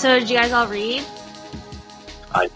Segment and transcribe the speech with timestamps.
[0.00, 1.04] So did you guys all read?
[2.34, 2.48] I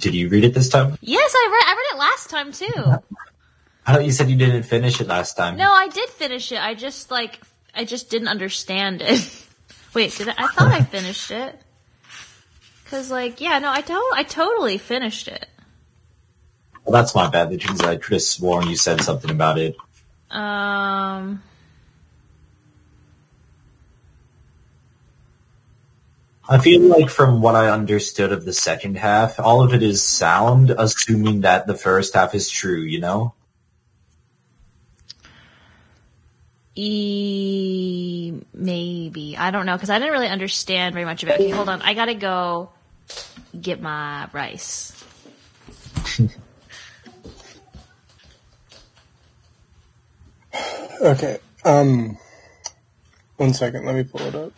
[0.00, 0.98] did you read it this time?
[1.00, 1.64] Yes, I read.
[1.68, 3.04] I read it last time too.
[3.86, 5.56] I thought you said you didn't finish it last time.
[5.56, 6.60] No, I did finish it.
[6.60, 7.38] I just like
[7.76, 9.46] I just didn't understand it.
[9.94, 10.34] Wait, did I?
[10.36, 11.56] I thought I finished it.
[12.86, 15.46] Cause like yeah, no, I to- I totally finished it.
[16.84, 17.50] Well, that's my bad.
[17.50, 19.76] Because I could have sworn you said something about it.
[20.28, 21.40] Um.
[26.48, 30.02] I feel like from what I understood of the second half, all of it is
[30.02, 33.34] sound, assuming that the first half is true, you know?
[36.74, 41.34] E maybe I don't know because I didn't really understand very much of it.
[41.34, 41.82] Okay, hold on.
[41.82, 42.70] I gotta go
[43.60, 45.04] get my rice.
[51.02, 51.38] Okay.
[51.64, 52.16] Um,
[53.36, 53.84] one second.
[53.86, 54.52] Let me pull it up.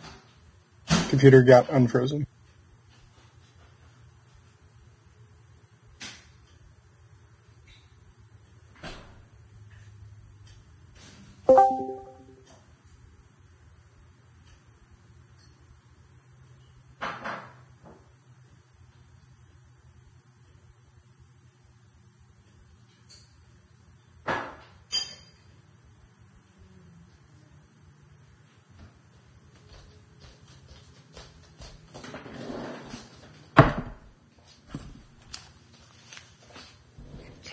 [1.14, 2.26] Computer got unfrozen.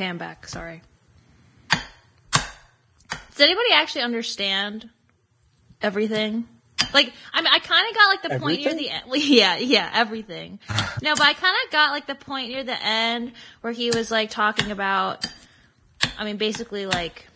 [0.01, 0.47] Okay, back.
[0.47, 0.81] Sorry.
[1.69, 4.89] Does anybody actually understand
[5.79, 6.47] everything?
[6.91, 9.03] Like, I mean, I kind of got like the point near the end.
[9.13, 10.59] Yeah, yeah, everything.
[11.03, 14.11] No, but I kind of got like the point near the end where he was
[14.11, 15.25] like talking about,
[16.17, 17.27] I mean, basically like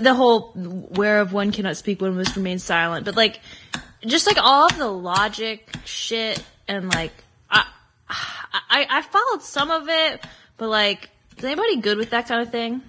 [0.00, 3.04] the whole whereof one cannot speak, one must remain silent.
[3.04, 3.40] But like,
[4.06, 7.12] just like all of the logic shit and like,
[8.70, 10.24] I, I, I followed some of it,
[10.56, 12.82] but like, is anybody good with that kind of thing?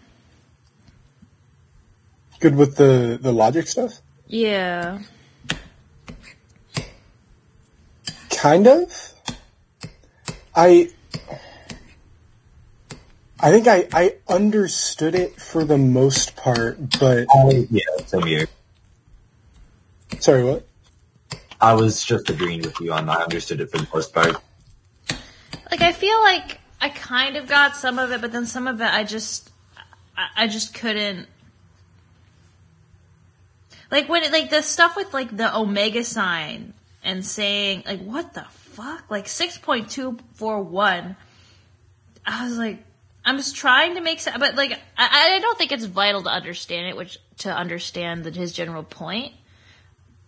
[2.40, 4.00] Good with the the logic stuff.
[4.28, 5.00] Yeah.
[8.32, 9.14] Kind of.
[10.56, 10.90] I.
[13.42, 18.48] I think I, I understood it for the most part, but Oh, yeah, same here.
[20.20, 20.68] sorry, what?
[21.62, 23.20] I was just agreeing with you on that.
[23.20, 24.36] I understood it for the most part.
[25.72, 28.82] Like, I feel like I kind of got some of it, but then some of
[28.82, 29.50] it I just,
[30.18, 31.28] I, I just couldn't.
[33.92, 38.34] Like when it, like the stuff with like the omega sign and saying like what
[38.34, 41.16] the fuck like six point two four one.
[42.26, 42.84] I was like,
[43.26, 46.30] I'm just trying to make sense, but like I, I don't think it's vital to
[46.30, 49.34] understand it, which to understand the, his general point.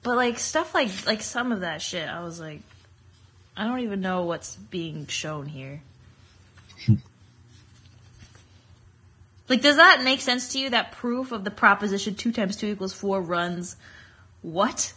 [0.01, 2.61] But like stuff like like some of that shit, I was like,
[3.55, 5.81] I don't even know what's being shown here.
[9.49, 10.69] like, does that make sense to you?
[10.69, 13.75] That proof of the proposition two times two equals four runs
[14.41, 14.93] what?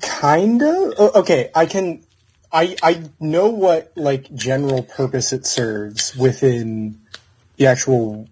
[0.00, 0.92] Kinda.
[1.18, 2.02] Okay, I can.
[2.52, 7.00] I I know what like general purpose it serves within
[7.56, 8.28] the actual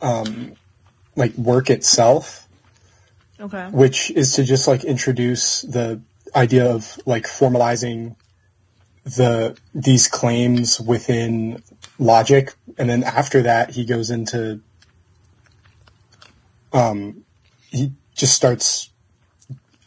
[0.00, 0.52] um
[1.14, 2.48] like work itself,
[3.40, 3.68] Okay.
[3.70, 6.00] which is to just like introduce the
[6.34, 8.16] idea of like formalizing
[9.04, 11.62] the these claims within
[11.98, 14.60] logic, and then after that he goes into
[16.72, 17.24] um
[17.70, 18.90] he just starts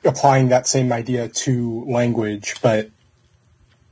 [0.03, 2.89] applying that same idea to language, but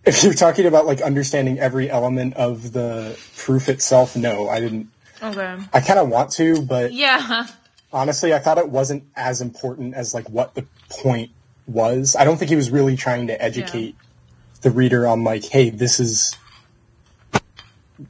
[0.06, 4.90] if you're talking about like understanding every element of the proof itself, no, I didn't.
[5.22, 5.58] Okay.
[5.74, 7.48] I kind of want to, but Yeah.
[7.94, 11.32] honestly, I thought it wasn't as important as like what the point
[11.68, 12.16] was.
[12.16, 13.96] I don't think he was really trying to educate
[14.62, 16.36] the reader on like, hey, this is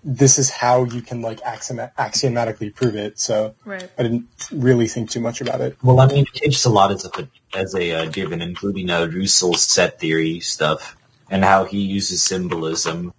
[0.04, 3.20] this is how you can like axiom- axiomatically prove it.
[3.20, 3.90] So Right.
[3.98, 5.78] I didn't really think too much about it.
[5.84, 9.08] Well, I mean, it takes a lot as a as a uh, given, including uh,
[9.08, 10.96] Russell's set theory stuff
[11.30, 13.14] and how he uses symbolism.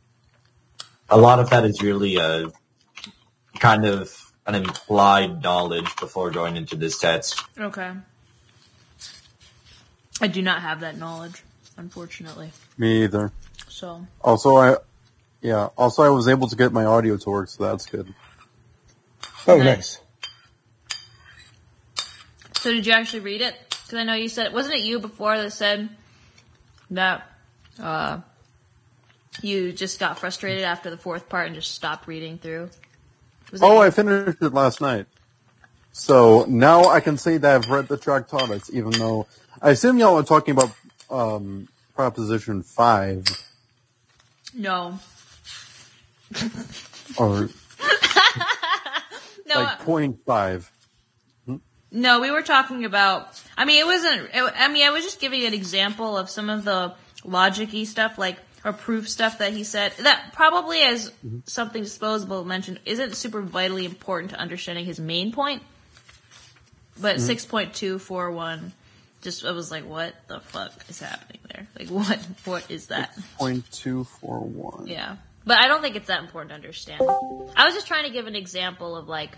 [1.10, 2.50] A lot of that is really a
[3.60, 7.42] kind of an implied knowledge before going into this test.
[7.58, 7.92] Okay.
[10.20, 11.43] I do not have that knowledge,
[11.76, 12.50] unfortunately.
[12.78, 13.32] Me either.
[13.69, 14.76] So, Also, I,
[15.43, 15.69] yeah.
[15.76, 18.14] Also, I was able to get my audio to work, so that's good.
[19.46, 19.66] Oh, Nice.
[19.66, 20.00] nice.
[22.56, 23.55] so did you actually read it?
[23.70, 25.88] Because I know you said, wasn't it you before that said
[26.90, 27.28] that
[27.78, 28.20] uh,
[29.43, 32.70] you just got frustrated after the fourth part and just stopped reading through?
[33.52, 33.78] Was Oh, you?
[33.82, 35.06] I finished it last night.
[35.93, 39.26] So now I can say that I've read the Tractatus, even though
[39.64, 40.72] I assume y'all are talking about
[41.11, 43.25] um, Proposition 5
[44.52, 44.99] No.
[47.19, 47.49] or
[49.46, 50.70] No, like point 5.
[51.46, 51.56] Hmm?
[51.90, 53.43] no, we were talking about.
[53.56, 54.28] I mean, it wasn't.
[54.34, 56.94] It, I mean, I was just giving an example of some of the
[57.25, 59.93] logic-y stuff, like or proof stuff that he said.
[59.99, 61.38] That probably, as mm-hmm.
[61.46, 65.62] something disposable mentioned, isn't super vitally important to understanding his main point.
[67.00, 67.25] But mm-hmm.
[67.25, 68.72] six point two four one,
[69.25, 71.67] just I was like, what the fuck is happening there?
[71.79, 73.17] Like, what what is that?
[73.37, 74.87] Point two four one.
[74.87, 75.17] Yeah.
[75.47, 77.03] But I don't think it's that important to understand.
[77.03, 79.37] I was just trying to give an example of like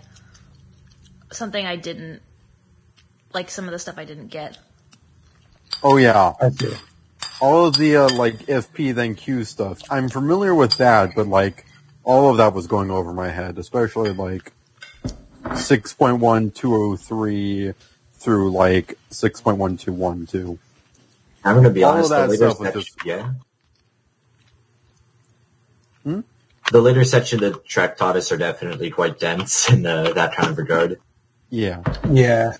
[1.31, 2.21] something I didn't
[3.33, 4.57] like some of the stuff I didn't get.
[5.83, 6.33] Oh yeah.
[6.39, 6.73] I see.
[7.41, 9.81] all of the uh, like if P then Q stuff.
[9.89, 11.65] I'm familiar with that, but like
[12.03, 14.53] all of that was going over my head, especially like
[15.43, 17.73] 6.1203
[18.27, 20.57] through like 6.1212.
[21.45, 22.09] I'm gonna be All of honest.
[22.09, 23.31] The that later stuff was section, just- yeah.
[26.03, 26.19] Hmm?
[26.73, 30.57] The later section of the Tractatus are definitely quite dense in the, that kind of
[30.57, 30.99] regard.
[31.49, 31.81] Yeah.
[32.11, 32.57] Yeah.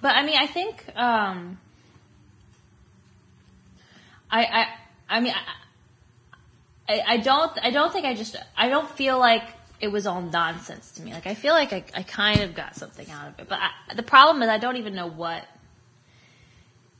[0.00, 1.58] But I mean, I think um
[4.30, 4.66] I I
[5.16, 5.34] I mean
[6.88, 9.44] I, I I don't I don't think I just I don't feel like
[9.80, 11.12] it was all nonsense to me.
[11.12, 13.48] Like I feel like I, I kind of got something out of it.
[13.48, 15.44] But I, the problem is I don't even know what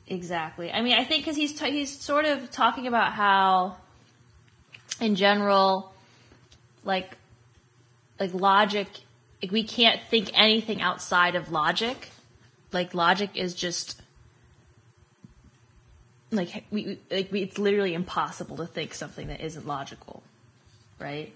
[0.07, 0.71] exactly.
[0.71, 3.77] I mean, I think because he's t- he's sort of talking about how,
[4.99, 5.93] in general,
[6.83, 7.17] like
[8.19, 8.87] like logic,
[9.41, 12.09] like we can't think anything outside of logic.
[12.71, 14.01] Like logic is just
[16.31, 20.23] like we like we, it's literally impossible to think something that isn't logical,
[20.99, 21.33] right?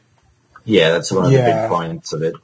[0.65, 2.35] Yeah, that's one of the big points of it.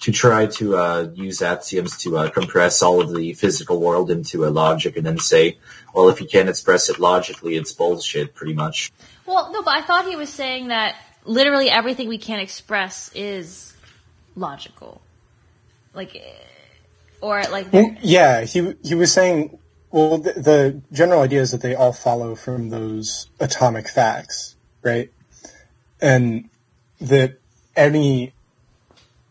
[0.00, 4.44] To try to uh, use axioms to uh, compress all of the physical world into
[4.44, 5.58] a logic and then say,
[5.94, 8.92] well, if you can't express it logically, it's bullshit, pretty much.
[9.26, 13.72] Well, no, but I thought he was saying that literally everything we can't express is
[14.34, 15.00] logical,
[15.94, 16.20] like, eh,
[17.20, 19.58] or like Well, yeah, he he was saying.
[19.92, 25.12] Well, the, the general idea is that they all follow from those atomic facts, right?
[26.00, 26.48] And
[27.08, 27.38] that
[27.76, 28.32] any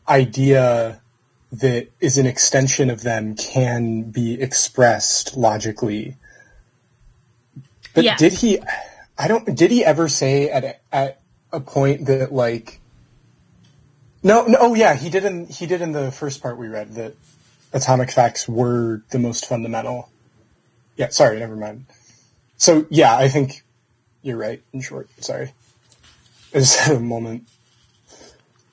[0.07, 1.01] idea
[1.51, 6.15] that is an extension of them can be expressed logically.
[7.93, 8.15] But Yeah.
[8.15, 8.59] did he?
[9.17, 9.55] I don't.
[9.55, 11.21] Did he ever say at a, at
[11.51, 12.79] a point that like?
[14.23, 14.57] No, no.
[14.61, 17.15] Oh, yeah, he did in he did in the first part we read that
[17.73, 20.09] atomic facts were the most fundamental.
[20.95, 21.85] Yeah, sorry, never mind.
[22.57, 23.63] So yeah, I think
[24.21, 24.61] you're right.
[24.71, 25.53] In short, sorry,
[26.53, 27.47] I just had a moment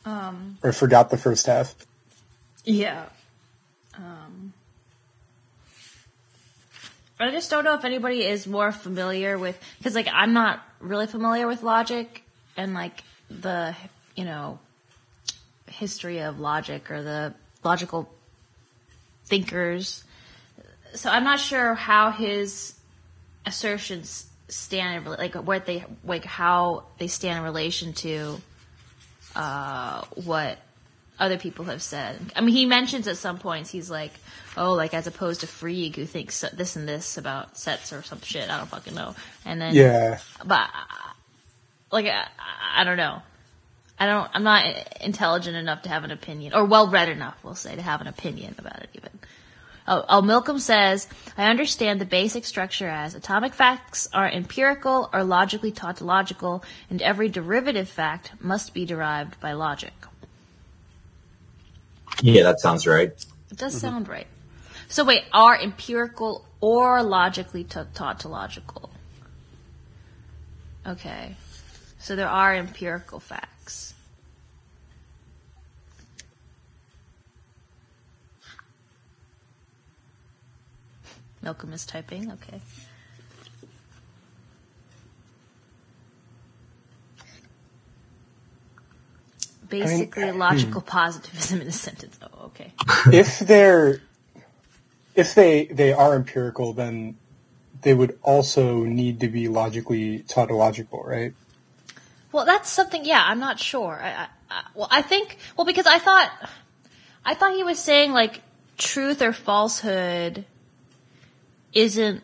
[0.05, 1.75] um, or forgot the first half.
[2.65, 3.07] yeah.
[3.97, 4.53] Um,
[7.21, 11.07] I just don't know if anybody is more familiar with because like I'm not really
[11.07, 12.23] familiar with logic
[12.57, 13.75] and like the
[14.15, 14.61] you know
[15.67, 17.35] history of logic or the
[17.65, 18.09] logical
[19.27, 20.05] thinkers.
[20.95, 22.75] So I'm not sure how his
[23.45, 28.41] assertions stand like where they like how they stand in relation to
[29.39, 30.59] uh, what
[31.19, 32.19] other people have said.
[32.37, 34.13] I mean, he mentions at some points he's like,
[34.57, 38.21] oh, like as opposed to Frege who thinks this and this about sets or some
[38.21, 38.51] shit.
[38.51, 39.15] I don't fucking know.
[39.45, 41.13] And then Yeah, but uh,
[41.93, 42.27] like I,
[42.75, 43.23] I don't know.
[43.99, 44.31] I don't.
[44.33, 44.65] I'm not
[45.01, 48.07] intelligent enough to have an opinion, or well read enough, we'll say, to have an
[48.07, 48.91] opinion about it.
[48.95, 49.11] Even.
[49.89, 54.29] Uh, uh, oh, oh, Milcom says, I understand the basic structure as atomic facts are
[54.29, 59.95] empirical or logically tautological, and every derivative fact must be derived by logic.
[62.21, 63.11] Yeah, that sounds right.
[63.51, 64.27] It does sound right.
[64.89, 68.91] So wait, are empirical or logically ta- tautological?
[70.87, 71.37] Okay.
[71.99, 73.58] So there are empirical facts.
[81.49, 82.31] Malcolm is typing.
[82.31, 82.61] Okay.
[89.71, 92.19] Basically, logical positivism in a sentence.
[92.21, 92.75] Oh, okay.
[93.11, 94.03] if they're
[95.15, 97.17] if they they are empirical, then
[97.81, 101.33] they would also need to be logically tautological, right?
[102.31, 103.07] Well, that's something.
[103.07, 103.99] Yeah, I'm not sure.
[104.03, 105.39] I, I, I, well, I think.
[105.57, 106.31] Well, because I thought,
[107.25, 108.43] I thought he was saying like
[108.77, 110.45] truth or falsehood
[111.73, 112.23] isn't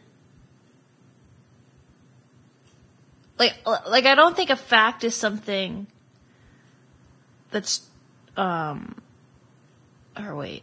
[3.39, 5.87] like like I don't think a fact is something
[7.51, 7.89] that's
[8.37, 9.01] um
[10.17, 10.63] or wait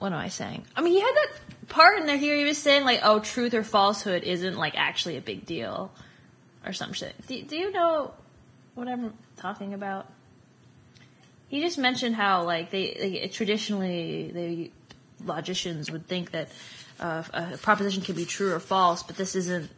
[0.00, 0.64] what am I saying?
[0.74, 2.34] I mean, he had that part in there here.
[2.34, 5.92] He was saying like, "Oh, truth or falsehood isn't like actually a big deal,"
[6.64, 7.14] or some shit.
[7.26, 8.14] Do, do you know
[8.74, 10.10] what I'm talking about?
[11.48, 14.70] He just mentioned how like they like, traditionally the
[15.22, 16.48] logicians would think that
[17.00, 19.70] uh, a proposition can be true or false, but this isn't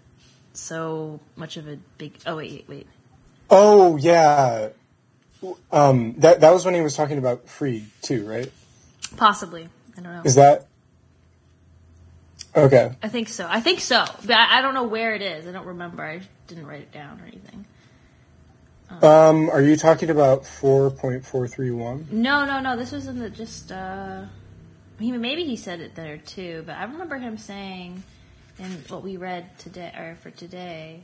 [0.53, 2.15] so much of a big.
[2.27, 2.87] Oh wait, wait.
[3.49, 4.71] Oh yeah,
[5.71, 8.51] um, that that was when he was talking about Frege too, right?
[9.17, 9.69] Possibly.
[9.97, 10.23] I don't know.
[10.25, 10.67] Is that
[12.57, 12.97] okay?
[13.03, 13.47] I think so.
[13.49, 14.05] I think so.
[14.25, 15.47] But I, I don't know where it is.
[15.47, 16.03] I don't remember.
[16.03, 17.65] I didn't write it down or anything.
[19.01, 22.07] Um, are you talking about four point four three one?
[22.11, 22.77] No, no, no.
[22.77, 23.71] This was in the just.
[23.71, 24.25] uh
[25.03, 28.03] he maybe he said it there too, but I remember him saying
[28.59, 31.03] in what we read today or for today.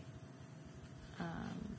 [1.21, 1.76] Um,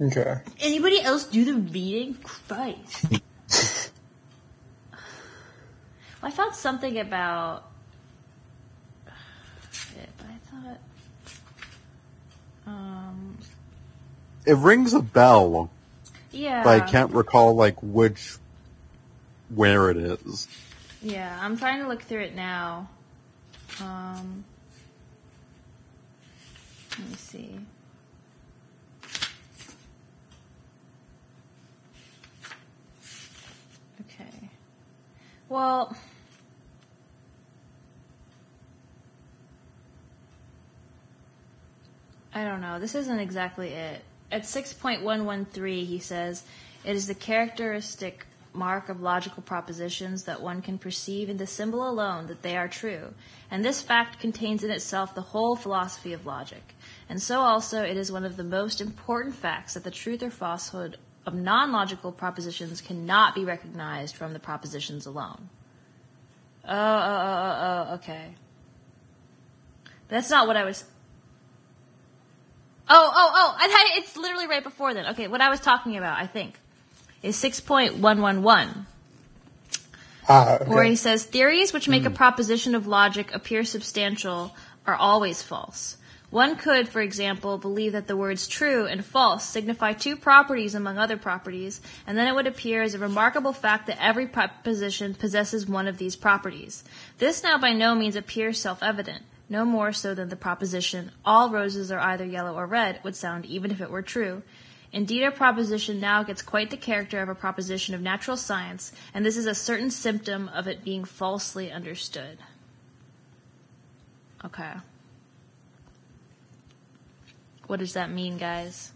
[0.00, 0.40] Okay.
[0.60, 2.14] anybody else do the reading?
[2.22, 3.06] Christ.
[6.22, 7.64] I thought something about.
[9.72, 10.78] Shit, but I thought.
[12.66, 13.38] Um.
[14.46, 15.70] It rings a bell,
[16.32, 16.62] Yeah.
[16.64, 18.36] but I can't recall like which,
[19.54, 20.48] where it is.
[21.02, 22.88] Yeah, I'm trying to look through it now.
[23.80, 24.44] Um,
[26.98, 27.60] let me see.
[34.00, 34.50] Okay.
[35.48, 35.96] Well,
[42.34, 42.78] I don't know.
[42.78, 44.02] This isn't exactly it.
[44.30, 46.44] At 6.113, he says,
[46.84, 48.26] it is the characteristic
[48.58, 52.68] mark of logical propositions that one can perceive in the symbol alone that they are
[52.68, 53.14] true,
[53.50, 56.74] and this fact contains in itself the whole philosophy of logic.
[57.08, 60.30] And so also it is one of the most important facts that the truth or
[60.30, 65.48] falsehood of non logical propositions cannot be recognized from the propositions alone.
[66.64, 68.34] Oh, oh, oh, oh, oh, okay.
[70.08, 70.84] That's not what I was.
[72.90, 73.56] Oh, oh, oh!
[73.58, 75.06] I it's literally right before then.
[75.08, 76.58] Okay, what I was talking about, I think,
[77.22, 78.86] is six point one one one,
[80.28, 80.70] Ah, okay.
[80.70, 84.54] where he says theories which make a proposition of logic appear substantial
[84.86, 85.96] are always false.
[86.30, 90.98] One could, for example, believe that the words true and false signify two properties among
[90.98, 95.66] other properties, and then it would appear as a remarkable fact that every proposition possesses
[95.66, 96.84] one of these properties.
[97.16, 101.90] This now by no means appears self-evident, no more so than the proposition, all roses
[101.90, 104.42] are either yellow or red, would sound even if it were true.
[104.92, 109.24] Indeed, a proposition now gets quite the character of a proposition of natural science, and
[109.24, 112.38] this is a certain symptom of it being falsely understood.
[114.44, 114.72] Okay.
[117.66, 118.92] What does that mean, guys?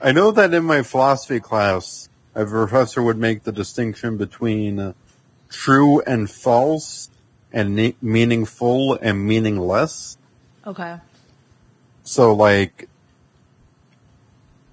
[0.00, 4.94] I know that in my philosophy class, a professor would make the distinction between
[5.48, 7.10] true and false,
[7.52, 10.18] and ne- meaningful and meaningless.
[10.66, 10.98] Okay.
[12.02, 12.88] So, like,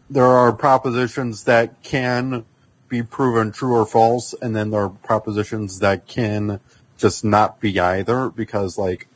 [0.09, 2.45] there are propositions that can
[2.89, 6.59] be proven true or false, and then there are propositions that can
[6.97, 8.29] just not be either.
[8.29, 9.07] Because, like,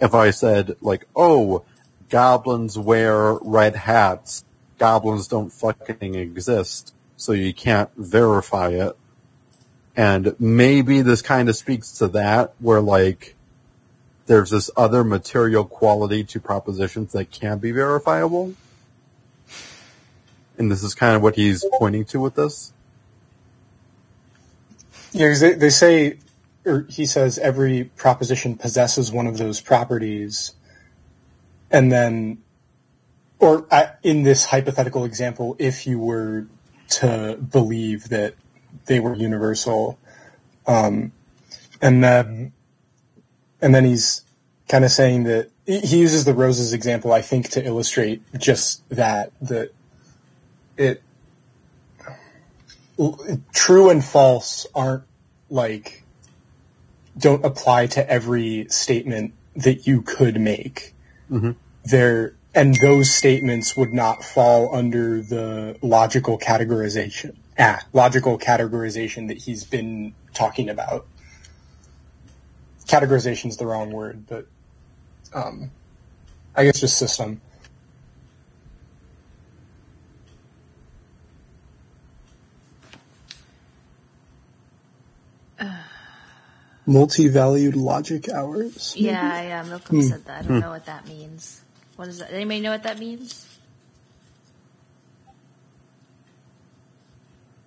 [0.00, 1.64] if I said, like, oh,
[2.10, 4.44] goblins wear red hats,
[4.78, 8.96] goblins don't fucking exist, so you can't verify it.
[9.96, 13.36] And maybe this kind of speaks to that, where, like,
[14.26, 18.54] there's this other material quality to propositions that can be verifiable.
[20.58, 22.72] And this is kind of what he's pointing to with this.
[25.12, 26.18] Yeah, they, they say,
[26.64, 30.54] or he says, every proposition possesses one of those properties,
[31.70, 32.42] and then,
[33.38, 36.46] or uh, in this hypothetical example, if you were
[36.88, 38.34] to believe that
[38.86, 39.98] they were universal,
[40.66, 41.12] um,
[41.80, 42.52] and then,
[43.60, 44.22] and then he's
[44.68, 49.32] kind of saying that he uses the roses example, I think, to illustrate just that
[49.40, 49.70] that
[50.76, 51.02] it
[53.52, 55.04] true and false aren't
[55.50, 56.02] like
[57.18, 60.94] don't apply to every statement that you could make.
[61.30, 61.56] Mhm.
[61.84, 67.34] There and those statements would not fall under the logical categorization.
[67.58, 71.06] Ah, logical categorization that he's been talking about.
[72.86, 74.46] Categorization is the wrong word, but
[75.32, 75.70] um,
[76.56, 77.40] I guess just system.
[86.86, 88.94] Multi-valued logic hours.
[88.96, 90.44] Yeah, yeah, Milcom said that.
[90.44, 91.62] I don't know what that means.
[91.96, 92.32] What is that?
[92.32, 93.53] Anybody know what that means?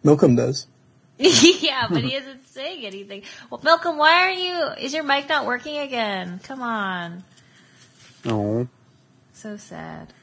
[0.08, 0.68] Milcom does.
[1.18, 3.24] yeah, but he isn't saying anything.
[3.50, 4.84] Well, Malcolm, why are you?
[4.86, 6.40] Is your mic not working again?
[6.44, 7.26] Come on.
[8.24, 8.70] No.
[9.34, 10.14] So sad.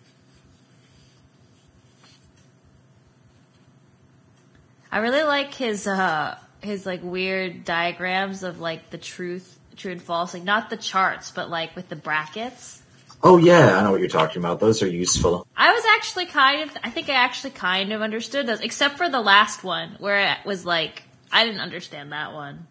[4.91, 10.01] I really like his uh his like weird diagrams of like the truth, true and
[10.01, 12.81] false, like not the charts, but like with the brackets.
[13.27, 14.61] Oh yeah, I know what you're talking about.
[14.61, 15.47] Those are useful.
[15.57, 19.09] I was actually kind of, I think I actually kind of understood those, except for
[19.09, 21.03] the last one where it was like,
[21.33, 22.67] I didn't understand that one.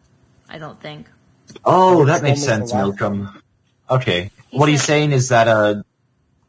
[0.48, 1.08] I don't think.
[1.66, 2.84] Oh, that makes sense, a lot.
[2.84, 3.42] Milcom.
[3.90, 4.30] Okay.
[4.52, 5.82] He what he's saying is that uh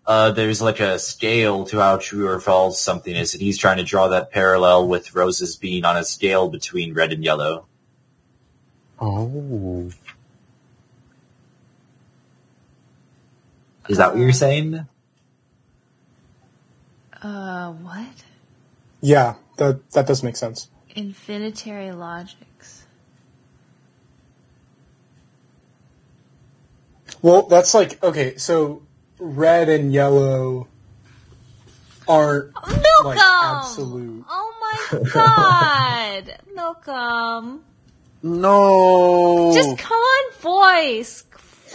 [0.06, 3.78] uh there's like a scale to how true or false something is, and he's trying
[3.78, 7.66] to draw that parallel with roses being on a scale between red and yellow.
[9.00, 9.90] Oh.
[13.88, 14.86] Is that what you're saying?
[17.22, 18.24] Uh, what?
[19.00, 20.68] Yeah, that that does make sense.
[20.94, 22.86] Infinitary logics.
[27.20, 28.36] Well, that's like okay.
[28.36, 28.82] So
[29.18, 30.68] red and yellow
[32.08, 33.04] aren't Milcom!
[33.04, 34.24] like absolute.
[34.28, 36.40] Oh my god!
[36.54, 37.60] Milcom!
[38.22, 39.52] No.
[39.54, 41.24] Just come on, voice!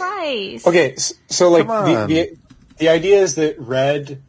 [0.00, 0.66] Christ.
[0.66, 2.38] Okay, s- so like the, the
[2.78, 4.22] the idea is that red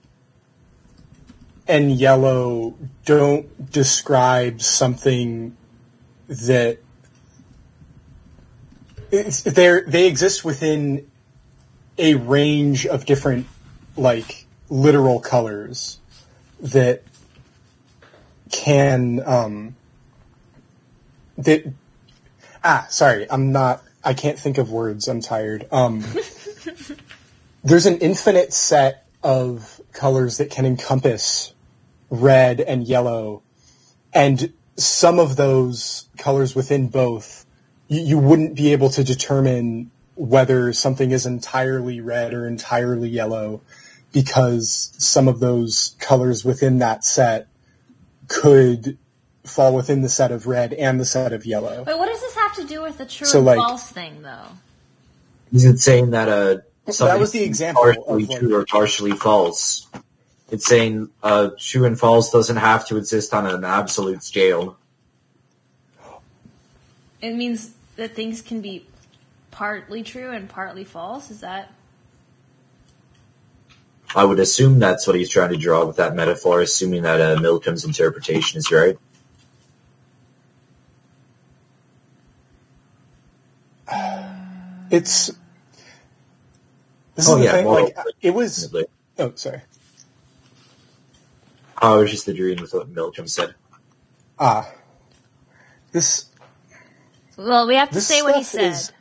[1.68, 2.76] and yellow
[3.06, 5.56] don't describe something
[6.28, 6.80] that
[9.44, 11.10] they're they exist within
[11.98, 13.46] a range of different
[13.96, 16.00] like literal colors
[16.62, 17.04] that
[18.52, 19.76] can um
[21.38, 21.66] that
[22.64, 25.08] ah sorry i'm not i can't think of words.
[25.08, 25.68] I'm tired.
[25.72, 26.04] Um
[27.64, 31.54] there's an infinite set of colors that can encompass
[32.10, 33.44] red and yellow
[34.14, 37.46] and some of those colors within both
[37.88, 43.62] you, you wouldn't be able to determine whether something is entirely red or entirely yellow
[44.12, 47.48] because some of those colors within that set
[48.28, 48.98] could
[49.44, 51.84] fall within the set of red and the set of yellow.
[51.84, 54.22] Wait, what does this have to do with the true So, and like- false thing,
[54.22, 54.48] though?
[55.54, 58.66] Is it saying that a uh that was the example partially of, like- true or
[58.66, 59.88] partially false?
[60.50, 64.78] It's saying uh true and false doesn't have to exist on an absolute scale.
[67.22, 68.86] It means that things can be
[69.52, 71.30] partly true and partly false.
[71.30, 71.72] Is that?
[74.16, 77.40] I would assume that's what he's trying to draw with that metaphor, assuming that uh,
[77.40, 78.98] Milcom's interpretation is right.
[84.92, 85.32] It's
[87.16, 87.66] this Oh, is the yeah, thing.
[87.66, 88.74] well- like it was.
[89.18, 89.62] Oh, sorry.
[91.78, 93.56] I was just agreeing with what Milcom said.
[94.38, 94.70] Ah,
[95.92, 96.26] this
[97.38, 98.72] Well, we have to say what he stuff said.
[98.74, 98.92] is-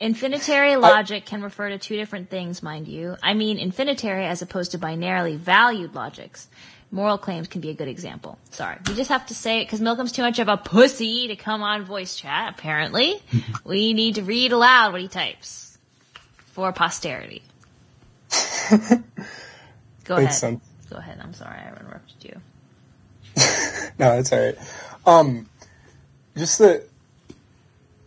[0.00, 3.16] Infinitary logic can refer to two different things, mind you.
[3.22, 6.48] I mean infinitary as opposed to binarily valued logics.
[6.94, 8.38] Moral claims can be a good example.
[8.50, 8.76] Sorry.
[8.86, 11.62] We just have to say it because Milcom's too much of a pussy to come
[11.62, 13.20] on voice chat, apparently.
[13.64, 15.78] we need to read aloud what he types
[16.52, 17.42] for posterity.
[20.04, 20.34] Go ahead.
[20.34, 20.62] sense.
[20.90, 21.18] Go ahead.
[21.22, 22.40] I'm sorry I interrupted you.
[23.98, 24.56] No, it's all right.
[25.04, 25.48] Um,
[26.36, 26.88] just that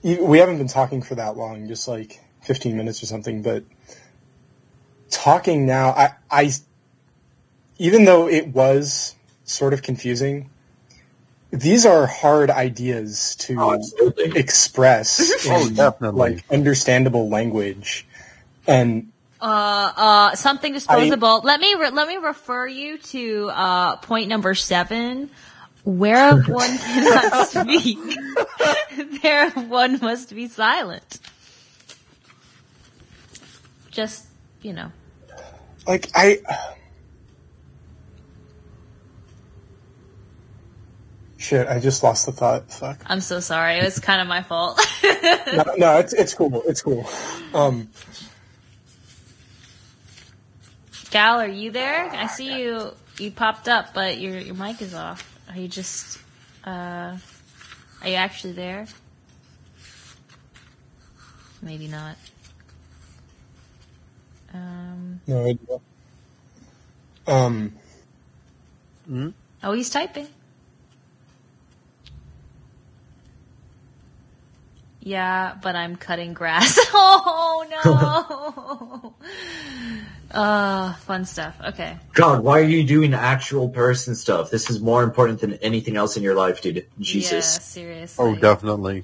[0.03, 3.63] we haven't been talking for that long, just like 15 minutes or something, but
[5.09, 6.51] talking now, I, I,
[7.77, 10.49] even though it was sort of confusing,
[11.51, 16.19] these are hard ideas to Oh, express Oh, in definitely.
[16.35, 18.05] like understandable language.
[18.67, 19.11] And
[19.41, 19.45] Uh,
[19.95, 21.41] uh, something disposable.
[21.43, 25.29] let me re- let me refer you to uh, point number seven.
[25.83, 27.99] Whereof one cannot speak,
[29.21, 31.19] thereof one must be silent.
[33.91, 34.25] Just
[34.63, 34.91] you know,
[35.85, 36.39] like I
[41.45, 42.71] shit, I just lost the thought.
[42.71, 43.01] Fuck.
[43.05, 43.77] I'm so sorry.
[43.77, 44.81] It was kind of my fault.
[45.03, 46.63] no, no, it's it's cool.
[46.65, 47.07] It's cool.
[47.53, 47.89] Um,
[51.11, 52.09] Gal, are you there?
[52.11, 52.91] I see you.
[53.19, 55.39] You popped up, but your your mic is off.
[55.49, 56.17] Are you just?
[56.65, 57.17] Uh,
[58.01, 58.87] are you actually there?
[61.61, 62.17] Maybe not.
[64.53, 65.21] Um.
[65.27, 65.79] no idea.
[67.27, 67.73] Um,
[69.63, 70.27] Oh, he's typing.
[75.05, 76.79] Yeah, but I'm cutting grass.
[76.95, 79.13] oh
[80.31, 80.31] no.
[80.37, 81.55] uh, fun stuff.
[81.63, 81.95] Okay.
[82.13, 84.49] God, why are you doing actual person stuff?
[84.49, 86.87] This is more important than anything else in your life, dude.
[86.99, 87.55] Jesus.
[87.55, 88.25] Yeah, seriously.
[88.25, 89.03] Oh, definitely.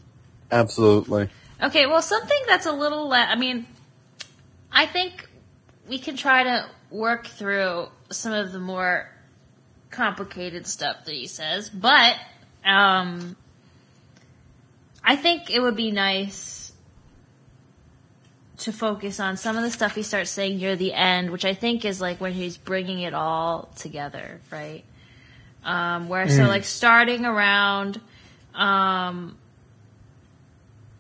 [0.52, 1.30] Absolutely.
[1.62, 3.08] Okay, well, something that's a little.
[3.08, 3.68] Le- I mean,
[4.72, 5.30] I think
[5.88, 9.08] we can try to work through some of the more
[9.92, 12.16] complicated stuff that he says, but
[12.66, 13.36] um,
[15.04, 16.72] I think it would be nice
[18.58, 21.54] to focus on some of the stuff he starts saying near the end, which I
[21.56, 24.84] think is like when he's bringing it all together, right?
[25.64, 28.00] Um, where so like starting around
[28.54, 29.36] um,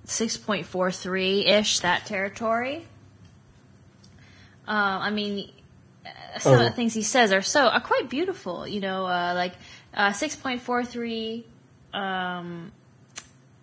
[0.08, 2.86] 6.43 ish, that territory.
[4.68, 5.52] Um, I mean,
[6.06, 6.64] uh, some of Oh.
[6.64, 8.68] the things he says are so are quite beautiful.
[8.68, 9.54] You know, uh, like
[9.94, 11.44] uh, 6.43
[11.94, 12.72] um,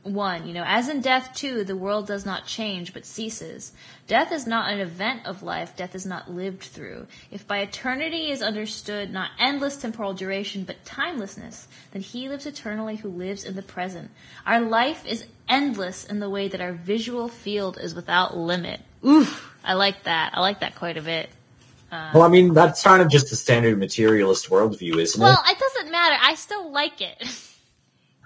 [0.09, 0.47] one.
[0.47, 3.73] You know, as in death too, the world does not change but ceases.
[4.07, 5.77] Death is not an event of life.
[5.77, 7.07] Death is not lived through.
[7.31, 12.97] If by eternity is understood not endless temporal duration but timelessness, then he lives eternally
[12.97, 14.11] who lives in the present.
[14.47, 18.81] Our life is endless in the way that our visual field is without limit.
[19.07, 20.33] Oof, I like that.
[20.35, 21.29] I like that quite a bit.
[21.91, 25.37] Uh, well, I mean, that's kind of just the standard materialist worldview, isn't Well, it?
[25.43, 26.17] Well, it doesn't matter.
[26.21, 27.45] I still like it.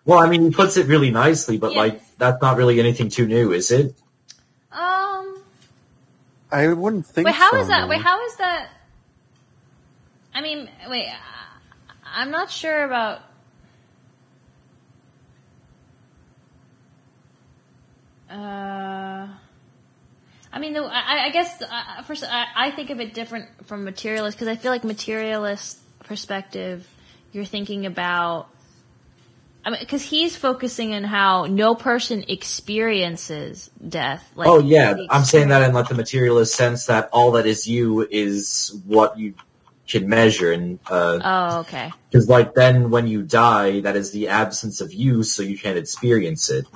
[0.04, 1.76] Well, I mean, he puts it really nicely, but Yes.
[1.78, 3.94] like, that's not really anything too new, is it?
[4.72, 5.42] um.
[6.50, 7.82] I wouldn't think Wait, how so, is that?
[7.82, 7.88] no.
[7.88, 8.68] Wait, how is that?
[10.34, 13.20] I mean, wait, I- I'm not sure about.
[18.30, 19.28] Uh,
[20.52, 23.84] I mean, the, I, I guess uh, first I, I think of it different from
[23.84, 26.86] materialist because I feel like materialist perspective,
[27.32, 28.48] you're thinking about.
[29.64, 34.28] I mean, because he's focusing on how no person experiences death.
[34.34, 34.96] Like, oh, yeah.
[35.08, 39.18] I'm saying that in like the materialist sense that all that is you is what
[39.18, 39.34] you
[39.86, 40.52] can measure.
[40.52, 41.92] And, uh, Oh, okay.
[42.10, 45.78] Because, like, then when you die, that is the absence of you, so you can't
[45.78, 46.66] experience it.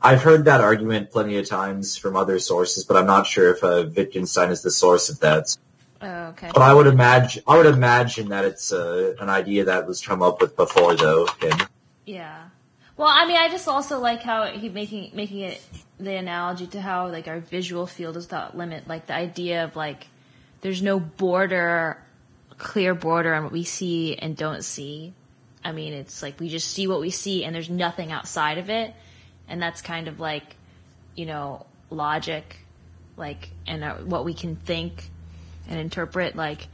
[0.00, 3.62] I've heard that argument plenty of times from other sources, but I'm not sure if
[3.62, 5.56] uh, Wittgenstein is the source of that.
[6.00, 6.50] Oh, okay.
[6.52, 10.22] But I would imagine, I would imagine that it's uh, an idea that was come
[10.22, 11.26] up with before, though.
[11.40, 11.58] Him.
[12.06, 12.48] Yeah.
[12.96, 15.62] Well, I mean, I just also like how he making making it
[15.98, 18.86] the analogy to how like our visual field is without limit.
[18.86, 20.06] Like the idea of like
[20.60, 21.98] there's no border,
[22.58, 25.14] clear border on what we see and don't see.
[25.64, 28.68] I mean, it's like we just see what we see, and there's nothing outside of
[28.68, 28.94] it,
[29.48, 30.56] and that's kind of like
[31.14, 32.58] you know logic,
[33.16, 35.08] like and uh, what we can think
[35.68, 36.36] and interpret.
[36.36, 36.66] Like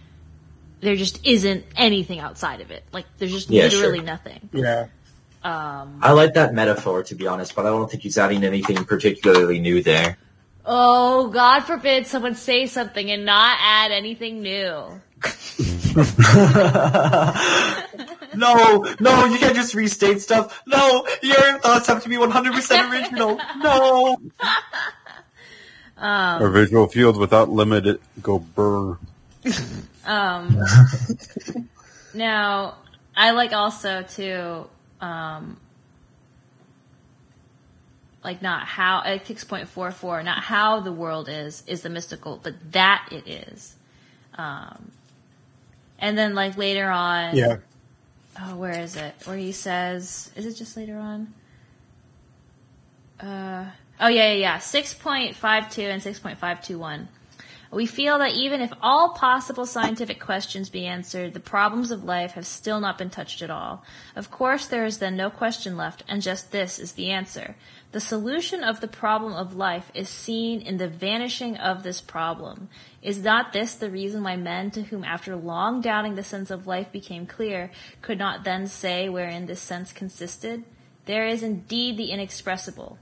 [0.80, 2.82] there just isn't anything outside of it.
[2.92, 4.06] Like there's just Yeah, literally sure.
[4.06, 4.48] nothing.
[4.52, 4.86] Yeah.
[5.48, 8.84] Um, I like that metaphor, to be honest, but I don't think he's adding anything
[8.84, 10.18] particularly new there.
[10.66, 14.60] Oh, God forbid someone say something and not add anything new.
[18.36, 20.62] no, no, you can't just restate stuff.
[20.66, 23.40] No, your thoughts have to be 100% original.
[23.56, 24.18] No.
[25.96, 28.98] Our visual field without limit it go burr.
[30.04, 30.62] Um,
[32.14, 32.76] now,
[33.16, 34.66] I like also to,
[35.00, 35.58] um,
[38.24, 43.08] like not how, like 6.44, not how the world is, is the mystical, but that
[43.10, 43.76] it is.
[44.36, 44.90] Um,
[45.98, 47.56] and then like later on, Yeah.
[48.40, 49.14] oh, where is it?
[49.24, 51.32] Where he says, is it just later on?
[53.20, 53.66] Uh,
[54.00, 54.58] oh yeah, yeah, yeah.
[54.58, 57.06] 6.52 and 6.521.
[57.70, 62.32] We feel that even if all possible scientific questions be answered, the problems of life
[62.32, 63.84] have still not been touched at all.
[64.16, 67.56] Of course, there is then no question left, and just this is the answer.
[67.92, 72.68] The solution of the problem of life is seen in the vanishing of this problem.
[73.02, 76.66] Is not this the reason why men to whom after long doubting the sense of
[76.66, 77.70] life became clear
[78.02, 80.64] could not then say wherein this sense consisted?
[81.04, 82.98] There is indeed the inexpressible.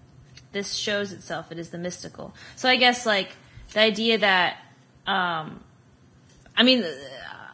[0.53, 2.35] This shows itself, it is the mystical.
[2.55, 3.33] So I guess like
[3.73, 4.59] the idea that,
[5.07, 5.61] um,
[6.57, 6.85] I mean,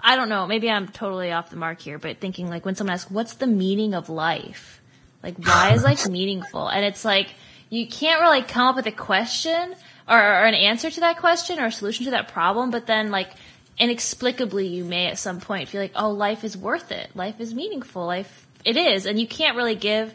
[0.03, 2.95] I don't know, maybe I'm totally off the mark here, but thinking like when someone
[2.95, 4.81] asks, what's the meaning of life?
[5.23, 6.69] Like, why is life meaningful?
[6.69, 7.29] And it's like,
[7.71, 9.75] you can't really come up with a question
[10.09, 13.11] or, or an answer to that question or a solution to that problem, but then
[13.11, 13.31] like,
[13.79, 17.11] inexplicably you may at some point feel like, oh, life is worth it.
[17.15, 18.05] Life is meaningful.
[18.07, 19.07] Life, it is.
[19.07, 20.15] And you can't really give,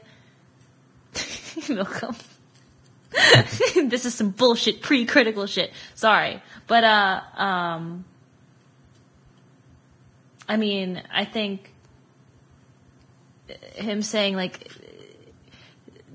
[1.14, 2.16] Milcom.
[3.90, 5.72] this is some bullshit, pre-critical shit.
[5.96, 6.42] Sorry.
[6.68, 8.06] But, uh, um,
[10.48, 11.74] I mean, I think
[13.76, 14.72] him saying like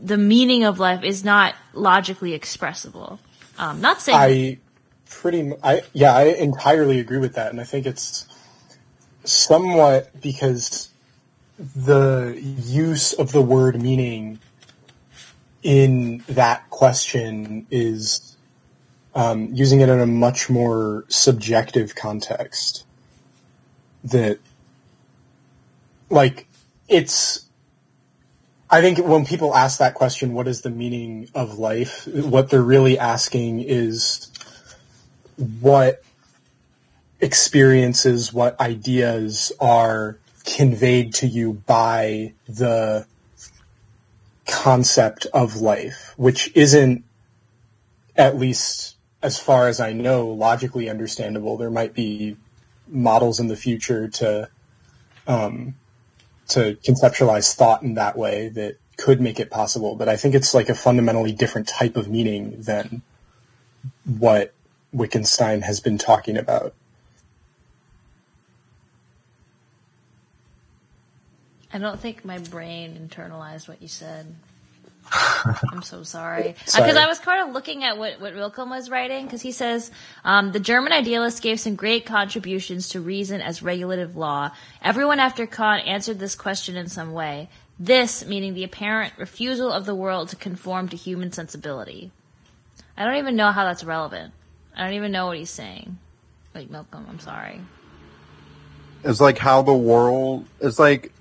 [0.02, 3.18] the meaning of life is not logically expressible.
[3.58, 4.58] Um, not saying I
[5.08, 8.26] pretty, I yeah, I entirely agree with that, and I think it's
[9.24, 10.88] somewhat because
[11.58, 14.40] the use of the word meaning
[15.62, 18.36] in that question is
[19.14, 22.84] um, using it in a much more subjective context.
[24.04, 24.38] That,
[26.10, 26.46] like,
[26.88, 27.46] it's.
[28.68, 32.08] I think when people ask that question, what is the meaning of life?
[32.08, 34.30] What they're really asking is
[35.36, 36.02] what
[37.20, 43.06] experiences, what ideas are conveyed to you by the
[44.46, 47.04] concept of life, which isn't,
[48.16, 51.56] at least as far as I know, logically understandable.
[51.56, 52.36] There might be
[52.88, 54.48] models in the future to
[55.26, 55.74] um,
[56.48, 60.52] to conceptualize thought in that way that could make it possible, but I think it's
[60.52, 63.02] like a fundamentally different type of meaning than
[64.04, 64.52] what
[64.92, 66.74] Wittgenstein has been talking about.
[71.72, 74.26] I don't think my brain internalized what you said.
[75.12, 76.54] I'm so sorry.
[76.58, 76.96] Because Sorry.
[76.96, 79.90] I was kind of looking at what, what Rilke was writing, because he says,
[80.24, 84.50] um, the German idealist gave some great contributions to reason as regulative law.
[84.82, 87.48] Everyone after Kant answered this question in some way.
[87.78, 92.12] This, meaning the apparent refusal of the world to conform to human sensibility.
[92.96, 94.32] I don't even know how that's relevant.
[94.76, 95.98] I don't even know what he's saying.
[96.54, 97.60] Like, Malcolm, I'm sorry.
[99.04, 101.12] It's like how the world, it's like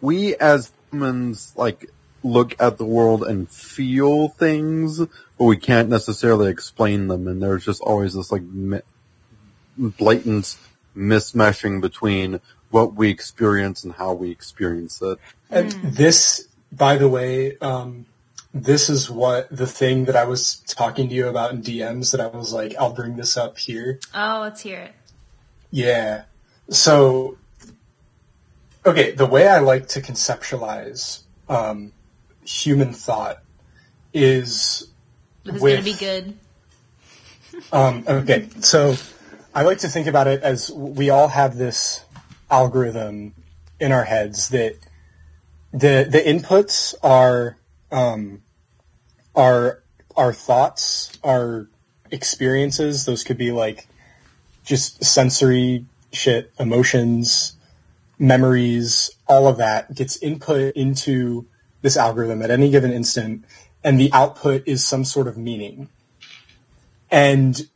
[0.00, 1.90] we as humans, like,
[2.22, 7.28] look at the world and feel things, but we can't necessarily explain them.
[7.28, 8.82] And there's just always this, like, mi-
[9.76, 10.56] blatant
[10.96, 15.18] mismeshing between what we experience and how we experience it.
[15.50, 18.06] And this, by the way, um,
[18.52, 22.20] this is what the thing that I was talking to you about in DMs that
[22.20, 24.00] I was like, I'll bring this up here.
[24.14, 24.94] Oh, let's hear it.
[25.70, 26.24] Yeah.
[26.70, 27.37] So,
[28.88, 31.92] okay, the way I like to conceptualize um,
[32.44, 33.42] human thought
[34.12, 34.88] is
[35.44, 36.38] This is going to be good.
[37.72, 38.96] Um, okay, so
[39.54, 42.04] I like to think about it as we all have this
[42.50, 43.34] algorithm
[43.80, 44.76] in our heads that
[45.72, 47.56] the the inputs are
[47.90, 48.42] um,
[49.34, 49.82] are
[50.16, 51.68] our thoughts, our
[52.10, 53.04] experiences.
[53.04, 53.86] Those could be like
[54.64, 57.57] just sensory shit, emotions,
[58.18, 61.46] memories, all of that gets input into
[61.82, 63.44] this algorithm at any given instant,
[63.84, 65.88] and the output is some sort of meaning.
[67.10, 67.68] And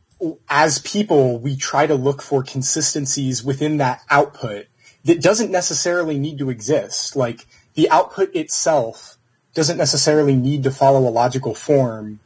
[0.49, 4.67] as people, we try to look for consistencies within that output
[5.05, 7.15] that doesn't necessarily need to exist.
[7.15, 9.17] Like the output itself
[9.53, 12.19] doesn't necessarily need to follow a logical form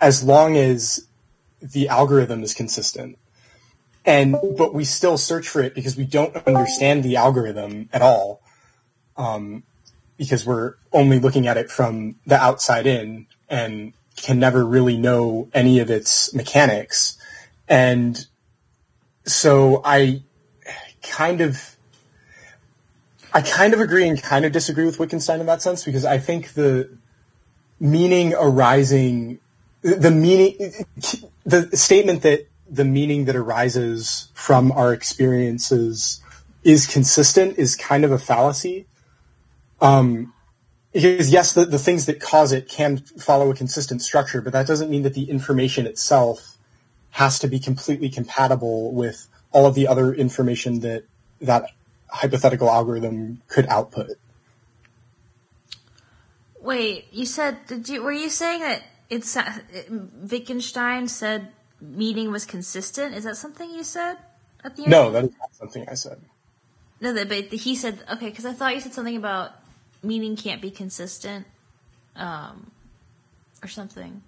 [0.00, 1.06] as long as
[1.60, 3.18] the algorithm is consistent.
[4.04, 8.40] And, but we still search for it because we don't understand the algorithm at all.
[9.16, 9.64] Um,
[10.20, 15.48] because we're only looking at it from the outside in and can never really know
[15.54, 17.16] any of its mechanics.
[17.66, 18.26] And
[19.24, 20.22] so I
[21.02, 21.74] kind of,
[23.32, 26.18] I kind of agree and kind of disagree with Wittgenstein in that sense because I
[26.18, 26.90] think the
[27.78, 29.38] meaning arising,
[29.80, 30.74] the meaning,
[31.44, 36.22] the statement that the meaning that arises from our experiences
[36.62, 38.86] is consistent is kind of a fallacy.
[39.80, 40.32] Um,
[40.92, 44.66] because yes, the, the things that cause it can follow a consistent structure, but that
[44.66, 46.58] doesn't mean that the information itself
[47.10, 51.04] has to be completely compatible with all of the other information that
[51.40, 51.70] that
[52.08, 54.10] hypothetical algorithm could output.
[56.60, 59.36] Wait, you said did you were you saying that it's
[59.88, 61.48] Wittgenstein said
[61.80, 63.14] meaning was consistent?
[63.14, 64.16] Is that something you said
[64.64, 64.90] at the end?
[64.90, 66.20] No, that is not something I said.
[67.00, 69.52] No, but he said okay because I thought you said something about
[70.02, 71.46] meaning can't be consistent,
[72.16, 72.70] um,
[73.62, 74.22] or something.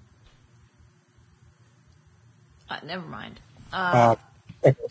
[2.71, 3.41] Uh, never mind.
[3.73, 4.17] Uh,
[4.65, 4.77] okay.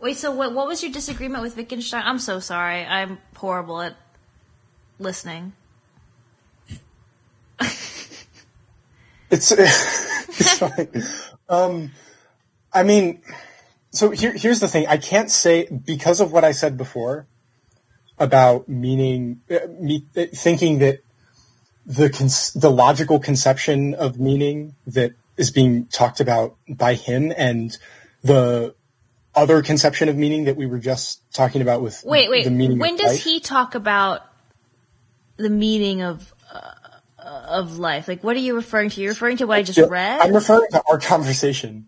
[0.00, 0.52] Wait, so what?
[0.52, 2.02] What was your disagreement with Wittgenstein?
[2.04, 2.84] I'm so sorry.
[2.84, 3.96] I'm horrible at
[4.98, 5.52] listening.
[9.30, 11.02] It's, it's fine.
[11.48, 11.92] Um,
[12.72, 13.22] I mean,
[13.90, 14.86] so here, here's the thing.
[14.86, 17.26] I can't say because of what I said before
[18.18, 21.00] about meaning, uh, me, uh, thinking that
[21.86, 27.76] the cons- the logical conception of meaning that is being talked about by him and
[28.22, 28.74] the
[29.34, 32.44] other conception of meaning that we were just talking about with Wait, wait.
[32.44, 33.22] the meaning When does life.
[33.22, 34.22] he talk about
[35.36, 36.34] the meaning of
[37.26, 38.08] of life?
[38.08, 39.00] Like, what are you referring to?
[39.00, 40.20] You're referring to what I just read?
[40.20, 41.86] I'm referring to our conversation,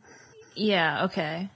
[0.59, 1.05] yeah.
[1.05, 1.49] Okay.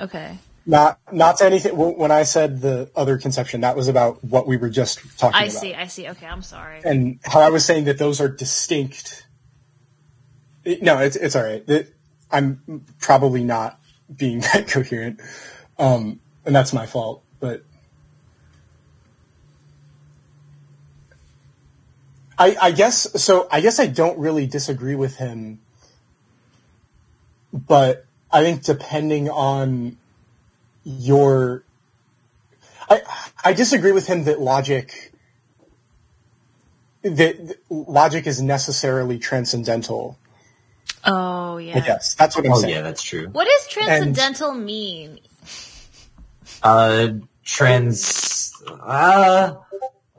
[0.00, 0.38] Okay.
[0.66, 1.76] not not to anything.
[1.76, 5.44] When I said the other conception, that was about what we were just talking I
[5.44, 5.56] about.
[5.56, 5.74] I see.
[5.74, 6.08] I see.
[6.08, 6.26] Okay.
[6.26, 6.80] I'm sorry.
[6.84, 9.26] and how I was saying that those are distinct.
[10.82, 11.66] No, it's it's all right.
[12.30, 13.80] I'm probably not
[14.14, 15.20] being that coherent,
[15.78, 17.24] um, and that's my fault.
[17.40, 17.64] But
[22.40, 23.46] I, I guess so.
[23.52, 25.60] I guess I don't really disagree with him,
[27.52, 29.98] but I think depending on
[30.84, 31.64] your,
[32.88, 33.02] I
[33.44, 35.12] I disagree with him that logic
[37.02, 40.18] that that logic is necessarily transcendental.
[41.04, 41.82] Oh yeah.
[41.86, 42.74] Yes, that's what I'm Oh saying.
[42.74, 43.28] yeah, that's true.
[43.28, 45.20] What does transcendental mean?
[46.62, 47.08] Uh,
[47.44, 48.54] trans.
[48.66, 49.56] Uh,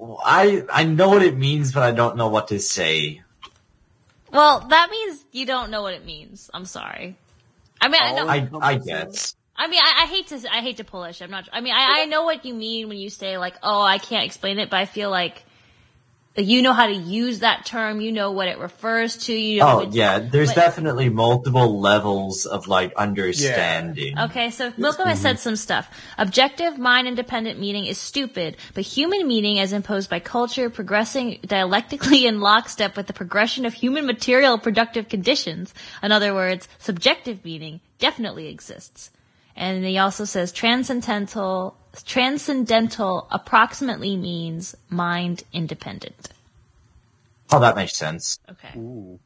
[0.01, 3.21] I I know what it means, but I don't know what to say.
[4.31, 6.49] Well, that means you don't know what it means.
[6.53, 7.17] I'm sorry.
[7.79, 8.59] I mean, I oh, know.
[8.61, 9.35] I I guess.
[9.55, 11.21] I mean, I, I hate to, I hate to polish.
[11.21, 11.47] I'm not.
[11.51, 14.25] I mean, I, I know what you mean when you say like, "Oh, I can't
[14.25, 15.43] explain it," but I feel like,
[16.37, 17.99] you know how to use that term.
[17.99, 19.33] You know what it refers to.
[19.33, 19.81] You know.
[19.81, 24.17] Oh yeah, there's but- definitely multiple levels of like understanding.
[24.17, 25.41] Okay, so Milcom has said mm-hmm.
[25.41, 25.89] some stuff.
[26.17, 32.25] Objective, mind independent meaning is stupid, but human meaning, as imposed by culture, progressing dialectically
[32.25, 35.73] in lockstep with the progression of human material productive conditions.
[36.01, 39.09] In other words, subjective meaning definitely exists.
[39.55, 46.29] And he also says transcendental, transcendental approximately means mind independent.
[47.51, 48.39] Oh, that makes sense.
[48.49, 49.17] Okay.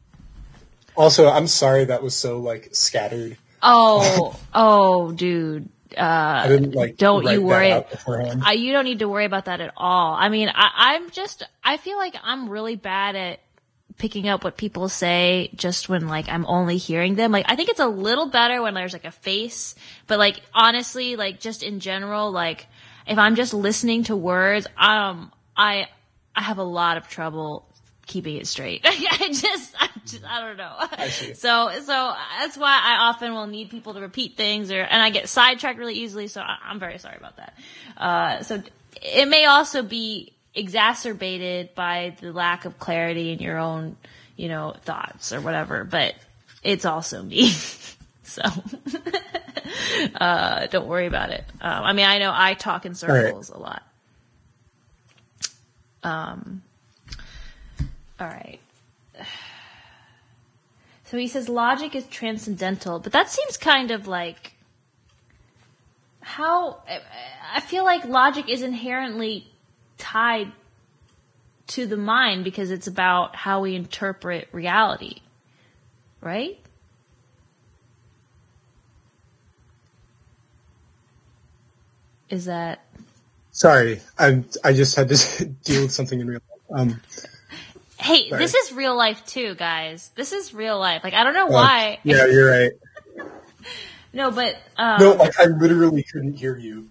[0.96, 3.38] Also, I'm sorry that was so like scattered.
[3.62, 5.70] Oh, oh, dude.
[5.96, 6.98] Uh, I didn't like.
[6.98, 8.28] Don't you write that worry.
[8.28, 8.38] out.
[8.42, 10.14] I, you don't need to worry about that at all.
[10.14, 13.40] I mean, I, I'm just, I feel like I'm really bad at
[13.98, 17.32] picking up what people say just when like I'm only hearing them.
[17.32, 19.76] Like, I think it's a little better when there's like a face,
[20.08, 22.68] but like honestly, like just in general, like
[23.08, 25.88] if I'm just listening to words, um, I,
[26.36, 27.68] I have a lot of trouble
[28.06, 28.82] keeping it straight.
[28.86, 31.08] I just, I just, I don't know.
[31.08, 31.34] see.
[31.34, 35.10] So, so that's why I often will need people to repeat things or, and I
[35.10, 36.28] get sidetracked really easily.
[36.28, 37.58] So I, I'm very sorry about that.
[37.98, 38.62] Uh, so
[39.02, 43.98] it may also be exacerbated by the lack of clarity in your own,
[44.36, 46.16] you know, thoughts or whatever, but
[46.64, 47.50] it's also me.
[48.24, 48.42] so,
[50.16, 51.44] uh, don't worry about it.
[51.62, 53.84] Um, I mean, I know I talk in circles a lot.
[56.04, 56.62] Um,
[58.20, 58.60] all right.
[61.08, 64.54] So he says logic is transcendental, but that seems kind of like
[66.20, 66.82] how
[67.54, 69.48] I feel like logic is inherently
[69.98, 70.52] tied
[71.68, 75.22] to the mind because it's about how we interpret reality,
[76.22, 76.60] right?
[82.30, 82.82] Is that
[83.52, 86.80] Sorry, I I just had to deal with something in real life.
[86.82, 87.02] Um,
[87.98, 88.40] Hey, Sorry.
[88.40, 90.12] this is real life too, guys.
[90.16, 91.04] This is real life.
[91.04, 92.00] Like I don't know uh, why.
[92.04, 92.72] Yeah, you're right.
[94.14, 96.88] No, but um, No, like I literally couldn't hear you.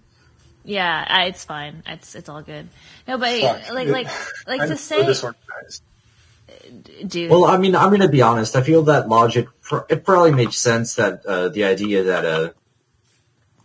[0.65, 1.83] Yeah, I, it's fine.
[1.87, 2.67] It's it's all good.
[3.07, 3.71] No, but Fuck.
[3.73, 4.07] like like
[4.47, 5.83] like I'm to say, disorganized.
[7.07, 7.29] dude.
[7.31, 8.55] Well, I mean, I'm going to be honest.
[8.55, 9.47] I feel that logic.
[9.61, 12.49] pr- It probably makes sense that uh, the idea that uh,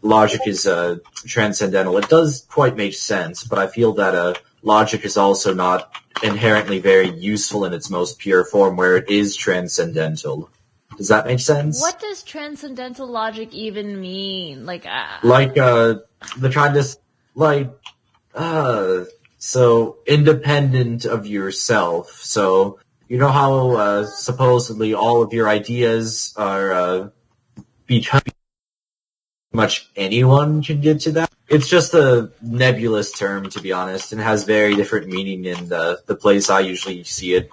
[0.03, 1.97] logic is uh, transcendental.
[1.99, 5.91] It does quite make sense, but I feel that uh, logic is also not
[6.23, 10.51] inherently very useful in its most pure form, where it is transcendental.
[10.99, 11.81] Does that make sense?
[11.81, 14.67] what does transcendental logic even mean?
[14.67, 15.95] Like, uh, like uh
[16.39, 16.97] the kind of
[17.35, 17.71] like
[18.35, 19.05] uh
[19.39, 22.21] so independent of yourself.
[22.23, 22.79] So
[23.09, 27.09] you know how uh supposedly all of your ideas are uh
[27.87, 28.23] because
[29.53, 31.31] much anyone can get to that?
[31.49, 36.01] It's just a nebulous term to be honest and has very different meaning in the
[36.07, 37.51] the place i usually see it.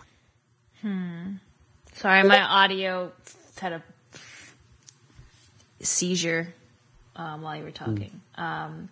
[0.81, 1.35] Hmm.
[1.93, 3.11] sorry, my audio
[3.59, 3.83] had a
[5.79, 6.53] seizure
[7.17, 8.21] um, while you were talking.
[8.35, 8.89] Um,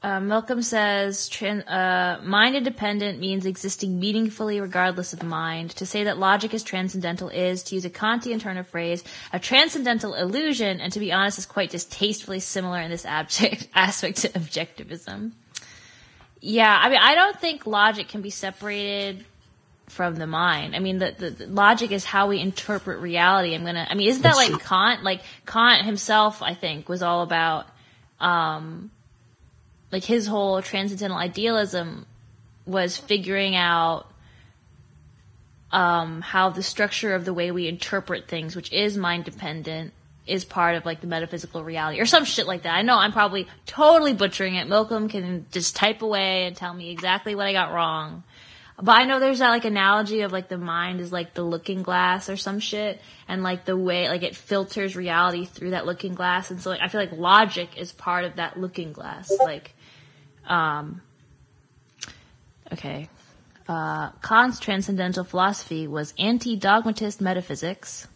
[0.00, 5.70] uh, Malcolm says, uh, mind independent means existing meaningfully regardless of mind.
[5.70, 9.02] To say that logic is transcendental is, to use a Kantian turn of phrase,
[9.32, 14.18] a transcendental illusion, and to be honest, is quite distastefully similar in this abject aspect
[14.18, 15.32] to objectivism.
[16.40, 19.24] Yeah, I mean, I don't think logic can be separated
[19.88, 20.76] from the mind.
[20.76, 23.54] I mean, the, the, the logic is how we interpret reality.
[23.54, 23.86] I'm gonna.
[23.88, 24.58] I mean, isn't that That's like true.
[24.58, 25.02] Kant?
[25.02, 27.66] Like Kant himself, I think, was all about,
[28.20, 28.90] um,
[29.90, 32.06] like his whole transcendental idealism
[32.66, 34.06] was figuring out
[35.72, 39.92] um, how the structure of the way we interpret things, which is mind dependent,
[40.26, 42.74] is part of like the metaphysical reality or some shit like that.
[42.74, 44.68] I know I'm probably totally butchering it.
[44.68, 48.22] Milcom can just type away and tell me exactly what I got wrong.
[48.80, 51.82] But I know there's that like analogy of like the mind is like the looking
[51.82, 56.14] glass or some shit and like the way like it filters reality through that looking
[56.14, 56.52] glass.
[56.52, 59.32] And so like I feel like logic is part of that looking glass.
[59.40, 59.74] Like,
[60.46, 61.02] um,
[62.72, 63.08] okay.
[63.66, 68.06] Uh, Kant's transcendental philosophy was anti-dogmatist metaphysics.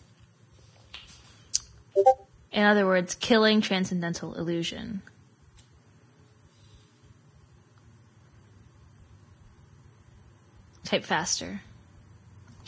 [2.53, 5.03] In other words, killing transcendental illusion.
[10.85, 11.61] Type faster.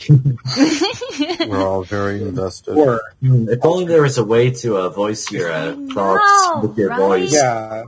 [1.47, 2.77] We're all very invested.
[2.77, 6.47] Or Hmm, If only there was a way to uh, voice your uh, I thoughts
[6.55, 6.99] know, with your right?
[6.99, 7.33] voice.
[7.33, 7.83] yeah,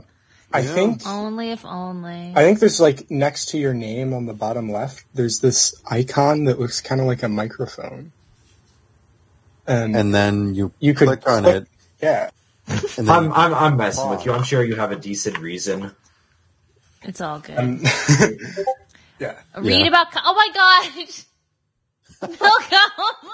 [0.52, 0.74] I Yeah.
[0.74, 2.32] think Only if only.
[2.34, 6.44] I think there's like next to your name on the bottom left, there's this icon
[6.44, 8.12] that looks kind of like a microphone,
[9.66, 11.68] and, And then you, you could click on click- it.
[12.02, 12.30] yeah,
[12.68, 14.32] And then I'm, I'm, I'm messing with you.
[14.32, 15.90] I'm sure you have a decent reason.
[17.02, 17.58] It's all good.
[17.58, 17.82] um,
[19.18, 19.34] yeah.
[19.56, 19.86] Read Yeah.
[19.88, 20.06] about.
[20.24, 21.24] Oh my gosh!
[22.40, 23.30] Welcome.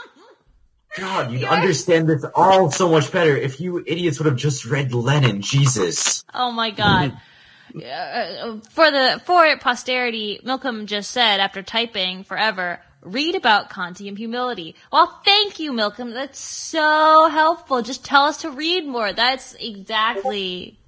[0.97, 4.64] God, you'd You're- understand this all so much better if you idiots would have just
[4.64, 5.43] read Lenin.
[5.43, 6.24] Jesus.
[6.32, 7.16] Oh my god.
[7.74, 14.76] Uh, for the for posterity, Milcom just said after typing forever, read about Kantian humility.
[14.93, 16.12] Well, thank you, Milcom.
[16.12, 17.82] That's so helpful.
[17.82, 19.12] Just tell us to read more.
[19.12, 20.78] That's exactly.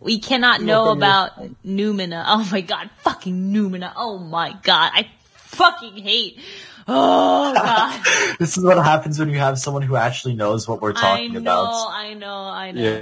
[0.00, 2.24] We cannot know about Noumena.
[2.26, 3.92] Oh my god, fucking Noumena.
[3.96, 6.38] Oh my god, I fucking hate.
[6.86, 10.92] Oh god, This is what happens when you have someone who actually knows what we're
[10.92, 11.90] I talking know, about.
[11.90, 12.82] I know, I know.
[12.82, 13.00] yeah,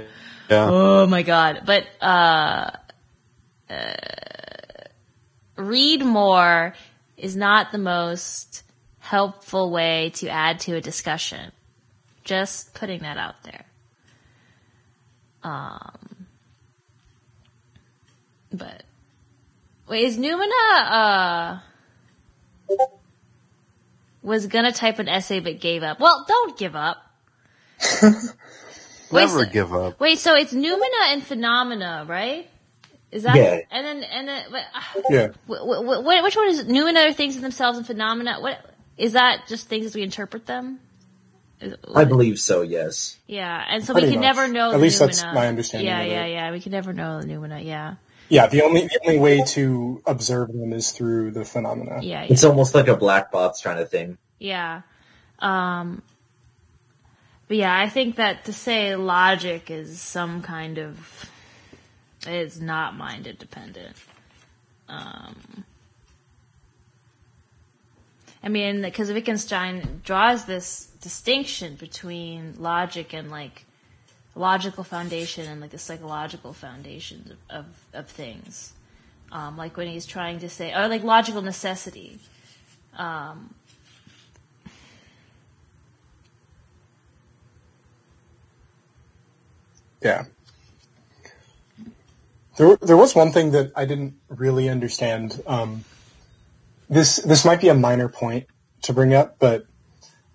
[0.49, 0.69] yeah.
[0.69, 1.61] Oh my god.
[1.65, 2.71] But uh,
[3.69, 3.93] uh
[5.55, 6.73] read more
[7.15, 8.63] is not the most
[8.99, 11.51] helpful way to add to a discussion.
[12.23, 13.65] Just putting that out there.
[15.43, 16.06] Um
[18.51, 18.83] but
[19.87, 21.59] wait, is noumena uh
[24.21, 25.99] was gonna type an essay but gave up.
[25.99, 26.97] Well, don't give up.
[29.09, 29.99] Wait, Never so- give up.
[30.01, 32.49] Wait, so it's noumena and phenomena, right?
[33.09, 33.59] Is that Yeah.
[33.71, 35.27] and then and then but, uh, Yeah.
[35.47, 38.41] wh- wh- wh- which one is noumena are things in themselves and phenomena?
[38.41, 38.59] What
[38.97, 39.47] is that?
[39.47, 40.79] Just things as we interpret them?
[41.95, 43.17] I believe so, yes.
[43.27, 44.35] Yeah, and so Pretty we can much.
[44.35, 44.67] never know.
[44.69, 46.31] At the least that's my understanding Yeah, of yeah, it.
[46.33, 46.51] yeah.
[46.51, 47.63] We can never know the noumena.
[47.65, 47.95] Yeah,
[48.29, 51.99] Yeah, the only the only way to observe them is through the phenomena.
[52.01, 52.27] yeah, yeah.
[52.29, 54.17] It's almost like a black box kind of thing.
[54.39, 54.81] Yeah.
[55.39, 56.01] Um,
[57.47, 61.29] but yeah, I think that to say logic is some kind of
[62.27, 63.95] is not mind independent.
[64.89, 65.63] Um,
[68.43, 73.65] I mean, because Wittgenstein draws this distinction between logic and like
[74.37, 78.73] logical foundation and like the psychological foundations of, of, of things.
[79.31, 82.19] Um, like when he's trying to say, or like logical necessity.
[82.97, 83.53] Um,
[90.01, 90.25] Yeah.
[92.57, 95.41] There, there was one thing that I didn't really understand.
[95.45, 95.83] Um,
[96.89, 98.47] this this might be a minor point
[98.83, 99.65] to bring up, but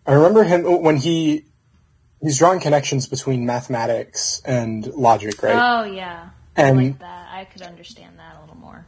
[0.07, 1.46] I remember him when he
[2.22, 5.54] he's drawing connections between mathematics and logic, right?
[5.54, 7.28] Oh yeah, I And- like that.
[7.30, 8.86] I could understand that a little more.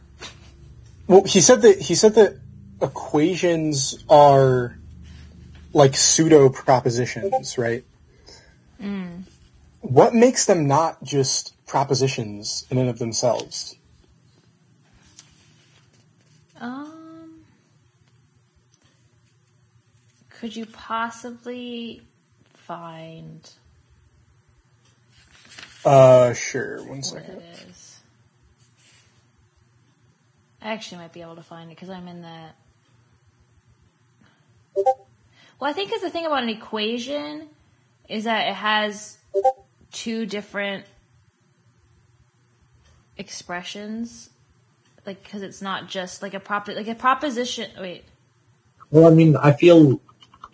[1.06, 2.38] Well, he said that he said that
[2.80, 4.78] equations are
[5.72, 7.84] like pseudo propositions, right?
[9.80, 13.76] What makes them not just propositions in and of themselves?
[16.58, 17.44] Um,
[20.30, 22.00] could you possibly
[22.66, 23.50] find
[25.84, 26.82] Uh, sure.
[26.84, 27.36] One second.
[27.36, 28.00] It is.
[30.62, 32.56] I actually might be able to find it because I'm in that.
[34.74, 37.48] Well, I think because the thing about an equation
[38.08, 39.18] is that it has
[39.92, 40.86] two different
[43.18, 44.30] expressions,
[45.06, 47.70] like because it's not just like a prop like a proposition.
[47.78, 48.04] Wait,
[48.90, 50.00] Well, I mean, I feel,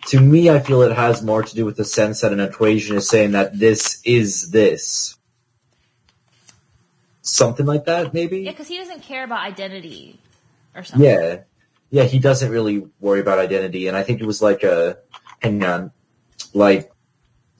[0.07, 2.97] to me, I feel it has more to do with the sense that an equation
[2.97, 5.17] is saying that this is this.
[7.21, 8.39] Something like that, maybe?
[8.39, 10.19] yeah, because he doesn't care about identity
[10.75, 11.07] or something.
[11.07, 11.41] Yeah.
[11.91, 14.97] Yeah, he doesn't really worry about identity, and I think it was like a,
[15.39, 15.91] hang on,
[16.53, 16.89] like,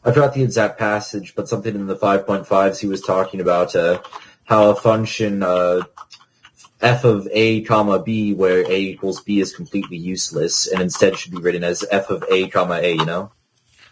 [0.03, 4.01] I forgot the exact passage, but something in the 5.5s he was talking about, uh,
[4.45, 5.81] how a function, uh,
[6.81, 11.31] f of a comma b, where a equals b is completely useless, and instead should
[11.31, 12.93] be written as f of a comma a.
[12.93, 13.31] You know?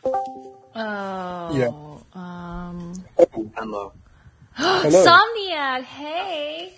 [0.04, 1.56] Oh.
[1.56, 1.72] Yeah.
[2.14, 2.94] Um.
[3.18, 3.94] Oh, Hello.
[4.54, 5.06] Hello.
[5.06, 6.74] Somniac, hey.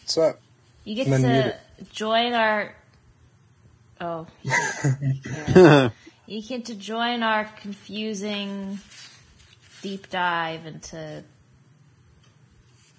[0.00, 0.40] what's up?
[0.84, 1.90] You get I'm to unmuted.
[1.92, 2.74] join our.
[4.00, 4.26] Oh.
[6.24, 8.78] You get to join our confusing
[9.82, 11.24] deep dive into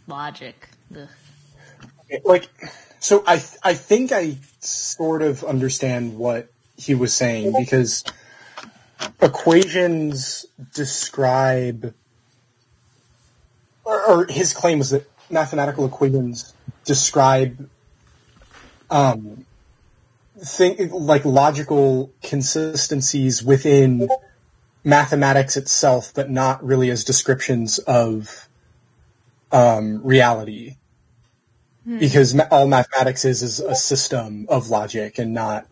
[0.07, 0.69] logic.
[0.95, 1.07] Ugh.
[2.23, 2.49] Like
[2.99, 8.03] so i i think i sort of understand what he was saying because
[9.21, 11.93] equations describe
[13.85, 16.53] or, or his claim was that mathematical equations
[16.85, 17.69] describe
[18.89, 19.45] um
[20.39, 24.07] thing like logical consistencies within
[24.83, 28.47] mathematics itself but not really as descriptions of
[29.51, 30.75] um reality
[31.99, 35.67] because ma- all mathematics is is a system of logic and not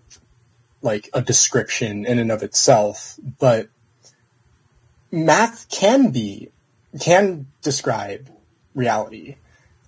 [0.82, 3.70] like a description in and of itself but
[5.12, 6.50] math can be
[7.00, 8.30] can describe
[8.76, 9.38] reality.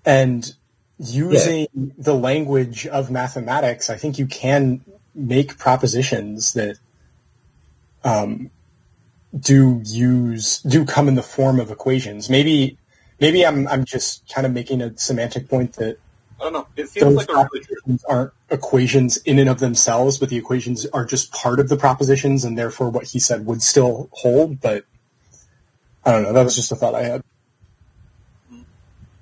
[0.06, 0.54] And
[1.00, 1.68] using
[1.98, 4.82] the language of mathematics i think you can
[5.16, 6.78] make propositions that
[8.04, 8.52] um,
[9.40, 12.30] do use do come in the form of equations.
[12.30, 12.78] Maybe
[13.20, 15.98] maybe i'm i'm just kind of making a semantic point that
[16.44, 16.68] I don't know.
[16.76, 20.36] It seems those like a really propositions aren't equations in and of themselves, but the
[20.36, 24.60] equations are just part of the propositions, and therefore what he said would still hold.
[24.60, 24.84] But
[26.04, 26.34] I don't know.
[26.34, 27.24] That was just a thought I had.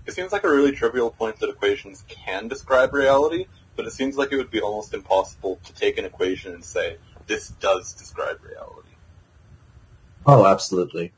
[0.07, 3.45] it seems like a really trivial point that equations can describe reality,
[3.76, 6.97] but it seems like it would be almost impossible to take an equation and say
[7.28, 8.89] this does describe reality.
[10.26, 11.11] Oh, absolutely.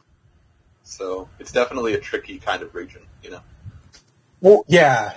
[0.84, 3.42] So it's definitely a tricky kind of region, you know.
[4.42, 5.14] Well, yeah,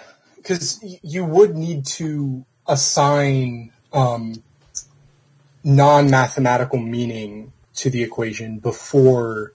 [0.46, 4.42] because you would need to assign um,
[5.64, 9.52] non-mathematical meaning to the equation before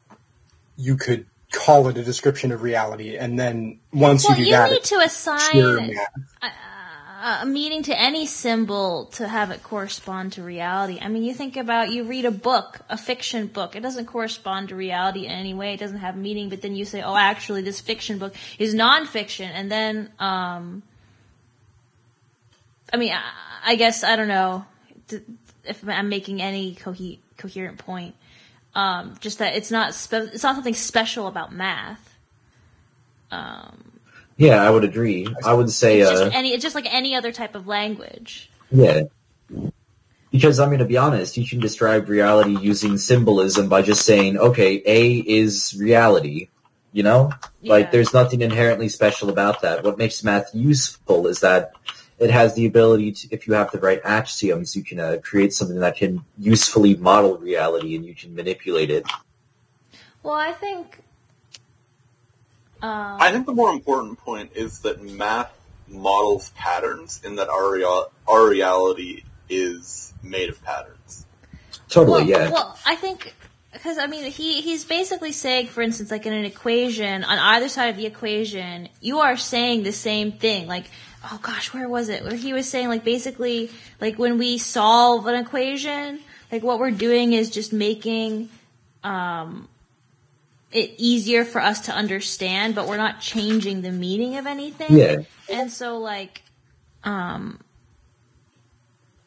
[0.75, 4.55] you could call it a description of reality, and then once Well, you do you
[4.55, 6.51] that, need to assign math.
[7.21, 10.99] A, a meaning to any symbol to have it correspond to reality.
[11.01, 13.75] I mean, you think about you read a book, a fiction book.
[13.75, 15.73] It doesn't correspond to reality in any way.
[15.73, 16.49] It doesn't have meaning.
[16.49, 20.83] But then you say, "Oh, actually, this fiction book is nonfiction," and then, um,
[22.91, 24.65] I mean, I, I guess I don't know
[25.63, 28.15] if I'm making any cohe- coherent point.
[28.73, 32.15] Um, just that it's not spe- it's not something special about math.
[33.29, 33.90] Um,
[34.41, 35.27] Yeah, I would agree.
[35.45, 38.49] I would say, it's uh, just any it's just like any other type of language.
[38.71, 39.01] Yeah.
[40.31, 44.39] Because I mean, to be honest, you can describe reality using symbolism by just saying,
[44.39, 46.47] okay, A is reality.
[46.91, 47.31] You know?
[47.61, 49.83] Like, there's nothing inherently special about that.
[49.83, 51.73] What makes math useful is that
[52.17, 55.53] it has the ability to, if you have the right axioms, you can uh, create
[55.53, 59.05] something that can usefully model reality and you can manipulate it.
[60.23, 61.03] Well, I think.
[62.81, 65.51] Um, I think the more important point is that math
[65.87, 71.25] models patterns in that our, real- our reality is made of patterns.
[71.89, 72.51] Totally, well, yeah.
[72.51, 73.33] Well, I think
[73.73, 77.69] because I mean he he's basically saying, for instance, like in an equation on either
[77.69, 80.67] side of the equation, you are saying the same thing.
[80.67, 80.85] Like,
[81.25, 82.23] oh gosh, where was it?
[82.23, 86.19] Where he was saying like basically like when we solve an equation,
[86.51, 88.49] like what we're doing is just making
[89.03, 89.67] um
[90.71, 94.97] it easier for us to understand, but we're not changing the meaning of anything.
[94.97, 95.17] yeah.
[95.49, 96.41] And so like
[97.03, 97.59] um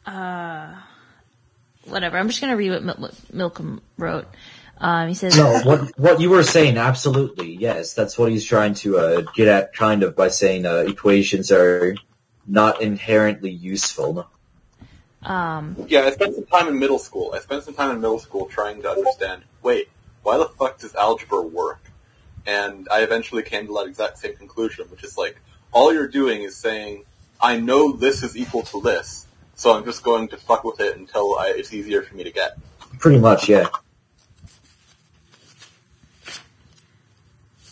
[0.07, 0.75] uh
[1.87, 2.19] whatever.
[2.19, 4.27] I'm just gonna read what Mil- Milcom wrote.
[4.79, 7.95] Um, he says, No, what what you were saying, absolutely, yes.
[7.95, 11.95] That's what he's trying to uh, get at, kind of, by saying uh, equations are
[12.47, 14.29] not inherently useful.
[15.23, 17.33] um, Yeah, I spent some time in middle school.
[17.35, 19.89] I spent some time in middle school trying to understand, wait,
[20.25, 21.81] why the fuck does algebra work?
[22.47, 25.37] And I eventually came to that exact same conclusion, which is like,
[25.73, 27.05] all you're doing is saying,
[27.41, 30.97] I know this is equal to this, so I'm just going to fuck with it
[30.97, 32.59] until I, it's easier for me to get.
[32.99, 33.69] Pretty much, yeah.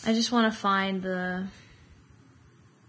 [0.05, 1.47] I just want to find the.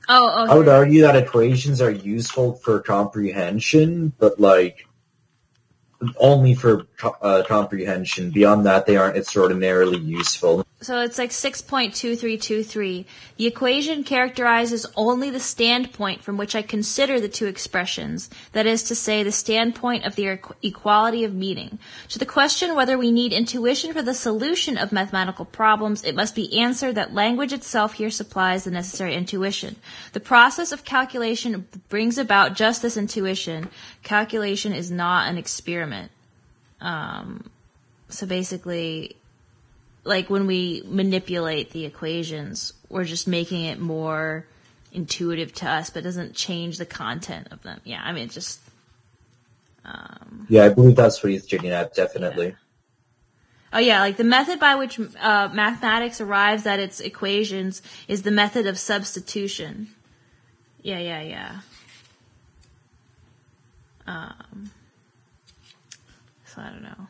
[0.08, 0.52] Oh, oh.
[0.52, 4.86] I would argue that equations are useful for comprehension, but like
[6.18, 8.30] only for co- uh, comprehension.
[8.30, 10.66] Beyond that, they aren't extraordinarily useful.
[10.80, 13.04] so it's like 6.2323.
[13.36, 18.82] The equation characterizes only the standpoint from which I consider the two expressions, that is
[18.84, 21.78] to say, the standpoint of equ- equality of meaning.
[22.10, 26.34] To the question whether we need intuition for the solution of mathematical problems, it must
[26.34, 29.76] be answered that language itself here supplies the necessary intuition.
[30.12, 33.68] The process of calculation brings about just this intuition.
[34.02, 36.10] Calculation is not an experiment.
[36.80, 37.50] Um,
[38.08, 39.16] so basically,
[40.04, 44.46] like when we manipulate the equations, we're just making it more
[44.92, 47.80] intuitive to us, but doesn't change the content of them.
[47.84, 48.60] Yeah, I mean, just.
[49.84, 52.54] Um, Yeah, I believe that's what he's getting at, definitely.
[53.72, 58.30] oh yeah, like the method by which uh, mathematics arrives at its equations is the
[58.30, 59.88] method of substitution.
[60.82, 61.60] Yeah, yeah, yeah.
[64.06, 64.70] Um,
[66.54, 67.06] so I don't know.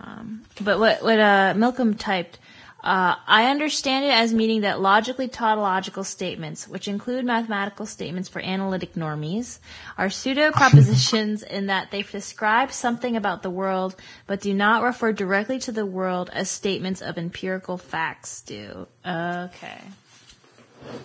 [0.00, 2.38] Um, but what what uh, Milcom typed,
[2.82, 8.40] uh, I understand it as meaning that logically tautological statements, which include mathematical statements for
[8.40, 9.58] analytic normies,
[9.98, 13.96] are pseudo propositions in that they describe something about the world,
[14.26, 18.86] but do not refer directly to the world as statements of empirical facts do.
[19.06, 19.78] Okay.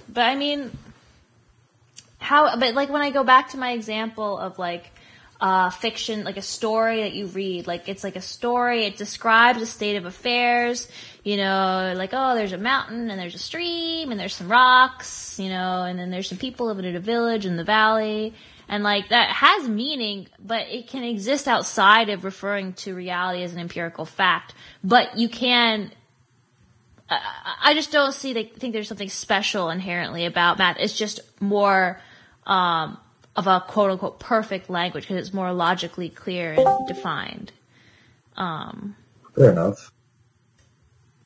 [0.08, 0.72] But I mean,
[2.20, 2.58] how?
[2.58, 4.92] But like when I go back to my example of like
[5.40, 7.68] uh, fiction, like a story that you read.
[7.68, 8.86] Like it's like a story.
[8.86, 10.88] It describes a state of affairs.
[11.24, 15.40] You know, like oh, there's a mountain and there's a stream and there's some rocks.
[15.40, 18.34] You know, and then there's some people living in a village in the valley.
[18.70, 23.54] And like that has meaning, but it can exist outside of referring to reality as
[23.54, 24.54] an empirical fact.
[24.84, 25.92] But you can.
[27.10, 28.34] I just don't see.
[28.34, 30.78] They think there's something special inherently about math.
[30.80, 32.02] It's just more.
[32.46, 32.98] Um,
[33.38, 37.52] of a quote unquote perfect language because it's more logically clear and defined.
[38.36, 38.96] Um,
[39.36, 39.92] Fair enough.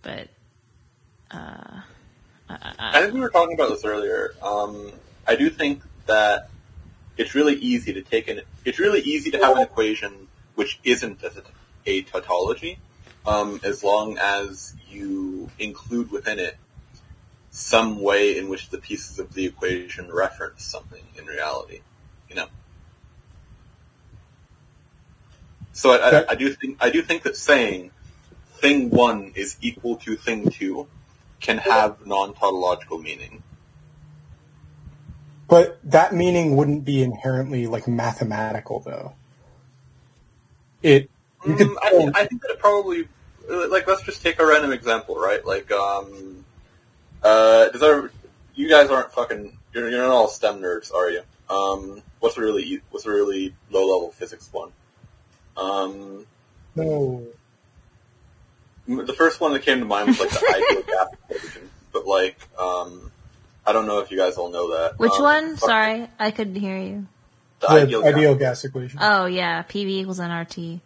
[0.01, 0.28] but
[1.32, 1.82] uh,
[2.49, 4.36] I think we were talking about this earlier.
[4.43, 4.91] Um,
[5.26, 6.49] I do think that
[7.16, 8.41] it's really easy to take an.
[8.66, 11.32] It's really easy to have an equation which isn't a,
[11.86, 12.78] a tautology,
[13.26, 16.57] um, as long as you include within it
[17.51, 21.80] some way in which the pieces of the equation reference something in reality.
[22.32, 22.47] You know.
[25.73, 27.91] So I, I, I do think I do think that saying
[28.53, 30.88] thing one is equal to thing two
[31.41, 33.43] can have non-tautological meaning.
[35.49, 39.15] But that meaning wouldn't be inherently like mathematical, though.
[40.82, 41.09] It
[41.45, 43.07] you could Mm, I, think, I think that it probably
[43.49, 45.45] uh, like let's just take a random example, right?
[45.45, 46.45] Like, um,
[47.23, 48.11] uh, does our,
[48.55, 51.21] you guys aren't fucking you're, you're not all STEM nerds, are you?
[51.49, 54.72] Um, what's a really e- what's a really low level physics one?
[55.57, 56.26] Um,
[56.76, 57.24] no.
[58.88, 60.38] the first one that came to mind was like the
[60.69, 63.11] ideal gas equation, but like, um,
[63.65, 64.97] I don't know if you guys all know that.
[64.97, 65.57] which Um, one?
[65.57, 67.07] Sorry, I couldn't hear you.
[67.59, 68.61] The The ideal, ideal, gas.
[68.61, 68.99] gas equation.
[69.01, 70.80] Oh yeah, PV equals nRT.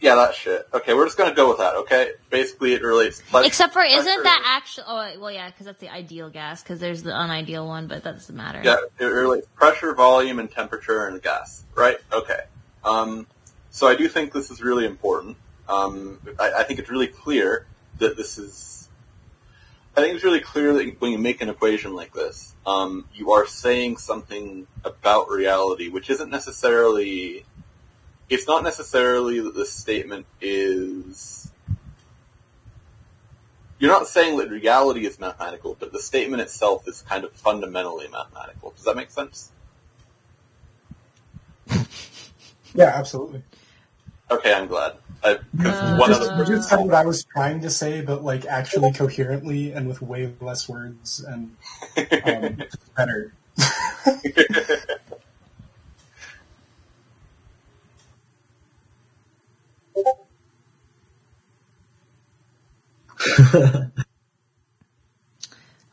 [0.00, 0.68] Yeah, that shit.
[0.72, 1.74] Okay, we're just gonna go with that.
[1.74, 3.20] Okay, basically it relates.
[3.20, 4.84] pleasure- Except for, isn't that actually?
[4.86, 6.62] Oh well, yeah, because that's the ideal gas.
[6.62, 8.60] Because there's the unideal one, but that doesn't matter.
[8.64, 11.96] Yeah, it relates pressure, volume, and temperature in a gas, right?
[12.12, 12.40] Okay.
[12.84, 13.26] Um,
[13.70, 15.36] so I do think this is really important.
[15.68, 17.66] Um, I, I think it's really clear
[17.98, 18.88] that this is.
[19.96, 23.32] I think it's really clear that when you make an equation like this, um, you
[23.32, 27.44] are saying something about reality, which isn't necessarily.
[28.30, 31.50] It's not necessarily that this statement is.
[33.78, 38.08] You're not saying that reality is mathematical, but the statement itself is kind of fundamentally
[38.08, 38.72] mathematical.
[38.72, 39.50] Does that make sense?
[42.74, 43.42] Yeah, absolutely.
[44.30, 44.94] Okay, I'm glad.
[45.24, 46.56] I, Uh, one Just, other person.
[46.56, 50.32] just said what I was trying to say, but like actually coherently and with way
[50.40, 51.56] less words and
[52.24, 52.62] um,
[52.96, 53.32] better.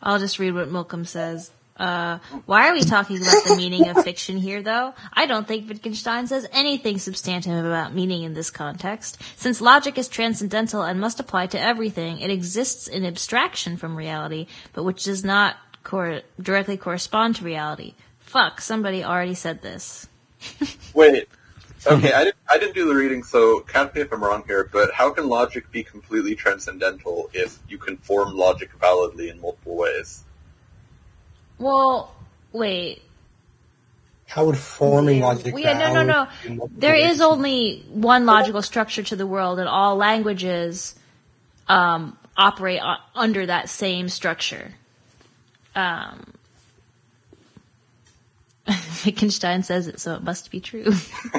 [0.01, 1.51] I'll just read what Milcom says.
[1.77, 4.93] Uh, why are we talking about the meaning of fiction here, though?
[5.11, 9.21] I don't think Wittgenstein says anything substantive about meaning in this context.
[9.35, 14.47] Since logic is transcendental and must apply to everything, it exists in abstraction from reality,
[14.71, 17.93] but which does not cor- directly correspond to reality.
[18.19, 20.07] Fuck, somebody already said this.
[20.93, 21.27] Wait.
[21.91, 22.35] Okay, I didn't.
[22.49, 24.69] I didn't do the reading, so correct me if I'm wrong here.
[24.71, 29.75] But how can logic be completely transcendental if you can form logic validly in multiple
[29.75, 30.23] ways?
[31.59, 32.13] Well,
[32.51, 33.01] wait.
[34.27, 35.53] How would forming logic?
[35.53, 36.13] Well, yeah, no, no, no.
[36.13, 37.11] valid in multiple There ways?
[37.11, 40.95] is only one logical structure to the world, and all languages
[41.67, 44.73] um, operate o- under that same structure.
[45.75, 46.33] Um,
[49.05, 50.85] Wittgenstein says it, so it must be true.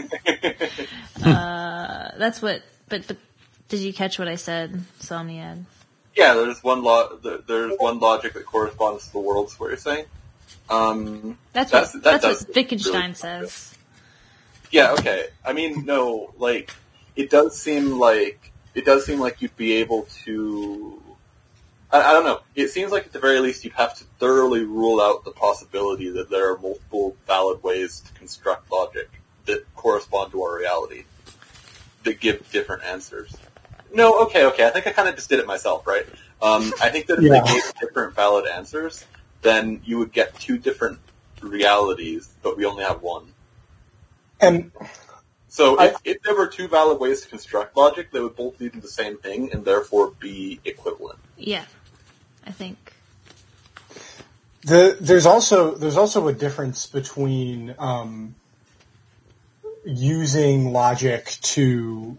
[1.24, 2.62] uh, that's what.
[2.89, 3.16] But but
[3.68, 5.64] did you catch what I said, Somniad?
[6.14, 9.59] Yeah, there's one lo- there- there's one logic that corresponds to the worlds.
[9.59, 10.07] What you're saying?
[10.70, 13.74] Um, That's That's- what that that's what Wittgenstein really- says.
[14.70, 15.27] yeah, okay.
[15.45, 16.72] I mean, no, like
[17.16, 20.95] it does seem like it does seem like you'd be able to.
[21.91, 22.41] I, I don't know.
[22.55, 26.11] It seems like at the very least you'd have to thoroughly rule out the possibility
[26.11, 29.09] that there are multiple valid ways to construct logic
[29.47, 31.05] that correspond to our reality
[32.05, 33.37] that give different answers.
[33.95, 34.66] No, okay, okay.
[34.66, 36.05] I think I kind of just did it myself, right?
[36.43, 37.41] Um, I think that if Yeah.
[37.41, 39.05] they gave different valid answers,
[39.43, 40.99] then you would get two different
[41.41, 43.32] realities, but we only have one.
[44.41, 44.72] And
[45.49, 48.61] So I- if, if there were two valid ways to construct logic, they would both
[48.61, 51.18] lead to the same thing and therefore be equivalent.
[51.39, 51.64] Yeah,
[52.47, 52.92] I think.
[54.62, 58.34] The, there's also there's also a difference between um,
[59.84, 62.18] using logic to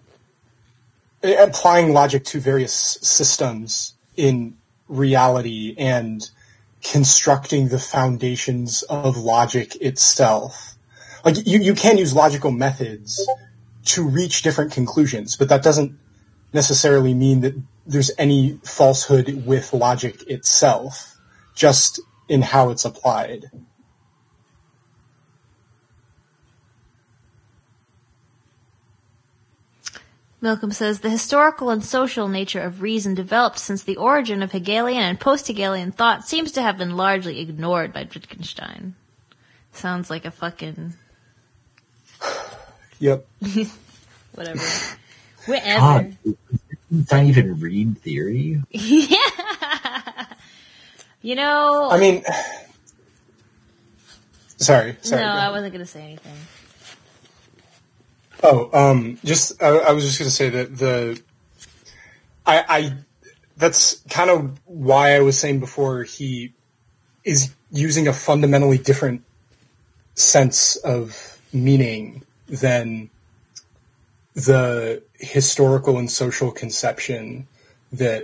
[1.24, 4.56] applying logic to various systems in
[4.88, 6.30] reality and
[6.82, 10.76] constructing the foundations of logic itself.
[11.26, 13.28] Like you, you can use logical methods
[13.86, 15.98] to reach different conclusions, but that doesn't
[16.54, 17.56] necessarily mean that
[17.88, 21.18] there's any falsehood with logic itself,
[21.56, 23.46] just in how it's applied.
[30.40, 35.02] Malcolm says the historical and social nature of reason developed since the origin of Hegelian
[35.02, 38.94] and post-Hegelian thought seems to have been largely ignored by Wittgenstein.
[39.72, 40.94] Sounds like a fucking
[43.00, 43.26] Yep.
[44.34, 44.62] whatever.
[45.46, 45.80] Whatever.
[45.80, 46.18] God,
[46.92, 48.62] does not even read theory?
[48.72, 50.26] yeah.
[51.22, 52.24] You know, I mean,
[54.58, 55.22] sorry, sorry.
[55.22, 56.34] no, I wasn't going to say anything.
[58.44, 61.22] Oh, um, just I, I was just going to say that the
[62.46, 62.94] I, I
[63.58, 66.54] that's kind of why I was saying before he
[67.24, 69.24] is using a fundamentally different
[70.14, 73.10] sense of meaning than
[74.36, 77.48] the historical and social conception
[77.92, 78.24] that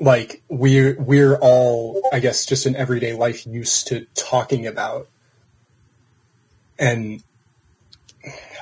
[0.00, 5.08] like we're we're all I guess just in everyday life used to talking about
[6.78, 7.22] and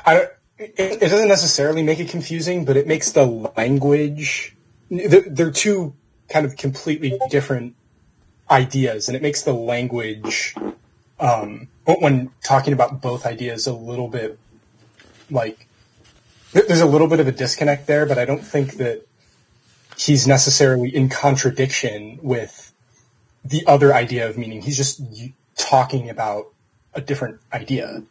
[0.04, 3.24] I don't, it, it doesn't necessarily make it confusing, but it makes the
[3.56, 4.54] language.
[4.90, 5.94] They're, they're two
[6.28, 7.74] kind of completely different
[8.50, 10.54] ideas, and it makes the language
[11.18, 14.38] um, when talking about both ideas a little bit
[15.30, 15.66] like
[16.52, 18.06] there's a little bit of a disconnect there.
[18.06, 19.06] But I don't think that
[19.96, 22.72] he's necessarily in contradiction with
[23.44, 24.62] the other idea of meaning.
[24.62, 25.00] He's just
[25.56, 26.46] talking about
[26.94, 28.02] a different idea.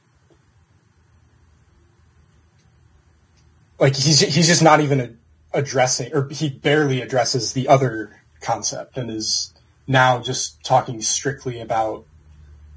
[3.82, 5.18] like he's he's just not even
[5.54, 9.54] addressing or he barely addresses the other concept and is
[9.88, 12.06] now just talking strictly about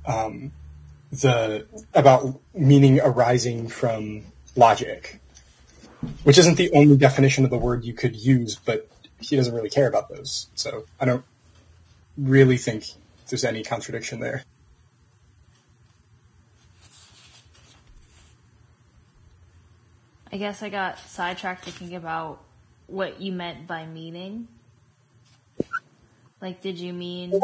[0.07, 0.51] um,
[1.13, 4.25] the about meaning arising from
[4.57, 5.21] logic
[6.25, 8.89] which isn't the only definition of the word you could use but
[9.21, 11.25] he doesn't really care about those so i don't
[12.17, 12.85] really think
[13.29, 14.43] there's any contradiction there
[20.33, 22.43] I guess I got sidetracked thinking about
[22.89, 24.49] what you meant by meaning.
[26.41, 27.41] Like, did you mean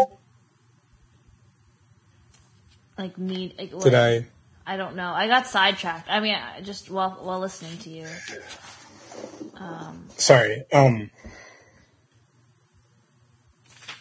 [2.99, 3.53] like mean?
[3.57, 4.27] Like, did i
[4.67, 5.13] I don't know.
[5.13, 6.09] I got sidetracked.
[6.09, 8.07] I mean, I- just while while listening to you.
[10.17, 11.11] sorry um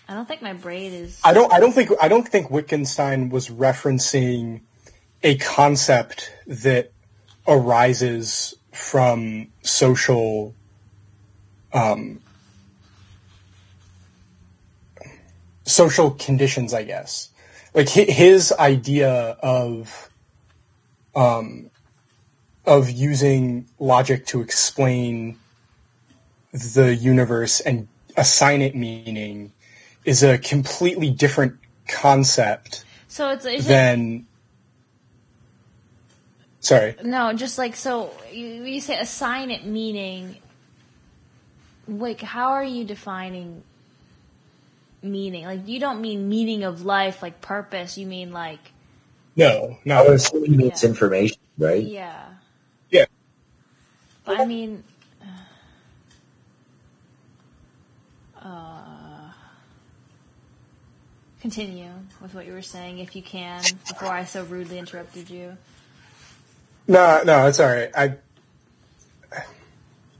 [0.09, 1.21] I don't think my brain is.
[1.23, 1.53] I don't.
[1.53, 1.91] I don't think.
[2.01, 4.61] I don't think Wittgenstein was referencing
[5.21, 6.91] a concept that
[7.47, 10.55] arises from social,
[11.73, 12.21] um,
[15.65, 16.73] social conditions.
[16.73, 17.29] I guess,
[17.75, 19.11] like his idea
[19.43, 20.08] of,
[21.15, 21.69] um,
[22.65, 25.37] of using logic to explain
[26.51, 27.87] the universe and
[28.17, 29.51] assign it meaning
[30.05, 31.55] is a completely different
[31.87, 34.25] concept So it's it, than
[36.59, 38.11] sorry no, just like so.
[38.31, 40.35] You, you say assign it meaning.
[41.87, 43.63] Like, how are you defining
[45.01, 45.45] meaning?
[45.45, 47.97] Like, you don't mean meaning of life, like purpose.
[47.97, 48.59] You mean like,
[49.39, 50.89] no I no was it's Yeah.
[50.89, 51.83] information, right?
[51.83, 52.25] yeah.
[52.91, 53.05] Yeah.
[54.25, 54.83] But I mean,
[58.41, 59.31] Uh,
[61.41, 65.57] continue with what you were saying, if you can, before I so rudely interrupted you.
[66.87, 67.89] No, no, it's all right.
[67.95, 68.15] I,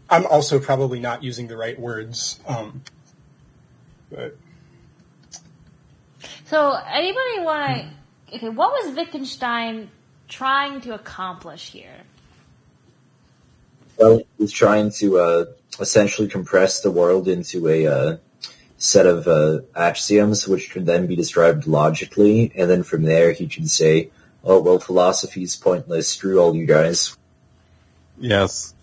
[0.10, 2.40] I'm also probably not using the right words.
[2.48, 2.84] Um,
[4.12, 4.38] but
[6.46, 7.99] So, anybody want to?
[8.34, 9.90] Okay, what was Wittgenstein
[10.28, 12.04] trying to accomplish here?
[13.98, 15.46] Well, he's trying to uh,
[15.80, 18.18] essentially compress the world into a uh,
[18.78, 23.48] set of uh, axioms, which can then be described logically, and then from there he
[23.48, 24.10] can say,
[24.44, 26.08] "Oh well, philosophy is pointless.
[26.08, 27.18] Screw all you guys."
[28.18, 28.74] Yes,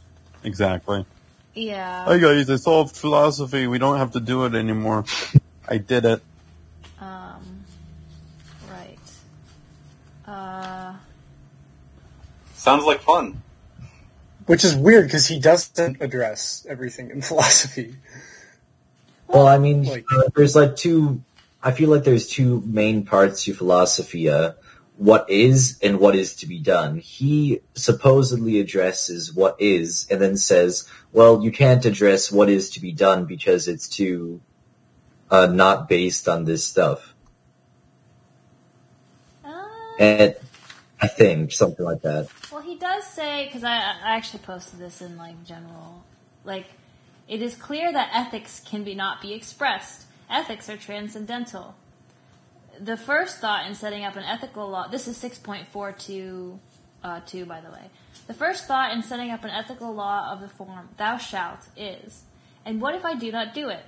[0.45, 1.07] exactly.
[1.55, 2.05] Yeah.
[2.05, 3.67] Hi guys, I solved philosophy.
[3.67, 5.05] We don't have to do it anymore.
[5.69, 6.23] I did it.
[7.01, 7.65] Um.
[8.71, 8.99] Right.
[10.27, 10.95] Uh.
[12.67, 13.41] Sounds like fun.
[14.47, 17.95] which is weird because he doesn't address everything in philosophy.
[19.29, 21.23] Well, I mean, Like- uh, there's like two.
[21.63, 24.53] I feel like there's two main parts to philosophy: uh,
[24.97, 26.99] what is and what is to be done.
[26.99, 32.81] He supposedly addresses what is, and then says, "Well, you can't address what is to
[32.81, 34.41] be done because it's too
[35.31, 37.15] uh, not based on this stuff."
[39.45, 39.51] uh
[40.01, 40.35] And
[41.01, 42.29] I think something like that.
[42.51, 46.05] Well, he does say because I, I actually posted this in like general,
[46.45, 46.67] like
[47.29, 50.07] it is clear that ethics can be not be expressed.
[50.31, 51.75] Ethics are transcendental.
[52.81, 54.89] The first thought in setting up an ethical law.
[54.89, 56.59] This is six point four two,
[57.05, 57.91] uh, two by the way.
[58.27, 62.23] The first thought in setting up an ethical law of the form "Thou shalt" is,
[62.65, 63.85] and what if I do not do it?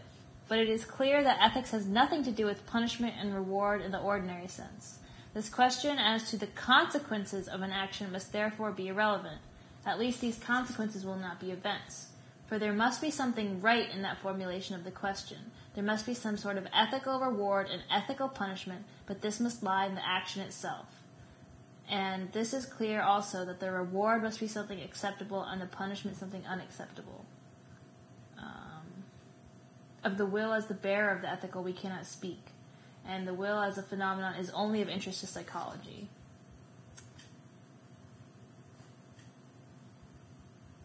[0.47, 3.93] But it is clear that ethics has nothing to do with punishment and reward in
[3.93, 4.99] the ordinary sense.
[5.35, 9.41] This question as to the consequences of an action must therefore be irrelevant.
[9.85, 12.09] At least these consequences will not be events.
[12.47, 15.39] For there must be something right in that formulation of the question.
[15.75, 19.87] There must be some sort of ethical reward and ethical punishment, but this must lie
[19.87, 20.87] in the action itself.
[21.91, 26.17] And this is clear also that the reward must be something acceptable and the punishment
[26.17, 27.25] something unacceptable.
[28.39, 29.05] Um,
[30.05, 32.53] of the will as the bearer of the ethical we cannot speak
[33.09, 36.09] and the will as a phenomenon is only of interest to psychology.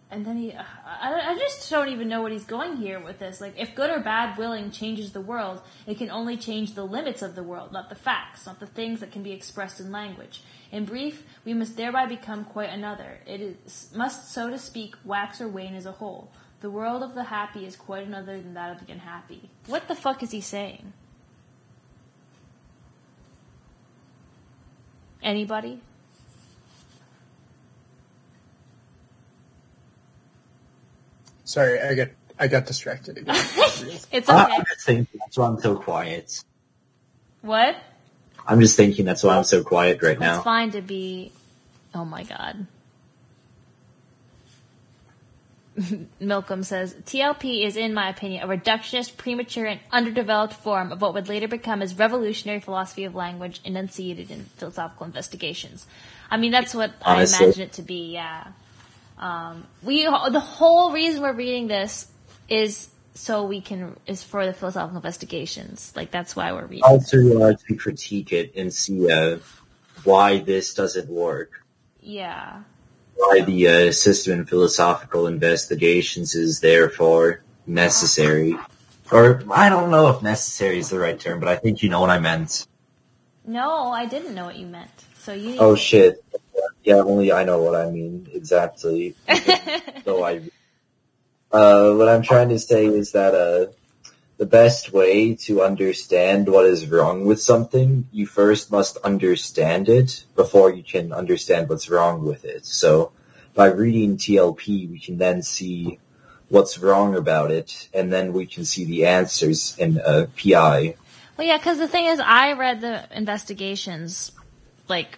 [0.09, 3.41] And then he, I, I just don't even know what he's going here with this.
[3.41, 7.23] Like, if good or bad willing changes the world, it can only change the limits
[7.23, 10.43] of the world, not the facts, not the things that can be expressed in language.
[10.71, 13.17] In brief, we must thereby become quite another.
[13.25, 16.31] It is, must, so to speak, wax or wane as a whole.
[16.61, 19.49] The world of the happy is quite another than that of the unhappy.
[19.65, 20.93] What the fuck is he saying?
[25.23, 25.79] Anybody?
[31.45, 33.35] Sorry, I get I got distracted again.
[34.11, 34.53] It's I- okay.
[34.55, 36.43] I'm just thinking that's why I'm so quiet.
[37.41, 37.75] what?
[38.45, 40.35] I'm just thinking that's why I'm so quiet right It's now.
[40.35, 41.31] It's fine to be.
[41.95, 42.67] Oh my god.
[46.19, 51.13] Milcom says TLP is, in my opinion, a reductionist, premature, and underdeveloped form of what
[51.13, 55.87] would later become his revolutionary philosophy of language enunciated in philosophical investigations.
[56.29, 57.37] I mean, that's what Honestly.
[57.37, 58.13] I imagine it to be.
[58.13, 58.47] Yeah.
[59.17, 62.07] Um, we the whole reason we're reading this
[62.49, 65.93] is so we can is for the philosophical investigations.
[65.95, 66.83] Like that's why we're reading.
[66.83, 69.37] Also, uh, to critique it and see uh,
[70.03, 71.63] why this doesn't work.
[72.01, 72.63] Yeah.
[73.15, 78.57] Why the uh, system in philosophical investigations is therefore necessary.
[79.11, 82.01] Or, I don't know if necessary is the right term, but I think you know
[82.01, 82.65] what I meant.
[83.45, 84.89] No, I didn't know what you meant.
[85.19, 85.57] So you.
[85.59, 86.23] Oh shit.
[86.83, 89.15] Yeah, only I know what I mean exactly.
[90.05, 90.41] so I,
[91.51, 93.71] uh, what I'm trying to say is that, uh,
[94.37, 100.25] the best way to understand what is wrong with something, you first must understand it
[100.35, 102.65] before you can understand what's wrong with it.
[102.65, 103.11] So
[103.53, 105.99] by reading TLP, we can then see
[106.49, 110.95] what's wrong about it, and then we can see the answers in a PI.
[111.37, 114.31] Well, yeah, because the thing is, I read the investigations,
[114.87, 115.17] like,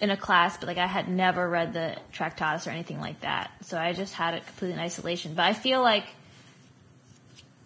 [0.00, 3.50] in a class, but, like, I had never read the Tractatus or anything like that.
[3.62, 5.34] So I just had it completely in isolation.
[5.34, 6.04] But I feel like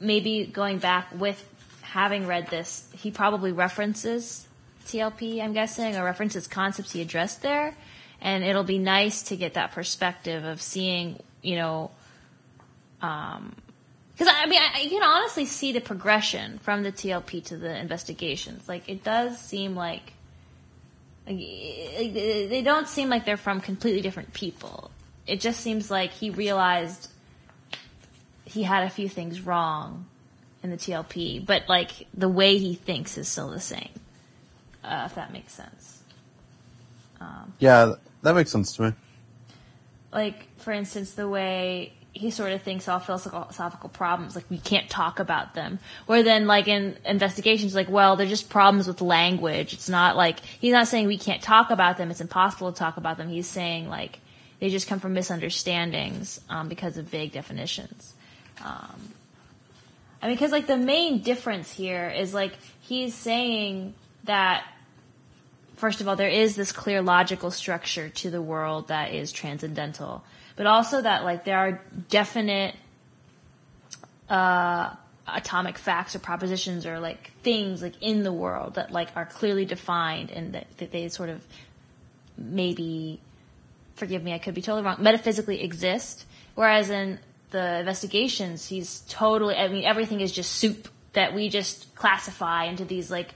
[0.01, 1.46] maybe going back with
[1.82, 4.46] having read this, he probably references
[4.86, 7.74] TLP, I'm guessing, or references concepts he addressed there.
[8.20, 11.90] And it'll be nice to get that perspective of seeing, you know,
[13.01, 13.55] um,
[14.12, 17.74] because I mean, I, you can honestly see the progression from the TLP to the
[17.74, 18.68] investigations.
[18.68, 20.12] Like, it does seem like
[21.26, 24.90] like, they don't seem like they're from completely different people.
[25.26, 27.09] It just seems like he realized
[28.51, 30.07] he had a few things wrong,
[30.62, 33.88] in the TLP, but like the way he thinks is still the same.
[34.84, 36.03] Uh, if that makes sense.
[37.59, 38.92] Yeah, that makes sense to me.
[40.12, 44.88] Like, for instance, the way he sort of thinks all philosophical problems, like we can't
[44.90, 45.78] talk about them.
[46.07, 49.72] Where then, like in investigations, like, well, they're just problems with language.
[49.74, 52.96] It's not like, he's not saying we can't talk about them, it's impossible to talk
[52.96, 53.28] about them.
[53.28, 54.18] He's saying, like,
[54.59, 58.14] they just come from misunderstandings um, because of vague definitions.
[58.64, 59.14] Um,
[60.22, 63.94] I mean, because, like, the main difference here is, like, he's saying
[64.24, 64.64] that
[65.80, 70.22] first of all, there is this clear logical structure to the world that is transcendental,
[70.54, 71.80] but also that like there are
[72.11, 72.76] definite
[74.28, 74.94] uh,
[75.26, 79.64] atomic facts or propositions or like things like in the world that like are clearly
[79.64, 81.42] defined and that, that they sort of
[82.36, 83.18] maybe
[83.94, 86.26] forgive me, I could be totally wrong, metaphysically exist.
[86.54, 87.18] Whereas in
[87.51, 92.84] the investigations, he's totally, I mean, everything is just soup that we just classify into
[92.84, 93.34] these like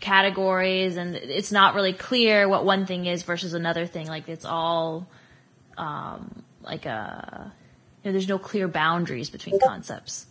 [0.00, 4.06] categories and it's not really clear what one thing is versus another thing.
[4.06, 5.08] Like it's all,
[5.78, 7.52] um, like a,
[8.02, 10.26] you know, there's no clear boundaries between concepts.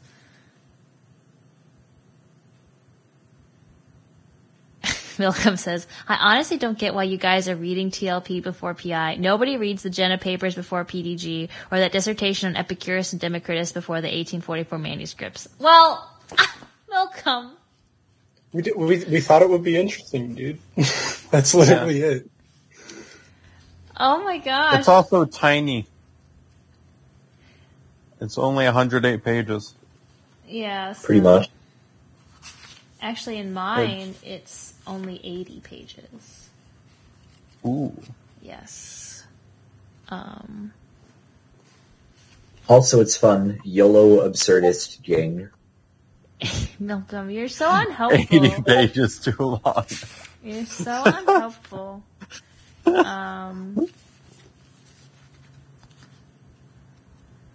[5.20, 9.16] Malcolm says, I honestly don't get why you guys are reading TLP before PI.
[9.16, 13.98] Nobody reads the Jena papers before PDG or that dissertation on Epicurus and Democritus before
[14.02, 15.48] the 1844 manuscripts.
[15.60, 16.10] Well,
[16.90, 17.52] Malcolm.
[18.54, 20.60] We, did, we we thought it would be interesting, dude.
[21.30, 22.30] That's literally it.
[23.98, 24.80] Oh my gosh.
[24.80, 25.88] It's also tiny.
[28.22, 29.74] It's only 108 pages.
[30.48, 30.94] yeah.
[30.94, 31.50] so- Pretty much.
[33.02, 36.50] Actually, in mine, it's only 80 pages.
[37.66, 37.94] Ooh.
[38.42, 39.26] Yes.
[40.10, 40.72] Um,
[42.68, 43.60] Also, it's fun.
[43.64, 45.50] YOLO absurdist Jing.
[46.80, 48.46] Malcolm, you're so unhelpful.
[48.46, 49.86] 80 pages too long.
[50.44, 52.04] You're so unhelpful.
[52.86, 53.88] Um,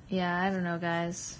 [0.08, 1.38] yeah, I don't know, guys.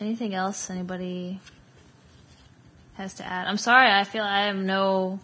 [0.00, 1.40] Anything else anybody
[3.00, 3.46] has to add?
[3.46, 5.20] I'm sorry, I feel I have no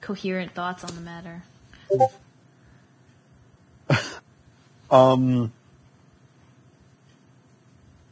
[0.00, 1.42] coherent thoughts on the matter.
[4.90, 5.52] Um,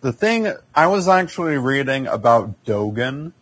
[0.03, 3.33] the thing I was actually reading about Dogen,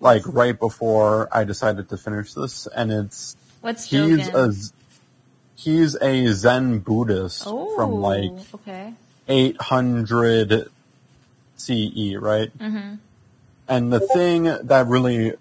[0.00, 4.34] like right before I decided to finish this, and it's What's he's Dogen?
[4.34, 8.94] a he's a Zen Buddhist oh, from like okay.
[9.28, 10.68] 800
[11.56, 12.56] CE, right?
[12.56, 12.94] Mm-hmm.
[13.70, 15.34] And the thing that really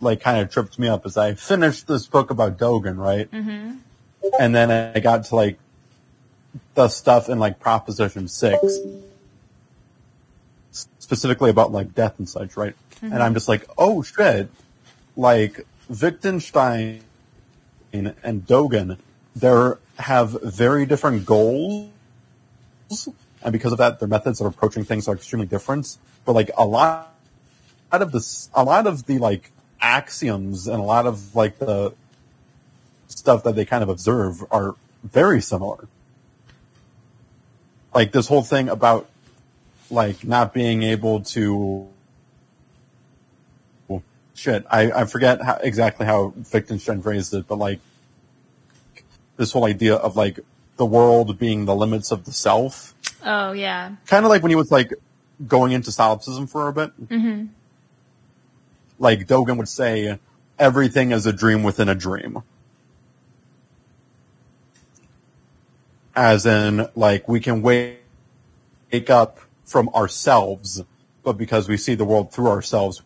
[0.00, 3.30] like kind of tripped me up is I finished this book about Dogen, right?
[3.30, 3.76] Mm-hmm.
[4.40, 5.58] And then I got to like
[6.74, 8.78] the stuff in like Proposition Six,
[10.98, 12.74] specifically about like death and such, right?
[13.00, 14.50] And I'm just like, oh shit,
[15.16, 17.02] like Wittgenstein
[17.92, 18.98] and Dogen,
[19.36, 21.90] they have very different goals.
[23.42, 25.98] And because of that, their methods of approaching things are extremely different.
[26.24, 27.13] But like a lot
[27.94, 31.94] out of this, a lot of the like axioms and a lot of like the
[33.06, 34.74] stuff that they kind of observe are
[35.04, 35.86] very similar.
[37.94, 39.08] Like this whole thing about
[39.90, 41.86] like not being able to
[43.86, 44.02] well,
[44.34, 47.78] shit, I, I forget how, exactly how Wittgenstein phrased it, but like
[49.36, 50.40] this whole idea of like
[50.76, 52.94] the world being the limits of the self.
[53.24, 53.94] Oh yeah.
[54.06, 54.92] Kind of like when he was like
[55.46, 57.08] going into solipsism for a bit.
[57.08, 57.46] Mm-hmm.
[59.04, 60.18] Like Dogen would say,
[60.58, 62.42] everything is a dream within a dream.
[66.16, 67.98] As in, like, we can wake,
[68.90, 70.82] wake up from ourselves,
[71.22, 73.02] but because we see the world through ourselves,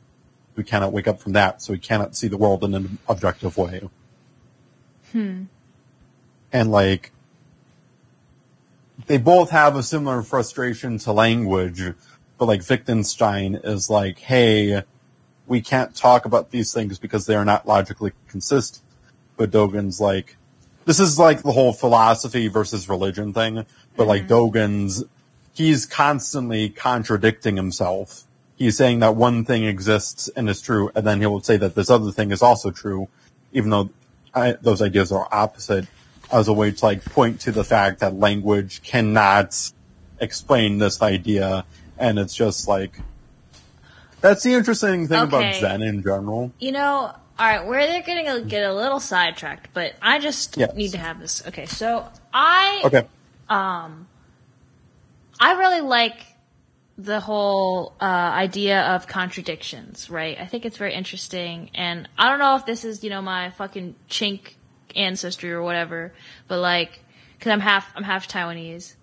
[0.55, 3.59] we cannot wake up from that, so we cannot see the world in an objective
[3.59, 3.88] way.
[5.11, 5.44] Hmm.
[6.53, 7.11] And like,
[9.07, 11.82] they both have a similar frustration to language,
[12.38, 14.84] but like Wittgenstein is like, hey,
[15.49, 18.84] we can't talk about these things because they are not logically consistent.
[19.36, 20.36] But Dogen's like,
[20.84, 23.64] this is like the whole philosophy versus religion thing.
[23.96, 24.57] But like mm-hmm.
[24.57, 25.05] Dogen's,
[25.55, 28.24] he's constantly contradicting himself.
[28.57, 31.76] He's saying that one thing exists and is true, and then he will say that
[31.76, 33.09] this other thing is also true,
[33.53, 33.90] even though
[34.34, 35.86] I, those ideas are opposite,
[36.32, 39.72] as a way to like point to the fact that language cannot
[40.20, 41.64] explain this idea,
[41.99, 43.01] and it's just like
[44.20, 46.52] that's the interesting thing about Zen in general.
[46.58, 46.80] You know,
[47.38, 50.74] all right, we're they're gonna get a little sidetracked, but I just Yes.
[50.74, 51.46] need to have this.
[51.46, 53.06] Okay, so I Okay,
[53.48, 54.08] um
[55.40, 56.16] I really like
[56.96, 60.36] the whole uh, idea of contradictions, right?
[60.40, 63.50] I think it's very interesting, and I don't know if this is you know my
[63.50, 64.54] fucking chink
[64.96, 66.12] ancestry or whatever,
[66.48, 66.98] but like,
[67.38, 68.94] cause I'm half I'm half Taiwanese,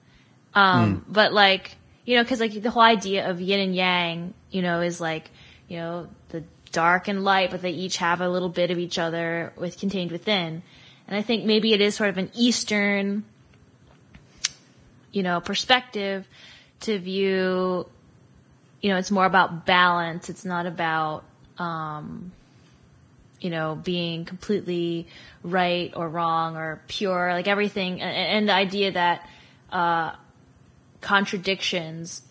[0.54, 4.62] um, but like you know, cause like the whole idea of yin and yang, you
[4.62, 5.30] know, is like
[5.68, 8.98] you know the dark and light, but they each have a little bit of each
[9.00, 10.62] other with contained within,
[11.08, 13.24] and I think maybe it is sort of an Eastern,
[15.12, 16.28] you know, perspective
[16.82, 17.88] to view,
[18.82, 20.30] you know, it's more about balance.
[20.30, 21.24] It's not about,
[21.58, 22.32] um,
[23.40, 25.08] you know, being completely
[25.44, 28.02] right or wrong or pure, like everything.
[28.02, 29.30] And, and the idea that,
[29.72, 30.16] uh,
[31.06, 32.24] contradictions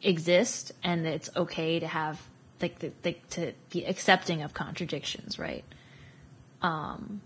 [0.00, 2.22] exist and it's okay to have,
[2.62, 5.64] like, the, like to be accepting of contradictions, right?
[6.62, 7.20] Um,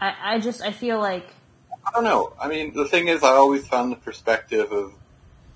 [0.00, 1.26] I, I just, I feel like,
[1.86, 2.32] I don't know.
[2.40, 4.92] I mean, the thing is, I always found the perspective of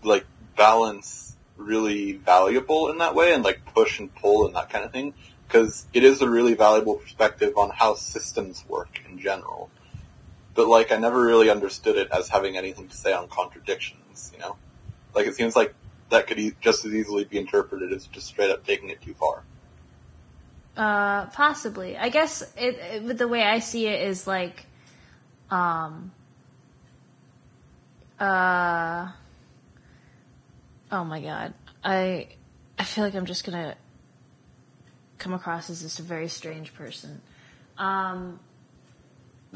[0.05, 0.25] like
[0.57, 4.93] balance really valuable in that way, and like push and pull and that kind of
[4.93, 5.15] thing,
[5.49, 9.69] because it is a really valuable perspective on how systems work in general.
[10.57, 14.33] But like, I never really understood it as having anything to say on contradictions.
[14.33, 14.57] You know,
[15.15, 15.75] like it seems like
[16.11, 19.15] that could e- just as easily be interpreted as just straight up taking it too
[19.15, 19.43] far.
[20.77, 21.97] Uh, possibly.
[21.97, 24.67] I guess it, it the way I see it is like,
[25.51, 26.13] um,
[28.21, 29.09] uh,
[30.93, 32.29] oh my god, I
[32.79, 33.77] I feel like I'm just gonna
[35.19, 37.21] come across as just a very strange person.
[37.79, 38.39] Um,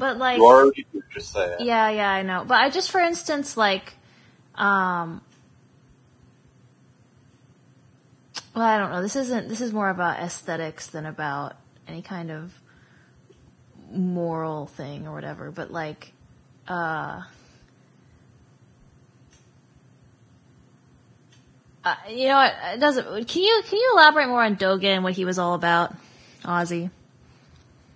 [0.01, 1.61] but like, You already do, just say it.
[1.61, 2.43] yeah, yeah, I know.
[2.43, 3.93] But I just, for instance, like,
[4.55, 5.21] um,
[8.55, 9.03] well, I don't know.
[9.03, 9.47] This isn't.
[9.47, 11.55] This is more about aesthetics than about
[11.87, 12.51] any kind of
[13.91, 15.51] moral thing or whatever.
[15.51, 16.13] But like,
[16.67, 17.21] uh,
[21.85, 22.55] uh you know what?
[22.73, 23.27] It doesn't.
[23.27, 25.93] Can you can you elaborate more on Dogen and what he was all about,
[26.43, 26.89] Ozzy?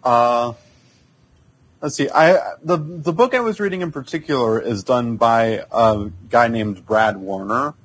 [0.03, 0.53] Uh,
[1.85, 2.09] let's see.
[2.09, 6.83] I the the book I was reading in particular is done by a guy named
[6.85, 7.75] Brad Warner,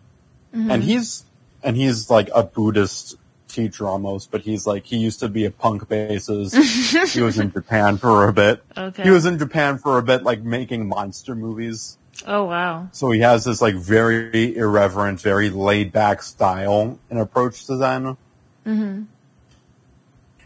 [0.55, 1.27] and he's
[1.63, 5.51] and he's like a Buddhist teacher almost, but he's like he used to be a
[5.51, 6.55] punk bassist.
[7.13, 8.63] he was in Japan for a bit.
[8.75, 9.03] Okay.
[9.03, 11.99] He was in Japan for a bit, like making monster movies.
[12.27, 12.89] Oh wow.
[12.93, 18.17] So he has this like very irreverent, very laid back style and approach to Zen.
[18.65, 19.03] hmm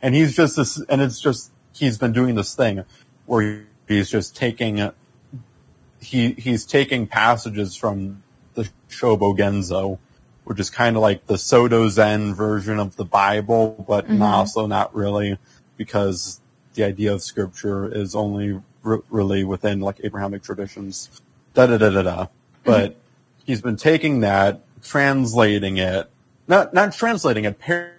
[0.03, 2.85] And he's just this, and it's just, he's been doing this thing
[3.27, 4.91] where he's just taking,
[6.01, 8.23] he, he's taking passages from
[8.55, 9.99] the Shobogenzo,
[10.45, 14.21] which is kind of like the Soto Zen version of the Bible, but Mhm.
[14.21, 15.39] also not really
[15.77, 16.41] because
[16.75, 21.09] the idea of scripture is only r- really within like Abrahamic traditions.
[21.55, 22.27] Da da da da da.
[22.65, 22.97] But
[23.45, 26.11] he's been taking that, translating it,
[26.49, 27.93] not, not translating it, par-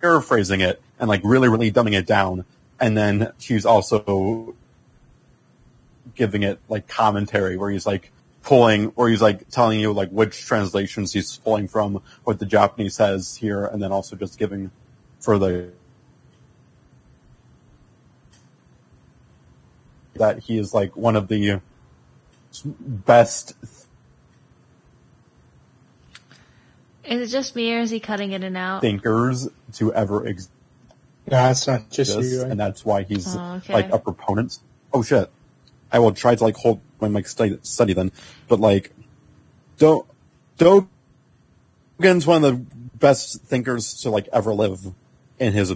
[0.00, 2.44] paraphrasing it and like really, really dumbing it down.
[2.82, 4.56] And then he's also
[6.16, 8.10] giving it like commentary where he's like
[8.42, 12.96] pulling, or he's like telling you like which translations he's pulling from, what the Japanese
[12.96, 14.72] says here, and then also just giving
[15.20, 15.72] further
[20.14, 21.60] that he is like one of the
[22.80, 23.54] best
[27.04, 28.80] Is it just me or is he cutting in and out?
[28.80, 30.50] thinkers to ever exist.
[31.30, 32.42] No, it's not just this, you.
[32.42, 33.72] and that's why he's Oh, okay.
[33.72, 34.58] like a proponent.
[34.92, 35.30] Oh shit!
[35.90, 38.12] I will try to like hold my mic study, study then,
[38.48, 38.92] but like,
[39.78, 40.06] don't.
[40.58, 44.92] Dogen's one of the best thinkers to like ever live,
[45.38, 45.72] in his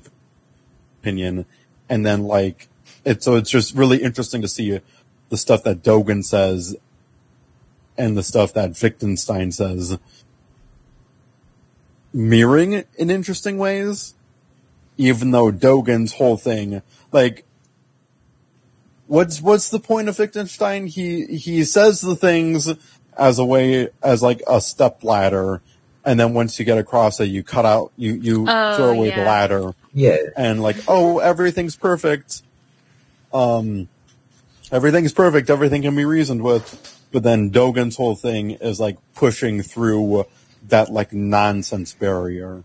[1.00, 1.46] opinion,
[1.88, 2.68] and then like
[3.04, 3.22] it.
[3.22, 4.80] So it's just really interesting to see
[5.28, 6.76] the stuff that Dogen says,
[7.96, 9.96] and the stuff that Wittgenstein says,
[12.12, 14.14] mirroring in interesting ways
[14.96, 16.82] even though Dogen's whole thing,
[17.12, 17.44] like,
[19.06, 20.86] what's what's the point of Wittgenstein?
[20.86, 22.72] He he says the things
[23.16, 25.60] as a way as like a step ladder,
[26.04, 29.10] and then once you get across it, you cut out you you Oh, throw away
[29.10, 30.16] the ladder, Yeah.
[30.36, 32.42] and like oh everything's perfect,
[33.32, 33.88] um,
[34.72, 39.62] everything's perfect, everything can be reasoned with, but then Dogen's whole thing is like pushing
[39.62, 40.26] through
[40.68, 42.64] that like nonsense barrier.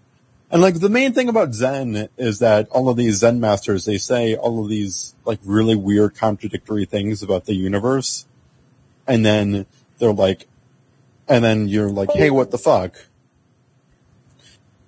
[0.52, 3.98] And like the main thing about Zen is that all of these Zen masters, they
[3.98, 8.26] say all of these like really weird contradictory things about the universe.
[9.07, 9.65] And then
[9.98, 10.48] they're like,
[11.30, 12.95] and then you're like, hey, what the fuck?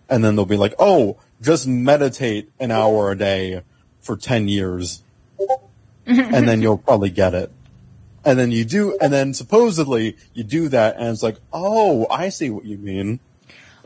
[0.09, 3.63] And then they'll be like, oh, just meditate an hour a day
[4.01, 5.01] for 10 years.
[6.05, 7.51] and then you'll probably get it.
[8.25, 12.29] And then you do, and then supposedly you do that, and it's like, oh, I
[12.29, 13.19] see what you mean.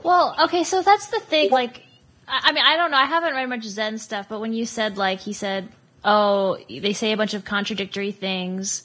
[0.08, 1.52] Well, okay, so that's the thing.
[1.52, 1.84] Like,
[2.30, 2.98] I, mean, I don't know.
[2.98, 5.68] I haven't read much Zen stuff, but when you said like he said,
[6.02, 8.84] oh, they say a bunch of contradictory things,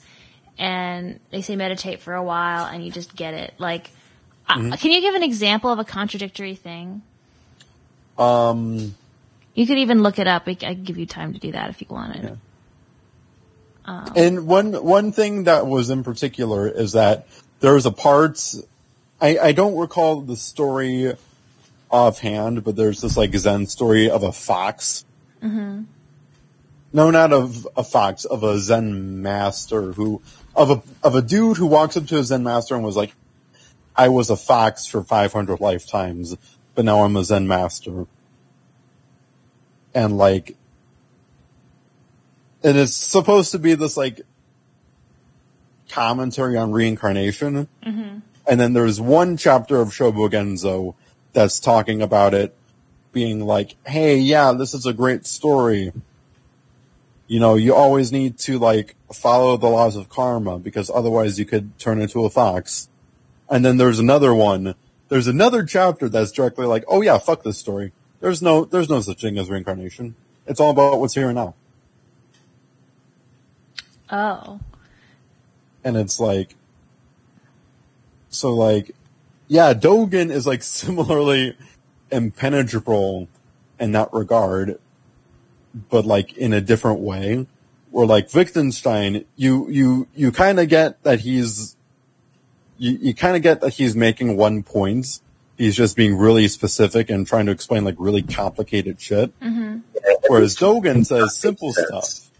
[0.57, 3.53] and they say meditate for a while, and you just get it.
[3.57, 3.89] Like,
[4.49, 7.01] uh, can you give an example of a contradictory thing?
[8.17, 8.93] Um,
[9.53, 10.43] You could even look it up.
[10.47, 12.37] I I can give you time to do that if you wanted.
[13.85, 14.09] Yeah.
[14.13, 17.27] And one one thing that was in particular is that
[17.61, 18.43] there's a part
[19.23, 21.13] I, I don't recall the story
[21.89, 25.05] offhand, but there's this like Zen story of a fox.
[25.41, 25.83] Mm-hmm.
[26.91, 30.21] No, not of a fox, of a Zen master who
[30.57, 33.15] of a of a dude who walks up to a Zen master and was like,
[33.95, 36.35] "I was a fox for 500 lifetimes,
[36.75, 38.05] but now I'm a Zen master."
[39.95, 40.57] And like
[42.61, 44.19] and it's supposed to be this like
[45.87, 47.69] commentary on reincarnation.
[48.47, 50.95] And then there's one chapter of Shobogenzo
[51.31, 52.55] that's talking about it
[53.11, 55.93] being like, hey, yeah, this is a great story.
[57.27, 61.45] You know, you always need to like follow the laws of karma because otherwise you
[61.45, 62.89] could turn into a fox.
[63.49, 64.75] And then there's another one.
[65.09, 67.93] There's another chapter that's directly like, oh yeah, fuck this story.
[68.19, 70.15] There's no, there's no such thing as reincarnation.
[70.47, 71.55] It's all about what's here and now.
[74.11, 74.59] Oh,
[75.83, 76.55] and it's like
[78.33, 78.95] so like
[79.47, 81.55] yeah dogen is like similarly
[82.11, 83.27] impenetrable
[83.79, 84.79] in that regard
[85.89, 87.47] but like in a different way.
[87.91, 91.75] Or like wittgenstein you you you kind of get that he's
[92.77, 95.19] you, you kind of get that he's making one point.
[95.57, 99.39] He's just being really specific and trying to explain like really complicated shit.
[99.39, 99.79] Mm-hmm.
[100.27, 102.31] Whereas dogen says simple stuff.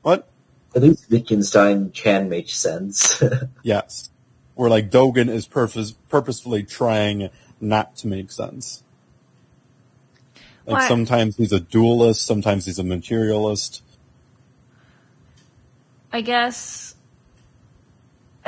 [0.00, 0.28] What?
[0.74, 3.22] At least Wittgenstein can make sense.
[3.62, 4.10] Yes.
[4.56, 7.30] Where like Dogen is purpose, purposefully trying
[7.60, 8.82] not to make sense.
[10.66, 13.82] Like Why- sometimes he's a dualist, sometimes he's a materialist.
[16.12, 16.96] I guess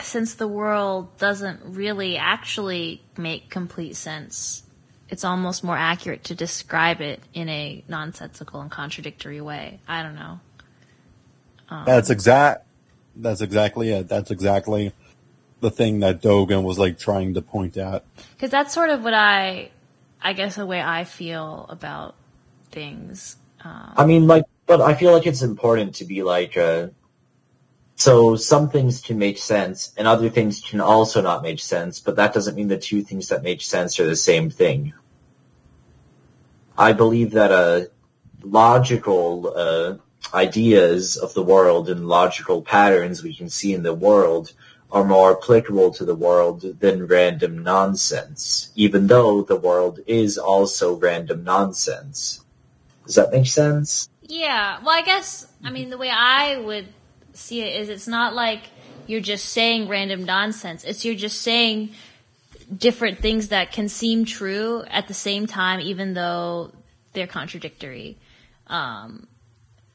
[0.03, 4.63] since the world doesn't really actually make complete sense,
[5.09, 9.81] it's almost more accurate to describe it in a nonsensical and contradictory way.
[9.87, 10.41] I don't know.
[11.85, 12.67] That's exact.
[13.17, 14.09] That's exactly it.
[14.09, 14.93] That's exactly
[15.61, 18.05] the thing that Dogen was like trying to point at.
[18.33, 19.71] Because that's sort of what I,
[20.23, 22.15] I guess, the way I feel about
[22.71, 23.37] things.
[23.63, 26.89] Um, I mean, like, but I feel like it's important to be like, uh,
[27.97, 32.17] so some things can make sense and other things can also not make sense, but
[32.17, 34.93] that doesn't mean the two things that make sense are the same thing.
[36.77, 37.87] I believe that, uh,
[38.43, 39.95] logical, uh,
[40.33, 44.53] ideas of the world and logical patterns we can see in the world
[44.91, 50.97] are more applicable to the world than random nonsense, even though the world is also
[50.97, 52.43] random nonsense.
[53.05, 54.09] Does that make sense?
[54.23, 56.87] Yeah, well, I guess, I mean, the way I would
[57.33, 58.63] see it is it's not like
[59.07, 60.85] you're just saying random nonsense.
[60.85, 61.91] It's you're just saying
[62.75, 66.73] different things that can seem true at the same time, even though
[67.13, 68.19] they're contradictory.
[68.67, 69.27] Um,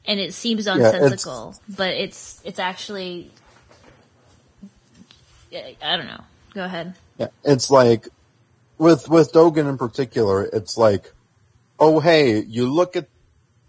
[0.04, 3.30] and it seems it's- nonsensical, but it's, it's actually,
[5.82, 6.24] I don't know.
[6.54, 6.94] Go ahead.
[7.18, 8.08] Yeah, it's like
[8.78, 11.12] with with Dogen in particular, it's like,
[11.78, 13.08] oh hey, you look at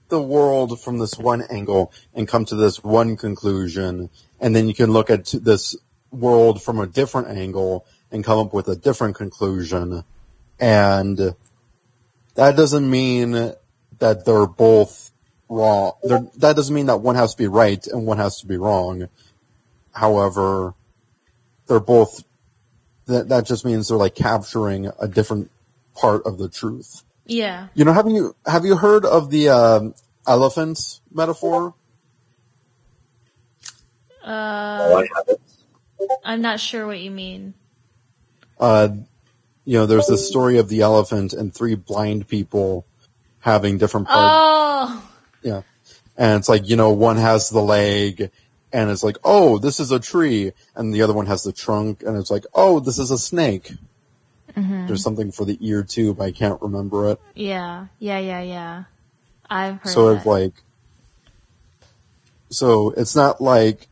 [0.10, 4.10] the world from this one angle and come to this one conclusion,
[4.40, 5.76] and then you can look at this
[6.12, 10.04] world from a different angle and come up with a different conclusion,
[10.60, 11.36] and
[12.36, 13.32] that doesn't mean
[14.00, 15.12] that they're both
[15.50, 15.94] wrong.
[16.04, 18.58] They're, that doesn't mean that one has to be right and one has to be
[18.58, 19.08] wrong.
[19.94, 20.74] However,
[21.68, 22.24] they're both
[23.08, 25.52] that that just means they're like capturing a different
[25.96, 27.04] part of the truth.
[27.26, 27.68] Yeah.
[27.74, 29.94] You know, have you have you heard of the um,
[30.28, 31.74] elephant metaphor?
[34.24, 35.40] Oh, Uh, I haven't.
[36.24, 37.54] I'm not sure what you mean.
[38.60, 38.90] Uh,
[39.66, 42.86] you know, there's this story of the elephant and three blind people
[43.40, 44.20] having different parts.
[44.20, 45.10] Oh,
[45.42, 45.62] Yeah.
[46.18, 48.32] And it's like, you know, one has the leg
[48.76, 50.52] and it's like, oh, this is a tree.
[50.76, 53.72] And the other one has the trunk and it's like, oh, this is a snake.
[54.54, 54.88] Mm-hmm.
[54.88, 57.22] There's something for the ear too, but I can't remember it.
[57.36, 58.84] yeah, yeah, yeah, yeah.
[59.50, 60.18] I've heard so that.
[60.18, 60.54] it's like,
[62.50, 63.88] so it's not like,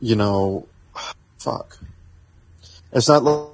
[0.00, 0.68] you know,
[1.38, 1.78] fuck.
[2.92, 3.48] It's not like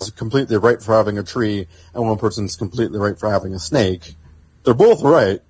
[0.00, 3.58] it's completely right for having a tree and one person's completely right for having a
[3.58, 4.14] snake.
[4.64, 5.42] They're both right.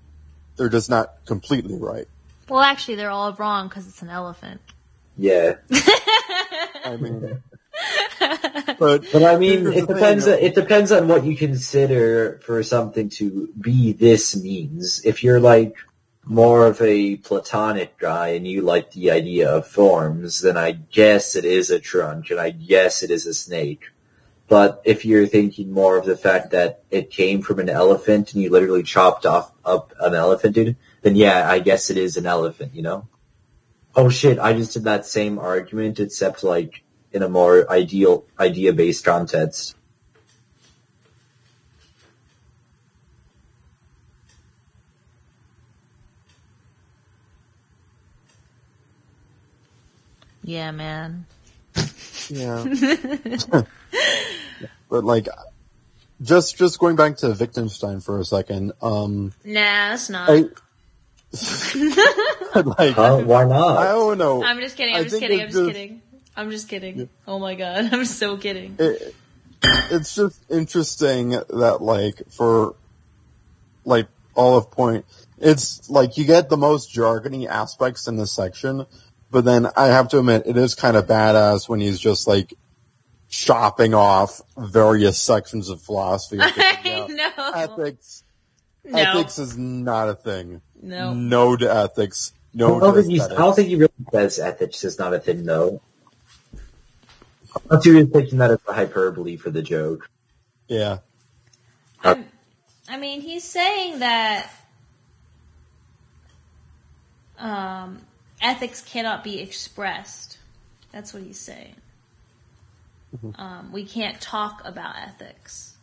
[0.59, 2.07] They're just not completely right.
[2.49, 4.61] Well, actually, they're all wrong because it's an elephant.
[5.17, 5.55] Yeah.
[6.85, 7.43] I mean,
[8.79, 10.25] but But I mean, it depends.
[10.25, 10.45] thing.
[10.45, 15.05] It depends on what you consider for something to be this means.
[15.05, 15.77] If you're like
[16.25, 21.37] more of a platonic guy and you like the idea of forms, then I guess
[21.37, 23.85] it is a trunk, and I guess it is a snake.
[24.49, 28.43] But if you're thinking more of the fact that it came from an elephant and
[28.43, 32.25] you literally chopped off up an elephant, dude, then yeah, I guess it is an
[32.25, 32.75] elephant.
[32.75, 33.09] You know?
[33.95, 34.39] Oh shit!
[34.39, 39.75] I just did that same argument, except like in a more ideal idea based context.
[50.43, 51.27] Yeah, man.
[52.31, 52.65] yeah.
[54.91, 55.29] but like,
[56.23, 58.73] just just going back to Wittgenstein for a second.
[58.83, 59.55] Um, Nah,
[59.91, 60.29] that's not.
[60.31, 60.45] I
[62.79, 63.19] like Huh?
[63.25, 63.77] Why not?
[63.79, 64.43] I don't know.
[64.43, 64.95] I'm just kidding.
[64.95, 65.41] I I'm just think kidding.
[65.41, 66.03] I'm just just- kidding.
[66.37, 67.09] I'm just kidding.
[67.27, 68.77] Oh my god, I'm so kidding.
[68.79, 69.15] it,
[69.91, 72.77] it's just interesting that like for
[73.85, 74.07] like
[74.37, 75.05] all of point
[75.39, 78.87] it's like you get the most jargony aspects in this section
[79.33, 82.55] but then i have to admit it is kind of badass when he's just like
[83.29, 87.53] chopping off various sections of philosophy I know.
[87.55, 88.25] ethics
[88.85, 88.99] No.
[88.99, 91.13] ethics is not a thing No.
[91.13, 94.39] no to ethics I no don't to think, he's, I don't think he really says
[94.39, 95.83] ethics is not a thing, though.
[97.71, 100.09] I'm too taking that as a hyperbole for the joke.
[100.67, 100.99] yeah
[102.03, 102.25] I'm,
[102.89, 104.51] I mean, he's saying that
[107.39, 108.01] um,
[108.41, 110.39] ethics cannot be expressed.
[110.93, 111.75] That's what he's saying.
[113.37, 115.77] Um, we can't talk about ethics.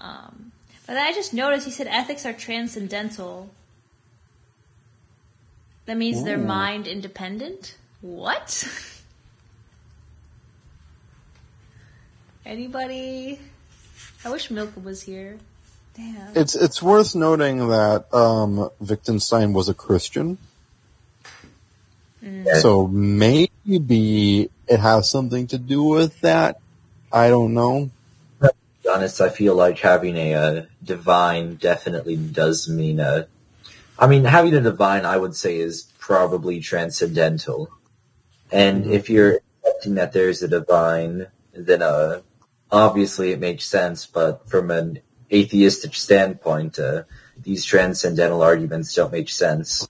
[0.00, 0.52] Um,
[0.86, 3.50] but then I just noticed he said ethics are transcendental.
[5.86, 7.76] That means they're mind independent.
[8.00, 8.68] What?
[12.46, 13.38] Anybody?
[14.24, 15.38] I wish Milka was here.
[15.94, 16.36] Damn.
[16.36, 20.38] It's it's worth noting that um, Wittgenstein was a Christian,
[22.60, 26.60] so maybe it has something to do with that.
[27.12, 27.90] I don't know.
[28.40, 33.26] To be honest, I feel like having a, uh divine definitely does mean a.
[33.98, 37.68] I mean, having a divine, I would say, is probably transcendental.
[38.50, 42.22] And if you're accepting that there's a divine, then uh,
[42.70, 44.06] obviously it makes sense.
[44.06, 47.02] But from an atheistic standpoint, uh,
[47.42, 49.86] these transcendental arguments don't make sense.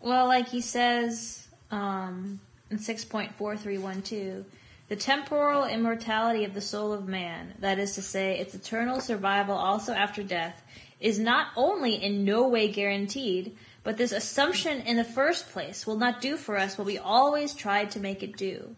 [0.00, 4.44] Well, like he says um, in 6.4312,
[4.88, 9.56] the temporal immortality of the soul of man, that is to say, its eternal survival
[9.56, 10.62] also after death,
[11.00, 15.96] is not only in no way guaranteed, but this assumption in the first place will
[15.96, 18.74] not do for us what we always tried to make it do.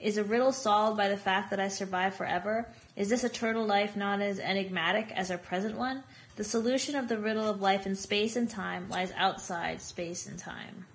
[0.00, 2.68] Is a riddle solved by the fact that I survive forever?
[2.94, 6.04] Is this eternal life not as enigmatic as our present one?
[6.36, 10.38] The solution of the riddle of life in space and time lies outside space and
[10.38, 10.86] time.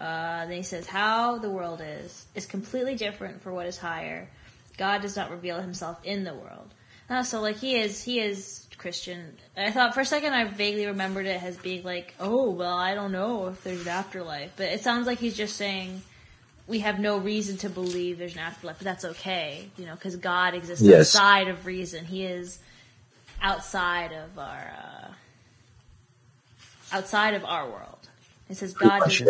[0.00, 4.28] Uh, then he says, How the world is, is completely different for what is higher.
[4.76, 6.72] God does not reveal himself in the world.
[7.10, 9.36] Uh, so, like, he is, he is Christian.
[9.56, 12.94] I thought for a second I vaguely remembered it as being like, oh, well, I
[12.94, 14.52] don't know if there's an afterlife.
[14.56, 16.02] But it sounds like he's just saying,
[16.68, 20.16] we have no reason to believe there's an afterlife, but that's okay, you know, because
[20.16, 21.16] God exists Yes.
[21.16, 22.04] outside of reason.
[22.04, 22.58] He is
[23.40, 25.08] outside of our uh,
[26.92, 28.08] outside of our world.
[28.48, 29.22] It says God does.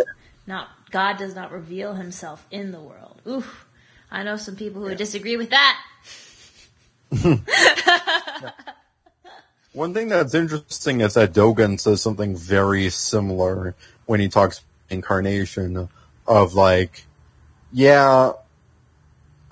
[0.49, 3.21] Not God does not reveal Himself in the world.
[3.27, 3.67] Oof,
[4.11, 5.79] I know some people who would disagree with that.
[9.73, 13.75] One thing that's interesting is that Dogen says something very similar
[14.07, 15.89] when he talks incarnation
[16.27, 17.05] of like,
[17.73, 18.33] yeah,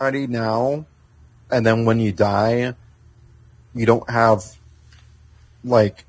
[0.00, 0.86] I need now,
[1.50, 2.74] and then when you die,
[3.74, 4.42] you don't have
[5.62, 6.04] like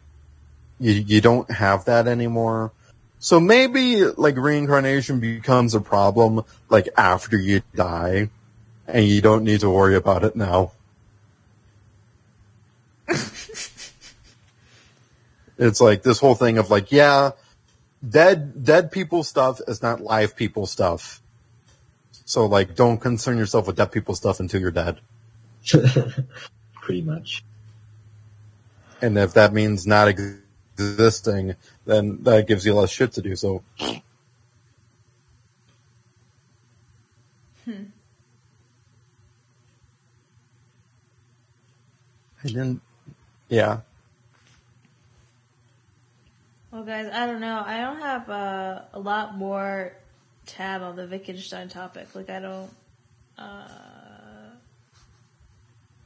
[0.80, 2.72] you you don't have that anymore.
[3.20, 8.30] So maybe like reincarnation becomes a problem like after you die,
[8.88, 10.72] and you don't need to worry about it now.
[15.58, 17.32] It's like this whole thing of like, yeah,
[18.08, 21.22] dead dead people stuff is not live people stuff.
[22.26, 25.00] So like, don't concern yourself with dead people stuff until you're dead.
[26.76, 27.44] Pretty much.
[29.02, 31.56] And if that means not existing,
[31.88, 33.36] then that gives you less shit to do.
[33.36, 33.64] So.
[42.44, 42.82] I didn't.
[43.50, 43.80] Yeah.
[46.72, 47.64] Well, guys, I don't know.
[47.66, 49.94] I don't have uh, a lot more
[50.46, 52.14] tab on the Wittgenstein topic.
[52.14, 52.70] Like, I don't.
[53.38, 53.68] Uh,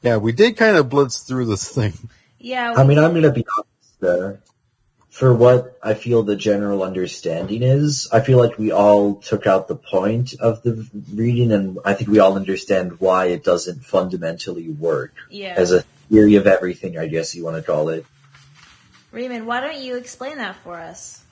[0.02, 1.94] Yeah, we did kind of blitz through this thing.
[2.40, 2.74] yeah.
[2.76, 4.04] I we- mean, I'm going to be honest.
[4.04, 4.38] Uh,
[5.22, 9.68] for what I feel the general understanding is, I feel like we all took out
[9.68, 14.70] the point of the reading, and I think we all understand why it doesn't fundamentally
[14.70, 15.54] work yeah.
[15.56, 16.98] as a theory of everything.
[16.98, 18.04] I guess you want to call it.
[19.12, 21.24] Raymond, why don't you explain that for us?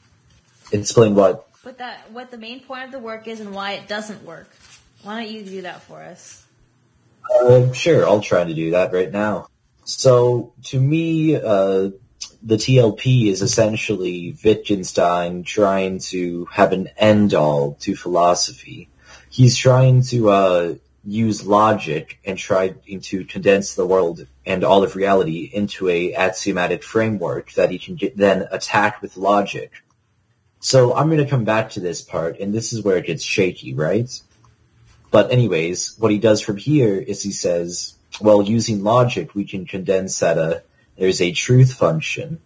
[0.72, 3.88] Explain what What that, what the main point of the work is, and why it
[3.88, 4.52] doesn't work.
[5.02, 6.46] Why don't you do that for us?
[7.42, 9.48] Uh, sure, I'll try to do that right now.
[9.84, 11.90] So, to me, uh,
[12.42, 18.90] the TLP is essentially Wittgenstein trying to have an end-all to philosophy.
[19.30, 24.96] He's trying to uh, use logic and trying to condense the world and all of
[24.96, 29.72] reality into a axiomatic framework that he can get, then attack with logic.
[30.62, 33.24] So I'm going to come back to this part, and this is where it gets
[33.24, 34.10] shaky, right?
[35.12, 39.66] But anyways, what he does from here is he says, well, using logic, we can
[39.66, 40.60] condense that uh,
[41.00, 42.40] there's a truth function,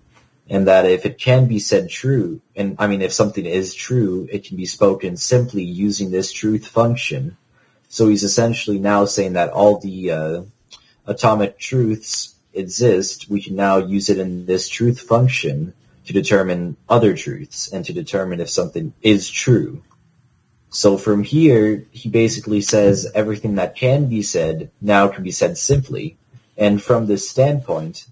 [0.47, 4.27] and that if it can be said true, and I mean, if something is true,
[4.31, 7.37] it can be spoken simply using this truth function.
[7.89, 10.41] So he's essentially now saying that all the uh,
[11.05, 15.73] atomic truths exist, we can now use it in this truth function
[16.05, 19.81] to determine other truths and to determine if something is true.
[20.69, 25.57] So from here, he basically says everything that can be said now can be said
[25.57, 26.17] simply.
[26.57, 28.05] And from this standpoint,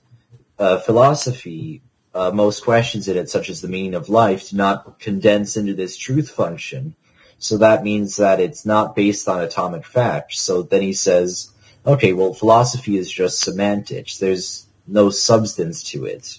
[0.62, 1.82] uh, philosophy,
[2.14, 5.74] uh, most questions in it, such as the meaning of life, do not condense into
[5.74, 6.96] this truth function.
[7.40, 10.40] So that means that it's not based on atomic facts.
[10.40, 11.50] So then he says,
[11.84, 14.20] okay, well, philosophy is just semantics.
[14.20, 16.38] There's no substance to it.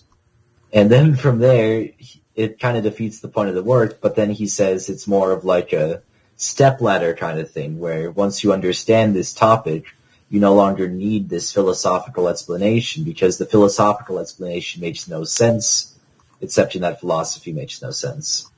[0.72, 1.88] And then from there,
[2.36, 5.32] it kind of defeats the point of the work, but then he says it's more
[5.32, 6.02] of like a
[6.36, 9.86] stepladder kind of thing, where once you understand this topic,
[10.32, 15.94] you no longer need this philosophical explanation because the philosophical explanation makes no sense,
[16.40, 18.50] except in that philosophy makes no sense.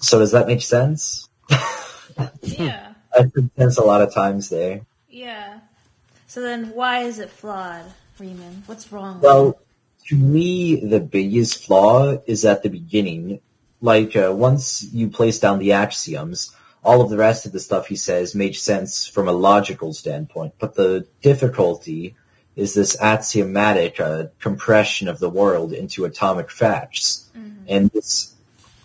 [0.00, 1.28] So does that make sense?
[2.42, 2.94] Yeah.
[3.18, 4.82] I've been tense a lot of times there.
[5.10, 5.60] Yeah.
[6.28, 8.62] So then, why is it flawed, Freeman?
[8.66, 9.16] What's wrong?
[9.16, 9.58] with Well,
[10.06, 13.40] to me, the biggest flaw is at the beginning.
[13.80, 16.54] Like, uh, once you place down the axioms,
[16.84, 20.54] all of the rest of the stuff he says makes sense from a logical standpoint.
[20.58, 22.14] But the difficulty
[22.56, 27.28] is this axiomatic uh, compression of the world into atomic facts.
[27.66, 28.34] And this,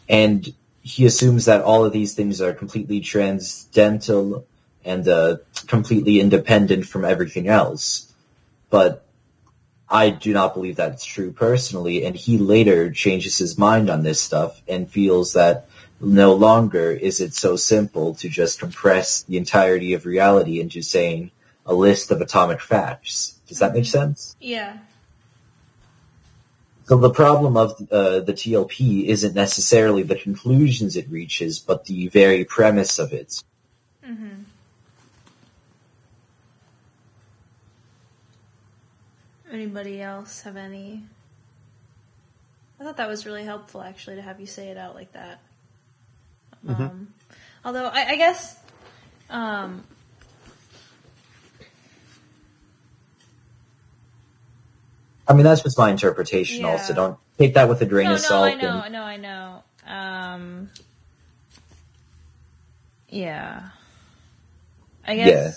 [0.07, 4.45] and he assumes that all of these things are completely transcendental
[4.85, 8.11] and uh, completely independent from everything else.
[8.69, 9.05] But
[9.89, 14.21] I do not believe that's true personally, and he later changes his mind on this
[14.21, 15.67] stuff and feels that
[16.01, 21.31] no longer is it so simple to just compress the entirety of reality into saying
[21.65, 23.39] a list of atomic facts.
[23.47, 24.35] Does that make sense?
[24.39, 24.77] Yeah.
[26.85, 32.07] So the problem of uh, the TLP isn't necessarily the conclusions it reaches, but the
[32.07, 33.43] very premise of it.
[34.03, 34.43] Mm-hmm.
[39.51, 41.03] Anybody else have any?
[42.79, 45.41] I thought that was really helpful, actually, to have you say it out like that.
[46.67, 47.13] Um,
[47.63, 48.59] although I, I guess,
[49.29, 49.83] um,
[55.27, 56.61] I mean, that's just my interpretation.
[56.61, 56.71] Yeah.
[56.71, 58.45] Also, don't take that with a grain no, of no, salt.
[58.45, 59.63] I know, and- no, I know.
[59.87, 60.69] Um,
[63.09, 63.69] yeah.
[65.05, 65.27] I guess.
[65.27, 65.51] Yeah.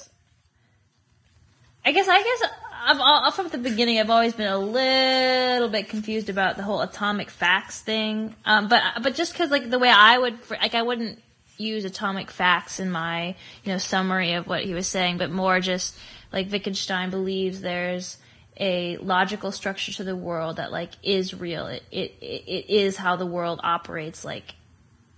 [1.84, 2.08] I guess.
[2.08, 2.50] I guess.
[2.84, 7.30] I've, from the beginning, I've always been a little bit confused about the whole atomic
[7.30, 8.34] facts thing.
[8.44, 11.22] Um, but but just because like the way I would like I wouldn't
[11.58, 15.60] use atomic facts in my you know summary of what he was saying, but more
[15.60, 15.96] just
[16.32, 18.18] like Wittgenstein believes there's
[18.58, 21.66] a logical structure to the world that like is real.
[21.66, 24.24] It it, it is how the world operates.
[24.24, 24.54] Like,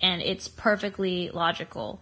[0.01, 2.01] and it's perfectly logical.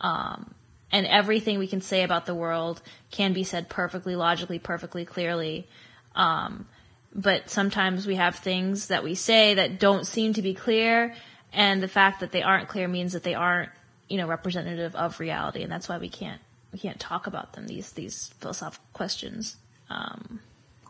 [0.00, 0.53] Um,
[0.94, 2.80] and everything we can say about the world
[3.10, 5.66] can be said perfectly logically, perfectly clearly.
[6.14, 6.68] Um,
[7.12, 11.16] but sometimes we have things that we say that don't seem to be clear,
[11.52, 13.70] and the fact that they aren't clear means that they aren't,
[14.08, 16.40] you know, representative of reality, and that's why we can't
[16.72, 17.66] we can't talk about them.
[17.66, 19.56] These these philosophical questions.
[19.90, 20.38] Um,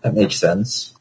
[0.03, 0.93] That makes sense.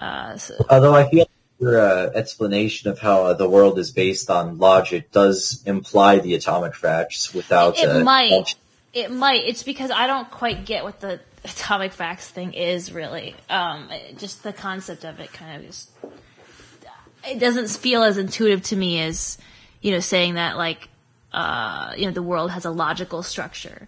[0.00, 1.26] uh, so, Although I feel
[1.60, 6.34] your uh, explanation of how uh, the world is based on logic does imply the
[6.34, 7.78] atomic facts without.
[7.78, 8.54] It uh, might.
[8.94, 9.44] It might.
[9.44, 13.34] It's because I don't quite get what the atomic facts thing is really.
[13.50, 15.90] Um, just the concept of it kind of just.
[17.28, 19.36] it doesn't feel as intuitive to me as
[19.82, 20.88] you know saying that like
[21.32, 23.86] uh, you know the world has a logical structure.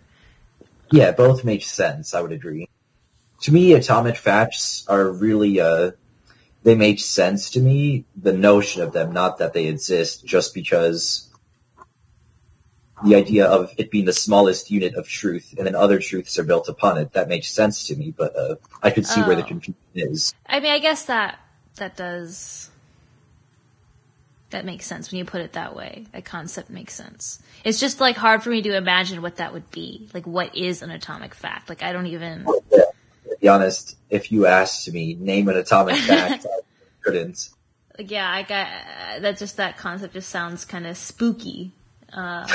[0.90, 2.12] Yeah, both make sense.
[2.12, 2.68] I would agree.
[3.42, 5.92] To me, atomic facts are really uh,
[6.62, 8.04] they make sense to me.
[8.16, 11.28] The notion of them, not that they exist, just because
[13.04, 16.44] the idea of it being the smallest unit of truth, and then other truths are
[16.44, 17.12] built upon it.
[17.12, 19.46] That makes sense to me, but uh, I could see where the Oh.
[19.46, 20.34] confusion is.
[20.46, 21.38] I mean, I guess that
[21.76, 22.70] that does
[24.50, 26.04] that makes sense when you put it that way.
[26.12, 27.42] That concept makes sense.
[27.64, 30.08] It's just like hard for me to imagine what that would be.
[30.14, 31.68] Like, what is an atomic fact?
[31.68, 32.44] Like, I don't even.
[32.44, 32.91] To
[33.42, 36.60] be honest, if you asked me name an atomic fact, I
[37.02, 37.50] couldn't.
[37.98, 38.68] Like, yeah, I got
[39.22, 39.38] that.
[39.38, 41.72] Just that concept just sounds kind of spooky.
[42.12, 42.46] Uh,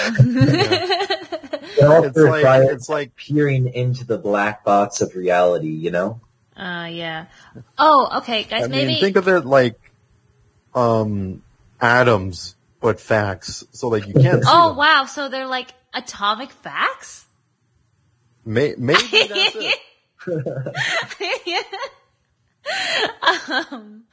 [1.79, 5.69] It It's like requires it's like peering into the black box of reality.
[5.69, 6.21] You know.
[6.55, 7.25] uh, yeah.
[7.77, 8.63] Oh, okay, guys.
[8.65, 9.79] I maybe mean, think of it like
[10.73, 11.43] um
[11.81, 13.63] atoms, but facts.
[13.71, 14.43] So like you can't.
[14.43, 14.77] See Oh them.
[14.77, 15.05] wow!
[15.05, 17.25] So they're like atomic facts.
[18.45, 19.79] May, maybe that's it.
[23.71, 24.03] um,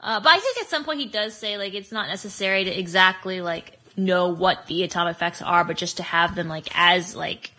[0.00, 2.78] uh, but I think at some point he does say like it's not necessary to
[2.78, 7.14] exactly like know what the atomic facts are, but just to have them like as
[7.14, 7.52] like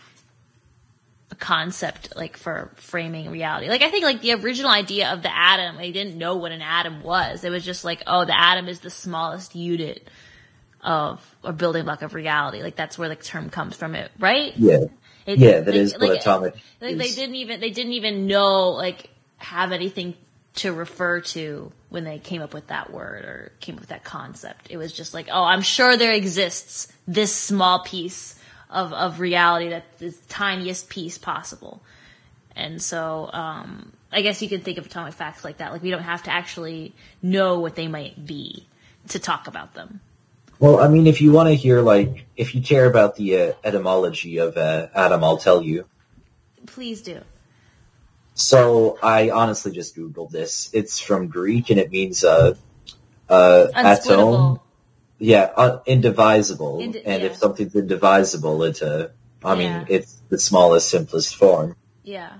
[1.31, 3.67] a concept like for framing reality.
[3.69, 6.61] Like I think like the original idea of the atom, they didn't know what an
[6.61, 7.43] atom was.
[7.43, 10.07] It was just like, oh, the atom is the smallest unit
[10.81, 12.61] of or building block of reality.
[12.61, 13.95] Like that's where the term comes from.
[13.95, 14.53] It right?
[14.57, 14.85] Yeah.
[15.25, 16.55] It- Yeah, that like- is like- atomic.
[16.81, 20.15] like they didn't even they didn't even know like have anything
[20.55, 24.03] to refer to when they came up with that word or came up with that
[24.03, 24.67] concept.
[24.69, 28.35] It was just like, oh, I'm sure there exists this small piece
[28.69, 31.81] of of reality that is the tiniest piece possible.
[32.55, 35.71] And so, um, I guess you can think of atomic facts like that.
[35.71, 38.67] Like we don't have to actually know what they might be
[39.09, 40.01] to talk about them.
[40.59, 43.53] Well, I mean, if you want to hear, like, if you care about the uh,
[43.63, 45.85] etymology of uh, atom, I'll tell you.
[46.65, 47.21] Please do.
[48.33, 50.69] So I honestly just googled this.
[50.73, 52.55] It's from Greek and it means uh,
[53.29, 54.59] uh, atom.
[55.19, 56.79] Yeah, uh, indivisible.
[56.81, 57.29] Indi- and yeah.
[57.29, 59.09] if something's indivisible, it's uh,
[59.43, 61.75] I mean, it's the smallest, simplest form.
[62.03, 62.39] Yeah.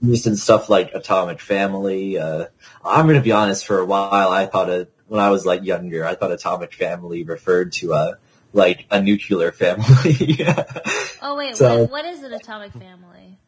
[0.00, 2.18] Used in stuff like atomic family.
[2.18, 2.46] Uh,
[2.84, 3.66] I'm gonna be honest.
[3.66, 6.04] For a while, I thought it when I was like younger.
[6.04, 8.14] I thought atomic family referred to uh,
[8.52, 10.44] like a nuclear family.
[11.20, 13.38] Oh wait, So- what, what is an atomic family?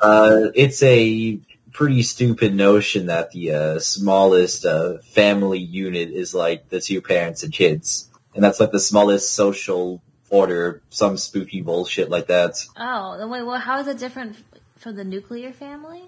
[0.00, 1.38] Uh, it's a
[1.72, 7.42] pretty stupid notion that the uh, smallest uh, family unit is like the two parents
[7.44, 10.80] and kids, and that's like the smallest social order.
[10.90, 12.64] Some spooky bullshit like that.
[12.76, 14.36] Oh, then wait, well, how is it different
[14.78, 16.02] from the nuclear family?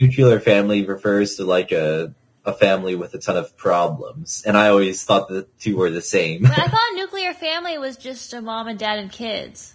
[0.00, 2.14] Nuclear family refers to like a
[2.46, 6.00] a family with a ton of problems, and I always thought the two were the
[6.00, 6.42] same.
[6.42, 9.74] But I thought nuclear family was just a mom and dad and kids.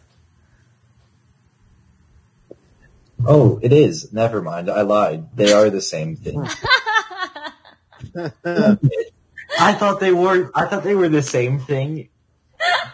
[3.27, 4.11] oh, it is.
[4.13, 4.69] Never mind.
[4.69, 5.35] I lied.
[5.35, 6.41] They are the same thing.
[9.59, 10.49] I thought they were.
[10.55, 12.09] I thought they were the same thing,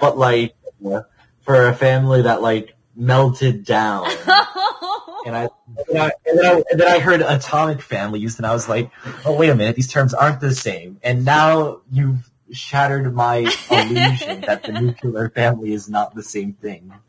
[0.02, 0.56] but like
[1.42, 4.10] for a family that like melted down.
[5.28, 5.50] And I,
[5.90, 8.68] and, I, and, then I, and then I heard atomic family used, and I was
[8.70, 8.90] like,
[9.26, 9.76] "Oh, wait a minute!
[9.76, 13.38] These terms aren't the same." And now you've shattered my
[13.70, 16.94] illusion that the nuclear family is not the same thing.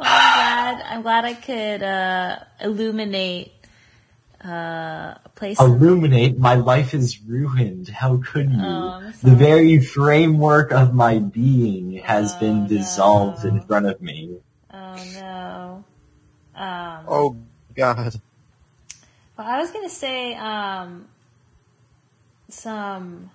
[0.00, 0.82] Well, I'm glad.
[0.90, 3.52] I'm glad I could uh, illuminate
[4.44, 4.48] uh,
[5.24, 5.60] a place.
[5.60, 7.88] Illuminate, my life is ruined.
[7.88, 8.58] How could you?
[8.60, 13.50] Oh, the very framework of my being has Oh, been dissolved no.
[13.50, 14.38] in front of me.
[14.72, 15.84] Oh no.
[16.60, 17.36] Um, Oh
[17.74, 18.20] God.
[19.36, 21.08] Well, I was gonna say um,
[22.50, 23.30] some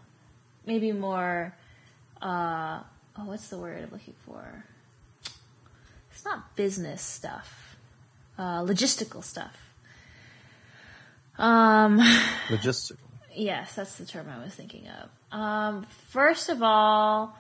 [0.65, 1.55] maybe more.
[2.21, 2.81] Uh,
[3.17, 4.65] oh, what's the word I'm looking for?
[6.11, 7.75] It's not business stuff.
[8.37, 9.57] Uh, logistical stuff.
[11.37, 11.99] Um,
[12.47, 12.97] Logistical.
[13.33, 15.09] yes, that's the term I was thinking of.
[15.37, 17.35] Um, first of all,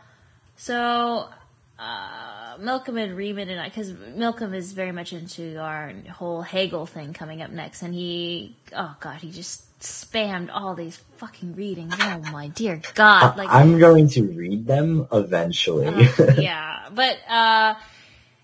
[0.55, 1.29] so
[1.77, 6.85] uh, Malcolm and Raymond and I, because Malcolm is very much into our whole Hegel
[6.85, 11.93] thing coming up next, and he, oh god, he just spammed all these fucking readings.
[11.99, 13.37] Oh my dear god!
[13.37, 15.87] Like, I'm going to read them eventually.
[15.87, 17.75] uh, yeah, but uh,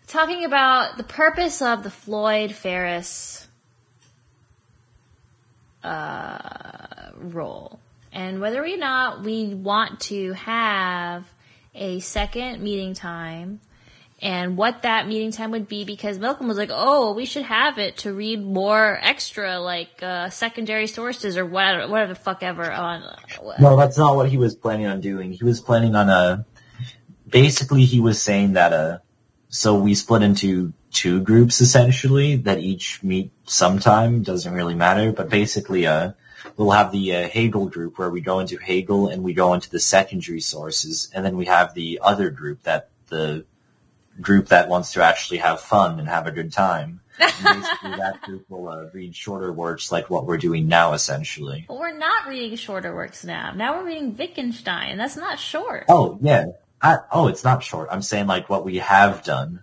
[0.08, 3.48] talking about the purpose of the Floyd Ferris
[5.84, 7.80] uh, role
[8.14, 11.26] and whether or not we want to have
[11.74, 13.60] a second meeting time
[14.22, 17.80] and what that meeting time would be because Malcolm was like, "Oh, we should have
[17.80, 22.72] it to read more extra like uh, secondary sources or whatever, whatever the fuck ever
[22.72, 23.04] on."
[23.60, 25.32] No, that's not what he was planning on doing.
[25.32, 26.46] He was planning on a.
[27.28, 28.98] basically he was saying that uh
[29.50, 35.30] so we split into two groups essentially that each meet sometime, doesn't really matter, but
[35.30, 36.12] basically uh
[36.58, 39.70] we'll have the uh, Hegel group where we go into Hegel and we go into
[39.70, 43.46] the secondary sources and then we have the other group that the
[44.20, 47.02] group that wants to actually have fun and have a good time.
[47.20, 47.32] And
[47.62, 51.66] basically that group will uh, read shorter works like what we're doing now essentially.
[51.70, 53.54] Well, we're not reading shorter works now.
[53.54, 54.98] Now we're reading Wittgenstein.
[54.98, 55.86] That's not short.
[55.90, 56.46] Oh yeah.
[56.82, 57.90] I, oh, it's not short.
[57.92, 59.62] I'm saying like what we have done.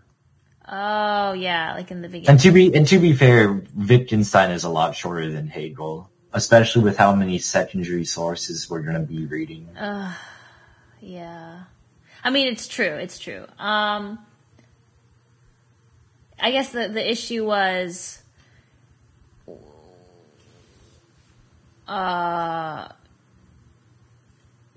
[0.70, 2.30] Oh yeah, like in the beginning.
[2.30, 6.84] And to be and to be fair, Wittgenstein is a lot shorter than Hegel, especially
[6.84, 9.68] with how many secondary sources we're going to be reading.
[9.76, 10.14] Uh,
[11.00, 11.64] yeah.
[12.22, 12.94] I mean, it's true.
[12.94, 13.44] It's true.
[13.58, 14.20] Um,
[16.40, 18.22] I guess the the issue was,
[21.88, 22.92] uh, oh,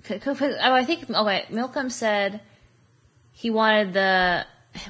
[0.04, 1.46] I think okay.
[1.52, 2.42] Malcolm said
[3.32, 4.46] he wanted the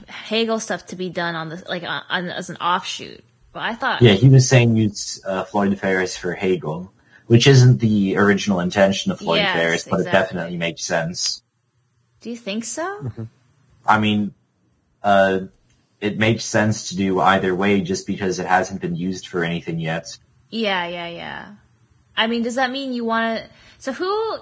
[0.07, 3.23] Hegel stuff to be done on the like on, on as an offshoot.
[3.53, 6.91] But I thought, Yeah, he was saying use uh, Floyd Ferris for Hegel,
[7.27, 11.43] which isn't the original intention of Floyd Yes, Ferris, but it definitely makes sense.
[12.21, 13.11] do you think so?
[13.85, 14.33] I mean,
[15.03, 15.41] uh,
[15.99, 19.79] it makes sense to do either way just because it hasn't been used for anything
[19.79, 20.17] yet.
[20.49, 21.55] Yeah, yeah, yeah.
[22.15, 23.49] I mean, does that mean you want to?
[23.79, 24.37] So who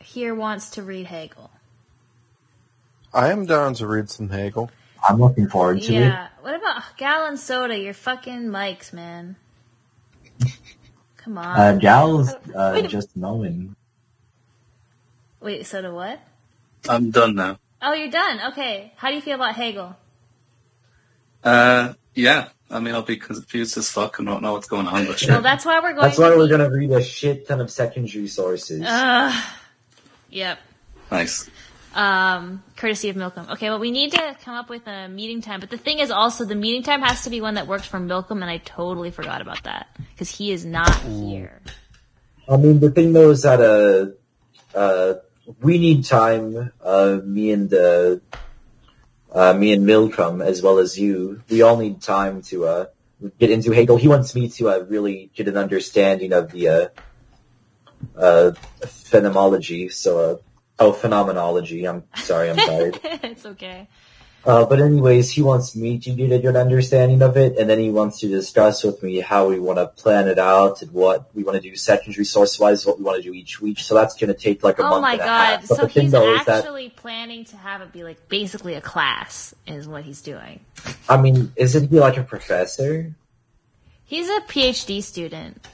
[0.00, 1.50] here wants to read Hegel?
[3.12, 4.70] I am down to read some Hegel.
[5.08, 5.98] I'm looking forward to it.
[6.00, 6.28] Yeah.
[6.40, 7.78] What about Gallon Soda?
[7.78, 9.36] Your fucking mics, man.
[11.18, 11.58] Come on.
[11.58, 13.76] Uh, Gal's uh, Wait a- just knowing.
[15.40, 16.20] Wait, Soda, what?
[16.88, 17.58] I'm done now.
[17.82, 18.40] Oh, you're done.
[18.52, 18.92] Okay.
[18.96, 19.96] How do you feel about Hegel?
[21.42, 22.48] Uh, yeah.
[22.70, 25.32] I mean, I'll be confused as fuck and don't know what's going on, but sure.
[25.32, 26.02] Well, that's why we're going.
[26.02, 28.82] That's why we're gonna read a shit ton of secondary sources.
[28.86, 29.44] Ugh.
[30.30, 30.58] Yep.
[31.10, 31.50] nice.
[31.92, 33.46] Um, courtesy of Malcolm.
[33.50, 35.60] Okay, well, we need to come up with a meeting time.
[35.60, 37.98] But the thing is also, the meeting time has to be one that works for
[37.98, 39.88] Malcolm, and I totally forgot about that.
[40.12, 41.60] Because he is not here.
[42.48, 45.14] I mean, the thing though is that uh, uh,
[45.60, 46.72] we need time.
[46.82, 48.16] Uh, me and uh,
[49.32, 52.84] uh, me and Malcolm, as well as you, we all need time to uh,
[53.38, 53.96] get into Hegel.
[53.96, 56.88] He wants me to uh, really get an understanding of the uh,
[58.16, 58.52] uh,
[58.86, 59.88] phenomenology.
[59.88, 60.36] So, uh,
[60.80, 61.86] oh, phenomenology.
[61.86, 62.98] I'm sorry, I'm tired.
[63.04, 63.88] it's okay.
[64.42, 67.78] Uh, but anyways, he wants me to get a good understanding of it, and then
[67.78, 71.28] he wants to discuss with me how we want to plan it out and what
[71.34, 73.78] we want to do secondary source wise, what we want to do each week.
[73.78, 75.60] So that's going to take like a Oh month my and a god.
[75.60, 75.68] half.
[75.68, 78.80] But So he's though is that actually planning to have it be like basically a
[78.80, 80.60] class, is what he's doing.
[81.06, 83.14] I mean, isn't he like a professor?
[84.06, 85.68] He's a PhD student.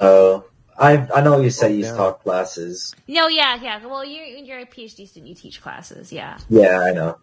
[0.00, 0.46] Oh,
[0.78, 1.96] I I know you said he's yeah.
[1.96, 2.94] taught classes.
[3.06, 3.84] No, yeah, yeah.
[3.86, 5.28] Well, you're, you're a PhD student.
[5.28, 6.38] You teach classes, yeah.
[6.48, 7.18] Yeah, I know.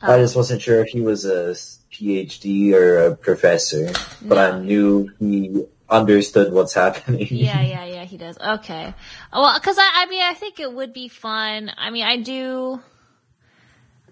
[0.00, 1.54] I Um, just wasn't sure if he was a
[1.92, 3.90] PhD or a professor,
[4.22, 4.52] but No.
[4.52, 7.26] I knew he understood what's happening.
[7.30, 8.38] yeah, yeah, yeah, he does.
[8.38, 8.94] Okay.
[9.32, 11.72] Well, because I, I mean, I think it would be fun.
[11.76, 12.80] I mean, I do,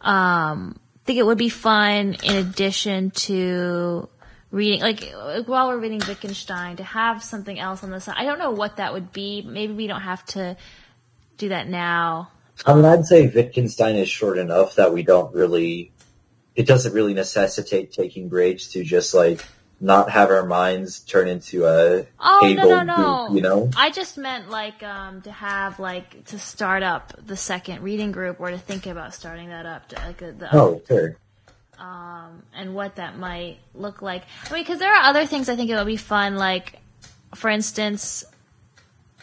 [0.00, 4.08] um, think it would be fun in addition to
[4.56, 5.12] reading, like,
[5.46, 8.16] while we're reading Wittgenstein, to have something else on the side.
[8.18, 9.42] I don't know what that would be.
[9.42, 10.56] Maybe we don't have to
[11.38, 12.30] do that now.
[12.64, 15.92] I mean, I'd say Wittgenstein is short enough that we don't really,
[16.54, 19.44] it doesn't really necessitate taking breaks to just like
[19.78, 23.26] not have our minds turn into a Oh, no, no, no.
[23.26, 23.70] group, you know?
[23.76, 28.40] I just meant like um to have like to start up the second reading group
[28.40, 31.18] or to think about starting that up to like the, the Oh, sure.
[31.78, 34.22] Um, and what that might look like.
[34.48, 36.80] I mean, because there are other things I think it would be fun, like,
[37.34, 38.24] for instance,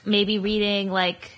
[0.05, 1.31] maybe reading like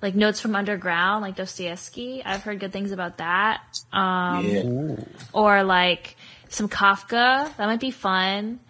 [0.00, 2.22] like notes from underground, like Dostoevsky.
[2.24, 3.62] I've heard good things about that.
[3.92, 4.96] Um, yeah.
[5.32, 6.16] Or like
[6.48, 7.56] some Kafka.
[7.56, 8.60] That might be fun.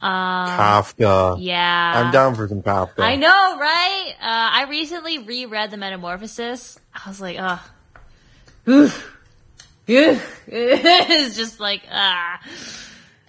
[0.00, 0.10] Um,
[0.48, 1.38] Kafka.
[1.40, 3.00] yeah, I'm down for some Kafka.
[3.00, 4.12] I know, right?
[4.20, 6.78] Uh, I recently reread The Metamorphosis.
[6.92, 7.60] I was like, ugh.
[8.68, 9.10] Oof.
[10.46, 12.40] It's just like, ah.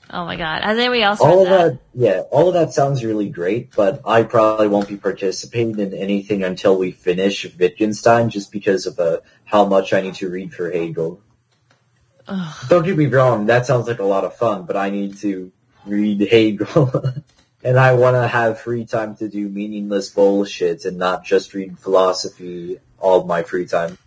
[0.09, 0.63] Oh my god.
[0.63, 1.71] Has anybody else All of that?
[1.73, 5.93] that, yeah, all of that sounds really great, but I probably won't be participating in
[5.93, 10.53] anything until we finish Wittgenstein just because of uh, how much I need to read
[10.53, 11.21] for Hegel.
[12.27, 12.65] Ugh.
[12.69, 15.51] Don't get me wrong, that sounds like a lot of fun, but I need to
[15.85, 17.03] read Hegel.
[17.63, 21.79] and I want to have free time to do meaningless bullshit and not just read
[21.79, 23.97] philosophy all my free time.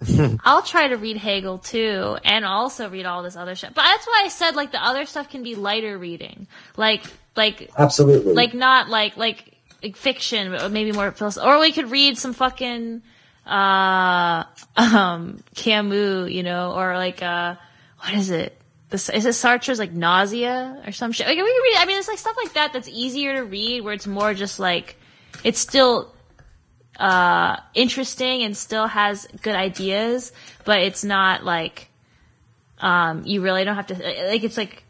[0.44, 3.72] I'll try to read Hegel too, and also read all this other shit.
[3.74, 6.46] But that's why I said like the other stuff can be lighter reading,
[6.76, 7.02] like
[7.34, 8.34] like Absolutely.
[8.34, 11.46] like not like like, like fiction, but maybe more philosophy.
[11.46, 13.02] Or we could read some fucking
[13.46, 14.44] uh
[14.76, 17.56] um Camus, you know, or like uh
[18.00, 18.60] what is it?
[18.90, 21.26] This is it Sartre's like nausea or some shit.
[21.26, 21.76] Like we can read.
[21.78, 24.60] I mean, it's like stuff like that that's easier to read, where it's more just
[24.60, 24.96] like
[25.42, 26.12] it's still
[26.98, 30.32] uh interesting and still has good ideas,
[30.64, 31.88] but it's not like
[32.78, 34.82] um you really don't have to like it's like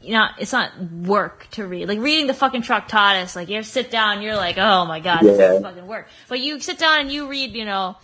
[0.00, 1.88] you know, it's not work to read.
[1.88, 5.00] Like reading the fucking Tractatus, like you have to sit down, you're like, oh my
[5.00, 6.08] god, this is fucking work.
[6.28, 7.96] But you sit down and you read, you know,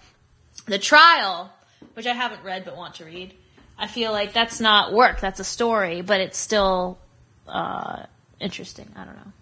[0.64, 1.52] the trial,
[1.94, 3.34] which I haven't read but want to read.
[3.78, 6.98] I feel like that's not work, that's a story, but it's still
[7.46, 8.04] uh,
[8.38, 8.90] interesting.
[8.96, 9.32] I don't know.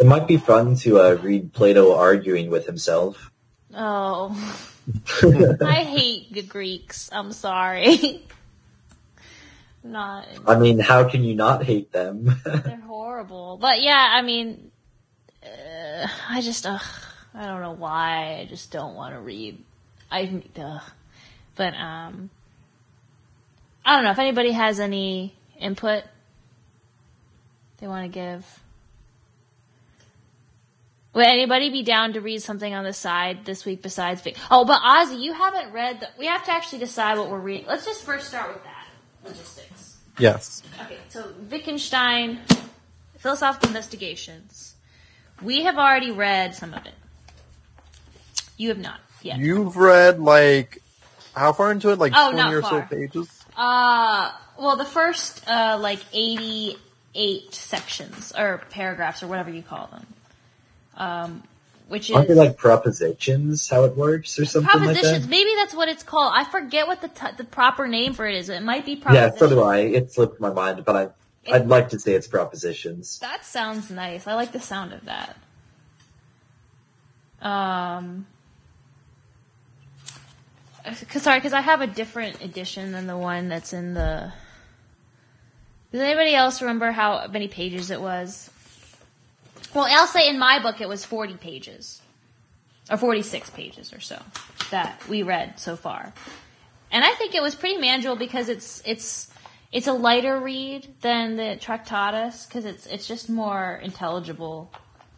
[0.00, 3.30] it might be fun to uh, read Plato arguing with himself.
[3.80, 4.34] Oh,
[5.62, 7.10] I hate the Greeks.
[7.12, 8.22] I'm sorry.
[9.84, 10.26] not.
[10.46, 12.40] I mean, how can you not hate them?
[12.44, 13.56] They're horrible.
[13.56, 14.72] But yeah, I mean,
[15.44, 16.82] uh, I just, ugh,
[17.32, 18.40] I don't know why.
[18.40, 19.62] I just don't want to read.
[20.10, 20.82] I, ugh.
[21.54, 22.30] But, um,
[23.84, 26.02] I don't know if anybody has any input
[27.78, 28.60] they want to give.
[31.18, 34.20] Would anybody be down to read something on the side this week besides?
[34.20, 35.98] Vic- oh, but Ozzy, you haven't read.
[35.98, 37.66] The- we have to actually decide what we're reading.
[37.66, 38.86] Let's just first start with that
[39.24, 39.96] logistics.
[40.16, 40.62] Yes.
[40.84, 42.38] Okay, so Wittgenstein,
[43.16, 44.76] Philosophical Investigations.
[45.42, 46.94] We have already read some of it.
[48.56, 49.40] You have not yet.
[49.40, 50.80] You've read like
[51.34, 51.98] how far into it?
[51.98, 52.86] Like Oh, twenty or so far.
[52.86, 53.44] pages.
[53.56, 60.06] Uh, well, the first, uh, like 88 sections, or paragraphs, or whatever you call them.
[60.98, 61.42] Um,
[61.88, 63.66] which Aren't is like propositions?
[63.68, 65.12] How it works or something propositions.
[65.12, 65.28] like that?
[65.28, 66.34] Maybe that's what it's called.
[66.36, 68.50] I forget what the t- the proper name for it is.
[68.50, 69.14] It might be that?
[69.14, 69.38] Yeah, propositions.
[69.38, 69.78] so do I.
[69.78, 71.08] It slipped my mind, but I,
[71.50, 73.18] I'd like to say it's propositions.
[73.20, 74.26] That sounds nice.
[74.26, 75.36] I like the sound of that.
[77.40, 78.26] Um,
[80.84, 84.32] cause, sorry, because I have a different edition than the one that's in the.
[85.90, 88.50] Does anybody else remember how many pages it was?
[89.74, 92.00] Well, I'll say in my book it was 40 pages.
[92.90, 94.18] Or 46 pages or so
[94.70, 96.14] that we read so far.
[96.90, 99.28] And I think it was pretty manageable because it's it's
[99.70, 104.70] it's a lighter read than the Tractatus because it's it's just more intelligible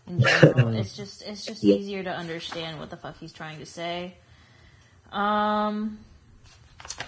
[0.08, 0.68] in general.
[0.74, 1.76] it's just it's just Yeah.
[1.76, 4.14] easier to understand what the fuck he's trying to say.
[5.12, 5.98] Um,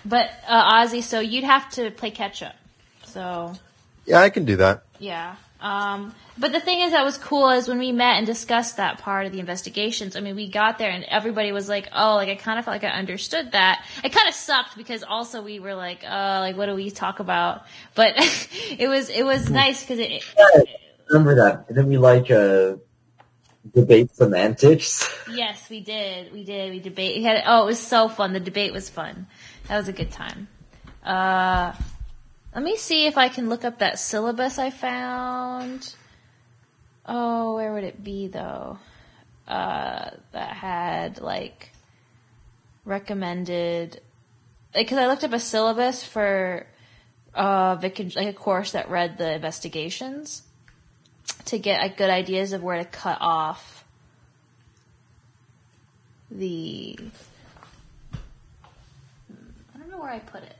[0.04, 2.54] but uh, Ozzy, so you'd have to play catch up.
[3.04, 3.52] So
[4.06, 4.84] Yeah, I can do that.
[5.00, 5.34] yeah.
[5.62, 8.98] Um, but the thing is that was cool is when we met and discussed that
[8.98, 10.16] part of the investigations.
[10.16, 12.74] I mean, we got there and everybody was like, "Oh, like I kind of felt
[12.74, 16.56] like I understood that." It kind of sucked because also we were like, "Oh, like
[16.56, 17.62] what do we talk about?"
[17.94, 18.14] But
[18.76, 20.24] it was it was nice because it,
[21.08, 21.68] Remember that?
[21.68, 22.76] Didn't we like uh,
[23.74, 25.08] debate semantics?
[25.32, 26.30] Yes, we did.
[26.30, 26.72] We did.
[26.72, 27.16] We debate.
[27.16, 27.44] We had.
[27.46, 28.34] Oh, it was so fun.
[28.34, 29.28] The debate was fun.
[29.68, 30.48] That was a good time.
[31.02, 31.72] Uh,
[32.54, 35.94] let me see if I can look up that syllabus I found.
[37.06, 38.78] Oh, where would it be though?
[39.48, 41.70] Uh, that had like
[42.84, 44.00] recommended.
[44.74, 46.66] Because I looked up a syllabus for
[47.34, 50.42] uh, like a course that read the investigations
[51.46, 53.84] to get like good ideas of where to cut off
[56.30, 56.98] the
[59.74, 60.56] I don't know where I put it.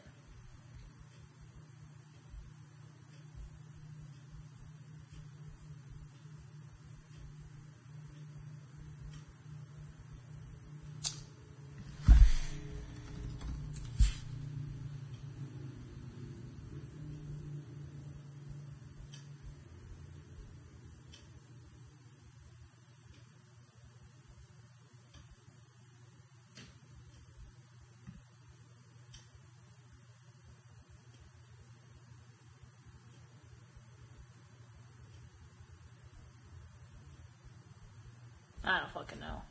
[38.72, 39.42] I don't fucking know.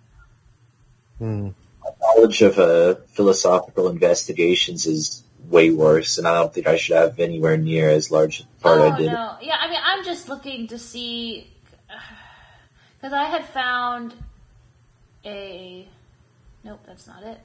[1.20, 1.50] Hmm.
[2.02, 7.20] Knowledge of uh, philosophical investigations is way worse, and I don't think I should have
[7.20, 9.08] anywhere near as large a part oh I did.
[9.08, 9.58] no, yeah.
[9.60, 11.52] I mean, I'm just looking to see
[12.98, 14.16] because I had found
[15.24, 15.88] a.
[16.64, 17.40] Nope, that's not it.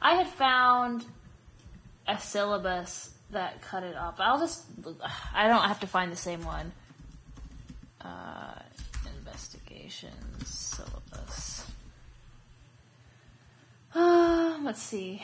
[0.00, 1.04] I had found
[2.06, 4.16] a syllabus that cut it up.
[4.20, 4.64] I'll just.
[5.34, 6.72] I don't have to find the same one.
[8.00, 8.54] Uh,
[9.18, 10.97] investigations syllabus.
[13.98, 15.20] Uh, let's see.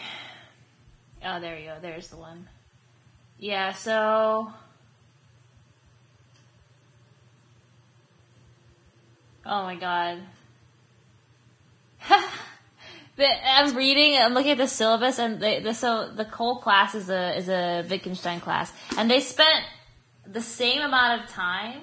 [1.25, 1.77] Oh, there you go.
[1.81, 2.49] There's the one.
[3.39, 4.53] Yeah, so.
[9.47, 10.19] Oh my god.
[13.19, 14.19] I'm reading.
[14.19, 17.49] I'm looking at the syllabus, and they, the, so the whole class is a is
[17.49, 19.65] a Wittgenstein class, and they spent
[20.27, 21.83] the same amount of time,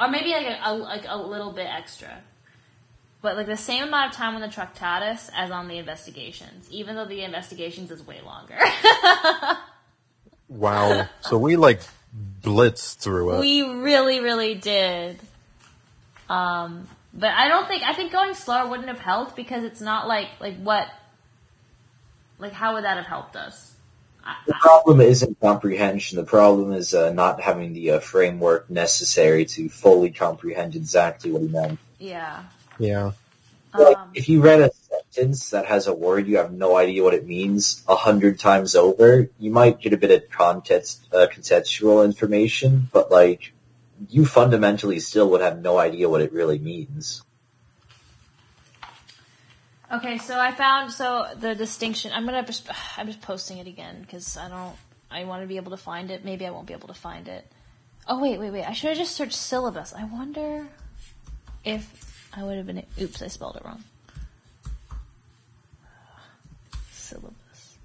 [0.00, 2.22] or maybe like a, a like a little bit extra,
[3.24, 6.94] but like the same amount of time on the Tractatus as on the investigations, even
[6.94, 8.58] though the investigations is way longer.
[10.46, 11.08] Wow.
[11.22, 11.80] so we like
[12.42, 13.40] blitzed through it.
[13.40, 15.18] we really, really did.
[16.28, 20.06] Um, but I don't think I think going slower wouldn't have helped because it's not
[20.06, 20.86] like like what
[22.38, 23.74] like how would that have helped us?
[24.22, 26.16] I, The problem isn't comprehension.
[26.16, 31.40] The problem is uh, not having the uh, framework necessary to fully comprehend exactly what
[31.40, 31.78] he meant.
[31.98, 32.44] yeah.
[32.78, 33.12] Yeah.
[33.76, 37.02] Like, Um, if you read a sentence that has a word you have no idea
[37.02, 41.26] what it means a hundred times over, you might get a bit of context, uh,
[41.32, 43.52] contextual information, but like,
[44.08, 47.22] you fundamentally still would have no idea what it really means.
[49.92, 52.10] Okay, so I found so the distinction.
[52.12, 52.68] I'm gonna just
[52.98, 54.74] I'm just posting it again because I don't.
[55.10, 56.24] I want to be able to find it.
[56.24, 57.46] Maybe I won't be able to find it.
[58.08, 58.64] Oh wait, wait, wait!
[58.64, 59.94] I should have just searched syllabus.
[59.94, 60.66] I wonder
[61.64, 62.03] if
[62.36, 62.82] I would have been.
[63.00, 63.82] Oops, I spelled it wrong.
[66.92, 67.76] Syllabus.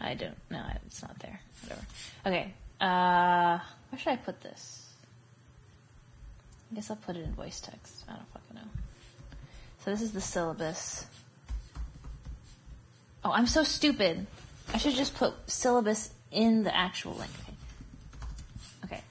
[0.00, 0.36] I don't.
[0.50, 1.40] No, it's not there.
[1.62, 1.86] Whatever.
[2.26, 2.52] Okay.
[2.80, 3.58] Uh,
[3.90, 4.86] where should I put this?
[6.70, 8.04] I guess I'll put it in voice text.
[8.08, 8.70] I don't fucking know.
[9.84, 11.06] So this is the syllabus.
[13.24, 14.26] Oh, I'm so stupid.
[14.72, 17.30] I should just put syllabus in the actual link.
[18.84, 18.94] Okay.
[18.96, 19.02] Okay.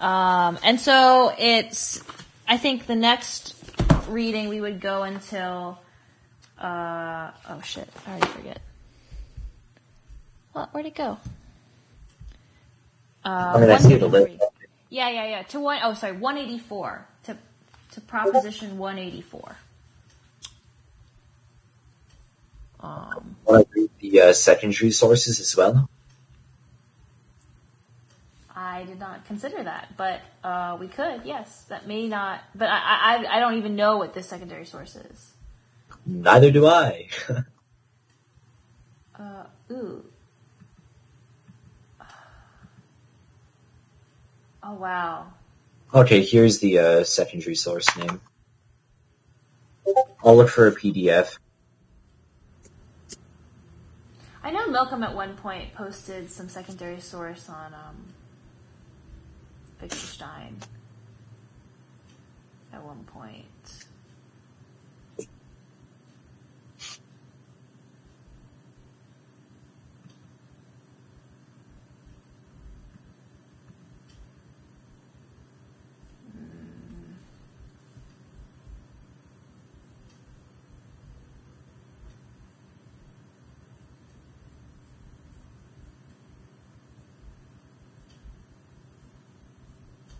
[0.00, 2.02] Um, and so it's,
[2.46, 3.57] I think the next
[4.08, 5.78] reading we would go until,
[6.58, 8.60] uh, oh shit, I already forget.
[10.54, 11.18] Well, where'd it go?
[13.24, 14.42] Uh, I mean, I see the list.
[14.90, 15.42] Yeah, yeah, yeah.
[15.42, 17.06] To one, oh, sorry, 184.
[17.24, 17.36] To,
[17.92, 19.56] to Proposition 184.
[22.80, 25.90] Um, Want to read the uh, secondary sources as well?
[28.60, 31.20] I did not consider that, but uh, we could.
[31.24, 32.40] Yes, that may not.
[32.56, 35.32] But I, I, I don't even know what this secondary source is.
[36.04, 37.08] Neither do I.
[39.18, 40.04] Uh, ooh.
[44.62, 45.32] Oh wow.
[45.94, 48.20] okay, here's the uh, secondary source name.
[50.24, 51.38] I'll look for a PDF.
[54.42, 58.07] I know Malcolm at one point posted some secondary source on um,
[59.80, 60.56] Wittgenstein.
[62.72, 63.44] At one point.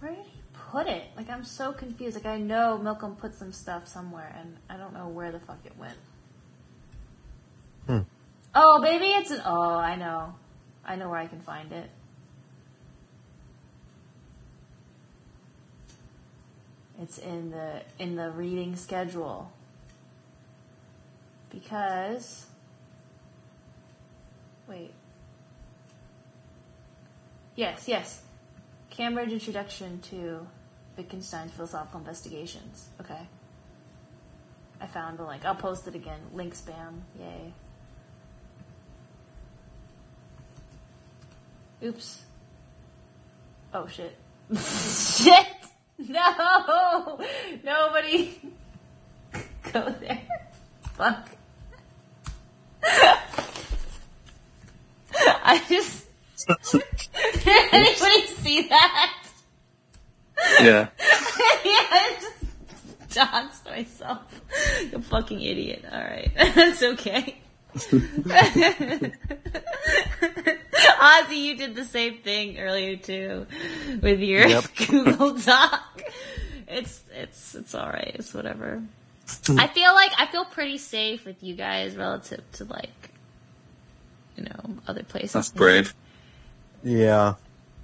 [0.01, 1.05] Where did he put it?
[1.16, 2.16] Like I'm so confused.
[2.16, 5.59] Like I know Malcolm put some stuff somewhere, and I don't know where the fuck
[5.65, 5.97] it went.
[7.87, 8.01] Hmm.
[8.55, 9.43] Oh, maybe it's an.
[9.45, 10.35] Oh, I know.
[10.85, 11.91] I know where I can find it.
[17.01, 19.53] It's in the in the reading schedule.
[21.51, 22.47] Because
[24.69, 24.93] wait.
[27.57, 28.23] Yes, yes.
[28.99, 30.45] Cambridge Introduction to
[30.97, 32.89] Wittgenstein's Philosophical Investigations.
[33.01, 33.29] Okay.
[34.81, 35.45] I found the link.
[35.45, 36.19] I'll post it again.
[36.35, 37.03] Link spam.
[37.16, 37.53] Yay.
[41.85, 42.23] Oops.
[43.73, 44.16] Oh shit.
[44.59, 45.47] shit!
[45.97, 47.20] No!
[47.62, 48.37] Nobody
[49.73, 50.23] go there.
[50.97, 51.29] Fuck.
[55.15, 55.98] I just.
[56.73, 56.83] Did
[57.73, 59.15] anybody see that?
[60.61, 60.89] Yeah.
[61.65, 62.45] yeah, I just
[63.11, 64.41] doxed myself.
[64.91, 65.85] You fucking idiot.
[65.91, 66.33] Alright.
[66.55, 67.39] That's okay.
[71.01, 73.47] Ozzy, you did the same thing earlier too
[74.01, 74.65] with your Yep.
[74.89, 76.03] Google Doc.
[76.66, 78.83] It's it's it's alright, it's whatever.
[79.51, 83.11] I feel like I feel pretty safe with you guys relative to like
[84.37, 85.33] you know, other places.
[85.33, 85.95] That's brave.
[86.83, 87.35] Yeah.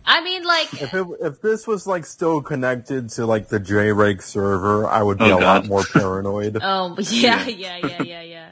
[0.06, 4.22] I mean like If it, if this was like still connected to like the JRake
[4.22, 5.42] server, I would be Oh, a God.
[5.42, 6.58] lot more paranoid.
[6.62, 8.50] Oh, yeah, yeah, yeah, yeah, yeah.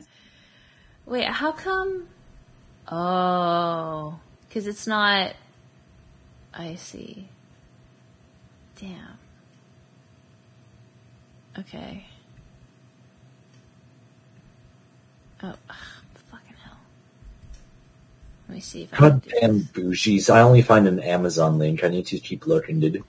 [1.07, 2.07] Wait, how come?
[2.91, 5.35] Oh, because it's not.
[6.55, 7.29] I see.
[8.81, 9.19] Damn.
[11.59, 12.05] Okay.
[15.43, 15.92] Oh, ugh, fucking hell.
[18.53, 19.69] Let me see if I God do damn this.
[19.69, 20.29] bougies.
[20.29, 21.83] I only find an Amazon link.
[21.83, 23.03] I need to keep looking, dude.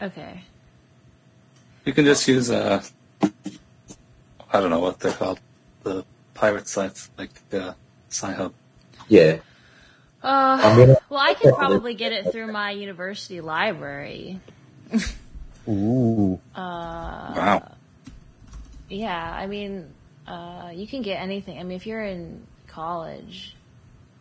[0.00, 0.44] Okay.
[1.84, 2.80] You can just use uh,
[3.20, 5.40] I don't know what they're called,
[5.82, 6.04] the
[6.34, 7.72] pirate sites like uh,
[8.08, 8.54] Sci-Hub.
[9.08, 9.38] Yeah.
[10.22, 14.38] Uh, well, I could probably get it through my university library.
[15.68, 16.40] Ooh.
[16.56, 17.72] Wow.
[18.88, 19.92] Yeah, I mean,
[20.26, 21.58] uh, you can get anything.
[21.58, 23.56] I mean, if you're in college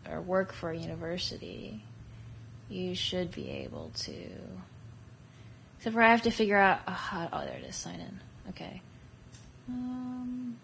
[0.10, 1.84] or work for a university,
[2.70, 4.16] you should be able to.
[5.78, 6.82] Except for I have to figure out.
[6.88, 7.76] Oh, how, oh there it is.
[7.76, 8.20] Sign in.
[8.50, 8.82] Okay.
[9.70, 10.58] Um,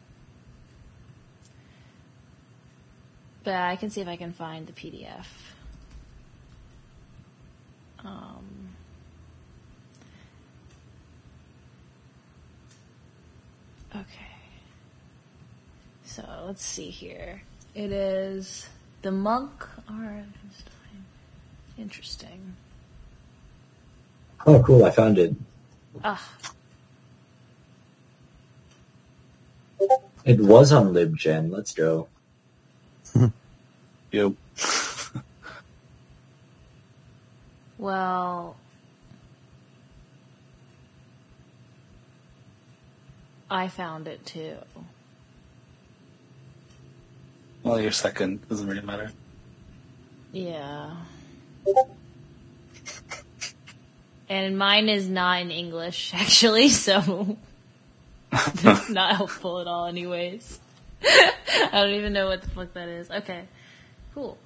[3.44, 5.26] but I can see if I can find the PDF.
[8.04, 8.70] Um,
[13.96, 14.30] okay.
[16.04, 17.44] So let's see here.
[17.76, 18.68] It is
[19.04, 19.52] the monk
[19.88, 20.24] R.
[21.78, 22.56] Interesting.
[24.48, 24.84] Oh, cool.
[24.84, 25.36] I found it.
[26.04, 26.28] Ah,
[30.26, 31.52] It was on LibGen.
[31.52, 32.08] Let's go.
[34.12, 34.36] Yo.
[37.78, 38.56] well.
[43.52, 44.56] I found it too.
[47.70, 49.12] Well, your second doesn't really matter.
[50.32, 50.96] Yeah.
[54.28, 57.38] And mine is not in English, actually, so
[58.32, 60.60] that's not helpful at all, anyways.
[61.04, 63.12] I don't even know what the fuck that is.
[63.12, 63.44] Okay,
[64.16, 64.40] cool.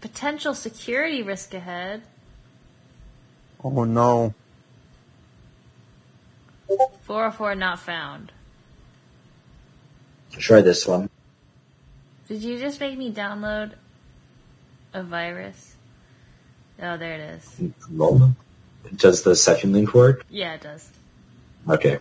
[0.00, 2.00] Potential security risk ahead.
[3.62, 4.32] Oh no.
[7.02, 8.32] 404 not found.
[10.38, 11.08] Try this one.
[12.28, 13.72] Did you just make me download
[14.94, 15.76] a virus?
[16.80, 17.72] Oh, there it is.
[17.90, 18.34] Lol.
[18.96, 20.24] Does the second link work?
[20.30, 20.90] Yeah, it does.
[21.68, 21.98] Okay.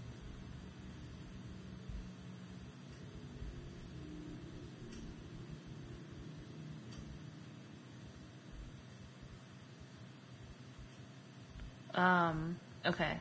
[11.93, 13.17] Um, okay.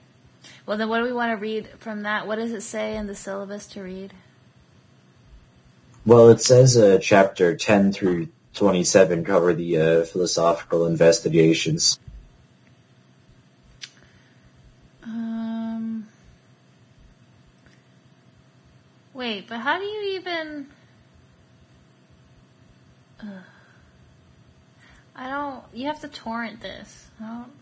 [0.64, 2.26] Well, then what do we want to read from that?
[2.26, 4.14] What does it say in the syllabus to read?
[6.10, 12.00] Well, it says uh, chapter 10 through 27 cover the uh, philosophical investigations.
[15.04, 16.08] Um,
[19.14, 20.66] wait, but how do you even?
[23.22, 23.28] Ugh.
[25.14, 25.62] I don't.
[25.72, 27.08] You have to torrent this.
[27.22, 27.52] I don't.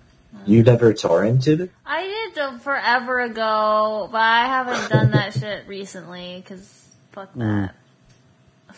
[0.47, 1.69] You never torrented?
[1.85, 7.75] I did them forever ago, but I haven't done that shit recently because fuck that.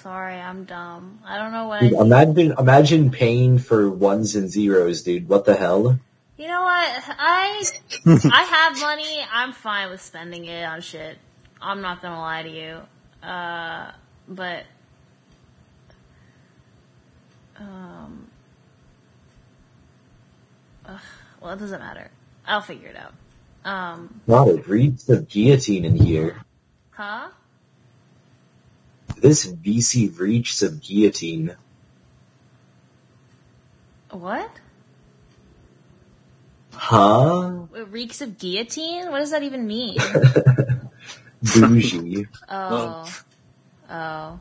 [0.03, 1.21] Sorry, I'm dumb.
[1.27, 2.01] I don't know what I Dude, do.
[2.01, 5.29] imagine, imagine paying for ones and zeros, dude.
[5.29, 5.99] What the hell?
[6.39, 6.89] You know what?
[7.19, 7.65] I
[8.07, 9.21] I have money.
[9.31, 11.19] I'm fine with spending it on shit.
[11.61, 13.29] I'm not gonna lie to you.
[13.29, 13.91] Uh,
[14.27, 14.65] but
[17.59, 18.27] um,
[20.87, 21.01] ugh,
[21.43, 22.11] well, it doesn't matter.
[22.47, 23.13] I'll figure it out.
[23.71, 26.41] Um, Wow, it reads the guillotine in here.
[26.93, 27.29] huh?
[29.21, 31.55] This VC reaches of guillotine.
[34.11, 34.51] What?
[36.73, 37.67] Huh?
[37.75, 39.11] It reeks of guillotine?
[39.11, 39.99] What does that even mean?
[41.43, 42.27] Bougie.
[42.49, 43.05] Oh.
[43.07, 43.23] oh.
[43.91, 44.41] Oh.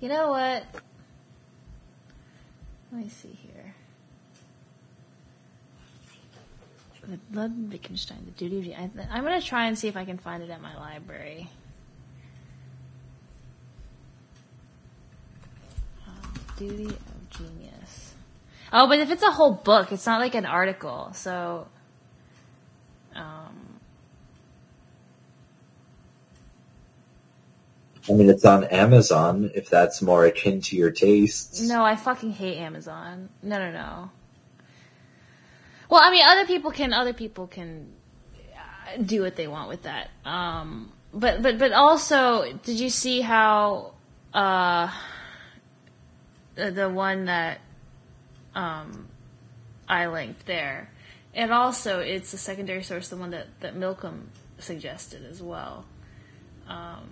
[0.00, 0.64] You know what?
[2.92, 3.74] Let me see here.
[7.06, 10.16] The Blood Wittgenstein, the duty of I, I'm gonna try and see if I can
[10.16, 11.50] find it at my library.
[16.56, 18.14] Duty of genius.
[18.72, 21.68] Oh, but if it's a whole book, it's not like an article, so.
[23.14, 23.80] Um,
[28.08, 31.60] I mean, it's on Amazon, if that's more akin to your tastes.
[31.60, 33.30] No, I fucking hate Amazon.
[33.42, 34.10] No, no, no.
[35.88, 37.92] Well, I mean, other people can other people can
[38.34, 40.10] uh, do what they want with that.
[40.24, 43.94] Um, but but but also, did you see how
[44.32, 44.90] uh,
[46.54, 47.60] the, one that
[48.54, 49.08] um,
[49.88, 50.90] I linked there,
[51.34, 55.84] and also it's a secondary source, the one that that Malcolm suggested as well.
[56.68, 57.08] Um,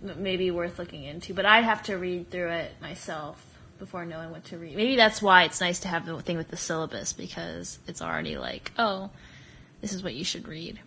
[0.00, 1.34] maybe worth looking into.
[1.34, 3.44] But I'd have to read through it myself
[3.78, 4.76] before knowing what to read.
[4.76, 8.36] Maybe that's why it's nice to have the thing with the syllabus because it's already
[8.36, 9.10] like, oh,
[9.80, 10.80] this is what you should read.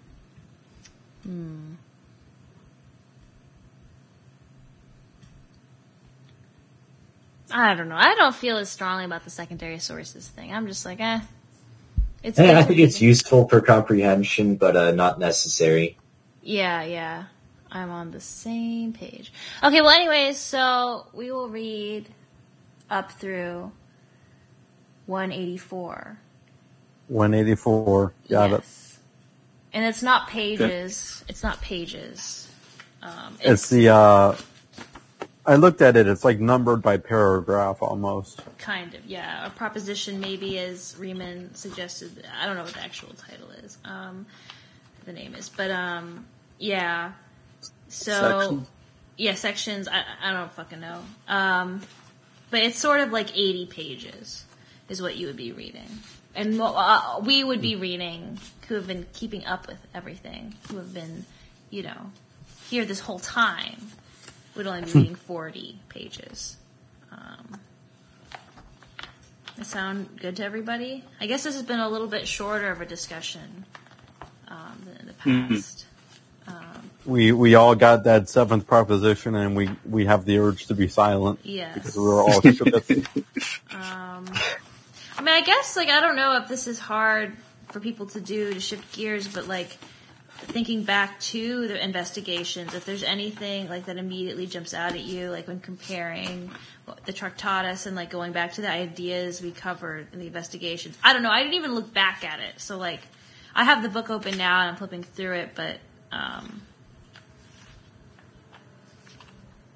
[1.23, 1.73] Hmm.
[7.53, 7.95] I don't know.
[7.97, 10.53] I don't feel as strongly about the secondary sources thing.
[10.53, 11.19] I'm just like, eh.
[12.23, 15.97] It's Eh, I think it's useful for comprehension, but uh, not necessary.
[16.43, 17.23] Yeah, yeah.
[17.71, 19.31] I'm on the same page.
[19.63, 22.09] Okay, well, anyways, so we will read
[22.89, 23.71] up through
[25.05, 26.17] 184.
[27.07, 28.13] 184.
[28.29, 28.51] Got it.
[28.51, 28.99] yes.
[29.73, 31.23] And it's not pages.
[31.29, 32.49] It's not pages.
[33.01, 34.35] Um, It's the, uh,
[35.45, 38.41] I looked at it, it's like numbered by paragraph almost.
[38.59, 39.45] kind of, yeah.
[39.45, 42.23] A proposition maybe as Raymond suggested.
[42.39, 43.77] I don't know what the actual title is.
[43.83, 44.27] Um,
[45.05, 46.25] the name is, but um,
[46.59, 47.13] yeah.
[47.87, 48.67] So Sections?
[49.17, 49.87] yeah, sections.
[49.87, 50.99] I I don't fucking know.
[51.27, 51.81] Um,
[52.51, 54.45] but it's sort of like eighty pages
[54.89, 55.89] is what you would be reading,
[56.35, 58.37] and what uh, we would be reading
[58.67, 61.25] who have been keeping up with everything, who have been,
[61.69, 62.11] you know,
[62.69, 63.87] here this whole time,
[64.55, 66.57] would only be reading forty pages.
[67.11, 67.59] Um,
[69.47, 71.03] does that sound good to everybody?
[71.19, 73.65] I guess this has been a little bit shorter of a discussion
[74.47, 75.49] um, than in the Mhm.
[75.49, 75.85] past.
[76.47, 80.73] Um, We, we all got that seventh proposition and we, we have the urge to
[80.73, 81.73] be silent yes.
[81.73, 82.39] because we were all
[83.71, 84.25] Um,
[85.17, 87.35] I mean, I guess like I don't know if this is hard
[87.69, 89.77] for people to do to shift gears, but like
[90.41, 95.29] thinking back to the investigations, if there's anything like that immediately jumps out at you,
[95.29, 96.51] like when comparing
[97.05, 100.97] the Tractatus and like going back to the ideas we covered in the investigations.
[101.03, 101.31] I don't know.
[101.31, 103.01] I didn't even look back at it, so like
[103.55, 105.77] I have the book open now and I'm flipping through it, but
[106.11, 106.61] um,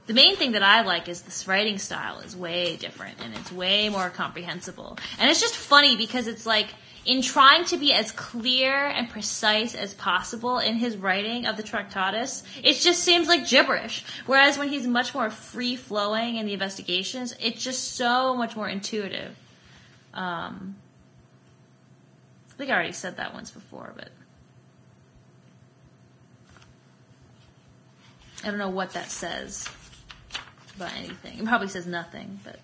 [0.08, 3.52] the main thing that I like is this writing style is way different and it's
[3.52, 4.98] way more comprehensible.
[5.20, 6.74] And it's just funny because it's like
[7.06, 11.64] in trying to be as clear and precise as possible in his writing of the
[11.64, 14.04] Tractatus, it just seems like gibberish.
[14.26, 18.68] Whereas when he's much more free flowing in the investigations, it's just so much more
[18.68, 19.36] intuitive.
[20.14, 20.76] Um,
[22.52, 24.10] I think I already said that once before, but
[28.44, 29.70] I don't know what that says
[30.76, 31.40] about anything.
[31.40, 32.60] It probably says nothing, but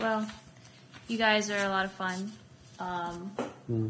[0.00, 0.28] well,
[1.08, 2.32] you guys are a lot of fun.
[2.78, 3.32] Um,
[3.66, 3.88] Hmm.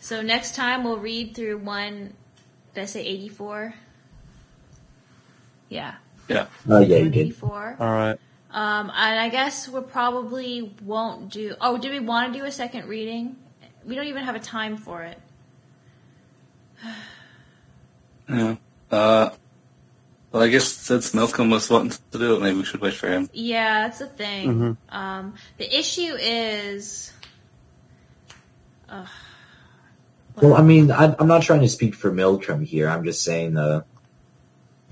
[0.00, 2.12] So next time we'll read through one.
[2.74, 3.74] Did I say eighty four?
[5.68, 5.94] Yeah,
[6.28, 6.46] Yeah.
[6.68, 7.40] Oh yeah, you did.
[7.40, 7.76] 184.
[7.80, 8.18] All right.
[8.52, 11.56] Um, and I guess we probably won't do.
[11.60, 13.36] Oh, do we want to do a second reading?
[13.84, 15.18] We don't even have a time for it.
[18.28, 18.56] Yeah.
[18.90, 19.30] Uh,
[20.36, 23.08] well, I guess since Malcolm was wanting to do it, maybe we should wait for
[23.08, 23.30] him.
[23.32, 24.54] Yeah, that's the thing.
[24.54, 24.76] Mhm.
[24.90, 27.10] Um, the issue is.
[28.90, 29.08] Ugh.
[30.42, 32.86] Well, I mean, I, I'm not trying to speak for Miltram here.
[32.86, 33.84] I'm just saying, uh,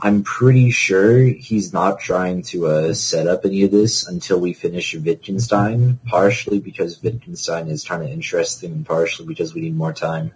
[0.00, 4.54] I'm pretty sure he's not trying to uh, set up any of this until we
[4.54, 5.98] finish Wittgenstein.
[6.06, 10.32] Partially because Wittgenstein is kind of interesting, and partially because we need more time.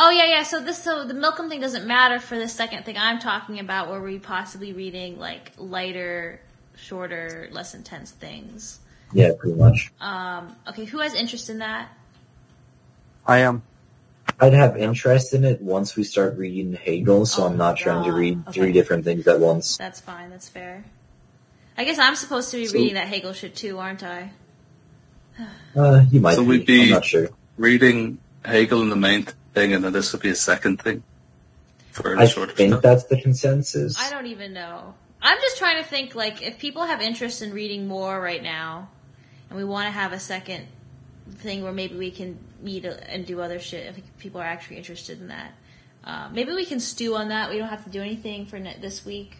[0.00, 0.42] Oh yeah, yeah.
[0.44, 3.90] So this, so the Malcolm thing doesn't matter for the second thing I'm talking about,
[3.90, 6.40] where we possibly reading like lighter,
[6.76, 8.78] shorter, less intense things.
[9.12, 9.90] Yeah, pretty much.
[10.00, 11.88] Um, okay, who has interest in that?
[13.26, 13.62] I am.
[14.40, 17.80] I'd have interest in it once we start reading Hegel, so Oh I'm not my
[17.80, 18.52] trying to read Okay.
[18.60, 19.76] three different things at once.
[19.78, 20.30] That's fine.
[20.30, 20.84] That's fair.
[21.76, 24.30] I guess I'm supposed to be So- reading that Hegel shit too, aren't I?
[25.76, 26.48] Uh, you might So be.
[26.48, 27.28] we'd be- I'm not sure.
[27.56, 31.02] Reading Hegel in the main thing, and then this would be a second thing
[31.90, 32.82] for the I shorter think stuff.
[32.82, 33.96] that's the consensus.
[33.98, 34.94] I don't even know.
[35.20, 38.90] I'm just trying to think like if people have interest in reading more right now,
[39.50, 40.66] and we want to have a second
[41.36, 45.20] thing where maybe we can meet and do other shit if people are actually interested
[45.20, 45.52] in that.
[46.04, 47.50] Uh, maybe we can stew on that.
[47.50, 49.36] We don't have to do anything for ne- this week.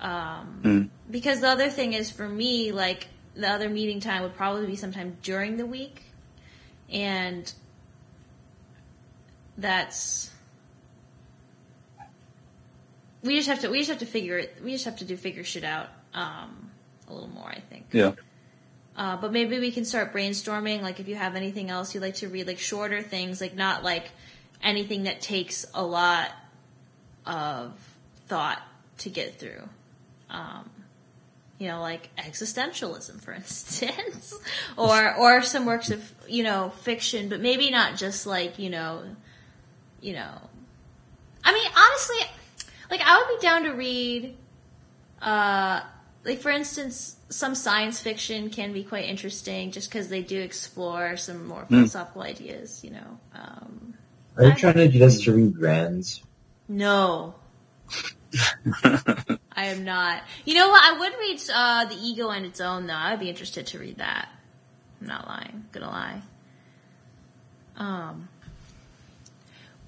[0.00, 0.88] Um, Mm.
[1.10, 4.76] Because the other thing is for me, like the other meeting time would probably be
[4.76, 6.02] sometime during the week,
[6.90, 7.52] and
[9.60, 10.30] that's
[13.22, 15.16] we just have to we just have to figure it we just have to do
[15.16, 16.70] figure shit out um,
[17.08, 17.86] a little more I think.
[17.92, 18.12] Yeah.
[18.96, 20.82] Uh, but maybe we can start brainstorming.
[20.82, 23.82] Like if you have anything else you'd like to read, like shorter things, like not
[23.84, 24.10] like
[24.62, 26.30] anything that takes a lot
[27.24, 27.72] of
[28.26, 28.60] thought
[28.98, 29.68] to get through.
[30.28, 30.68] Um,
[31.58, 34.38] you know, like existentialism, for instance,
[34.76, 39.04] or or some works of you know fiction, but maybe not just like you know,
[40.00, 40.32] you know.
[41.44, 42.18] I mean, honestly,
[42.90, 44.36] like I would be down to read,
[45.22, 45.82] uh,
[46.24, 51.16] like for instance, some science fiction can be quite interesting just because they do explore
[51.16, 52.82] some more philosophical ideas.
[52.84, 53.18] You know.
[53.34, 53.94] Um,
[54.36, 56.22] Are you trying to get us to read Rand's?
[56.68, 57.34] no.
[59.52, 60.22] I am not.
[60.44, 60.80] You know what?
[60.82, 62.94] I would read uh, The Ego and its own, though.
[62.94, 64.28] I would be interested to read that.
[65.00, 65.64] I'm not lying.
[65.72, 66.22] Gonna lie.
[67.76, 68.28] Um,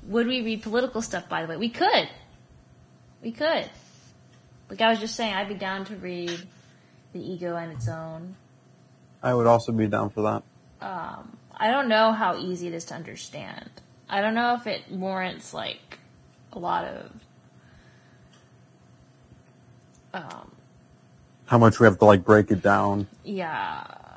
[0.07, 1.57] would we read political stuff, by the way?
[1.57, 2.09] We could.
[3.23, 3.69] We could.
[4.69, 6.47] Like I was just saying, I'd be down to read
[7.13, 8.37] The Ego and its own.
[9.23, 10.43] I would also be down for that.
[10.85, 13.71] Um, I don't know how easy it is to understand.
[14.09, 15.99] I don't know if it warrants, like,
[16.53, 17.11] a lot of
[20.15, 20.51] um,
[21.47, 23.07] How much we have to like break it down.
[23.25, 24.12] yeah, I don't know.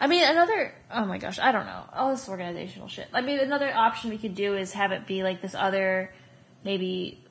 [0.00, 1.84] I mean, another, oh my gosh, I don't know.
[1.92, 3.06] All this organizational shit.
[3.12, 6.10] I mean, another option we could do is have it be like this other,
[6.64, 7.22] maybe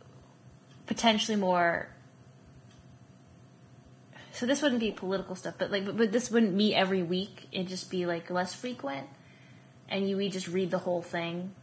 [0.85, 1.89] potentially more.
[4.33, 7.47] So this wouldn't be political stuff, but like, but, but this wouldn't meet every week.
[7.51, 9.07] It'd just be like less frequent,
[9.89, 11.53] and you we just read the whole thing,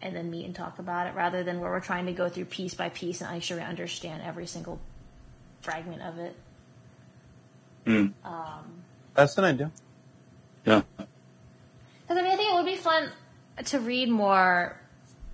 [0.00, 2.46] and then meet and talk about it, rather than where we're trying to go through
[2.46, 4.80] piece by piece and make sure we understand every single
[5.60, 6.36] fragment of it.
[7.84, 8.06] Hmm.
[8.24, 8.82] Um,
[9.14, 9.70] That's an idea.
[10.66, 10.82] Yeah.
[10.96, 11.08] Because
[12.10, 13.10] I mean, I think it would be fun
[13.64, 14.78] to read more.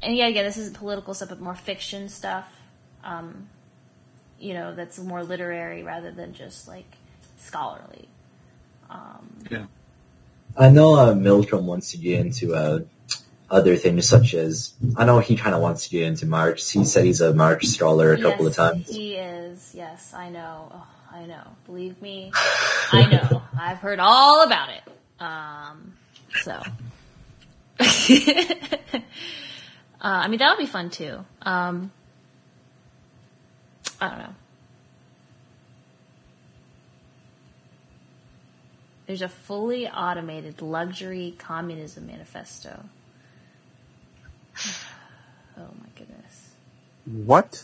[0.02, 2.48] And yeah, again, this isn't political stuff, but more fiction stuff.
[3.04, 3.48] Um,
[4.38, 6.96] you know, that's more literary rather than just like
[7.38, 8.08] scholarly.
[8.90, 9.66] Um, Yeah.
[10.56, 12.80] I know uh, Malcolm wants to get into uh,
[13.50, 16.68] other things such as I know he kind of wants to get into Marx.
[16.68, 18.88] He said he's a Marx scholar a couple of times.
[18.88, 19.72] He is.
[19.74, 20.70] Yes, I know.
[20.74, 21.42] Oh, I know.
[21.66, 23.42] Believe me, I know.
[23.58, 24.82] I've heard all about it.
[25.22, 25.94] Um,
[26.42, 26.52] so,
[27.80, 27.84] uh,
[30.00, 31.24] I mean, that would be fun too.
[31.42, 31.92] Um,
[34.00, 34.34] I don't know.
[39.06, 42.84] There's a fully automated luxury communism manifesto.
[45.54, 46.48] Oh my goodness.
[47.04, 47.62] What?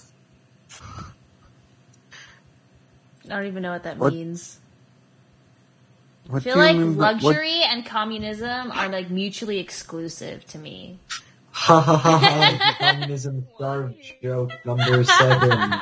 [3.25, 4.59] I don't even know what that What- means.
[6.33, 10.99] I feel like mean by- what- luxury and communism are like mutually exclusive to me.
[11.51, 12.77] Ha ha ha ha!
[12.79, 15.73] Communism starve joke number seven.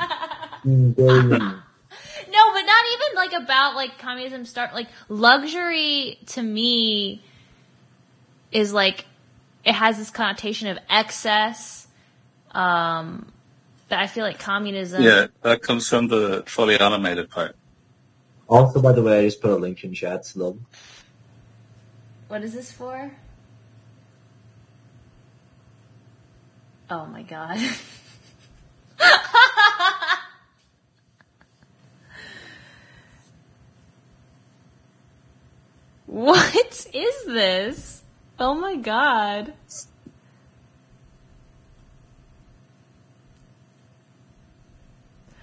[0.65, 1.39] Mm, billion.
[1.39, 7.21] No, but not even like about like communism start like luxury to me
[8.51, 9.05] is like
[9.65, 11.87] it has this connotation of excess.
[12.51, 13.31] Um
[13.89, 17.55] but I feel like communism Yeah, that comes from the fully animated part.
[18.47, 20.25] Also, by the way, I just put a link in chat.
[20.25, 20.57] So
[22.29, 23.11] What is this for?
[26.89, 27.59] Oh my god.
[36.05, 38.01] what is this?
[38.39, 39.53] Oh my god.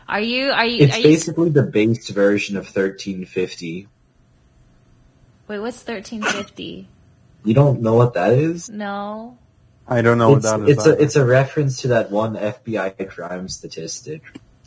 [0.08, 3.88] Are you are you it's are you basically the base version of 1350.
[5.46, 6.88] Wait, what's 1350?
[7.44, 8.70] You don't know what that is?
[8.70, 9.38] No.
[9.86, 10.78] I don't know it's, what that is.
[10.78, 14.22] it's a it's a reference to that one FBI crime statistic.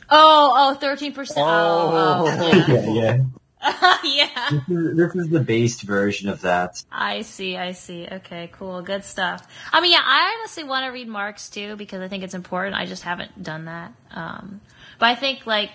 [0.09, 1.33] Oh, oh, 13%.
[1.37, 2.65] Oh, oh, Oh.
[2.67, 2.93] yeah.
[2.93, 3.23] yeah.
[4.03, 4.49] yeah.
[4.51, 6.83] This is, this is the based version of that.
[6.91, 8.07] I see, I see.
[8.09, 8.81] Okay, cool.
[8.81, 9.47] Good stuff.
[9.73, 12.75] I mean, yeah, I honestly want to read Marx too because I think it's important.
[12.75, 13.93] I just haven't done that.
[14.11, 14.61] Um,
[14.99, 15.71] but I think like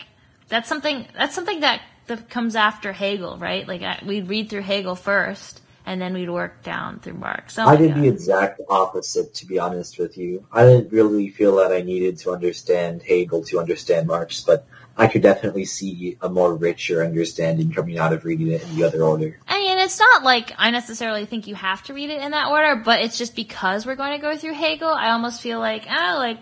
[0.48, 3.66] that's something that's something that, that comes after Hegel, right?
[3.66, 7.58] Like I, we'd read through Hegel first and then we'd work down through Marx.
[7.58, 8.02] Oh I did God.
[8.02, 10.46] the exact opposite, to be honest with you.
[10.52, 14.66] I didn't really feel that I needed to understand Hegel to understand Marx, but
[14.96, 18.84] I could definitely see a more richer understanding coming out of reading it in the
[18.84, 19.38] other order.
[19.48, 22.48] I mean, it's not like I necessarily think you have to read it in that
[22.48, 25.86] order, but it's just because we're going to go through Hegel, I almost feel like,
[25.88, 26.38] ah, like,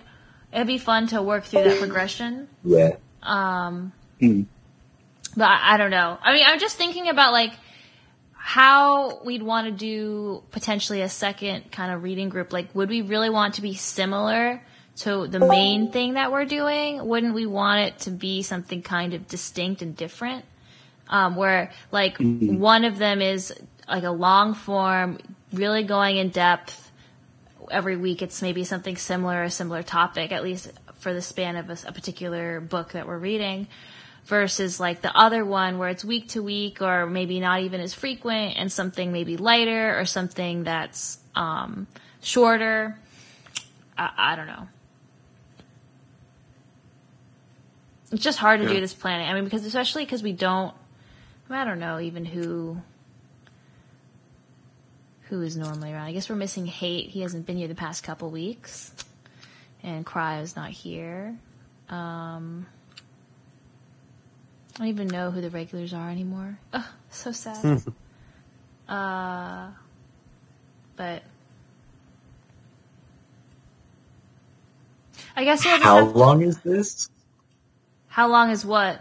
[0.52, 2.48] it'd be fun to work through that progression.
[2.64, 2.96] Yeah.
[3.22, 4.42] Um, Hmm.
[5.36, 6.18] but I, I don't know.
[6.22, 7.52] I mean, I'm just thinking about like
[8.32, 12.52] how we'd want to do potentially a second kind of reading group.
[12.52, 14.62] Like, would we really want to be similar
[14.96, 17.06] to the main thing that we're doing?
[17.06, 20.44] Wouldn't we want it to be something kind of distinct and different?
[21.08, 23.52] Um, where like one of them is
[23.88, 25.18] like a long form,
[25.52, 26.89] really going in depth.
[27.70, 31.70] Every week, it's maybe something similar, a similar topic, at least for the span of
[31.70, 33.68] a, a particular book that we're reading
[34.26, 37.94] versus like the other one where it's week to week or maybe not even as
[37.94, 41.86] frequent and something maybe lighter or something that's um,
[42.20, 42.98] shorter.
[43.96, 44.68] I, I don't know.
[48.12, 48.74] It's just hard to Yeah.
[48.74, 49.28] do this planning.
[49.28, 50.74] I mean, because especially because we don't.
[51.48, 52.80] I, don't know even who
[55.30, 56.06] who is normally around.
[56.06, 57.08] I guess we're missing Hate.
[57.08, 58.92] He hasn't been here the past couple weeks,
[59.82, 61.38] and Cryo's not here.
[61.88, 62.66] Um,
[64.74, 66.58] I don't even know who the regulars are anymore.
[66.72, 67.82] Ugh, so sad.
[68.88, 69.68] uh,
[70.96, 71.22] but
[75.36, 77.08] I guess we'll How long is this?
[78.08, 79.00] how long is what?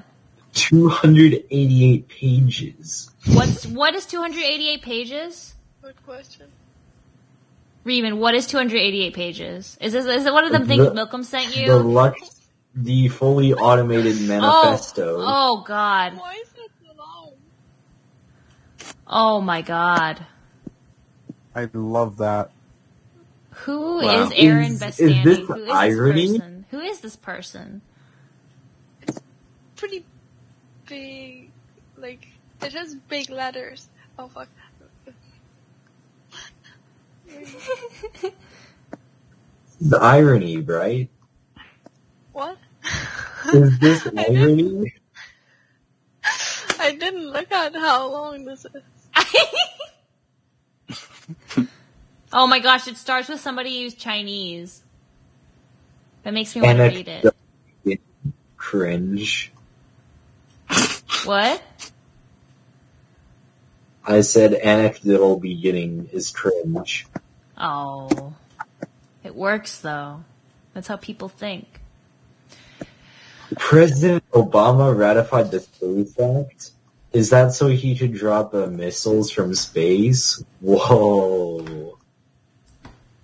[0.54, 3.10] 288 pages.
[3.34, 5.56] What's what is 288 pages?
[5.90, 6.46] Good question.
[7.84, 9.76] Reeman, what is 288 pages?
[9.82, 11.66] Is this is it one of them The- things Malcolm sent you?
[11.66, 11.84] The you?
[11.84, 12.42] Lux,
[12.76, 15.16] the fully automated oh, manifesto.
[15.18, 16.16] Oh, oh God.
[16.16, 17.32] Why is it so long?
[19.08, 20.24] Oh my God.
[21.56, 22.52] I love that.
[23.66, 24.32] Who is Wow.
[24.36, 25.18] Aaron Is- Bastani?
[25.18, 26.28] is this Who is irony?
[26.28, 26.66] this person?
[26.70, 27.82] Who is this person?
[29.08, 29.20] It's
[29.76, 30.06] pretty
[30.88, 31.50] big,
[31.98, 32.28] like
[32.62, 33.90] it has big letters.
[34.20, 34.50] Oh fuck.
[39.82, 41.10] The irony, right?
[42.34, 42.58] What?
[43.54, 44.94] Is this I didn't, irony?
[46.80, 48.84] I didn't look at how long this is.
[52.34, 54.84] oh my gosh, it starts with somebody who's Chinese.
[56.24, 57.26] That makes me want to read it.
[57.86, 58.02] Anecdote
[58.58, 59.52] cringe.
[61.26, 61.62] What?
[64.06, 67.08] I said anecdotal beginning is cringe.
[67.60, 68.34] Oh.
[69.24, 70.24] It works though.
[70.74, 71.68] That's how people think.
[73.58, 76.72] President Obama ratified the Space Act.
[77.12, 80.44] Is that so he could drop uh, missiles from space?
[80.60, 81.98] Whoa.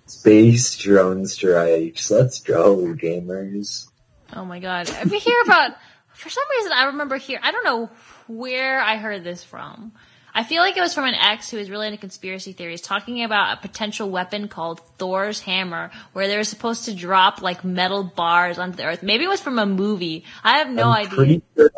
[0.06, 2.10] Space drone strikes.
[2.10, 3.88] Let's go, gamers.
[4.34, 4.88] Oh my god.
[4.88, 5.76] You hear about,
[6.12, 7.90] for some reason I remember here, I don't know
[8.26, 9.92] where I heard this from.
[10.36, 13.24] I feel like it was from an ex who was really into conspiracy theories talking
[13.24, 18.04] about a potential weapon called Thor's hammer where they were supposed to drop like metal
[18.04, 19.02] bars onto the earth.
[19.02, 20.24] Maybe it was from a movie.
[20.44, 21.16] I have no I'm idea.
[21.16, 21.70] pretty sure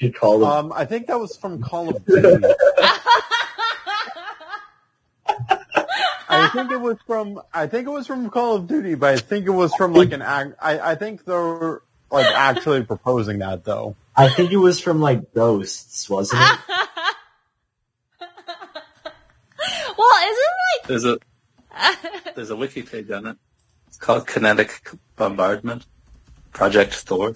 [0.00, 0.46] you call it.
[0.46, 2.44] Um, I think that was from Call of Duty.
[6.28, 9.16] I think it was from I think it was from Call of Duty, but I
[9.16, 10.56] think it was from like an act.
[10.60, 13.96] I I think they're like actually proposing that though.
[14.14, 16.58] I think it was from like Ghosts, wasn't it?
[19.96, 21.18] well, isn't There's a
[22.34, 23.36] there's a wiki page on it.
[23.88, 25.86] It's called Kinetic Bombardment
[26.52, 27.34] Project Thor.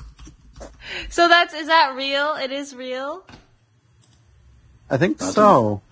[1.09, 2.35] so that's, is that real?
[2.35, 3.25] It is real?
[4.91, 5.83] I think Not so.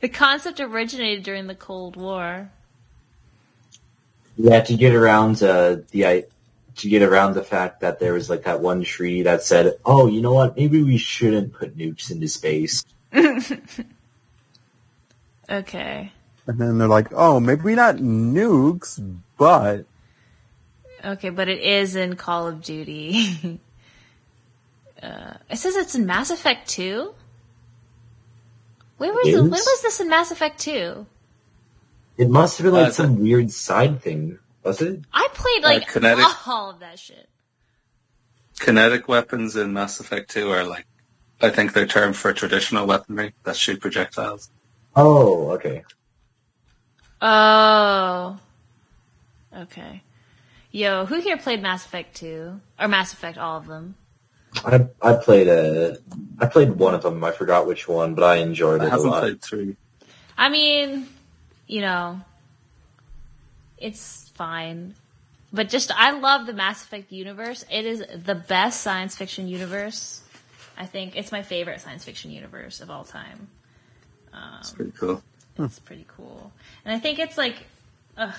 [0.00, 2.50] The concept originated during the Cold War.
[4.36, 6.26] Yeah, to get around uh, the
[6.76, 10.06] to get around the fact that there was like that one tree that said, "Oh,
[10.06, 10.56] you know what?
[10.56, 12.84] Maybe we shouldn't put nukes into space."
[15.48, 16.12] Okay.
[16.46, 19.00] And then they're like, oh, maybe not nukes,
[19.36, 19.86] but
[21.04, 23.60] Okay, but it is in Call of Duty.
[25.02, 27.14] uh, it says it's in Mass Effect 2?
[28.98, 31.06] Where was, the, when was this in Mass Effect 2?
[32.18, 35.00] It must have been like Uh, some weird side thing, was it?
[35.12, 37.28] I played like kinetic- all of that shit.
[38.58, 40.86] Kinetic weapons in Mass Effect 2 are like,
[41.42, 44.50] I think they're termed for traditional weaponry that shoot projectiles.
[44.96, 45.84] Oh, okay.
[47.20, 48.38] Oh.
[49.54, 50.02] Okay.
[50.70, 52.60] Yo, who here played Mass Effect 2?
[52.80, 53.94] Or Mass Effect, all of them?
[54.64, 55.98] I I played a
[56.38, 57.22] I played one of them.
[57.22, 59.20] I forgot which one, but I enjoyed I it a haven't lot.
[59.20, 59.76] played 3.
[60.38, 61.06] I mean,
[61.66, 62.20] you know,
[63.78, 64.94] it's fine.
[65.52, 67.64] But just, I love the Mass Effect universe.
[67.70, 70.22] It is the best science fiction universe.
[70.76, 73.48] I think it's my favorite science fiction universe of all time.
[74.60, 75.22] It's pretty cool.
[75.58, 76.52] It's pretty cool.
[76.84, 77.56] And I think it's like,
[78.16, 78.34] ugh.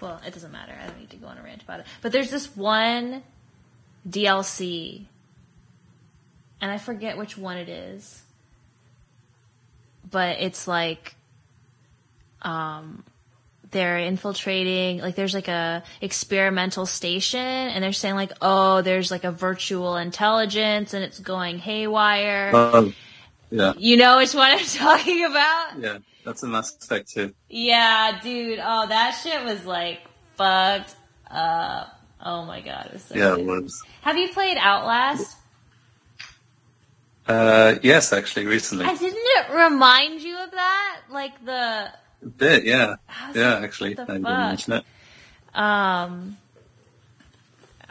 [0.00, 0.72] Well, it doesn't matter.
[0.80, 1.86] I don't need to go on a rant about it.
[2.00, 3.22] But there's this one
[4.08, 5.04] DLC,
[6.60, 8.20] and I forget which one it is.
[10.10, 11.14] But it's like,
[12.42, 13.04] um,
[13.70, 19.22] they're infiltrating, like there's like a experimental station, and they're saying like, oh, there's like
[19.22, 22.50] a virtual intelligence, and it's going haywire.
[22.52, 22.92] Oh,
[23.52, 25.78] yeah, you know which one I'm talking about?
[25.78, 25.98] yeah.
[26.24, 27.34] That's a Mass Effect too.
[27.48, 28.60] Yeah, dude.
[28.62, 30.00] Oh, that shit was like
[30.36, 30.94] fucked
[31.30, 31.98] up.
[32.24, 33.64] Oh my god, it was so Yeah, it good.
[33.64, 33.82] was.
[34.02, 35.36] Have you played Outlast?
[37.26, 38.84] Uh, yes, actually, recently.
[38.84, 41.00] I didn't it remind you of that?
[41.10, 41.92] Like the
[42.22, 42.96] A bit, yeah.
[43.34, 44.84] Yeah, like, actually, I didn't mention it.
[45.54, 46.36] Um.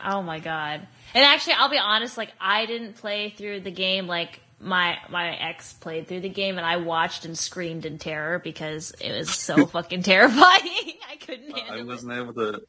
[0.03, 0.87] Oh my god!
[1.13, 2.17] And actually, I'll be honest.
[2.17, 4.07] Like, I didn't play through the game.
[4.07, 8.39] Like my my ex played through the game, and I watched and screamed in terror
[8.39, 10.37] because it was so fucking terrifying.
[11.09, 12.61] I couldn't handle I wasn't able to.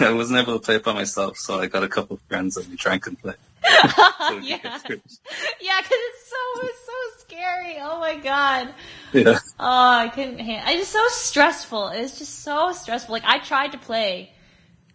[0.00, 2.56] I wasn't able to play it by myself, so I got a couple of friends
[2.56, 3.36] and we drank and played.
[3.62, 4.98] So yeah, yeah, because
[5.60, 7.76] it's so it's so scary.
[7.80, 8.74] Oh my god.
[9.12, 9.38] Yeah.
[9.58, 10.74] Oh, I couldn't handle.
[10.74, 11.88] It's just so stressful.
[11.88, 13.12] It's just so stressful.
[13.12, 14.32] Like I tried to play,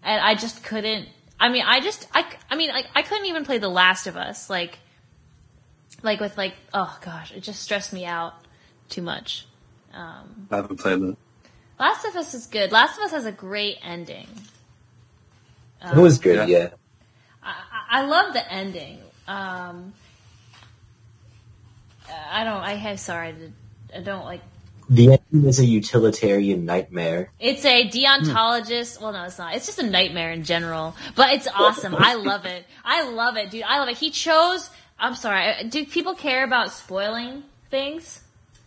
[0.04, 1.08] and I just couldn't.
[1.40, 4.16] I mean, I just, I, I mean, like I couldn't even play The Last of
[4.16, 4.50] Us.
[4.50, 4.80] Like,
[6.04, 8.34] like with like, oh gosh, it just stressed me out
[8.90, 9.48] too much.
[9.94, 11.18] Um, I haven't played it.
[11.80, 12.72] Last of Us is good.
[12.72, 14.28] Last of Us has a great ending.
[15.84, 16.58] It was good, Yeah.
[16.60, 16.70] yeah.
[17.44, 19.00] I, I I love the ending.
[19.28, 19.94] Um,
[22.32, 22.62] I don't.
[22.62, 23.30] I have sorry.
[23.30, 24.42] I I don't like
[24.90, 27.32] The ending is a utilitarian nightmare.
[27.40, 29.02] It's a deontologist.
[29.02, 29.56] Well, no, it's not.
[29.56, 30.96] It's just a nightmare in general.
[31.16, 31.96] But it's awesome.
[31.98, 32.66] I love it.
[32.84, 33.64] I love it, dude.
[33.64, 33.98] I love it.
[33.98, 34.70] He chose.
[35.04, 35.66] I'm sorry.
[35.68, 38.22] Do people care about spoiling things?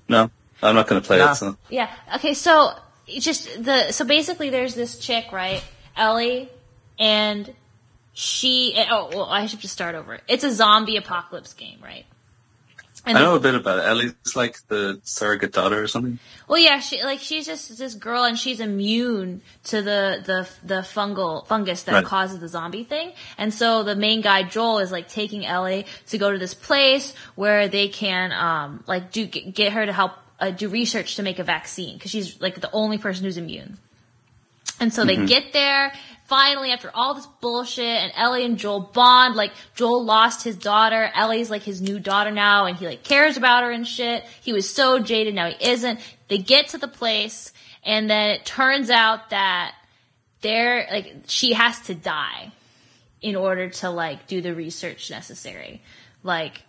[0.06, 0.30] No,
[0.62, 1.32] I'm not going to play Nah.
[1.32, 1.36] it.
[1.36, 1.56] So.
[1.70, 1.90] Yeah.
[2.16, 2.34] Okay.
[2.34, 2.72] So
[3.08, 3.90] just the.
[3.90, 5.64] So basically, there's this chick, right?
[5.96, 6.50] Ellie,
[6.98, 7.52] and
[8.12, 8.74] she.
[8.90, 10.20] Oh, well, I should just start over.
[10.28, 12.04] It's a zombie apocalypse game, right?
[13.06, 13.84] And I know a bit about it.
[13.84, 16.18] Ellie's like the surrogate daughter or something.
[16.48, 20.80] Well, yeah, she like she's just this girl, and she's immune to the the the
[20.82, 22.04] fungal fungus that Right.
[22.04, 23.12] causes the zombie thing.
[23.38, 27.14] And so the main guy Joel is like taking Ellie to go to this place
[27.36, 31.38] where they can um like do get her to help uh, do research to make
[31.38, 33.78] a vaccine because she's like the only person who's immune.
[34.80, 35.92] And so they get there
[36.26, 39.34] finally after all this bullshit and Ellie and Joel bond.
[39.34, 41.10] Like Joel lost his daughter.
[41.14, 44.24] Ellie's like his new daughter now and he like cares about her and shit.
[44.42, 45.34] He was so jaded.
[45.34, 46.00] Now he isn't.
[46.28, 47.52] They get to the place
[47.84, 49.74] and then it turns out that
[50.40, 52.52] they're like, she has to die
[53.22, 55.82] in order to like do the research necessary.
[56.22, 56.62] Like,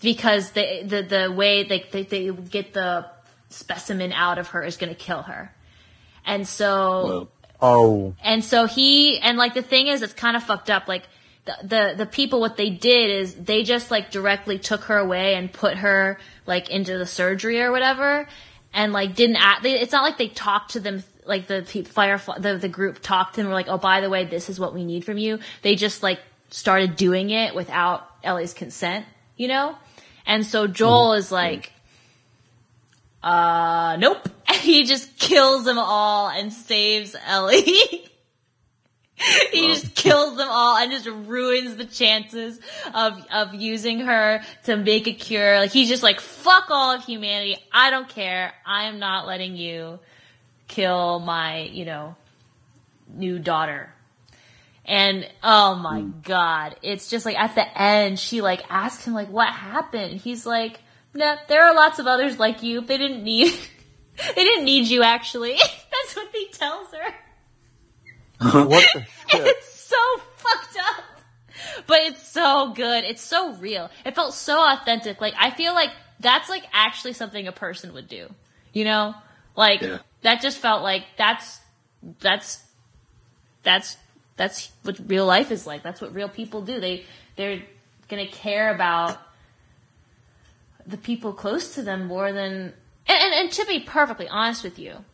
[0.00, 3.06] because the, the, the way they, they, they get the
[3.48, 5.52] specimen out of her is going to kill her.
[6.26, 7.28] And so, Well,
[7.64, 10.86] Oh, and so he and like the thing is, it's kind of fucked up.
[10.86, 11.04] Like
[11.46, 15.34] the, the the people, what they did is they just like directly took her away
[15.34, 18.28] and put her like into the surgery or whatever,
[18.72, 19.62] and like didn't act.
[19.62, 21.02] They, it's not like they talked to them.
[21.24, 23.48] Like the Firefly, the the group talked and.
[23.48, 25.38] Were like, oh, by the way, this is what we need from you.
[25.62, 26.20] They just like
[26.50, 29.74] started doing it without Ellie's consent, you know.
[30.26, 31.18] And so Joel mm-hmm.
[31.18, 31.72] is like,
[33.24, 34.28] uh, nope.
[34.60, 37.62] he just kills them all and saves Ellie.
[39.52, 42.60] he just kills them all and just ruins the chances
[42.92, 45.58] of of using her to make a cure.
[45.58, 47.56] Like he's just like fuck all of humanity.
[47.72, 48.52] I don't care.
[48.66, 50.00] I am not letting you
[50.68, 52.16] kill my, you know,
[53.08, 53.90] new daughter.
[54.84, 59.30] And oh my god, it's just like at the end, she like asks him like,
[59.30, 60.78] "What happened?" He's like,
[61.14, 62.80] "Nah, there are lots of others like you.
[62.80, 63.52] They didn't need,
[64.36, 65.02] they didn't need you.
[65.02, 67.14] Actually, that's what he tells her.
[68.66, 69.46] what the shit?
[69.46, 69.96] It's so
[70.36, 71.04] fucked up,
[71.86, 73.04] but it's so good.
[73.04, 73.90] It's so real.
[74.04, 75.20] It felt so authentic.
[75.20, 78.28] Like I feel like that's like actually something a person would do.
[78.72, 79.14] You know,
[79.56, 79.98] like Yeah.
[80.22, 81.60] that just felt like that's
[82.20, 82.62] that's
[83.62, 83.96] that's
[84.36, 85.82] that's what real life is like.
[85.82, 86.80] That's what real people do.
[86.80, 87.04] They
[87.36, 87.62] they're
[88.08, 89.18] gonna care about
[90.86, 92.74] the people close to them more than
[93.06, 95.04] and, and, and to be perfectly honest with you,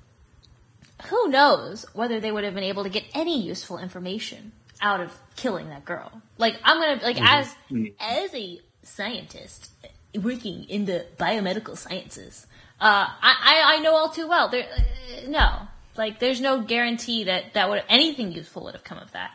[1.06, 5.18] who knows whether they would have been able to get any useful information out of
[5.36, 6.10] killing that girl.
[6.38, 7.54] Like I'm gonna like as
[7.98, 9.70] as a scientist
[10.14, 12.46] working in the biomedical sciences,
[12.80, 14.48] uh, I, I I know all too well.
[14.48, 18.98] There, uh, no, like there's no guarantee that that would anything useful would have come
[18.98, 19.32] of that.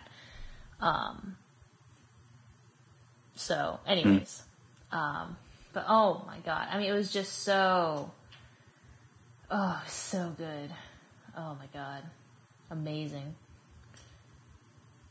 [0.80, 1.38] Um.
[3.38, 4.44] So, anyways,
[4.94, 5.36] um,
[5.76, 8.10] but oh my god, I mean, it was just so,
[9.52, 10.72] oh, so good.
[11.38, 12.02] Oh my god,
[12.72, 13.35] amazing.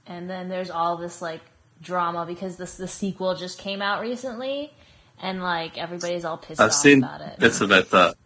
[0.06, 1.42] And then there's all this like
[1.82, 4.72] drama because this the sequel just came out recently,
[5.22, 7.38] and like everybody's all pissed I've off seen about it.
[7.38, 8.16] bits about that.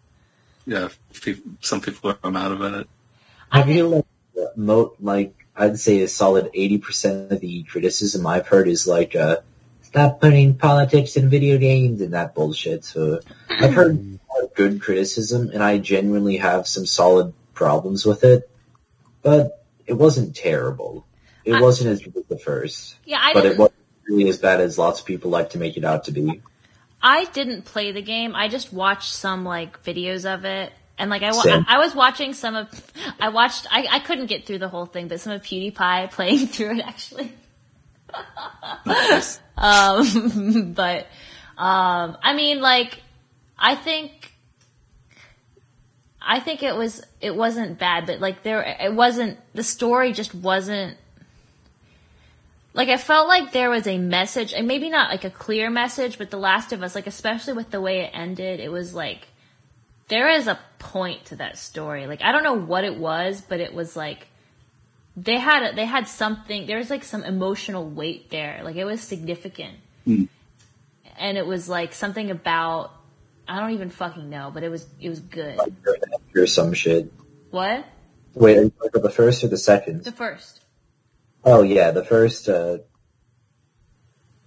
[0.65, 0.87] Yeah,
[1.21, 2.89] peop some people are mad about it.
[3.51, 4.05] I I feel like
[4.55, 9.13] mo- like I'd say a solid eighty percent of the criticism I've heard is like,
[9.13, 9.37] uh,
[9.89, 12.85] "Stop putting politics in video games" and that bullshit.
[12.85, 18.05] So I've heard a lot of good criticism, and I genuinely have some solid problems
[18.05, 18.49] with it.
[19.23, 21.05] But it wasn't terrible.
[21.43, 24.37] It I- wasn't as good as the first, yeah, I but it wasn't really as
[24.37, 26.41] bad as lots of people like to make it out to be.
[27.01, 28.35] I didn't play the game.
[28.35, 30.71] I just watched some like videos of it.
[30.97, 32.67] And like I, wa- I was watching some of,
[33.21, 36.47] I watched, I, I couldn't get through the whole thing, but some of PewDiePie playing
[36.47, 37.31] through it actually.
[39.59, 41.07] Um, but,
[41.57, 43.01] um, I mean, like,
[43.57, 44.33] I think,
[46.21, 50.33] I think it was, it wasn't bad, but like there, it wasn't, the story just
[50.33, 50.97] wasn't,
[52.73, 56.17] like I felt like there was a message, and maybe not like a clear message,
[56.17, 59.27] but The Last of Us, like especially with the way it ended, it was like,
[60.07, 62.07] there is a point to that story.
[62.07, 64.27] Like I don't know what it was, but it was like,
[65.23, 69.01] they had they had something there was like some emotional weight there like it was
[69.01, 69.75] significant
[70.05, 72.91] and it was like something about
[73.47, 75.59] i don't even fucking know but it was it was good
[76.35, 77.11] or some shit.
[77.51, 77.85] what
[78.33, 80.03] Wait, are you about the first or the second?
[80.03, 80.61] the first
[81.43, 82.79] Oh yeah, the first uh,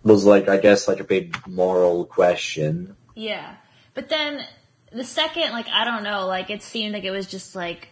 [0.02, 2.96] was like I guess like a big moral question.
[3.14, 3.56] yeah
[3.94, 4.44] but then
[4.92, 7.88] the second like i don't know like it seemed like it was just like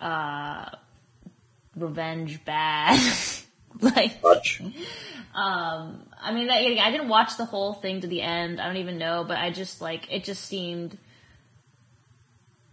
[0.00, 0.66] uh
[1.76, 3.00] revenge bad
[3.80, 4.60] like Much.
[5.34, 8.60] Um, I mean, I, I didn't watch the whole thing to the end.
[8.60, 10.22] I don't even know, but I just like it.
[10.22, 10.96] Just seemed,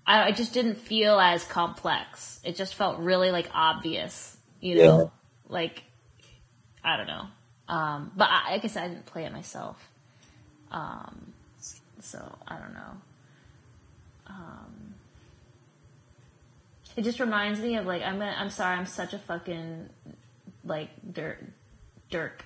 [0.05, 2.39] I, I just didn't feel as complex.
[2.43, 5.03] It just felt really like obvious, you know, Yeah.
[5.49, 5.83] like
[6.83, 7.25] I don't know.
[7.67, 9.77] Um, but I, like I said, I didn't play it myself,
[10.71, 11.33] um,
[12.01, 12.97] so I don't know.
[14.27, 14.70] Um,
[16.95, 19.89] it just reminds me of like I'm gonna, I'm sorry, I'm such a fucking
[20.63, 21.39] like dirt
[22.09, 22.45] dirk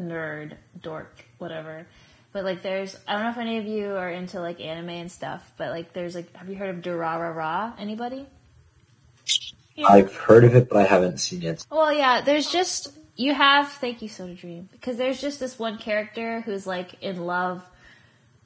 [0.00, 1.86] nerd dork whatever
[2.32, 5.10] but like there's i don't know if any of you are into like anime and
[5.10, 7.72] stuff but like there's like have you heard of Durarara?
[7.78, 8.26] anybody
[9.86, 11.64] I've heard of it, but I haven't seen it.
[11.70, 15.78] well yeah there's just you have thank you soda dream because there's just this one
[15.78, 17.62] character who's like in love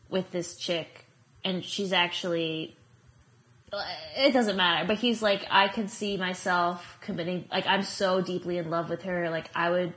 [0.09, 1.05] with this chick
[1.43, 2.77] and she's actually
[4.17, 8.59] it doesn't matter but he's like i can see myself committing like i'm so deeply
[8.59, 9.93] in love with her like i would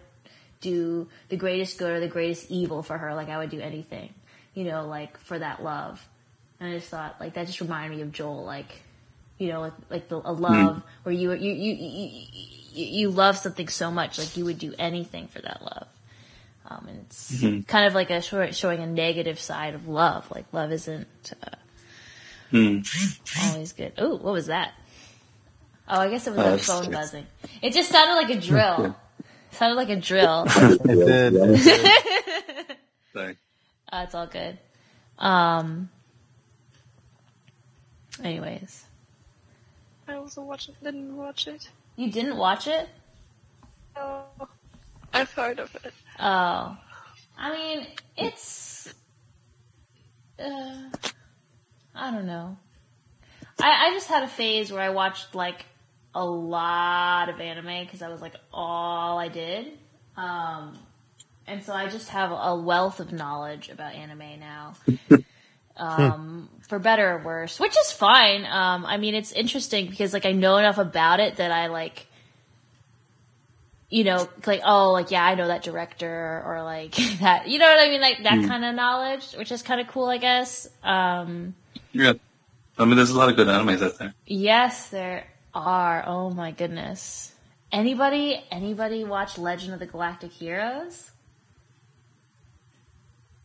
[0.61, 4.13] do the greatest good or the greatest evil for her like i would do anything
[4.53, 6.05] you know like for that love.
[6.59, 8.81] And i just thought like that just reminded me of joel like
[9.37, 12.27] you know like, like the, a love where you you, you you
[12.73, 15.87] you you love something so much like you would do anything for that love.
[16.65, 20.45] Um, and it's kind of like a short, showing a negative side of love like
[20.53, 21.49] love isn't uh,
[22.53, 22.81] Hmm.
[23.49, 23.93] always good.
[23.97, 24.73] Oh, what was that?
[25.89, 27.25] Oh, I guess it was the that's- phone buzzing.
[27.63, 28.95] It just sounded like a drill.
[29.19, 29.25] It
[29.57, 30.45] sounded like a drill.
[30.55, 32.77] It did.
[33.11, 33.37] Sorry.
[33.91, 34.59] Uh, it's all good.
[35.17, 35.89] Um.
[38.23, 38.85] Anyways,
[40.07, 41.67] I also watched it, didn't watch it.
[41.95, 42.87] you didn't watch it?
[43.95, 44.25] Oh,
[45.11, 45.91] I've heard of it.
[46.19, 46.77] Oh,
[47.37, 48.93] I mean, it's.
[50.37, 50.89] Uh,
[51.95, 52.57] I don't know.
[53.59, 55.65] I, I just had a phase where I watched like
[56.15, 59.77] a lot of anime because that was like all I did.
[60.15, 60.77] Um,
[61.47, 64.75] and so I just have a wealth of knowledge about anime now.
[65.77, 68.45] um, for better or worse, which is fine.
[68.45, 72.07] Um, I mean, it's interesting because like I know enough about it that I like
[73.93, 77.67] you know, like, oh, like, yeah, I know that director or like that, you know
[77.67, 78.01] what I mean?
[78.01, 80.67] Like that kind of knowledge, which is kind of cool, I guess.
[80.83, 81.53] Um,
[81.91, 82.13] Yeah.
[82.79, 84.15] I mean, there's a lot of good animes out there.
[84.25, 86.03] yes, there are.
[86.07, 87.33] Oh my goodness.
[87.71, 91.11] Anybody, anybody watch Legend of the Galactic Heroes?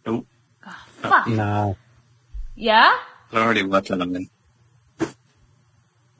[0.06, 0.26] Nope.
[0.66, 1.26] Oh, fuck.
[1.26, 1.76] No.
[2.54, 2.90] Yeah?
[3.32, 4.30] I already watched anime.
[4.98, 5.10] Did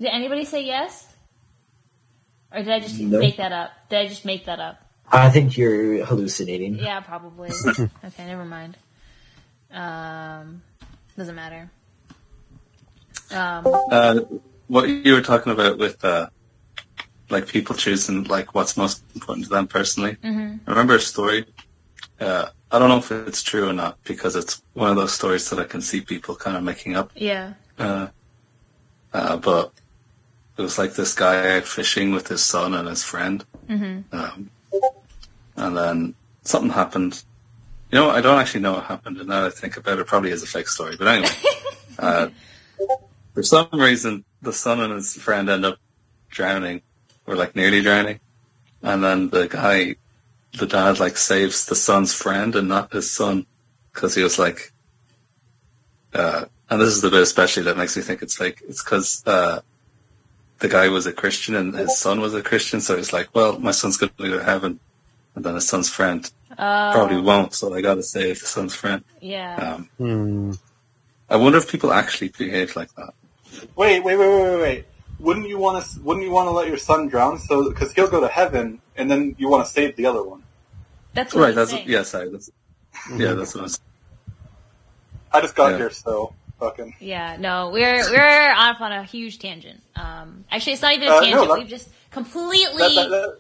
[0.03, 1.08] anybody say yes?
[2.53, 3.19] Or did I just No.
[3.19, 3.71] make that up?
[3.91, 4.81] Did I just make that up?
[5.11, 6.79] I think you're hallucinating.
[6.79, 7.51] Yeah, probably.
[8.05, 8.77] okay, never mind.
[9.71, 10.63] Um,
[11.17, 11.71] doesn't matter.
[13.31, 14.21] Um, Uh,
[14.67, 16.29] what you were talking about with, uh,
[17.31, 20.17] like people choosing like what's most important to them personally.
[20.23, 20.61] mhm.
[20.67, 21.45] I remember a story.
[22.21, 25.49] Uh, I don't know if it's true or not because it's one of those stories
[25.51, 27.13] that I can see people kind of making up.
[27.15, 27.55] yeah.
[27.79, 28.09] Uh,
[29.13, 29.73] uh, but
[30.59, 33.45] it was like this guy out fishing with his son and his friend.
[33.69, 34.51] hmm Um,
[35.57, 37.23] and then something happened.
[37.91, 40.03] You know, I don't actually know what happened, and now that I think about it,
[40.03, 40.97] it probably is a fake story.
[40.97, 41.31] But anyway,
[41.99, 42.29] uh,
[43.35, 45.79] for some reason, the son and his friend end up
[46.29, 46.83] drowning,
[47.27, 48.21] or like nearly drowning,
[48.83, 49.97] and then the guy,
[50.59, 53.47] the dad, like saves the son's friend and not his son,
[53.93, 54.73] because he was like,
[56.15, 59.23] uh, and this is the bit especially that makes me think it's like It's because
[59.27, 59.61] uh,
[60.59, 63.59] the guy was a Christian and his son was a Christian, so he's like, well,
[63.59, 64.81] my son's going to go to heaven.
[65.35, 67.55] and then his son's friend Oh, probably won't.
[67.55, 69.05] So I got to save the son's friend.
[69.21, 69.57] yeah.
[69.57, 70.53] Um, Hmm.
[71.31, 73.13] I wonder if people actually behave like that.
[73.77, 74.85] Wait, wait, wait, wait, wait, wait.
[75.21, 76.01] Wouldn't you want to?
[76.01, 77.39] Wouldn't you want to let your son drown?
[77.39, 80.43] So because he'll go to heaven, and then you want to save the other one.
[81.13, 81.49] That's what Right.
[81.49, 81.89] he's That's saying.
[81.89, 82.03] yeah.
[82.03, 82.31] Sorry.
[82.31, 82.51] That's,
[83.17, 83.33] yeah.
[83.35, 83.81] That's what I was.
[85.33, 85.77] I just got Yeah.
[85.79, 86.95] here, so fucking.
[87.01, 89.81] Yeah, no, we're we're off on a huge tangent.
[89.97, 91.49] Um, actually, it's not even a Uh, no, tangent.
[91.49, 93.39] that- We've just completely That, that,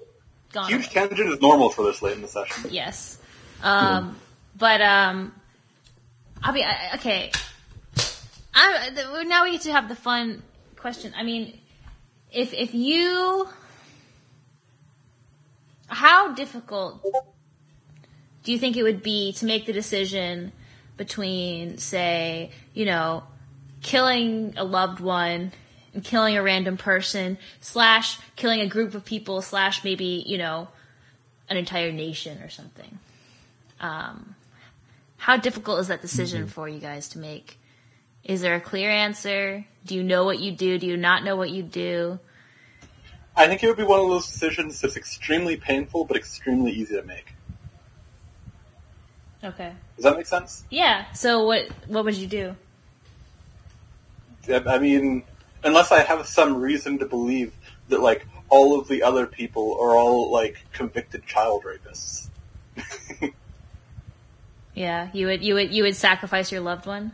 [0.53, 0.69] gone.
[0.69, 1.09] huge away.
[1.09, 2.71] tangent is normal for this late in the session.
[2.71, 3.19] Yes.
[3.63, 4.17] Um,
[4.57, 5.33] but um,
[6.43, 7.31] I mean, I, okay.
[8.55, 10.43] I, now we get to have the fun
[10.77, 11.13] question.
[11.17, 11.59] I mean,
[12.33, 13.49] if if you,
[15.89, 17.03] how difficult
[18.45, 20.53] do you think it would be to make the decision
[20.99, 23.23] between, say, you know,
[23.81, 25.53] killing a loved one
[25.95, 30.69] and killing a random person slash killing a group of people slash maybe you know
[31.49, 32.99] an entire nation or something.
[33.81, 34.35] Um,
[35.17, 37.59] how difficult is that decision for you guys to make?
[38.25, 39.65] Is there a clear answer?
[39.87, 40.79] Do you know what you do?
[40.79, 42.19] Do you not know what you do?
[43.35, 46.97] I think it would be one of those decisions that's extremely painful but extremely easy
[46.97, 47.35] to make.
[49.43, 49.73] Okay.
[49.97, 50.65] Does that make sense?
[50.71, 51.11] Yeah.
[51.13, 52.57] So what what would you do?
[54.49, 55.25] I mean,
[55.63, 57.53] unless I have some reason to believe
[57.89, 62.29] that like all of the other people are all like convicted child rapists.
[64.75, 67.11] Yeah, you would you would you would sacrifice your loved one?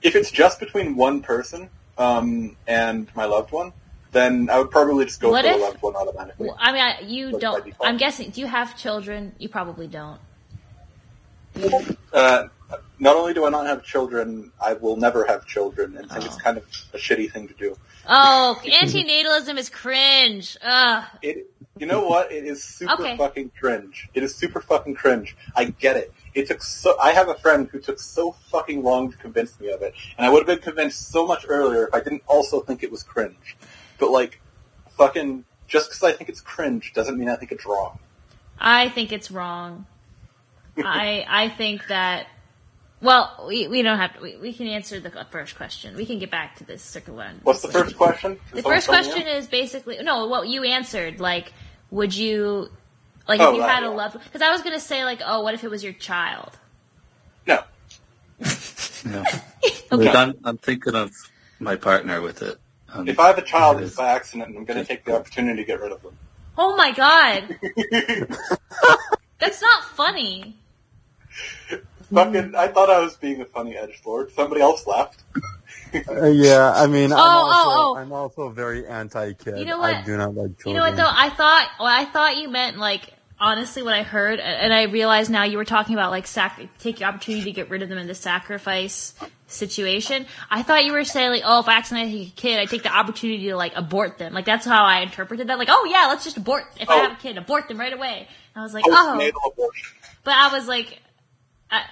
[0.00, 1.68] if it's just between one person
[1.98, 3.72] um, and my loved one,
[4.10, 6.46] then I would probably just go What for if- the loved one automatically.
[6.48, 7.74] Well, I mean, I, you Like don't.
[7.82, 8.30] I'm guessing.
[8.30, 9.34] Do you have children?
[9.38, 10.18] You probably don't.
[12.12, 12.48] Uh,
[12.98, 16.36] not only do I not have children, I will never have children, and think it's
[16.36, 16.38] Oh.
[16.38, 16.64] kind of
[16.94, 17.76] a shitty thing to do.
[18.08, 20.56] Oh, antinatalism is cringe.
[20.62, 21.04] Ugh.
[21.22, 22.30] It, you know what?
[22.32, 23.16] It is super Okay.
[23.16, 24.08] fucking cringe.
[24.14, 25.36] It is super fucking cringe.
[25.56, 26.12] I get it.
[26.34, 26.98] It took so.
[27.00, 30.24] I have a friend who took so fucking long to convince me of it, and
[30.26, 33.02] I would have been convinced so much earlier if I didn't also think it was
[33.02, 33.56] cringe.
[33.98, 34.40] But like,
[34.96, 37.98] fucking, just because I think it's cringe doesn't mean I think it's wrong.
[38.58, 39.86] I think it's wrong.
[40.76, 42.26] I I think that.
[43.00, 44.20] Well, we, we don't have to.
[44.22, 45.96] We, we can answer the first question.
[45.96, 47.40] We can get back to this circle one.
[47.42, 48.38] What's the first question?
[48.52, 50.26] The first question is basically no.
[50.26, 51.52] What you answered, like,
[51.90, 52.70] would you,
[53.26, 53.92] like, Oh, if you right, had a yeah.
[53.92, 54.18] loved?
[54.22, 56.56] Because I was gonna say, like, oh, what if it was your child?
[57.46, 57.64] No.
[59.10, 59.24] Yeah.
[59.92, 60.08] Okay.
[60.08, 61.12] I'm, I'm thinking of
[61.60, 62.58] my partner with it.
[62.92, 65.14] Um, If I have a child, it it's by accident, I'm going to take the
[65.14, 66.16] opportunity to get rid of them.
[66.56, 67.58] Oh my god,
[69.38, 70.56] that's not funny.
[72.12, 74.30] Fucking, I thought I was being a funny edge lord.
[74.32, 75.22] Somebody else laughed.
[76.08, 77.98] Uh, yeah, I mean, I'm, Oh, also, oh, oh.
[77.98, 79.58] I'm also very anti-kid.
[79.58, 79.94] You know what?
[79.94, 80.66] I do not like children.
[80.66, 81.08] You know what though?
[81.08, 85.30] I thought well, I thought you meant like honestly what I heard, and I realized
[85.30, 87.98] now you were talking about like sac- take your opportunity to get rid of them
[87.98, 89.14] in the sacrifice
[89.46, 90.26] situation.
[90.50, 92.82] I thought you were saying like, oh, if I accidentally take a kid, I take
[92.84, 94.32] the opportunity to like abort them.
[94.32, 95.58] Like that's how I interpreted that.
[95.58, 96.64] Like, oh yeah, let's just abort.
[96.80, 97.02] If I Oh.
[97.02, 98.28] have a kid, abort them right away.
[98.54, 99.68] And I was like, oh, Postnatal
[100.24, 100.98] but I was like,
[101.72, 101.84] I,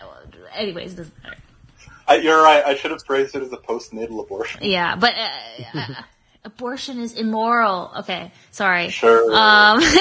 [0.55, 1.37] anyways, it doesn't matter.
[2.07, 2.65] I, you're right.
[2.65, 4.61] I should have phrased it as a postnatal abortion.
[4.63, 5.87] Yeah, but uh, uh,
[6.45, 7.91] abortion is immoral.
[8.01, 8.91] Okay, sorry.
[8.91, 9.33] Sure.
[9.35, 9.81] Um,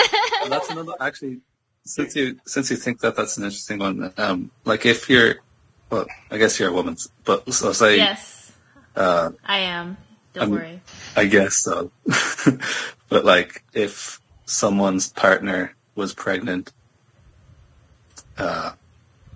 [0.41, 0.93] Well, that's another.
[1.01, 1.41] Actually,
[1.83, 5.35] since you since you think that that's an interesting one, um, like if you're,
[5.89, 8.51] well, I guess you're a woman, but so say, yes,
[8.95, 9.97] uh, I am.
[10.33, 10.81] Don't Um, worry.
[11.15, 11.91] I guess so.
[13.09, 16.71] but like, if someone's partner was pregnant,
[18.37, 18.71] uh,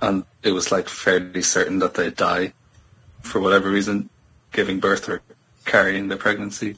[0.03, 2.53] and it was like fairly certain that they'd die
[3.21, 4.09] for whatever reason,
[4.51, 5.21] giving birth or
[5.65, 6.75] carrying the pregnancy,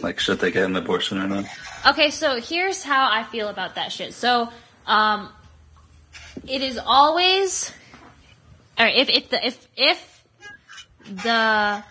[0.00, 1.44] like should they get an abortion or not?
[1.86, 4.14] Okay, so here's how I feel about that shit.
[4.14, 4.48] So,
[4.86, 5.28] um,
[6.48, 7.72] it is always,
[8.78, 10.24] or if if the if if
[11.04, 11.84] the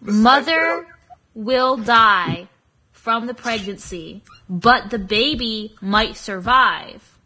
[0.00, 0.86] mother
[1.34, 2.48] will die
[2.92, 7.18] from the pregnancy, but the baby might survive,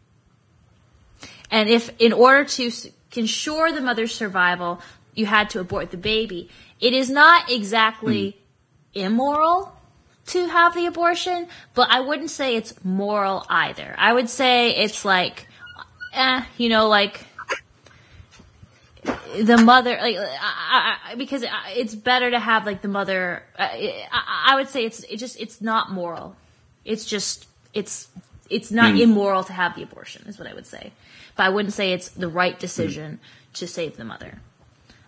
[1.51, 2.71] and if in order to
[3.11, 4.81] s- ensure the mother's survival,
[5.13, 8.37] you had to abort the baby, it is not exactly
[8.93, 9.71] immoral
[10.27, 13.93] to have the abortion, but I wouldn't say it's moral either.
[13.97, 15.47] I would say it's like,
[16.13, 17.25] eh, you know, like
[19.37, 23.43] the mother, like, I, I, because it's better to have like the mother.
[23.57, 26.35] I, I would say it's it just it's not moral.
[26.85, 28.07] It's just it's
[28.49, 30.91] it's not immoral to have the abortion is what I would say,
[31.35, 33.19] but I wouldn't say it's the right decision
[33.53, 34.39] to save the mother.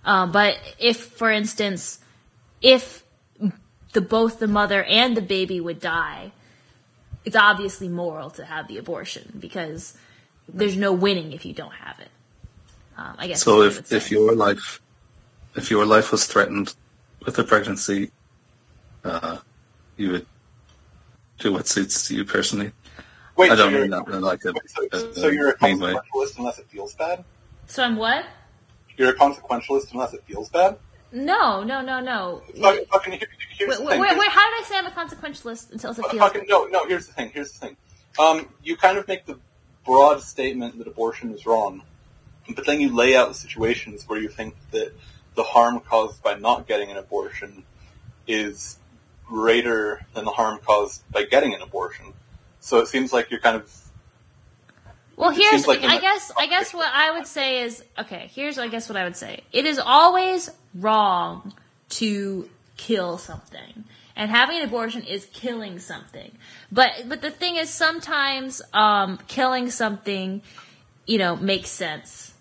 [0.04, 2.00] Um, but if, for instance,
[2.62, 3.04] if
[3.94, 6.32] the both the mother and the baby would die,
[7.26, 9.98] it's obviously moral to have the abortion because
[10.48, 12.10] there's no winning if you don't have it.
[12.98, 13.44] Um, I guess.
[13.44, 14.82] So is what I would if, if your life,
[15.56, 16.74] if your life was threatened
[17.26, 18.12] with a pregnancy,
[19.04, 19.38] uh,
[19.98, 20.26] you would
[21.40, 22.72] do what suits you personally.
[23.38, 25.52] Wait, I so don't you're, mean that in like a, wait, so, a so you're
[25.52, 25.94] a mean way.
[25.94, 27.24] consequentialist unless it feels bad?
[27.68, 28.26] so I'm what?
[28.98, 30.78] You're a consequentialist unless it feels bad?
[31.12, 32.42] No, no, no, no.
[32.60, 34.02] Fucking, fucking, here- here's Wait, the wait, thing.
[34.02, 36.86] wait, wait, how did I say I'm a consequentialist until it feels fucking no, no.
[36.88, 37.32] Here's the thing.
[37.34, 37.78] Here's the thing.
[38.20, 39.38] Um, you kind of make the
[39.86, 41.84] broad statement that abortion is wrong,
[42.56, 44.92] but then you lay out the situations where you think that
[45.36, 47.64] the harm caused by not getting an abortion
[48.28, 48.80] is
[49.26, 52.14] greater than the harm caused by getting an abortion.
[52.68, 53.74] So it seems like you're kind of
[55.16, 58.30] Well, here's like I guess I guess what I would say is okay.
[58.34, 59.44] Here's I guess what I would say.
[59.54, 61.54] It is always wrong
[61.92, 63.86] to kill something,
[64.18, 66.30] and having an abortion is killing something.
[66.70, 70.42] But but the thing is, sometimes um, killing something,
[71.06, 72.34] you know, makes sense.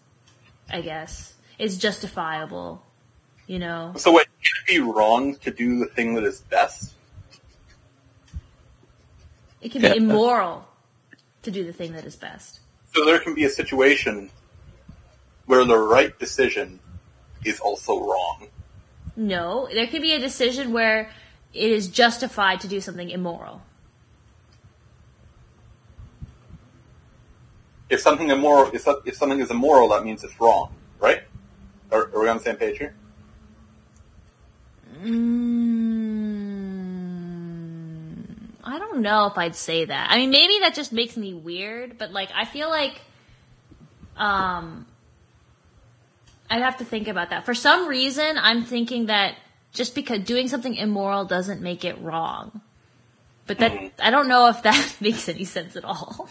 [0.68, 2.82] I guess is justifiable.
[3.46, 4.10] You know, so.
[4.10, 6.95] Wait, can it be wrong to do the thing that is best?
[9.66, 9.94] It can be Yeah.
[9.94, 10.64] immoral
[11.42, 12.60] to do the thing that is best.
[12.94, 14.30] So there can be a situation
[15.46, 16.78] where the right decision
[17.44, 18.46] is also wrong.
[19.16, 21.10] No, there could be a decision where
[21.52, 23.62] it is justified to do something immoral.
[27.90, 31.22] If something immoral, if, if something is immoral, that means it's wrong, right?
[31.90, 32.94] Are, are we on the same page here?
[35.02, 35.65] Mm,
[38.66, 40.10] I don't know if I'd say that.
[40.10, 43.00] I mean, maybe that just makes me weird, but like, I feel like,
[44.16, 44.86] um,
[46.50, 47.44] I'd have to think about that.
[47.46, 49.36] For some reason, I'm thinking that
[49.72, 52.60] just because doing something immoral doesn't make it wrong.
[53.46, 53.90] But that, Mhm.
[54.00, 56.28] I don't know if that makes any sense at all.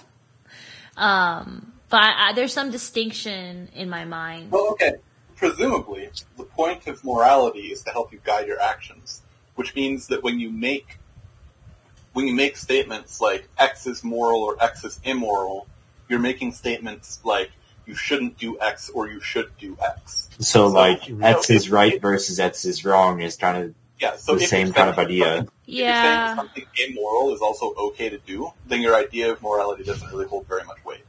[0.98, 4.52] Um, but I, there's some distinction in my mind.
[4.52, 4.96] Well, okay.
[5.38, 9.22] Presumably, the point of morality is to help you guide your actions,
[9.56, 10.98] which means that when you make
[12.16, 15.68] when you make statements like X is moral or X is immoral,
[16.08, 17.52] you're making statements like
[17.86, 20.30] you shouldn't do X or you should do X.
[20.40, 24.36] So like So- X is right versus X is wrong is kind of Yeah, so
[24.36, 25.26] the same kind of idea.
[25.26, 26.36] something- If you're saying Yeah.
[26.36, 30.48] something immoral is also okay to do, then your idea of morality doesn't really hold
[30.48, 31.04] very much weight.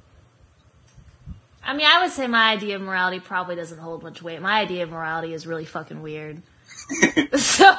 [1.62, 4.40] I mean, I would say my idea of morality probably doesn't hold much weight.
[4.42, 6.42] My idea of morality is really fucking weird.
[7.38, 7.74] so,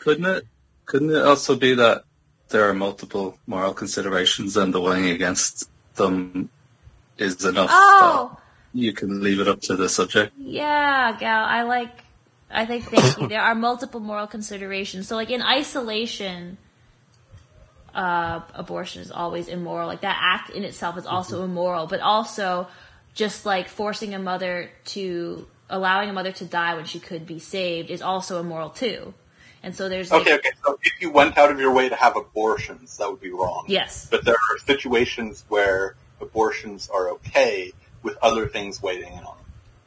[0.00, 0.46] Couldn't it?
[0.86, 2.04] Couldn't it also be that
[2.48, 6.48] there are multiple moral considerations and the weighing against them
[7.18, 8.38] is enough oh,
[8.72, 10.32] you can leave it up to the subject?
[10.38, 12.04] yeah, gal, I like,
[12.50, 13.28] I think, thank you.
[13.28, 15.08] There are multiple moral considerations.
[15.08, 16.58] So, like, in isolation,
[17.94, 19.88] uh, abortion is always immoral.
[19.88, 22.68] Like, that act in itself is also immoral, but also
[23.14, 27.38] just like forcing a mother to, allowing a mother to die when she could be
[27.38, 29.14] saved is also immoral too.
[29.66, 31.96] And so there's like, Okay, okay, so if you went out of your way to
[31.96, 33.64] have abortions, that would be wrong.
[33.66, 34.06] yes.
[34.08, 37.72] But there are situations where abortions are okay
[38.04, 39.44] with other things weighing in on them.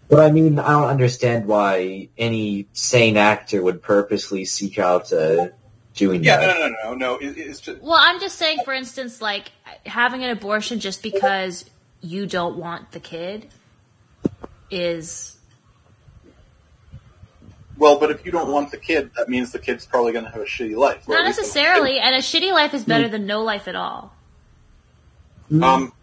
[0.09, 5.47] But I mean, I don't understand why any sane actor would purposely seek out uh,
[5.93, 6.47] doing Yeah, that.
[6.47, 7.17] no, no, no, no, no.
[7.17, 9.49] It, it's just Well, I'm just saying, for instance, like
[9.85, 11.63] having an abortion just because
[12.01, 13.47] you don't want the kid
[14.69, 15.37] is
[17.79, 20.31] well, but if you don't want the kid, that means the kid's probably going to
[20.31, 21.07] have a shitty life.
[21.07, 23.75] not at least a- necessarily, and a shitty life is better than no life at
[23.75, 24.13] all.
[25.51, 25.93] Um,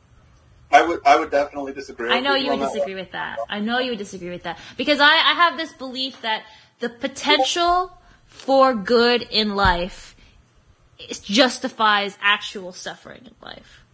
[0.73, 2.11] I would, I would definitely disagree.
[2.11, 3.39] I know you would on that disagree with that.
[3.49, 6.43] I know you would disagree with that because I, I have this belief that
[6.81, 7.97] the potential
[8.27, 10.17] for good in life
[11.09, 13.85] is- justifies actual suffering in life.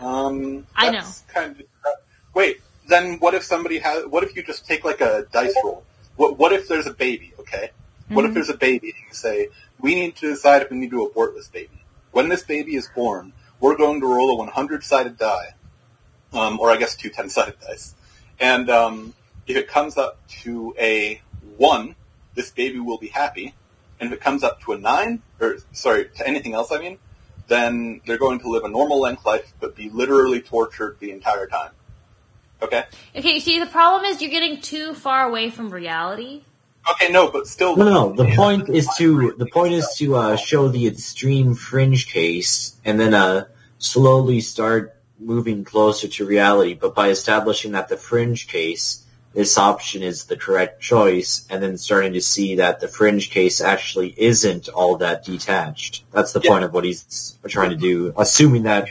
[0.00, 1.66] Um, I that's Kind of,
[2.34, 4.04] wait, then what if somebody has?
[4.06, 5.84] What if you just take like a dice roll?
[6.16, 7.32] What What if there's a baby?
[7.40, 7.70] Okay,
[8.08, 8.28] what Mm-hmm.
[8.28, 9.48] if there's a baby and you say
[9.80, 11.82] we need to decide if we need to abort this baby?
[12.12, 15.54] When this baby is born, we're going to roll a 100 sided die,
[16.32, 17.94] um, or I guess two 10 sided dice,
[18.38, 19.14] and um,
[19.46, 21.20] if it comes up to a
[21.56, 21.94] one,
[22.34, 23.54] this baby will be happy,
[23.98, 26.98] and if it comes up to a nine, or sorry, to anything else, I mean,
[27.48, 31.46] then they're going to live a normal length life, but be literally tortured the entire
[31.46, 31.70] time.
[32.62, 32.84] Okay?
[33.16, 36.42] Okay, see, the problem is you're getting too far away from reality.
[36.90, 37.76] Okay, no, but still.
[37.76, 38.12] No, no.
[38.12, 42.98] The point is to the point is to uh, show the extreme fringe case, and
[42.98, 43.44] then uh,
[43.78, 46.74] slowly start moving closer to reality.
[46.74, 51.78] But by establishing that the fringe case, this option is the correct choice, and then
[51.78, 56.02] starting to see that the fringe case actually isn't all that detached.
[56.10, 56.50] That's the Yeah.
[56.50, 58.12] point of what he's trying to do.
[58.16, 58.88] Assuming that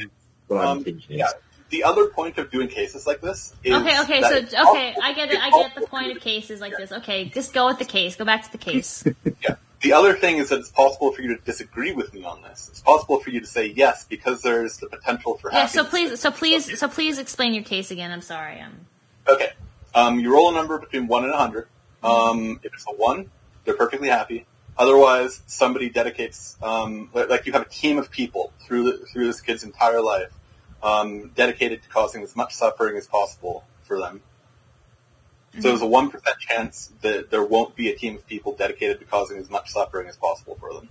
[0.47, 1.17] what I'm Um, thinking.
[1.17, 1.27] yeah.
[1.71, 5.31] The other point of doing cases like this is Okay, okay, so okay, I get
[5.31, 5.39] it.
[5.39, 6.91] I get the point of cases like this.
[6.91, 8.15] Okay, just go with the case.
[8.17, 9.03] Go back to the case.
[9.41, 9.55] Yeah.
[9.81, 12.69] The other thing is that it's possible for you to disagree with me on this.
[12.69, 15.65] It's possible for you to say yes because there's the potential for Yeah.
[15.65, 18.11] So please, so please, so please explain your case again.
[18.11, 18.59] I'm sorry.
[18.59, 18.85] I'm.
[19.27, 19.53] Okay.
[19.95, 21.67] Um, you roll a number between one and a hundred.
[22.03, 23.31] Um, if it's a one,
[23.65, 24.45] they're perfectly happy.
[24.77, 29.41] Otherwise, somebody dedicates, um, like you have a team of people through the, through this
[29.41, 30.31] kid's entire life,
[30.83, 34.21] um, dedicated to causing as much suffering as possible for them.
[35.55, 38.99] So there's a one percent chance that there won't be a team of people dedicated
[38.99, 40.89] to causing as much suffering as possible for them.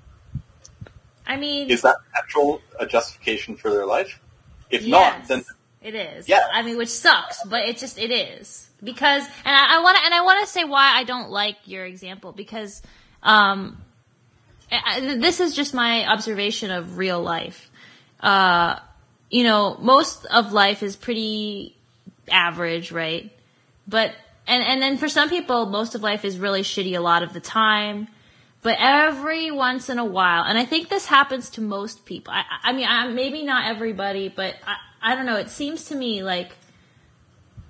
[1.27, 4.21] I mean, Is that potential a justification for their life?
[4.69, 5.45] If yes, not, then
[5.83, 6.29] it is.
[6.29, 6.47] Yeah.
[6.53, 10.05] I mean, which sucks, but it just it is because, and I, I want to,
[10.05, 12.83] and I want to say why I don't like your example because,
[13.23, 13.81] um,
[14.71, 17.71] I- this is just my observation of real life.
[18.21, 18.79] Uh,
[19.31, 21.77] you know, most of life is pretty
[22.31, 23.31] average, right?
[23.87, 24.13] But
[24.47, 27.33] and and then for some people, most of life is really shitty a lot of
[27.33, 28.09] the time.
[28.63, 32.35] But every once in a while, and I think this happens to most people.
[32.35, 35.37] I, I mean, I, maybe not everybody, but I, I don't know.
[35.37, 36.51] It seems to me like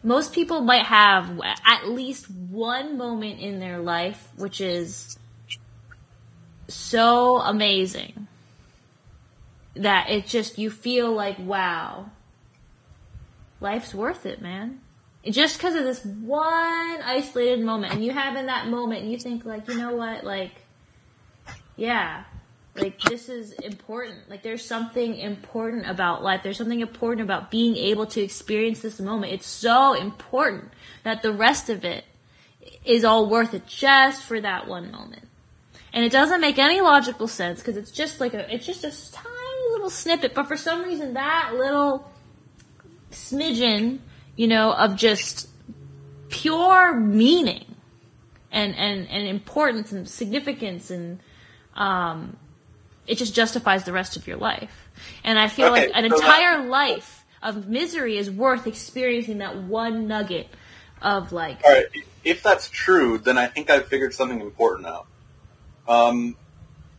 [0.03, 5.19] most people might have at least one moment in their life which is
[6.69, 8.27] so amazing
[9.75, 12.11] that it just you feel like wow
[13.61, 14.81] life's worth it man.
[15.25, 19.19] Just because of this one isolated moment and you have in that moment and you
[19.19, 20.53] think like you know what like
[21.77, 22.25] yeah
[22.75, 24.29] like this is important.
[24.29, 26.43] Like there's something important about life.
[26.43, 29.33] There's something important about being able to experience this moment.
[29.33, 32.05] It's so important that the rest of it
[32.85, 35.27] is all worth it just for that one moment.
[35.93, 38.93] And it doesn't make any logical sense because it's just like a it's just a
[39.71, 42.11] little snippet but for some reason that little
[43.11, 43.99] smidgen
[44.37, 45.49] you know of just
[46.29, 47.65] pure meaning
[48.53, 51.21] and and and importance and significance and
[51.75, 52.37] um
[53.07, 54.89] it just justifies the rest of your life
[55.25, 59.39] and i feel Okay, like an so that- entire life of misery is worth experiencing
[59.39, 60.47] that one nugget
[61.03, 61.87] of like All right.
[62.23, 65.07] If that's true, then I think I've figured something important out.
[65.89, 66.37] Um,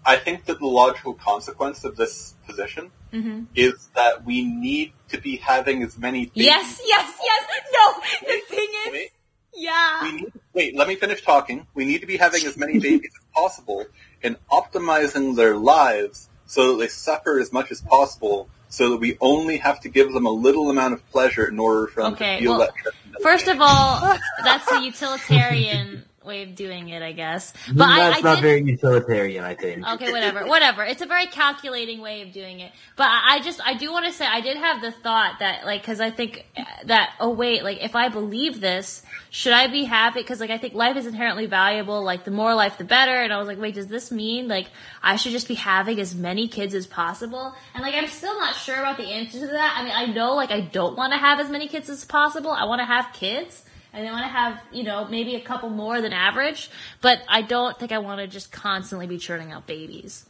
[0.03, 3.47] I think that the logical consequence of this position Mhm.
[3.55, 6.21] is that we need to be having as many.
[6.25, 7.41] Babies yes yes yes
[7.77, 7.85] no
[8.31, 9.11] the thing is wait.
[9.53, 11.67] yeah We need, wait, let me finish talking.
[11.73, 13.85] We need to be having as many babies as possible
[14.25, 18.39] and optimizing their lives so that they suffer as much as possible
[18.69, 21.87] so that we only have to give them a little amount of pleasure in order
[21.87, 23.21] for them Okay, to feel well, that.
[23.21, 27.53] First of all, that's a utilitarian way of doing it, I guess.
[27.67, 29.87] But That's I, I not very utilitarian, I think.
[29.87, 30.83] Okay, whatever, whatever.
[30.83, 32.71] It's a very calculating way of doing it.
[32.95, 35.65] But I I just, I do want to say, I did have the thought that,
[35.65, 39.67] like, cause I think uh, that, oh wait, like, if I believe this, should I
[39.67, 40.21] be happy?
[40.23, 42.03] Cause, like, I think life is inherently valuable.
[42.03, 43.15] Like, the more life, the better.
[43.15, 44.67] And I was like, wait, does this mean, like,
[45.01, 47.55] I should just be having as many kids as possible?
[47.73, 49.75] And, like, I'm still not sure about the answer to that.
[49.77, 52.51] I mean, I know, like, I don't want to have as many kids as possible.
[52.51, 53.63] I want to have kids.
[53.93, 56.69] And I want to have, you know, maybe a couple more than average,
[57.01, 60.25] but I don't think I want to just constantly be churning out babies.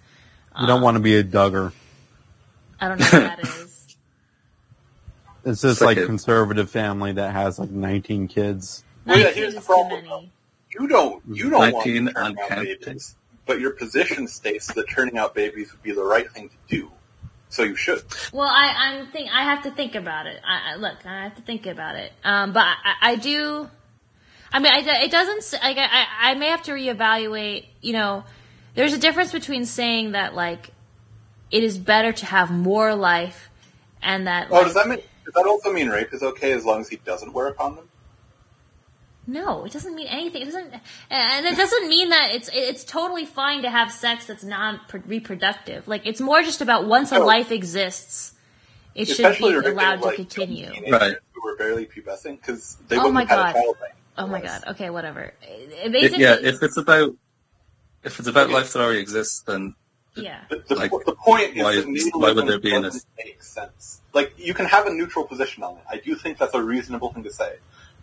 [0.59, 1.71] You don't want to be a Duggar.
[2.79, 3.77] I don't know what that is.
[5.43, 8.83] It's this It's like like a- conservative family that has like 19 kids.
[9.05, 10.29] Well, yeah, here's the problem.
[10.69, 11.23] You don't.
[11.27, 13.15] You don't want 19 to turn out babies,
[13.47, 16.91] but your position states that turning out babies would be the right thing to do.
[17.51, 18.01] So you should.
[18.31, 20.39] Well, I, I'm think I have to think about it.
[20.43, 22.13] I, I look, I have to think about it.
[22.23, 23.69] Um, but I, I do.
[24.53, 25.61] I mean, I, it doesn't.
[25.61, 27.65] Like, I, I may have to reevaluate.
[27.81, 28.23] You know,
[28.73, 30.69] there's a difference between saying that like
[31.51, 33.49] it is better to have more life,
[34.01, 34.47] and that.
[34.49, 34.99] Oh, like, does that mean?
[35.25, 37.89] Does that also mean rape is okay as long as he doesn't wear a condom?
[39.31, 40.41] No, it doesn't mean anything.
[40.41, 40.73] It doesn't,
[41.09, 45.87] and it doesn't mean that it's it's totally fine to have sex that's non-reproductive.
[45.87, 47.25] Like it's more just about once a No.
[47.25, 48.33] life exists,
[48.95, 50.69] it should be if they're, allowed to like, continue.
[50.91, 51.15] Right.
[51.33, 53.49] Who were barely pubescent because they Oh wouldn't my have had God.
[53.49, 53.77] a child.
[53.79, 53.87] by
[54.17, 54.61] Oh my otherwise.
[54.65, 54.71] god.
[54.71, 55.33] Okay, whatever.
[55.41, 57.15] Uh, It- yeah, if it's about
[58.03, 59.75] if it's about life that already exists, then
[60.15, 60.41] yeah.
[60.49, 63.41] The, the, Like, the point is why- that why would there be an- doesn't make
[63.41, 64.01] sense.
[64.13, 65.83] Like you can have a neutral position on it.
[65.89, 67.55] I do think that's a reasonable thing to say,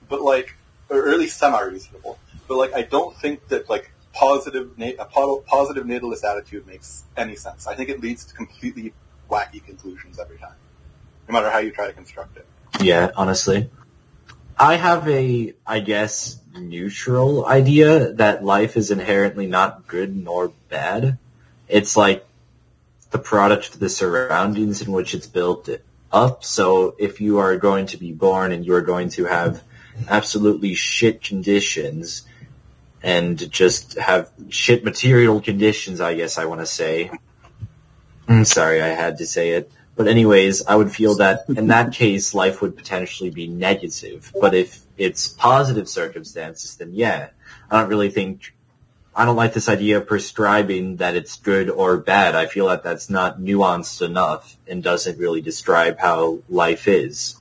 [0.08, 0.56] but like,
[0.90, 2.18] or at least semi-reasonable.
[2.46, 7.66] But like, I don't think that like positive a positive natalist attitude makes any sense.
[7.66, 8.92] I think it leads to completely
[9.30, 10.56] wacky conclusions every time,
[11.28, 12.46] no matter how you try to construct it.
[12.80, 13.70] Yeah, honestly.
[14.58, 21.18] I have a, I guess, neutral idea that life is inherently not good nor bad.
[21.68, 22.26] It's like
[23.10, 25.68] the product of the surroundings in which it's built
[26.10, 26.42] up.
[26.42, 29.62] So if you are going to be born and you are going to have
[30.08, 32.24] absolutely shit conditions
[33.02, 37.10] and just have shit material conditions, I guess I want to say.
[38.28, 39.70] I'm sorry, I had to say it.
[39.96, 44.32] But anyways, I would feel that in that case, life would potentially be negative.
[44.40, 47.30] But if it's positive circumstances, then yeah,
[47.70, 48.54] I don't really think,
[49.14, 52.36] I don't like this idea of prescribing that it's good or bad.
[52.36, 57.40] I feel that that's not nuanced enough and doesn't really describe how life is.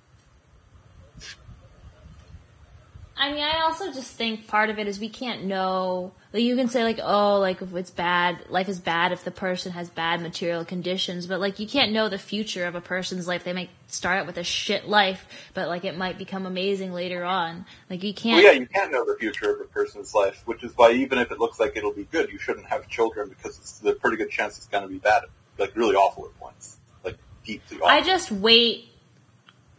[3.19, 6.11] I mean, I also just think part of it is we can't know.
[6.33, 9.31] Like you can say like, oh, like if it's bad, life is bad if the
[9.31, 13.27] person has bad material conditions, but like you can't know the future of a person's
[13.27, 13.43] life.
[13.43, 17.23] They might start out with a shit life, but like it might become amazing later
[17.23, 17.65] on.
[17.89, 18.43] Like you can't.
[18.43, 21.17] Well, yeah, you can't know the future of a person's life, which is why even
[21.17, 24.17] if it looks like it'll be good, you shouldn't have children because it's a pretty
[24.17, 25.23] good chance it's going to be bad,
[25.57, 27.89] like really awful at points, like deeply awful.
[27.89, 28.89] I just weight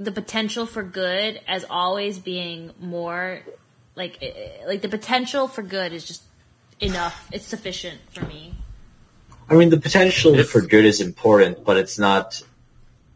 [0.01, 3.43] the potential for good as always being more
[3.97, 6.23] like eh, like the potential for good is just
[6.81, 7.29] enough.
[7.33, 8.55] It's sufficient for me.
[9.51, 12.43] I mean, the potential for good is important, but it's not.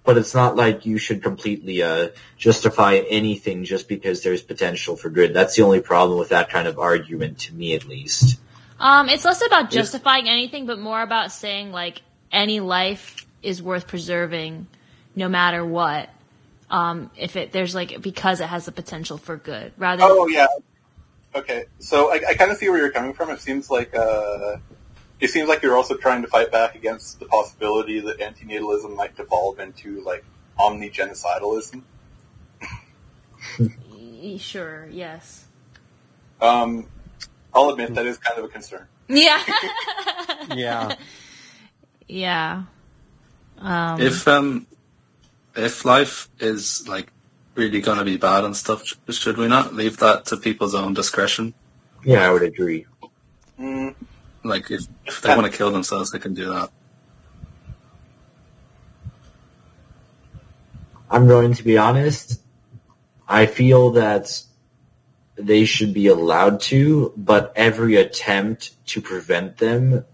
[0.05, 5.11] But it's not like you should completely uh, justify anything just because there's potential for
[5.11, 5.33] good.
[5.33, 8.41] That's the only problem with that kind of argument, to me at least.
[8.81, 12.03] Um, it's less about justifying anything, but more about saying like
[12.33, 14.67] any life is worth preserving,
[15.15, 16.11] no matter what.
[16.73, 20.03] Um, if it there's like because it has the potential for good, rather.
[20.05, 20.47] Oh yeah.
[21.35, 23.31] Okay, so I, I kind of see where you're coming from.
[23.31, 24.57] It seems like uh,
[25.21, 29.17] it seems like you're also trying to fight back against the possibility that antinatalism might
[29.17, 30.25] devolve into like
[30.59, 31.83] omni-genocidalism.
[34.39, 34.89] Sure.
[34.91, 35.45] Yes.
[36.41, 36.89] Um,
[37.55, 38.87] I'll admit that is kind of a concern.
[39.09, 39.43] Yeah.
[40.57, 40.97] Yeah.
[42.09, 42.65] yeah.
[43.59, 44.67] Um, If um,
[45.57, 47.13] if life is like
[47.55, 50.95] really going to be bad and stuff, should we not leave that to people's own
[50.95, 51.55] discretion?
[52.05, 52.87] Yeah, I would agree.
[53.59, 53.95] Mm,
[54.43, 56.71] Like if, if they want to kill themselves, they can do that.
[61.11, 62.41] I'm going to be honest.
[63.29, 64.43] I feel that
[65.37, 70.05] they should be allowed to, but every attempt to prevent them,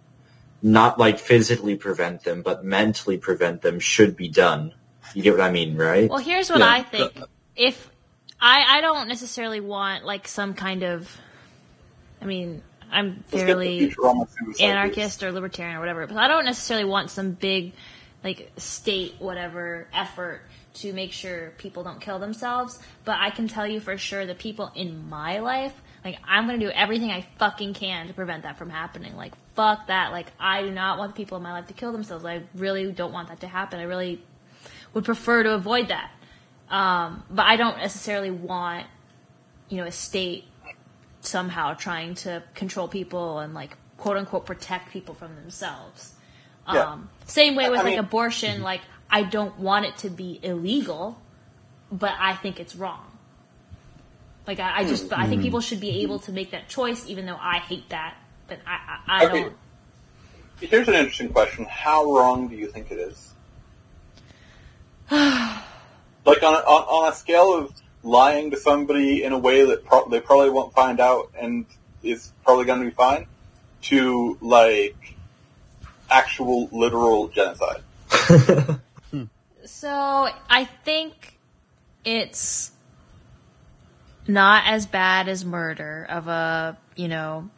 [0.60, 4.74] not like physically prevent them, but mentally prevent them should be done.
[5.14, 6.08] You get what I mean, right?
[6.08, 7.20] Well, here's what Yeah, I think.
[7.56, 7.90] If
[8.40, 11.10] I, I don't necessarily want like some kind of,
[12.20, 13.94] I mean, I'm let's get the fairly
[14.60, 17.72] anarchist or libertarian or whatever, but I don't necessarily want some big,
[18.24, 20.42] like state whatever effort
[20.74, 22.78] to make sure people don't kill themselves.
[23.04, 26.58] But I can tell you for sure the people in my life, like I'm gonna
[26.58, 29.16] do everything I fucking can to prevent that from happening.
[29.16, 30.12] Like fuck that.
[30.12, 32.24] Like I do not want the people in my life to kill themselves.
[32.24, 33.80] I really don't want that to happen.
[33.80, 34.22] I really
[34.94, 36.10] would prefer to avoid that.
[36.70, 38.86] Um, but I don't necessarily want,
[39.68, 40.44] you know, a state
[41.20, 46.14] somehow trying to control people and like quote unquote protect people from themselves.
[46.72, 46.84] Yeah.
[46.84, 50.38] Um, same way with I like mean- abortion, like I don't want it to be
[50.42, 51.18] illegal,
[51.90, 53.04] but I think it's wrong.
[54.46, 57.26] Like I, I just, I think people should be able to make that choice, even
[57.26, 58.16] though I hate that.
[58.46, 59.40] But I, I, I Okay.
[59.42, 59.56] don't.
[60.60, 63.27] Here's an interesting question: How wrong do you think it is?
[65.10, 67.72] like on a, on, on a scale of
[68.02, 71.66] lying to somebody in a way that pro- they probably won't find out and
[72.02, 73.26] is probably going to be fine,
[73.82, 75.14] to like
[76.10, 77.82] actual literal genocide.
[79.68, 79.90] So
[80.48, 81.38] I think
[82.02, 82.70] it's
[84.26, 87.50] not as bad as murder of a, you know,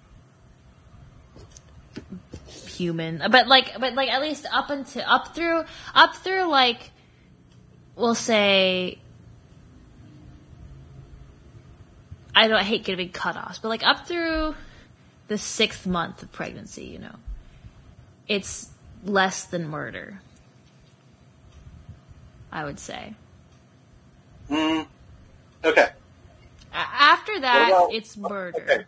[2.48, 5.62] human, but like, but like at least up until up through
[5.94, 6.90] up through like,
[8.00, 8.98] we'll say.
[12.34, 14.54] I don't I hate giving cutoffs, but like up through
[15.28, 17.14] the sixth month of pregnancy, you know,
[18.28, 18.68] it's
[19.04, 20.20] less than murder.
[22.52, 23.14] I would say.
[24.48, 24.86] Mm,
[25.64, 25.88] okay.
[26.72, 28.60] After that, about- it's murder.
[28.62, 28.84] okay.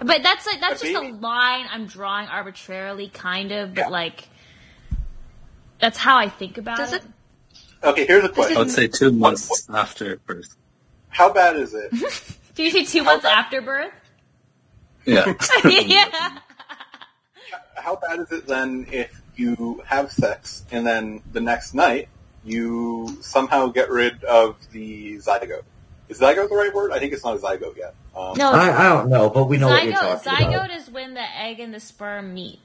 [0.00, 3.74] But that's like that's A just a line I'm drawing arbitrarily, kind of.
[3.74, 3.88] But Yeah.
[3.88, 4.28] like,
[5.80, 7.04] that's how I think about Does it.
[7.04, 7.10] it-
[7.82, 8.06] Okay.
[8.06, 10.56] Here's a question: I would say two months after birth.
[11.08, 11.90] How bad is it?
[12.54, 13.92] Do you say two months about- after birth?
[15.04, 15.32] Yeah.
[15.64, 16.38] yeah.
[17.76, 22.08] How bad is it then if you have sex and then the next night
[22.44, 25.62] you somehow get rid of the zygote?
[26.08, 26.92] Is zygote the right word?
[26.92, 27.94] I think it's not a zygote yet.
[28.16, 30.22] Um, No, I, I don't know, but we know what you're zygote.
[30.24, 30.68] talking about.
[30.70, 32.58] Zygote is when the egg and the sperm meet,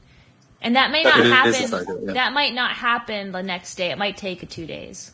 [0.63, 1.53] and that may not is- happen.
[1.53, 2.13] is a yeah.
[2.13, 3.91] That might not happen the next day.
[3.91, 5.11] It might take two days.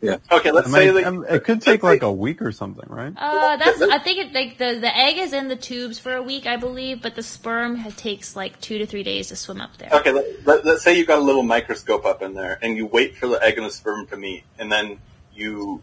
[0.00, 0.18] Yeah.
[0.30, 2.84] Okay, let's I say mean, that um, it could take like a week or something,
[2.88, 3.12] right?
[3.16, 3.82] Uh, that's.
[3.82, 6.56] I think it like the the egg is in the tubes for a week, I
[6.56, 9.88] believe, but the sperm ha- takes like two to three days to swim up there.
[9.92, 12.86] Okay, let, let, let's say you got a little microscope up in there, and you
[12.86, 14.98] wait for the egg and the sperm to meet, and then
[15.34, 15.82] you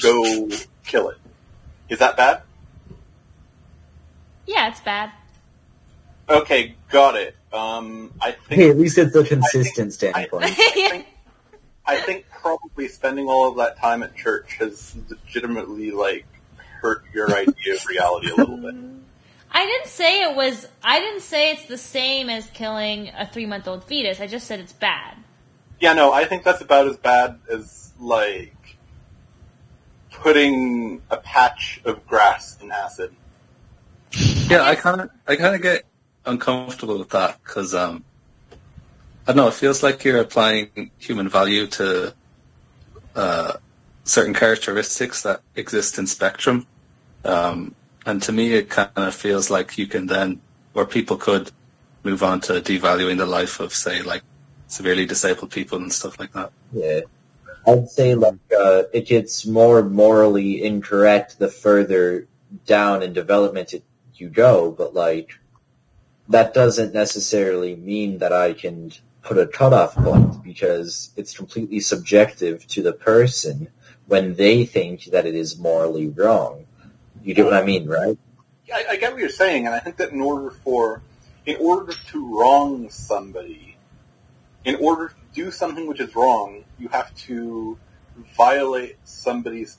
[0.00, 0.48] go
[0.86, 1.18] kill it.
[1.90, 2.40] Is that bad?
[4.46, 5.12] Yeah, it's bad.
[6.28, 7.36] Okay, got it.
[7.52, 10.44] Um, I think Hey, at least it's a consistent I, standpoint.
[10.44, 11.06] I think
[11.84, 16.26] I think probably spending all of that time at church has legitimately like
[16.56, 18.74] hurt your idea of reality a little bit.
[19.54, 20.66] I didn't say it was.
[20.82, 24.20] I didn't say it's the same as killing a three month old fetus.
[24.20, 25.16] I just said it's bad.
[25.78, 28.54] Yeah, no, I think that's about as bad as like
[30.10, 33.14] putting a patch of grass in acid.
[34.48, 35.84] Yeah, I kind of, I kind of get
[36.24, 38.04] uncomfortable with that because, um,
[39.26, 39.48] I don't know.
[39.48, 42.14] It feels like you're applying human value to
[43.14, 43.52] uh,
[44.04, 46.66] certain characteristics that exist in Spectrum,
[47.24, 50.40] um, and to me, it kind of feels like you can then,
[50.74, 51.50] or people could,
[52.04, 54.22] move on to devaluing the life of, say, like
[54.66, 56.50] severely disabled people and stuff like that.
[56.72, 57.00] Yeah.
[57.66, 62.26] I'd say like uh, it gets more morally incorrect the further
[62.66, 63.84] down in development it,
[64.16, 65.38] you go, but like
[66.32, 72.66] that doesn't necessarily mean that I can put a cutoff point because it's completely subjective
[72.68, 73.68] to the person
[74.06, 76.66] when they think that it is morally wrong.
[77.22, 78.18] You get what I mean, right?
[78.72, 81.02] I, I get what you're saying, and I think that in order for,
[81.46, 83.76] in order to wrong somebody,
[84.64, 87.78] in order to do something which is wrong, you have to
[88.36, 89.78] violate somebody's.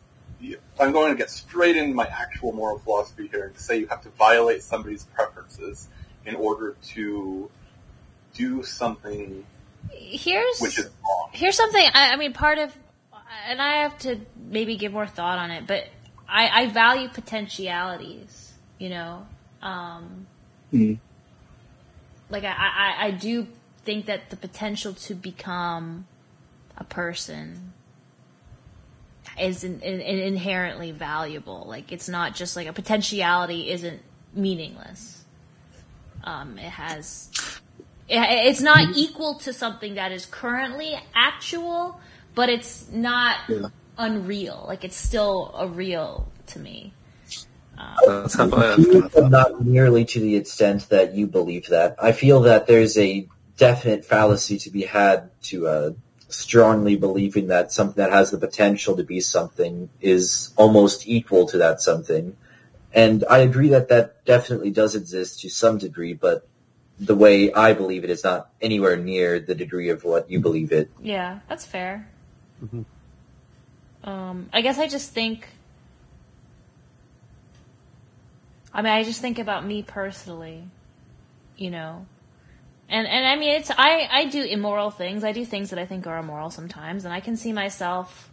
[0.79, 4.01] I'm going to get straight into my actual moral philosophy here and say you have
[4.01, 5.87] to violate somebody's preferences
[6.25, 7.49] in order to
[8.33, 9.45] do something
[9.91, 11.29] Here's which is wrong.
[11.33, 11.83] here's something.
[11.93, 12.75] I, I mean, part of,
[13.47, 15.83] and I have to maybe give more thought on it, but
[16.27, 18.53] I, I value potentialities.
[18.79, 19.27] You know,
[19.61, 20.27] um,
[20.73, 20.97] Mm.
[22.29, 23.45] like I, I, I do
[23.83, 26.07] think that the potential to become
[26.77, 27.73] a person
[29.39, 31.65] is in, in, in inherently valuable.
[31.67, 34.01] Like it's not just like a potentiality isn't
[34.33, 35.12] meaningless.
[36.23, 37.29] Um, it has.
[38.09, 41.99] it- It's not equal to something that is currently actual,
[42.35, 43.67] but it's not Yeah.
[43.97, 44.65] unreal.
[44.67, 46.93] Like it's still a real to me.
[48.05, 49.31] That's how I kind of but thought.
[49.31, 51.95] not nearly to the extent that you believe that.
[52.01, 53.27] I feel that there's a
[53.57, 55.91] definite fallacy to be had to uh,
[56.29, 61.59] strongly believing that something that has the potential to be something is almost equal to
[61.59, 62.35] that something.
[62.93, 66.47] And I agree that that definitely does exist to some degree, but
[66.99, 70.71] the way I believe it is not anywhere near the degree of what you believe
[70.71, 70.91] it.
[71.01, 72.07] Yeah, that's fair.
[72.63, 72.85] Mhm.
[74.03, 75.47] Um, I guess I just think.
[78.73, 80.63] I mean, I just think about me personally,
[81.57, 82.05] you know,
[82.89, 85.23] and and I mean, it's I I do immoral things.
[85.23, 88.29] I do things that I think are immoral sometimes, and I can see myself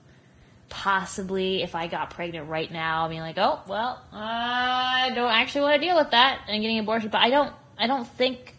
[0.71, 5.81] possibly if I got pregnant right now, being like, oh well, I don't actually want
[5.81, 7.53] to deal with that and getting abortion, but I don't.
[7.77, 8.57] I don't think.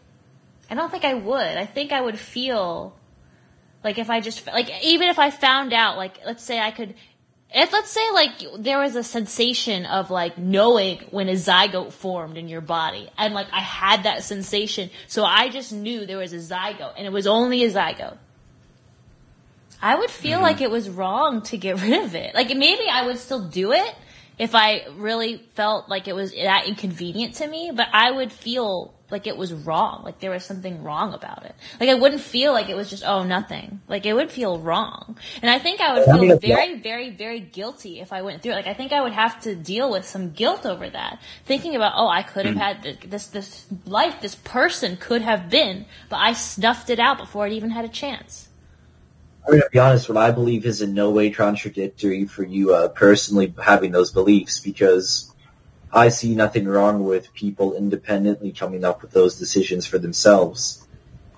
[0.69, 1.57] I don't think I would.
[1.57, 2.95] I think I would feel
[3.83, 6.93] like if I just like even if I found out like let's say I could
[7.53, 12.37] if let's say like there was a sensation of like knowing when a zygote formed
[12.37, 16.33] in your body and like I had that sensation so I just knew there was
[16.33, 18.17] a zygote and it was only a zygote
[19.81, 20.43] I would feel mm-hmm.
[20.43, 22.35] like it was wrong to get rid of it.
[22.35, 23.95] Like maybe I would still do it
[24.37, 28.93] if I really felt like it was that inconvenient to me but I would feel
[29.11, 31.53] like it was wrong like there was something wrong about it.
[31.79, 33.81] Like I wouldn't feel like it was just oh nothing.
[33.89, 35.17] Like it would feel wrong.
[35.41, 38.55] And I think I would feel very very very guilty if I went through it.
[38.55, 41.19] Like I think I would have to deal with some guilt over that.
[41.45, 42.83] Thinking about oh I could have mm-hmm.
[42.83, 47.45] had this this life this person could have been but I snuffed it out before
[47.47, 48.47] it even had a chance
[49.45, 52.73] I'm going to be honest, what I believe is in no way contradictory for you
[52.75, 55.33] uh, personally having those beliefs because
[55.91, 60.87] I see nothing wrong with people independently coming up with those decisions for themselves.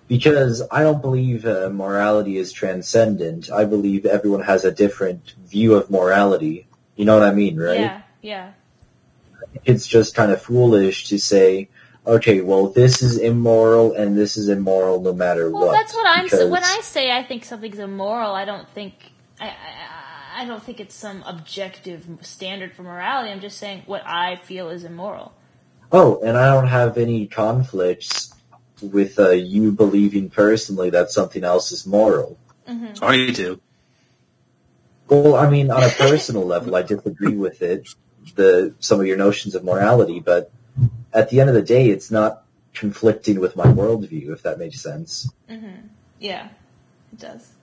[0.07, 3.49] Because I don't believe uh, morality is transcendent.
[3.49, 6.67] I believe everyone has a different view of morality.
[6.97, 7.79] You know what I mean, right?
[7.79, 8.51] yeah yeah
[9.63, 11.69] It's just kind of foolish to say,
[12.05, 15.67] okay, well, this is immoral and this is immoral no matter Well, what.
[15.67, 16.25] Well, that's what I'm.
[16.25, 18.93] because- When I say I think something's immoral, I don't think
[19.39, 23.31] I, I, I don't think it's some objective standard for morality.
[23.31, 25.33] I'm just saying what I feel is immoral.
[25.91, 28.33] Oh, and I don't have any conflicts
[28.81, 32.37] with uh, you believing personally that something else is moral.
[32.67, 33.03] Mm-hmm.
[33.03, 33.61] Or you do.
[35.07, 37.87] Well, I mean, on a personal level, I disagree with it,
[38.35, 40.51] the some of your notions of morality, but
[41.13, 42.43] at the end of the day, it's not
[42.73, 45.31] conflicting with my worldview, if that makes sense.
[45.49, 45.87] Mm-hmm.
[46.19, 46.49] Yeah,
[47.11, 47.53] it does.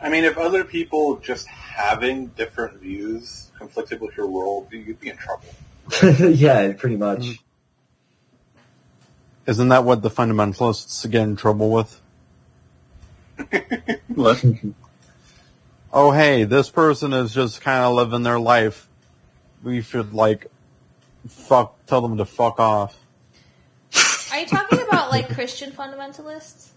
[0.00, 5.10] I mean, if other people just having different views conflicted with your worldview, you'd be
[5.10, 5.46] in trouble.
[6.30, 7.38] yeah, pretty much.
[9.46, 12.00] Isn't that what the fundamentalists get in trouble with?
[14.08, 14.44] What?
[15.92, 18.88] Oh, hey, this person is just kind of living their life.
[19.62, 20.46] We should like
[21.28, 22.98] fuck, tell them to fuck off.
[24.32, 26.68] Are you talking about like Christian fundamentalists?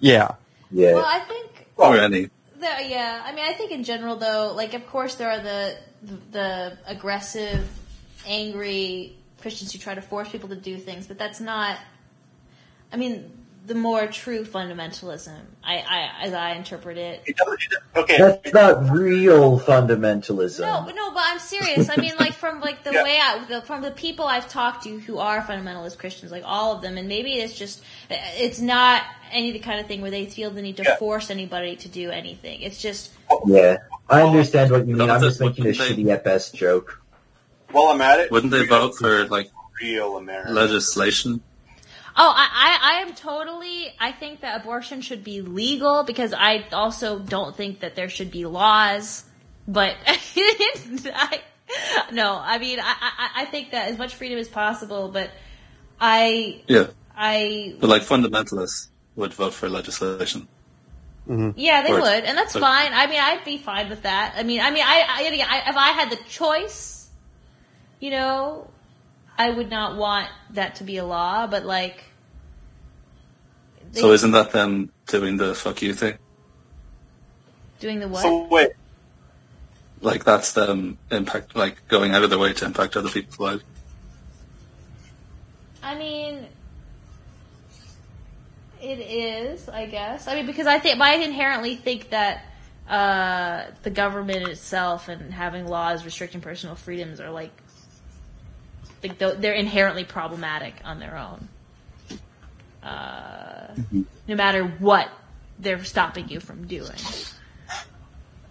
[0.00, 0.32] Yeah.
[0.70, 0.94] Yeah.
[0.94, 2.30] Well, I think oh, Already.
[2.58, 5.76] The, yeah, I mean, I think in general, though, like, of course, there are the,
[6.02, 7.68] the the aggressive,
[8.26, 11.78] angry Christians who try to force people to do things, but that's not.
[12.92, 13.30] I mean,
[13.66, 17.22] the more true fundamentalism, I, I as I interpret it.
[17.24, 18.18] It doesn't, it doesn't- okay.
[18.18, 20.60] That's not real fundamentalism.
[20.60, 21.88] No, no, but I'm serious.
[21.88, 23.02] I mean, like from like the Yeah.
[23.04, 26.76] way I, the, from the people I've talked to who are fundamentalist Christians, like all
[26.76, 29.02] of them, and maybe it's just it's not
[29.32, 30.96] any of the kind of thing where they feel the need to Yeah.
[30.96, 32.60] force anybody to do anything.
[32.60, 33.12] It's just
[33.46, 33.78] Yeah,
[34.10, 35.08] I understand what you mean.
[35.10, 37.00] I'm just making a they- shitty at best joke.
[37.70, 40.52] While I'm at it, Wouldn't they vote for like real America?
[40.52, 41.40] legislation?
[42.16, 43.92] Oh, I, I, I am totally.
[43.98, 48.30] I think that abortion should be legal because I also don't think that there should
[48.30, 49.24] be laws.
[49.66, 51.40] But I,
[52.12, 55.08] no, I mean, I, I, I think that as much freedom as possible.
[55.08, 55.30] But
[56.00, 60.46] I, Yeah, I, but like fundamentalists would vote for legislation.
[61.28, 61.52] Mm-hmm.
[61.58, 62.92] yeah, they Or- would, and that's or- fine.
[62.92, 64.34] I mean, I'd be fine with that.
[64.36, 67.08] I mean, I mean, I, I, I if I had the choice,
[67.98, 68.70] you know,
[69.36, 71.46] I would not want that to be a law.
[71.46, 72.04] But like,
[73.92, 76.18] they- So isn't that them doing the fuck you thing?
[77.80, 78.22] doing the what?
[78.22, 78.70] So wait,
[80.00, 83.64] Like that's them impact, like going out of their way to impact other people's lives.
[85.82, 86.46] I mean,
[88.80, 90.28] it is, I guess.
[90.28, 92.44] I mean, because I think, but I inherently think that
[92.88, 97.50] uh, the government itself and having laws restricting personal freedoms are like,
[99.04, 101.48] like th- they're inherently problematic on their own.
[102.82, 103.74] Uh,
[104.26, 105.08] No matter what
[105.58, 106.90] they're stopping you from doing.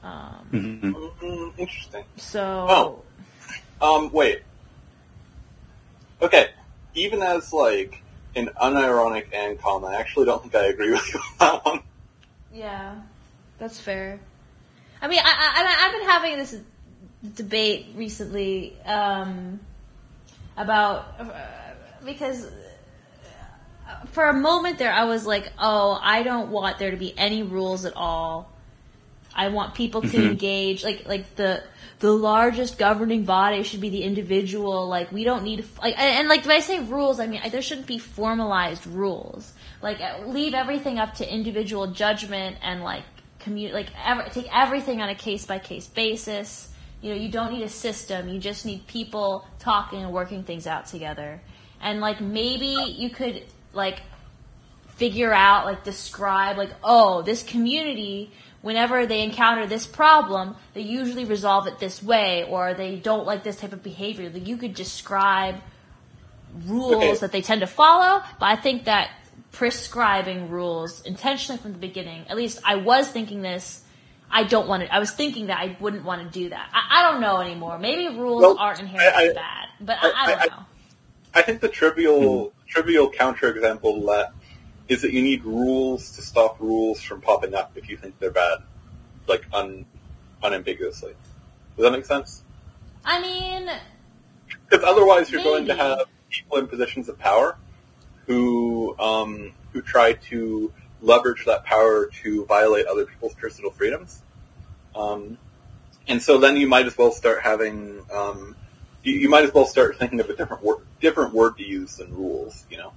[0.02, 0.94] Um, hmm
[1.26, 2.04] mm, interesting.
[2.18, 3.02] so, Oh.
[3.82, 4.44] Um, wait.
[6.22, 6.50] Okay,
[6.94, 8.02] even as like
[8.36, 11.80] an unironic and calm, I actually don't think I agree with you on that one.
[12.54, 12.96] Yeah,
[13.58, 14.20] that's fair.
[15.02, 16.56] I mean, I, I, I- I've been having this
[17.36, 19.60] debate recently um,
[20.58, 21.26] about uh,
[22.06, 22.48] because
[24.12, 27.44] for a moment there, I was like, "Oh, I don't want there to be any
[27.44, 28.50] rules at all.
[29.36, 30.32] I want people to Mhm.
[30.32, 30.84] engage.
[30.84, 31.64] Like, like the
[32.00, 34.88] the largest governing body should be the individual.
[34.88, 37.62] Like, we don't need like and, and like when I say rules, I mean there
[37.62, 39.54] shouldn't be formalized rules.
[39.82, 43.04] Like, uh, leave everything up to individual judgment and like
[43.42, 46.70] commu- like ever, take everything on a case by case basis.
[47.04, 48.30] You know, you don't need a system.
[48.30, 51.42] You just need people talking and working things out together.
[51.82, 54.02] And like maybe you could like
[54.96, 61.26] figure out, like describe, like, oh, this community, whenever they encounter this problem, they usually
[61.26, 64.30] resolve it this way, or they don't like this type of behavior.
[64.30, 65.56] Like, you could describe
[66.66, 67.20] rules Okay.
[67.20, 69.10] that they tend to follow, but I think that
[69.52, 73.83] prescribing rules intentionally from the beginning, at least I was thinking this,
[74.36, 76.70] I don't want to, I was thinking that I wouldn't want to do that.
[76.74, 77.78] I, I don't know anymore.
[77.78, 80.66] Maybe rules Well, aren't inherently I- I- bad, but I, I I- don't I- know.
[81.36, 84.34] I think the trivial trivial counterexample to that
[84.88, 88.32] is that you need rules to stop rules from popping up if you think they're
[88.32, 88.60] bad,
[89.28, 89.86] like un,
[90.44, 91.14] unambiguously.
[91.78, 92.44] Does that make sense?
[93.06, 93.70] I mean,
[94.70, 97.58] Because otherwise, you're going to have people in positions of power
[98.28, 100.72] who um, who try to
[101.02, 104.22] leverage that power to violate other people's personal freedoms.
[104.96, 105.38] Um,
[106.08, 108.56] and so then you might as well start having um,
[109.04, 111.98] you, you might as well start thinking of a different word different word to use
[111.98, 112.66] than rules.
[112.70, 112.94] You know.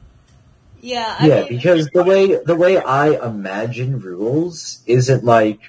[0.81, 5.61] yeah, I yeah, mean, because the way the way I imagine rules isn't like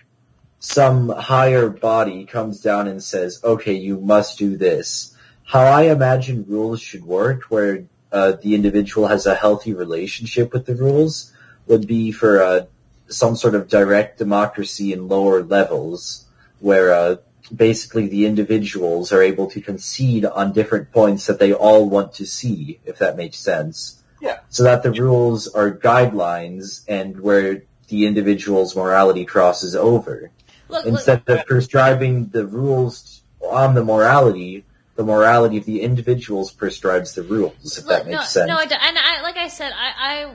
[0.59, 6.45] some higher body comes down and says, "Okay, you must do this." How I imagine
[6.47, 11.31] rules should work, where uh, the individual has a healthy relationship with the rules,
[11.67, 12.65] would be for uh,
[13.09, 16.25] some sort of direct democracy in lower levels,
[16.59, 17.15] where uh,
[17.55, 22.25] basically the individuals are able to concede on different points that they all want to
[22.25, 24.39] see, if that makes sense Yeah.
[24.49, 30.31] so that the rules are guidelines and where the individual's morality crosses over.
[30.69, 36.51] Look, look, Instead of prescribing the rules on the morality, the morality of the individuals
[36.51, 37.77] prescribes the rules.
[37.77, 38.47] If that Look, no, makes sense.
[38.49, 40.33] No, I don't- and I, like I said, I,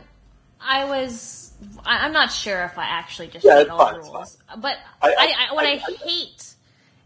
[0.61, 1.42] I, I was, I,
[1.85, 5.09] I'm not sure if I actually just Yeah, hate all fine, the rules, but I-
[5.11, 6.55] I, I- I, what I, I- I- hate,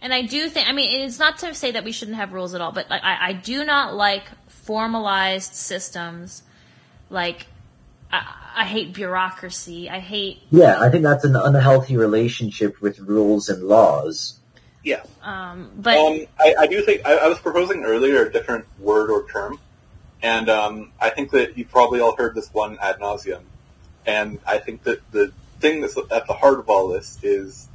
[0.01, 2.55] and I do think, I mean, it's not to say that we shouldn't have rules
[2.55, 6.43] at all, but like, I, I do not like formalized systems,
[7.11, 7.47] like.
[8.09, 9.91] I, I hate bureaucracy.
[9.91, 14.39] I hate, yeah, I think that's an unhealthy relationship with rules and laws.
[14.85, 15.03] Yeah.
[15.23, 19.11] um, but Um, I, I do think I, I was proposing earlier a different word
[19.11, 19.59] or term,
[20.23, 23.43] and um, I think that you probably all heard this one ad nauseum.
[24.07, 27.69] And I think that the thing that's at the heart of all this is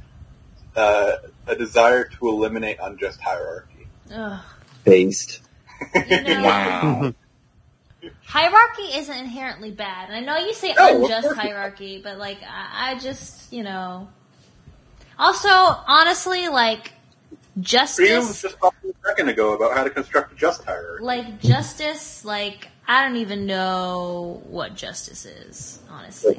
[0.74, 1.12] uh,
[1.46, 3.86] a desire to eliminate unjust hierarchy.
[4.14, 4.40] ugh,
[4.84, 5.40] Based.
[5.94, 7.14] you know, Wow.
[8.24, 10.08] hierarchy isn't inherently bad.
[10.10, 14.08] And I know you say No, unjust hierarchy, but like I, I just you know.
[15.18, 16.92] Also, honestly, like
[17.94, 21.04] Freedom was justice, just talking a second ago about how to construct a just hierarchy.
[21.04, 25.78] like justice, like I don't even know what justice is.
[25.88, 26.34] Honestly,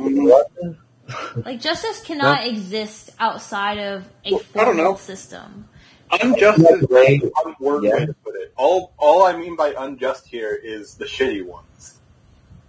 [1.38, 4.84] like justice cannot exist outside of a Well, I don't know.
[4.84, 5.68] formal system.
[6.12, 7.94] Unjust is Way- one word Yeah.
[7.96, 8.54] way to put it.
[8.56, 11.96] All all I mean by unjust here is the shitty ones.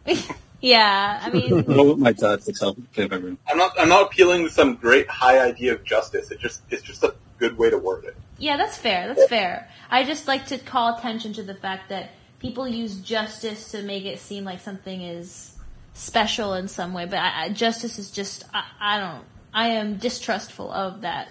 [0.62, 3.36] Yeah, I mean, What my dad would tell everyone.
[3.46, 6.30] I'm not I'm not appealing to some great high idea of justice.
[6.30, 8.16] It just it's just a good way to word it.
[8.38, 9.08] Yeah, that's fair.
[9.08, 9.68] That's fair.
[9.90, 12.12] I just like to call attention to the fact that
[12.44, 15.56] people use justice to make it seem like something is
[15.94, 19.24] special in some way, but I, I, justice is just I, I don't.
[19.54, 21.30] I am distrustful of that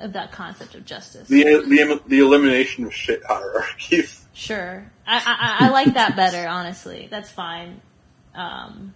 [0.00, 1.28] of that concept of justice.
[1.28, 4.18] The the the elimination of shit hierarchies.
[4.32, 6.48] Sure, I, I I like that better.
[6.48, 7.82] Honestly, that's fine.
[8.34, 8.94] Um,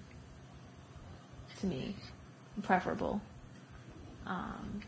[1.61, 1.97] to me,
[2.63, 3.21] preferable.
[4.25, 4.81] Um,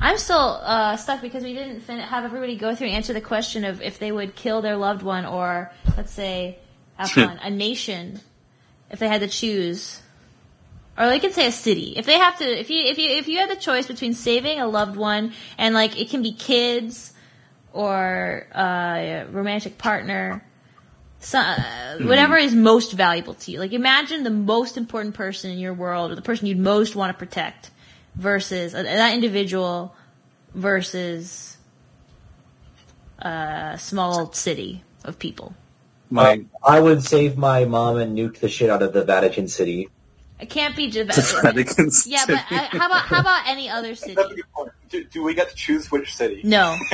[0.00, 3.20] I'm still uh, stuck because we didn't fin- have everybody go through and answer the
[3.20, 6.58] question of if they would kill their loved one or, let's say,
[6.96, 8.20] have fun, a nation,
[8.90, 10.00] if they had to choose,
[10.98, 11.94] or they could say a city.
[11.96, 14.60] If they have to, if you if you if you had the choice between saving
[14.60, 17.12] a loved one and like it can be kids
[17.72, 20.44] or uh, a romantic partner,
[21.20, 23.58] so, uh, whatever is most valuable to you.
[23.58, 27.12] Like imagine the most important person in your world or the person you'd most want
[27.12, 27.69] to protect
[28.14, 29.94] versus uh, that individual
[30.54, 31.56] versus
[33.18, 35.54] a small city of people.
[36.10, 39.88] My I would save my mom and nuke the shit out of the Vatican City.
[40.40, 44.14] It can't be just Vatican yeah, but uh, how about how about any other city?
[44.14, 44.72] That's a good point.
[44.88, 46.40] Do, do we get to choose which city?
[46.42, 46.76] No.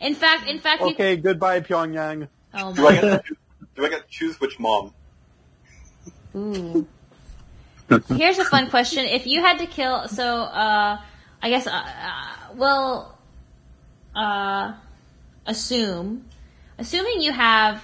[0.00, 0.90] In fact, in fact, you.
[0.90, 2.28] Okay, goodbye Pyongyang.
[2.54, 3.38] Oh Do I get to choose,
[3.74, 4.94] do I get to choose which mom?
[6.36, 6.86] Ooh.
[8.08, 10.98] Here's a fun question: If you had to kill, so uh,
[11.42, 13.18] I guess, uh, uh, well,
[14.14, 14.74] uh,
[15.46, 16.26] assume,
[16.78, 17.82] assuming you have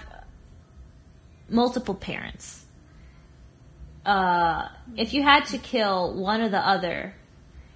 [1.48, 2.64] multiple parents,
[4.04, 7.14] uh, if you had to kill one or the other,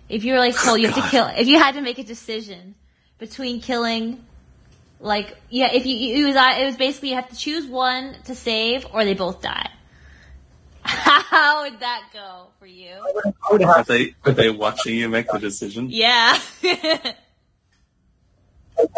[0.08, 2.04] if you were like told you have to kill, if you had to make a
[2.04, 2.74] decision
[3.18, 4.24] between killing,
[5.00, 8.34] like, yeah, if you, it was, it was basically you have to choose one to
[8.34, 9.70] save or they both die.
[10.84, 12.94] How would that go for you?
[13.50, 15.88] Are they are they watching you make the decision?
[15.90, 16.38] Yeah.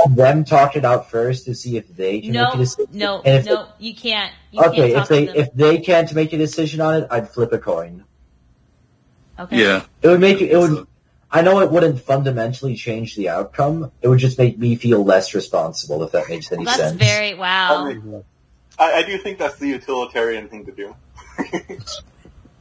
[0.08, 2.86] them talk it out first to see if they can make a decision.
[2.92, 4.32] no, And if no, you can't.
[4.50, 7.52] You okay, can't if they if they can't make a decision on it, I'd flip
[7.52, 8.04] a coin.
[9.38, 9.60] okay.
[9.60, 9.84] Yeah.
[10.02, 10.86] It would make it would.
[11.30, 13.90] I know it wouldn't fundamentally change the outcome.
[14.02, 17.02] It would just make me feel less responsible, if that makes any That's sense.
[17.02, 17.86] very wow.
[17.86, 18.24] I, mean,
[18.78, 20.94] I, I do think that's the utilitarian thing to do.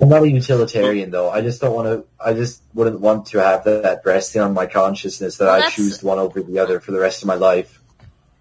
[0.02, 1.30] I'm not a utilitarian though.
[1.30, 2.06] I just don't want to.
[2.24, 5.70] I just wouldn't want to have that, that resting on my consciousness that Well, I
[5.70, 7.80] choose one over the other for the rest of my life.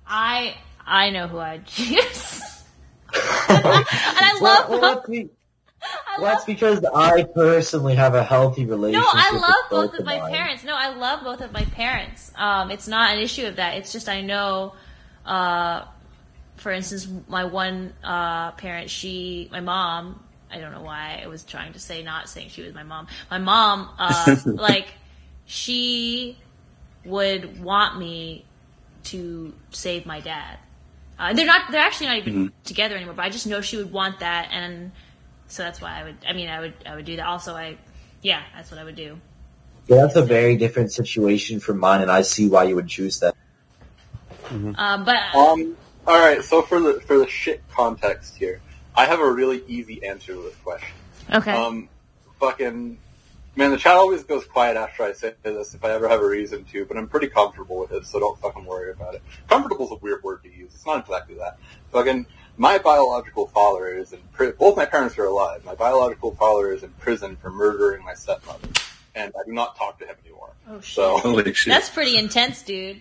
[0.06, 2.40] I I know who I'd choose.
[3.12, 4.80] and I love Well, both.
[4.80, 5.28] that's, be-
[5.82, 9.02] I well, that's because I personally have a healthy relationship.
[9.14, 10.32] No, I with love both of of my mine.
[10.32, 10.64] parents.
[10.64, 12.30] No, I love both of my parents.
[12.36, 13.76] Um, it's not an issue of that.
[13.78, 14.74] It's just I know,
[15.26, 15.84] uh,
[16.56, 20.22] for instance, my one uh, parent, she, my mom.
[20.52, 23.06] I don't know why I was trying to say not saying she was my mom.
[23.30, 24.88] My mom, uh, like,
[25.46, 26.38] she
[27.04, 28.44] would want me
[29.04, 30.58] to save my dad.
[31.18, 31.70] Uh, they're not.
[31.70, 33.14] They're actually not even together anymore.
[33.14, 34.90] But I just know she would want that, and
[35.48, 36.16] so that's why I would.
[36.26, 36.74] I mean, I would.
[36.86, 37.26] I would do that.
[37.26, 37.76] Also, I.
[38.22, 39.18] Yeah, that's what I would do.
[39.86, 43.20] Yeah, that's a very different situation from mine, and I see why you would choose
[43.20, 43.34] that.
[44.50, 45.76] Um, but Um.
[46.06, 46.42] All right.
[46.42, 48.62] So for the for the shit context here,
[48.94, 50.88] I have a really easy answer to this question.
[51.32, 51.52] okay.
[51.52, 51.88] Um,
[52.38, 52.98] fucking
[53.56, 56.26] Man, the chat always goes quiet after I say this if I ever have a
[56.26, 59.22] reason to, but I'm pretty comfortable with it, so don't fucking worry about it.
[59.48, 60.72] Comfortable is a weird word to use.
[60.72, 61.58] It's not exactly that.
[61.90, 64.54] Fucking, my biological father is in prison.
[64.56, 65.64] Both my parents are alive.
[65.64, 68.68] My biological father is in prison for murdering my stepmother,
[69.16, 70.52] and I do not talk to him anymore.
[70.68, 70.94] Oh shit.
[70.94, 71.72] So Holy shit.
[71.72, 73.00] That's pretty intense, dude.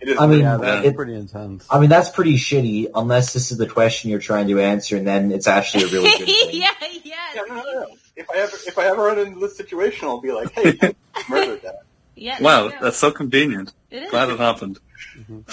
[0.00, 0.18] It is.
[0.18, 1.66] I mean, Yeah, that's it- pretty intense.
[1.70, 5.06] I mean, that's pretty shitty, unless this is the question you're trying to answer, and
[5.06, 6.48] then it's actually a really good thing.
[6.52, 7.00] yeah, yes.
[7.04, 7.86] yeah, no, no, no.
[8.16, 10.94] If I ever if I ever run into this situation, I'll be like, hey, I
[11.28, 11.82] murdered that.
[12.14, 12.84] Yeah, wow, there you go.
[12.84, 13.72] that's so convenient.
[13.90, 14.10] it is.
[14.10, 14.78] Glad it happened.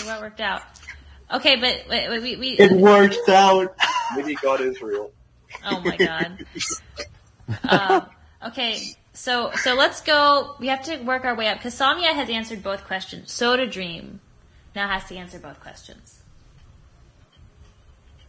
[0.06, 0.62] Well worked out.
[1.34, 3.76] Okay, but wait, wait, we, we It worked out.
[4.16, 5.12] Maybe God is real.
[5.66, 6.46] Oh my god.
[7.68, 8.06] um,
[8.48, 8.82] okay,
[9.14, 10.56] so so let's go.
[10.60, 13.32] We have to work our way up because Samia has answered both questions.
[13.32, 14.20] Soda Dream
[14.76, 16.24] now has to answer both questions.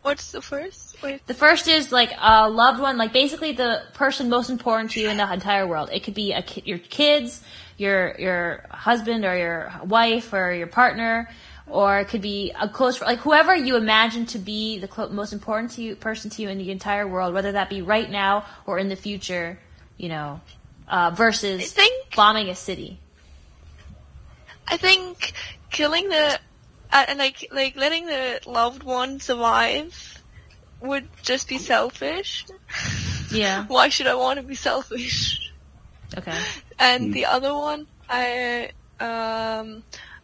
[0.05, 1.02] What's the first?
[1.02, 1.26] Wait.
[1.26, 5.08] The first is like a loved one, like basically the person most important to you
[5.08, 5.89] in the entire world.
[5.90, 7.42] It could be a ki- your kids,
[7.78, 11.31] your your husband or your wife or your partner,
[11.66, 15.32] or it could be a close like whoever you imagine to be the clo- most
[15.32, 18.44] important to you person to you in the entire world, whether that be right now
[18.66, 19.58] or in the future.
[19.97, 20.40] You know,
[20.86, 22.98] uh, versus think bombing a city.
[24.68, 25.32] I think
[25.75, 26.39] killing the
[26.93, 30.23] uh, and like like letting the loved one survive
[30.81, 32.47] would just be selfish.
[33.31, 33.65] Yeah.
[33.67, 35.51] Why should I want to be selfish?
[36.17, 36.39] Okay.
[36.78, 38.70] And the other one, I
[39.01, 39.83] um,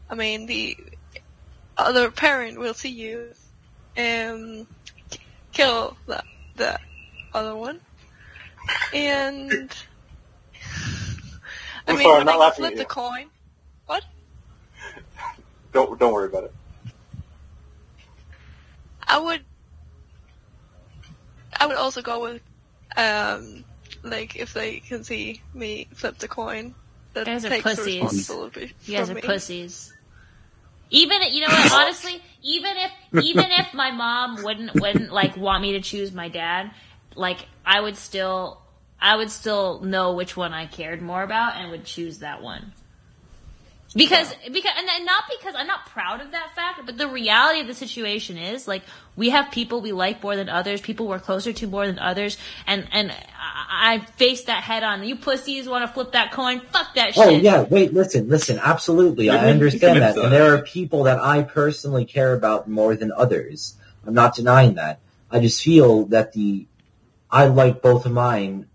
[0.08, 0.76] I mean the
[1.76, 3.32] other parent will see you
[3.98, 4.68] um
[5.50, 6.22] kill the
[6.54, 6.78] the
[7.34, 7.80] other one,
[8.94, 9.50] and
[11.88, 13.26] I I'm mean sorry, I'm when not I laughing flip at the coin.
[15.72, 16.54] Don't don't worry about it.
[19.06, 19.42] I would
[21.58, 22.42] I would also go with
[22.96, 23.64] um
[24.02, 26.74] like if they can see me flip the coin
[27.14, 28.02] that Guys are takes the pussies.
[28.02, 29.20] responsibility You guys are me.
[29.20, 29.92] pussies.
[30.90, 31.72] Even you know what?
[31.74, 36.28] Honestly, even if even if my mom wouldn't wouldn't like want me to choose my
[36.28, 36.70] dad,
[37.14, 38.60] like I would still
[39.00, 42.72] I would still know which one I cared more about and would choose that one.
[43.92, 47.60] Because because and and not because I'm not proud of that fact, but the reality
[47.60, 48.82] of the situation is like
[49.16, 52.36] we have people we like more than others, people we're closer to more than others,
[52.68, 55.02] and and I, I face that head on.
[55.02, 56.60] You pussies want to flip that coin?
[56.60, 57.40] Fuck that oh, shit.
[57.40, 58.60] Oh yeah, wait, listen, listen.
[58.62, 63.10] Absolutely, I understand that, and there are people that I personally care about more than
[63.10, 63.74] others.
[64.06, 65.00] I'm not denying that.
[65.32, 66.66] I just feel that the
[67.28, 68.66] I like both of mine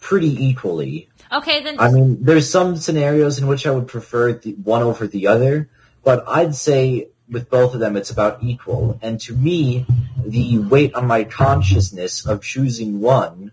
[0.00, 1.08] pretty equally.
[1.30, 5.06] Okay, then I mean, there's some scenarios in which I would prefer the one over
[5.06, 5.68] the other,
[6.02, 8.98] but I'd say with both of them, it's about equal.
[9.02, 9.86] And to me,
[10.24, 13.52] the weight on my consciousness of choosing one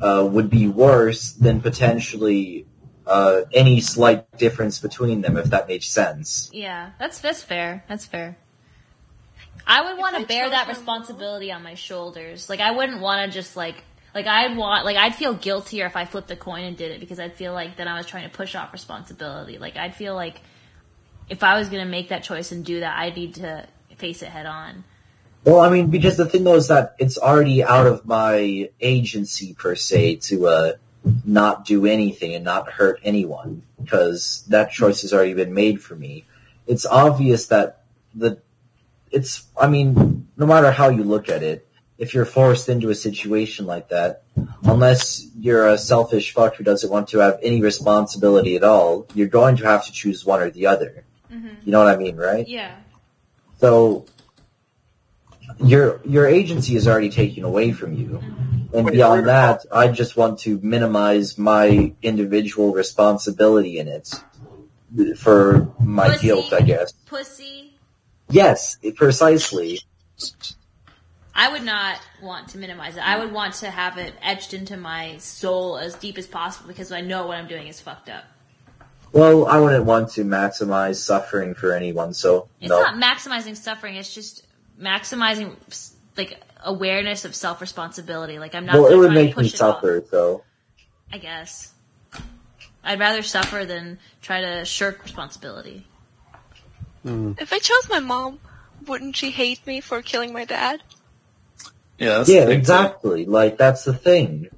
[0.00, 2.66] uh, would be worse than potentially
[3.06, 6.48] uh, any slight difference between them, if that makes sense.
[6.52, 7.84] Yeah, that's that's fair.
[7.88, 8.36] That's fair.
[9.66, 12.48] I would want to bear that responsibility on my shoulders.
[12.48, 15.96] Like I wouldn't want to just like like I'd want like I'd feel guiltier if
[15.96, 18.28] I flipped the coin and did it because I'd feel like then I was trying
[18.28, 19.58] to push off responsibility.
[19.58, 20.40] Like I'd feel like
[21.28, 23.66] if I was gonna make that choice and do that, I need to
[23.96, 24.84] face it head on.
[25.44, 29.54] Well, I mean, because the thing though is that it's already out of my agency
[29.54, 30.72] per se to uh,
[31.24, 35.96] not do anything and not hurt anyone because that choice has already been made for
[35.96, 36.26] me.
[36.66, 38.38] It's obvious that the
[39.10, 39.46] it's.
[39.58, 41.66] I mean, no matter how you look at it,
[42.00, 44.22] if you're forced into a situation like that,
[44.64, 49.28] unless you're a selfish fuck who doesn't want to have any responsibility at all, you're
[49.28, 51.04] going to have to choose one or the other.
[51.30, 51.48] Mm-hmm.
[51.62, 52.48] You know what I mean, right?
[52.48, 52.74] Yeah.
[53.58, 54.06] So
[55.62, 58.22] your your agency is already taken away from you.
[58.22, 58.76] Mm-hmm.
[58.78, 64.08] And beyond that, I just want to minimize my individual responsibility in it
[65.18, 66.26] for my Pussy.
[66.26, 66.92] guilt, I guess.
[67.04, 67.74] Pussy.
[68.30, 69.80] Yes, precisely.
[71.34, 73.06] I would not want to minimize it.
[73.06, 76.90] I would want to have it etched into my soul as deep as possible because
[76.92, 78.24] I know what I'm doing is fucked up.
[79.12, 82.80] Well, I wouldn't want to maximize suffering for anyone, so It's no.
[82.80, 83.96] not maximizing suffering.
[83.96, 84.44] It's just
[84.80, 85.56] maximizing
[86.16, 88.38] like awareness of self responsibility.
[88.38, 88.74] Like I'm not.
[88.74, 90.44] well, it would make me push it off, suffer, so
[91.12, 91.72] I guess.
[92.82, 95.86] I'd rather suffer than try to shirk responsibility.
[97.02, 97.32] Hmm.
[97.38, 98.38] If I chose my mom,
[98.86, 100.82] wouldn't she hate me for killing my dad?
[102.00, 103.26] Yeah, yeah, the thing, exactly.
[103.26, 104.48] Like that's the thing.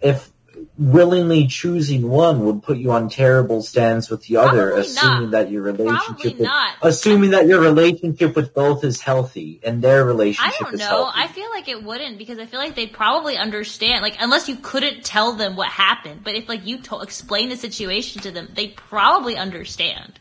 [0.00, 0.30] If
[0.76, 5.30] willingly choosing one would put you on terrible stands with the other, Probably assuming not.
[5.32, 6.74] that your relationship with, not.
[6.82, 10.54] assuming that your relationship with both is healthy and their relationship.
[10.60, 10.86] I don't is know.
[10.86, 11.12] healthy.
[11.16, 14.02] I feel like it wouldn't because I feel like they'd probably understand.
[14.02, 17.56] Like unless you couldn't tell them what happened, but if like you to- explain the
[17.56, 20.18] situation to them, they probably understand.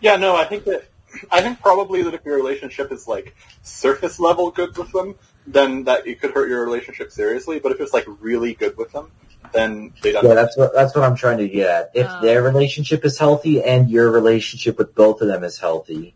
[0.00, 0.84] Yeah, no, I think that
[1.30, 5.14] I think probably that if your relationship is like surface level good with them,
[5.46, 7.58] then that it could hurt your relationship seriously.
[7.58, 9.10] But if it's like really good with them,
[9.52, 10.24] then they don't.
[10.24, 11.90] Yeah, that's what that's what I'm trying to get at.
[11.94, 12.20] If Oh.
[12.22, 16.14] their relationship is healthy and your relationship with both of them is healthy,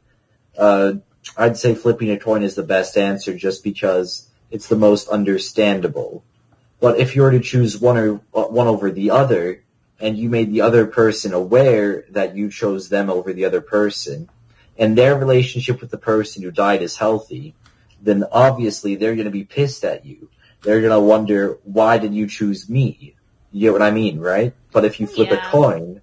[0.59, 0.95] uh,
[1.37, 6.25] I'd say flipping a coin is the best answer, just because it's the most understandable.
[6.81, 9.63] But if you were to choose one or one over the other,
[10.01, 14.29] and you made the other person aware that you chose them over the other person,
[14.79, 17.55] and their relationship with the person who died is healthy,
[18.01, 20.29] then obviously they're going to be pissed at you.
[20.63, 23.15] They're going to wonder, why did you choose me?
[23.53, 24.55] You get what I mean, right?
[24.73, 25.47] But if you flip Yeah.
[25.47, 26.01] a coin,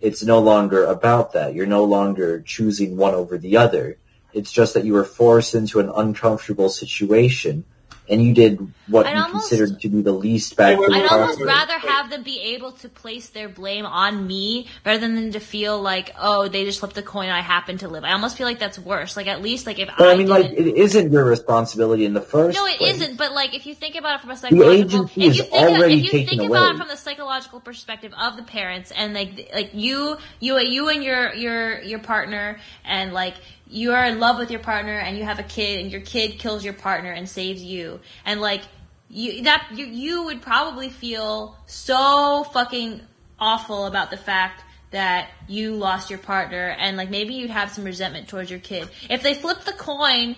[0.00, 1.54] it's no longer about that.
[1.54, 3.98] You're no longer choosing one over the other.
[4.32, 7.64] It's just that you were forced into an uncomfortable situation
[8.10, 8.58] and you did
[8.88, 11.74] what I'd you almost- considered to be the least bad thing I'd almost wait, rather
[11.82, 11.90] wait.
[11.90, 16.12] have them be able to place their blame on me rather than to feel like,
[16.20, 17.30] oh, they just flipped the coin.
[17.30, 18.02] I happen to live.
[18.04, 19.16] I almost feel like that's worse.
[19.16, 22.04] Like at least like if But I, I mean, like, didn't- it isn't your responsibility
[22.04, 22.98] in the first No, it place.
[23.00, 25.52] not But like, if you think about it from a psychological, agency if you think
[25.54, 28.90] about, already if you taken think about it from the psychological perspective of the parents,
[28.90, 33.34] and like, like you, you, you and your your your partner, and like
[33.70, 36.38] you are in love with your partner, and you have a kid, and your kid
[36.38, 38.62] kills your partner and saves you, and like
[39.08, 43.00] you that you you would probably feel so fucking
[43.38, 47.84] awful about the fact that you lost your partner and like maybe you'd have some
[47.84, 48.88] resentment towards your kid.
[49.08, 50.36] If they flip the coin,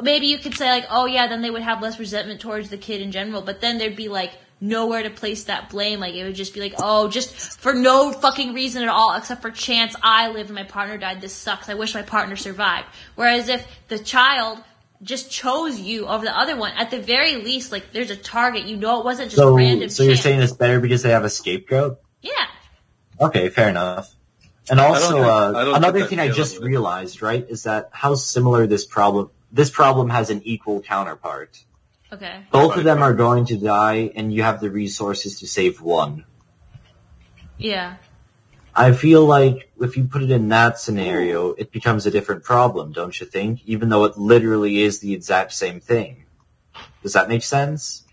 [0.00, 2.76] maybe you could say like, oh yeah, then they would have less resentment towards the
[2.76, 6.00] kid in general, but then there'd be like nowhere to place that blame.
[6.00, 9.42] Like it would just be like, oh, just for no fucking reason at all, except
[9.42, 11.20] for chance I lived and my partner died.
[11.20, 11.68] This sucks.
[11.68, 12.86] I wish my partner survived.
[13.14, 14.58] Whereas if the child
[15.02, 18.64] just chose you over the other one, at the very least, like there's a target.
[18.64, 19.88] You know, it wasn't just So, random.
[19.90, 20.22] so you're chance.
[20.22, 21.98] saying it's better because they have a scapegoat?
[22.22, 22.32] yeah.
[23.20, 24.10] Okay, fair enough.
[24.70, 27.62] And don't also, think- uh, I another thing I I just that realized, right, is
[27.64, 31.62] that how similar this problem, this problem has an equal counterpart.
[32.14, 32.46] Okay.
[32.52, 36.24] Both of them are going to die, and you have the resources to save one.
[37.58, 37.96] Yeah.
[38.72, 42.92] I feel like if you put it in that scenario, it becomes a different problem,
[42.92, 43.62] don't you think?
[43.66, 46.24] Even though it literally is the exact same thing.
[47.02, 48.04] Does that make sense?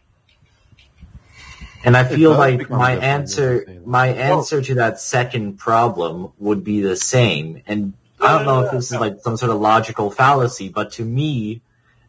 [1.84, 3.88] And I feel like my answer, you say that.
[3.88, 7.62] my answer to that second problem would be the same.
[7.68, 11.06] And I don't know if this is like some sort of logical fallacy, but to
[11.06, 11.62] me,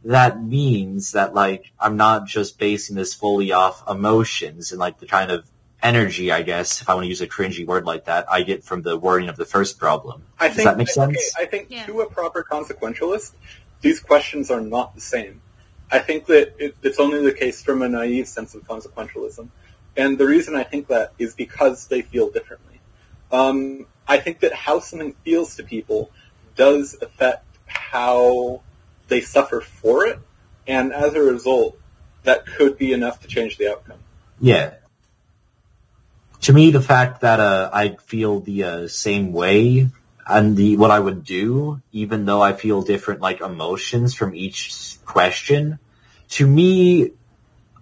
[0.05, 5.07] that means that like I'm not just basing this fully off emotions and like the
[5.07, 5.49] kind of
[5.83, 8.65] energy, I guess, if I want to use a cringy word like that, I get
[8.65, 10.23] from the wording of the first problem.
[10.39, 11.17] I Does think that make sense?
[11.17, 11.87] okay, I think Yeah.
[11.87, 13.33] to a proper consequentialist,
[13.81, 15.41] these questions are not the same.
[15.91, 19.49] I think that it, it's only the case from a naive sense of consequentialism,
[19.97, 22.81] and the reason I think that is because they feel differently.
[23.31, 26.11] Um, I think that how something feels to people
[26.57, 28.63] does affect how
[29.09, 30.19] they suffer for it,
[30.67, 31.79] and as a result,
[32.25, 33.99] that could be enough to change the outcome.
[34.41, 34.75] Yeah.
[36.43, 39.89] To me, the fact that uh, I feel the uh, same way
[40.27, 44.99] and the what I would do, even though I feel different like emotions from each
[45.05, 45.79] question,
[46.31, 47.13] to me,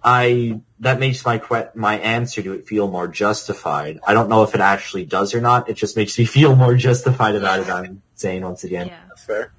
[0.03, 3.99] I that makes my que- my answer to it feel more justified.
[4.05, 5.69] I don't know if it actually does or not.
[5.69, 7.69] It just makes me feel more justified about it.
[7.69, 8.87] I'm saying once again.
[8.87, 8.99] Yeah.
[9.07, 9.51] That's fair.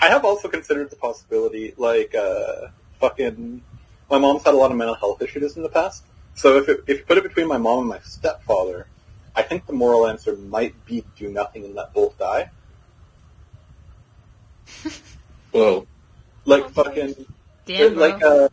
[0.00, 2.68] I have also considered the possibility, like, uh,
[3.00, 3.62] fucking,
[4.10, 6.04] my mom's had a lot of mental health issues in the past.
[6.34, 8.86] So if it, if you put it between my mom and my stepfather,
[9.34, 12.50] I think the moral answer might be do nothing and let both die.
[15.52, 15.86] Whoa.
[16.44, 16.72] Like Okay.
[16.72, 17.26] fucking,
[17.66, 18.00] Damn, bro.
[18.00, 18.48] like, uh,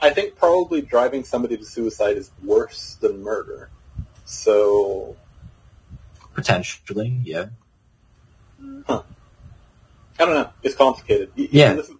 [0.00, 3.68] I think probably driving somebody to suicide is worse than murder.
[4.24, 5.16] So,
[6.34, 7.46] Potentially, yeah.
[10.18, 10.50] I don't know.
[10.62, 11.30] It's complicated.
[11.36, 11.74] Y- Yeah.
[11.74, 11.96] this is-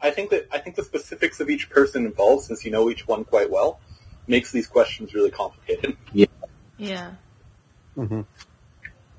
[0.00, 3.06] I think that I think the specifics of each person involved, since you know each
[3.08, 3.80] one quite well,
[4.26, 5.96] makes these questions really complicated.
[6.78, 7.10] yeah.
[7.96, 8.20] hmm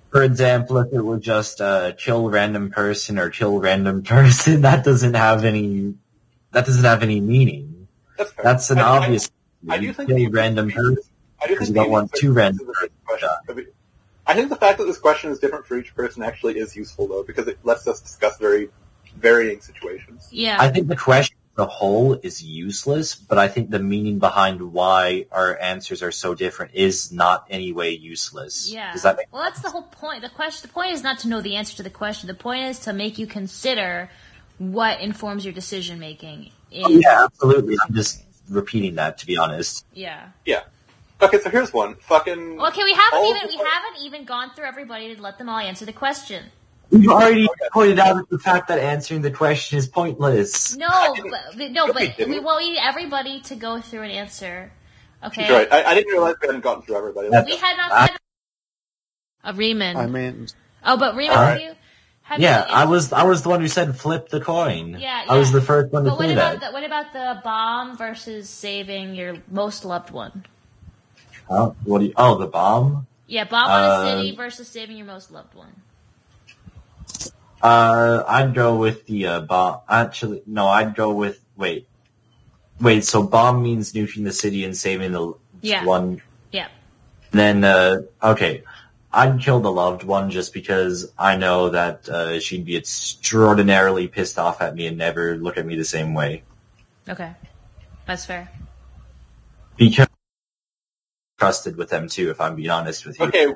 [0.10, 4.84] For example, if it were just uh, kill random person or kill random person, that
[4.86, 5.96] doesn't have any
[6.52, 7.88] that doesn't have any meaning.
[8.18, 8.44] That's fair.
[8.44, 9.30] That's an I- I- obvious.
[9.70, 10.98] I do think kill the- random person.
[11.42, 13.68] I do because think you don't want two random to this question-
[14.30, 17.08] I think the fact that this question is different for each person actually is useful
[17.08, 18.70] though, because it lets us discuss very
[19.18, 20.30] varying situations.
[20.32, 20.58] Yeah.
[20.60, 25.26] I think the questions the whole is useless, but I think the meaning behind why
[25.32, 28.72] our answers are so different is not any way useless.
[28.72, 28.92] Yeah.
[28.92, 30.22] Does that make well, that's the whole point.
[30.22, 32.28] The question, the point is not to know the answer to the question.
[32.28, 34.12] The point is to make you consider
[34.60, 36.52] what informs your decision making.
[36.84, 37.78] Oh, yeah, absolutely.
[37.84, 39.88] I'm just repeating that to be honest.
[39.92, 40.28] Yeah.
[40.46, 40.62] Yeah.
[41.22, 41.96] Okay, so here's one.
[41.96, 42.58] Fucking.
[42.58, 45.50] Well, okay, we haven't even the- we haven't even gone through everybody to let them
[45.50, 46.46] all answer the question.
[46.92, 50.76] We've already pointed out the fact that answering the question is pointless.
[50.76, 50.88] No,
[51.30, 52.40] but, no, but didn't we we?
[52.40, 54.72] want everybody to go through and answer.
[55.24, 55.48] Okay.
[55.48, 55.72] You're right.
[55.72, 57.30] I, I didn't realize we hadn't gotten through everybody.
[57.30, 57.92] That's- We had not.
[57.92, 58.18] I- had
[59.44, 60.00] a Raymond.
[60.00, 60.48] I mean,
[60.86, 61.62] oh, but Raymond, Alright.
[61.62, 61.76] have you?
[62.24, 64.98] Have Yeah, you, I was I was the one who said flip the coin.
[65.00, 66.60] Yeah, I was the first one to But what say that.
[66.62, 70.46] the, what about the bomb versus saving your most loved one?
[71.50, 71.72] Huh?
[71.84, 73.08] What do you, oh, the bomb?
[73.28, 75.74] Yeah, bomb on a Uh, city versus saving your most loved one.
[77.62, 79.82] Uh, I'd go with the uh, bomb.
[79.90, 81.88] Actually, no, I'd go with wait,
[82.80, 83.04] wait.
[83.04, 85.84] So bomb means nuking the city and saving the Yeah.
[85.84, 86.22] one.
[86.52, 86.70] Yeah.
[87.32, 88.64] Then uh, okay,
[89.12, 94.40] I'd kill the loved one just because I know that uh, she'd be extraordinarily pissed
[94.40, 96.44] off at me and never look at me the same way
[97.10, 97.32] Okay,
[98.06, 98.50] that's fair.
[99.78, 100.08] because
[101.42, 102.30] I'm trusted with them too.
[102.30, 103.48] If I'm being honest with you, Okay,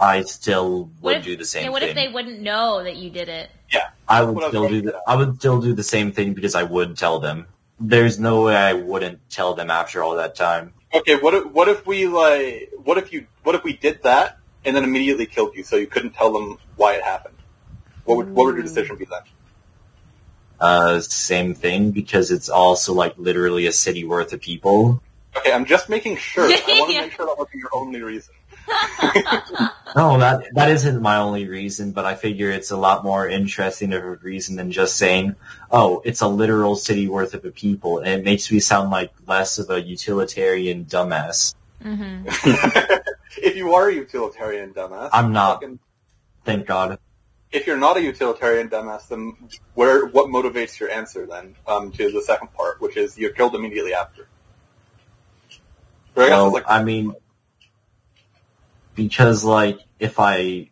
[0.00, 1.90] I still would if, do the same yeah, what thing.
[1.90, 3.50] if they wouldn't know that you did it?
[3.72, 5.00] I What I would was still do the.
[5.06, 7.46] I would still do the same thing because I would tell them.
[7.80, 10.74] There's no way I wouldn't tell them after all that time.
[10.92, 11.16] okay.
[11.16, 12.70] What if, what if we like?
[12.82, 13.26] What if you?
[13.44, 16.58] What if we did that and then immediately killed you, so you couldn't tell them
[16.76, 17.36] why it happened?
[18.04, 19.20] What would what would your decision be then?
[20.60, 25.00] Uh, same thing because it's also like literally a city worth of people.
[25.36, 26.44] Okay, I'm just making sure.
[26.44, 27.00] I want to Yeah.
[27.02, 28.34] make sure that wasn't your only reason.
[29.96, 33.92] No, that that isn't my only reason, but I figure it's a lot more interesting
[33.92, 35.36] of a reason than just saying,
[35.70, 39.58] "Oh, it's a literal city worth of people," and it makes me sound like less
[39.60, 41.54] of a utilitarian dumbass.
[41.80, 42.24] hmm
[43.38, 45.60] if you are a utilitarian dumbass, I'm not.
[45.60, 45.78] fucking-
[46.44, 46.98] Thank God.
[47.52, 49.36] if you're not a utilitarian dumbass, then
[49.74, 53.54] where what motivates your answer then um, to the second part, which is you're killed
[53.54, 54.26] immediately after?
[56.14, 57.14] Guess like I mean,
[58.94, 60.70] because like if I,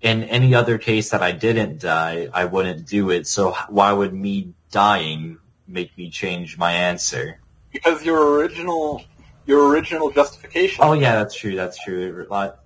[0.00, 3.26] in any other case that I didn't die, I wouldn't do it.
[3.26, 7.38] So why would me dying make me change my answer?
[7.74, 9.04] because your original
[9.44, 10.82] your original justification.
[10.82, 11.54] Oh yeah, that's true.
[11.54, 12.26] That's true.
[12.30, 12.58] But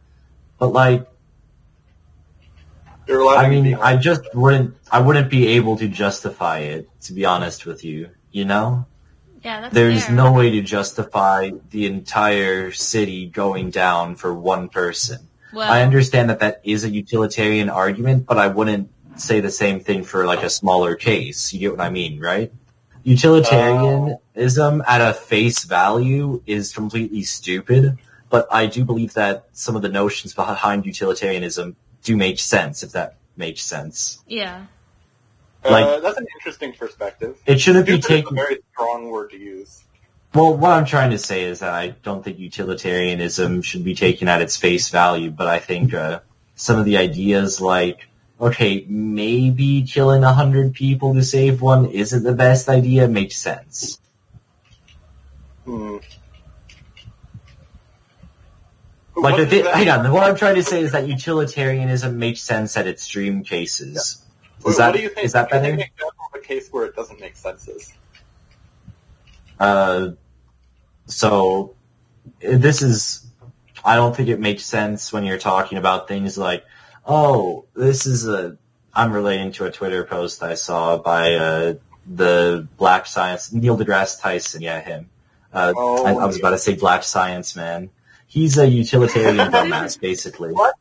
[0.60, 1.08] like,
[3.08, 4.76] I mean, I just wouldn't.
[4.92, 6.88] I wouldn't be able to justify it.
[7.02, 8.86] To be honest with you, you know.
[9.44, 10.14] Yeah, that's There's fair.
[10.14, 15.28] no way to justify the entire city going down for one person.
[15.52, 19.80] Well, I understand that that is a utilitarian argument, but I wouldn't say the same
[19.80, 21.52] thing for like a smaller case.
[21.52, 22.52] You get what I mean, right?
[23.04, 24.84] Utilitarianism oh.
[24.86, 29.88] at a face value is completely stupid, but I do believe that some of the
[29.88, 34.22] notions behind utilitarianism do make sense, if that makes sense.
[34.26, 34.66] yeah.
[35.64, 37.36] Uh, like- that's an interesting perspective.
[37.46, 38.36] It shouldn't be Stupid is a taken.
[38.36, 39.84] very strong word to use.
[40.34, 44.28] Well, what I'm trying to say is that I don't think utilitarianism should be taken
[44.28, 46.20] at its face value, but I think uh,
[46.54, 48.06] some of the ideas like,
[48.38, 53.98] okay, maybe killing a hundred people to save one isn't the best idea makes sense.
[55.64, 55.96] Hmm.
[59.16, 62.76] Like, I think, hang on, what I'm trying to say is that utilitarianism makes sense
[62.76, 64.22] at its extreme cases.
[64.22, 64.27] What,
[64.66, 65.24] Is that, what do you think?
[65.24, 65.72] is that better?
[65.72, 67.68] an example of a case where it doesn't make sense?
[67.68, 67.92] Is?
[69.58, 70.10] Uh,
[71.06, 71.74] so
[72.40, 73.26] this is,
[73.84, 76.64] I don't think it makes sense when you're talking about things like,
[77.06, 78.56] oh, this is a,
[78.94, 81.74] I'm relating to a Twitter post I saw by, uh,
[82.06, 85.10] the Black Science, Neil deGrasse Tyson, yeah, him.
[85.52, 87.90] Uh, Oh, I, I was about to say Black Science Man.
[88.26, 90.52] He's a utilitarian dumbass, basically.
[90.52, 90.74] What?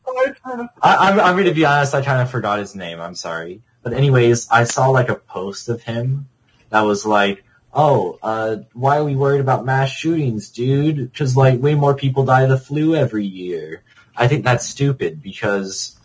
[0.44, 3.00] I, I'm, I'm going to be honest, I kind of forgot his name.
[3.00, 3.62] I'm sorry.
[3.82, 6.28] But anyways, I saw like a post of him
[6.70, 11.12] that was like, oh, uh, why are we worried about mass shootings, dude?
[11.12, 13.82] Because like way more people die of the flu every year.
[14.16, 15.98] I think that's stupid because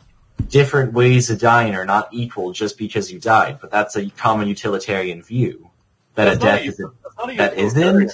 [0.49, 3.59] different ways of dying are not equal just because you died.
[3.59, 5.71] But that's a common utilitarian view
[6.15, 8.11] that That's a death is a, That's not a that isn't.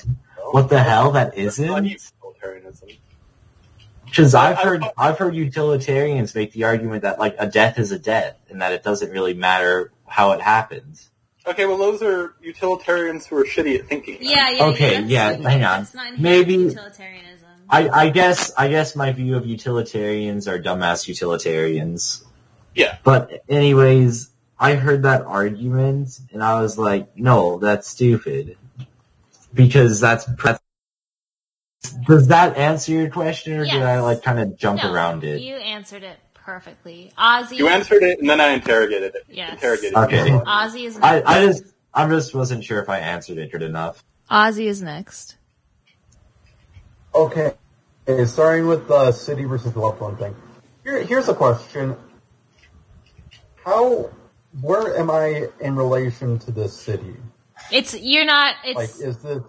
[0.51, 1.11] What the hell?
[1.11, 2.01] That isn't.
[4.09, 4.11] Utilitarianism.
[4.11, 7.99] Because I've heard I've heard utilitarians make the argument that like a death is a
[7.99, 11.09] death and that it doesn't really matter how it happens.
[11.47, 14.17] Okay, well, those are utilitarians who are shitty at thinking.
[14.21, 14.65] Yeah, yeah.
[14.65, 15.79] Okay, that's- yeah, hang on.
[15.79, 17.35] That's not inherent Maybe- utilitarianism.
[17.71, 22.23] I, I guess I guess my view of utilitarians are dumbass utilitarians.
[22.73, 22.97] Yeah.
[23.03, 24.29] But anyways,
[24.59, 28.57] I heard that argument and I was like, no, that's stupid.
[29.53, 30.58] Because that's, that's
[32.05, 34.03] does that answer your question or did I Yes.
[34.03, 35.41] like kind of jump No, around it?
[35.41, 37.13] You answered it perfectly.
[37.17, 37.57] Ozzy.
[37.57, 39.23] You answered it, and then I interrogated it.
[39.29, 39.53] Yes.
[39.53, 40.29] Interrogated Okay.
[40.29, 40.39] you.
[40.39, 41.29] Ozzy is I, next.
[41.29, 44.03] I just, I just wasn't sure if I answered it good enough.
[44.29, 45.37] Ozzy is next.
[47.15, 47.53] Okay.
[48.07, 50.35] okay starting with the city versus the loved one thing.
[50.83, 51.95] Here, here's a question.
[53.63, 54.09] How,
[54.61, 57.15] where am I in relation to this city?
[57.71, 58.55] It's you're not.
[58.63, 59.43] It's Like, is this,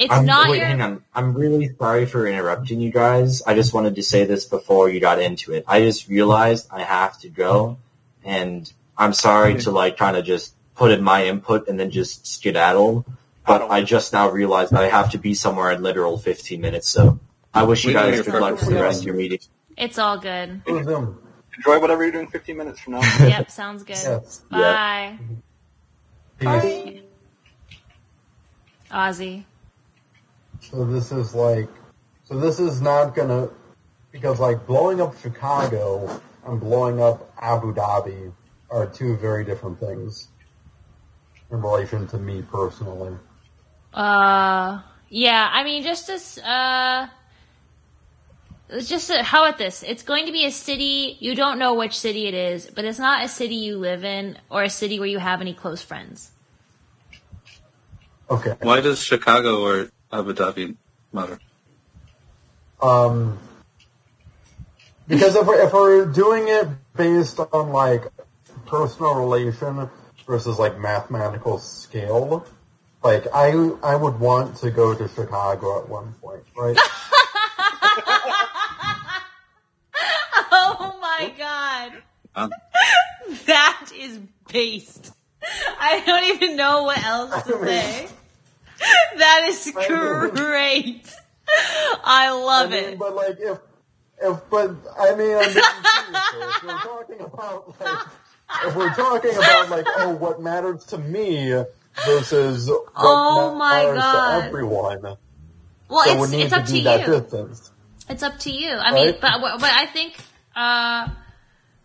[0.00, 0.66] it's I'm, not wait, your.
[0.66, 1.04] hang on.
[1.14, 3.42] I'm really sorry for interrupting you guys.
[3.42, 5.64] I just wanted to say this before you got into it.
[5.68, 7.76] I just realized I have to go,
[8.24, 12.26] and I'm sorry to like kind of just put in my input and then just
[12.26, 13.04] skedaddle.
[13.46, 16.88] But I just now realized that I have to be somewhere in literal 15 minutes.
[16.88, 17.20] So
[17.52, 19.40] I wish you guys good luck for the rest of your meeting.
[19.76, 20.62] It's all good.
[20.66, 23.00] Enjoy whatever you're doing 15 minutes from now.
[23.20, 23.96] Yep, sounds good.
[23.96, 24.38] Yes.
[24.50, 25.18] Bye,
[26.38, 27.02] Peace.
[28.90, 29.44] Ozzy.
[30.70, 31.68] So this is like,
[32.24, 33.48] so this is not gonna,
[34.12, 38.32] because like blowing up Chicago and blowing up Abu Dhabi
[38.70, 40.28] are two very different things
[41.50, 43.16] in relation to me personally.
[43.92, 45.48] Uh, yeah.
[45.52, 47.08] I mean, just as uh,
[48.68, 49.82] it's just uh, how about this?
[49.82, 51.16] It's going to be a city.
[51.18, 54.38] You don't know which city it is, but it's not a city you live in
[54.48, 56.30] or a city where you have any close friends.
[58.30, 58.54] Okay.
[58.60, 60.76] Why does Chicago or Abu Dhabi
[61.12, 61.38] matter?
[62.82, 63.38] Um,
[65.06, 68.04] because if we're, if we're doing it based on like
[68.66, 69.88] personal relation
[70.26, 72.46] versus like mathematical scale,
[73.02, 73.50] like I
[73.82, 76.76] I would want to go to Chicago at one point, right?
[80.52, 82.02] Oh my god.
[82.34, 82.50] Um,
[83.46, 84.18] That is
[84.52, 85.12] based.
[85.42, 88.08] I don't even know what else to say.
[89.16, 91.14] That is great.
[92.04, 92.98] I love I mean, it.
[92.98, 93.58] but like if
[94.22, 95.64] if but I mean I'm being
[96.30, 98.06] serious if we're talking about like
[98.66, 101.62] if we're talking about like oh what matters to me
[102.06, 104.40] versus what Oh my matters God.
[104.40, 105.16] to everyone,
[105.88, 106.84] Well, so we it's need it's up to you.
[107.06, 107.70] distance.
[108.08, 108.70] It's up to you.
[108.70, 109.20] I mean, Right?
[109.20, 110.16] but but I think
[110.56, 111.08] uh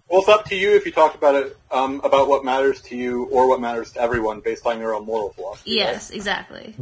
[0.10, 2.96] Well, it's up to you if you talk about it um, about what matters to
[2.96, 5.72] you or what matters to everyone based on your own moral philosophy.
[5.72, 6.76] yes, exactly.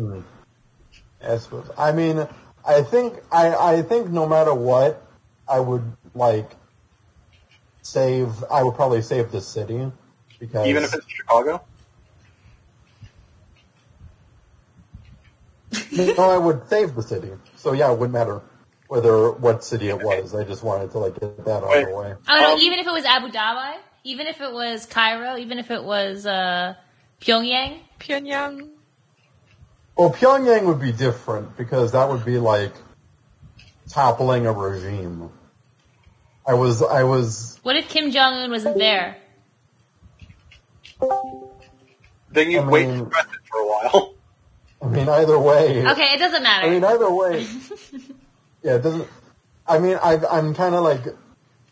[1.26, 1.69] I suppose.
[1.77, 2.27] I mean,
[2.68, 5.06] I think I I think no matter what,
[5.48, 6.52] I would like
[7.82, 8.43] save.
[8.52, 9.90] I would probably save the city
[10.40, 11.64] because Even if it's Chicago.
[15.92, 17.32] no, I would save the city.
[17.56, 18.42] So yeah, it wouldn't matter
[18.93, 20.35] whether what city it was.
[20.35, 22.13] I just wanted to like get that out of the way.
[22.30, 25.57] Oh no, Um, even if it was Abu Dhabi, even if it was Cairo, even
[25.57, 26.75] if it was uh
[27.19, 27.80] Pyongyang.
[27.99, 28.69] Pyongyang.
[29.97, 32.73] Well, Pyongyang would be different because that would be like
[33.89, 35.31] toppling a regime.
[36.45, 39.17] I was I was What if Kim Jong Un wasn't there?
[42.31, 44.13] Then you I wait mean- to press it for a while.
[44.83, 45.83] I mean either way.
[45.88, 46.67] Okay, it doesn't matter.
[46.67, 47.47] I mean, either way,
[48.64, 49.08] yeah, it doesn't.
[49.67, 51.01] I mean, I, I'm kind of like,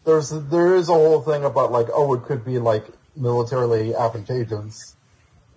[0.03, 4.95] there's there is a whole thing about like, oh, it could be like militarily advantageous,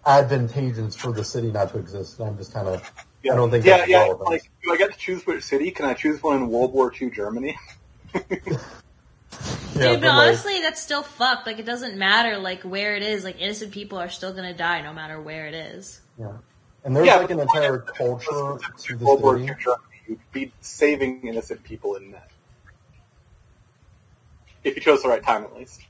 [0.06, 2.18] advantageous for the city not to exist.
[2.18, 3.32] And I'm just kind of, yeah.
[3.32, 4.02] I don't think yeah, that's yeah.
[4.02, 4.28] relevant.
[4.30, 5.70] Like, do I get to choose which city?
[5.70, 7.56] Can I choose one in World War II Germany?
[8.14, 8.58] yeah, Dude,
[9.74, 11.46] but but, like, honestly, that's still fucked.
[11.46, 13.24] Like, it doesn't matter, like, where it is.
[13.24, 16.00] Like, innocent people are still gonna die no matter where it is.
[16.18, 16.32] yeah.
[16.84, 19.70] And there's Yeah, like an entire culture to World War the II city.
[20.06, 20.20] Germany.
[20.32, 22.30] You'd be saving innocent people in that.
[24.62, 25.80] If you chose the right time, at least.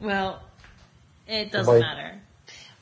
[0.00, 0.42] Well,
[1.26, 2.20] it doesn't Like- matter.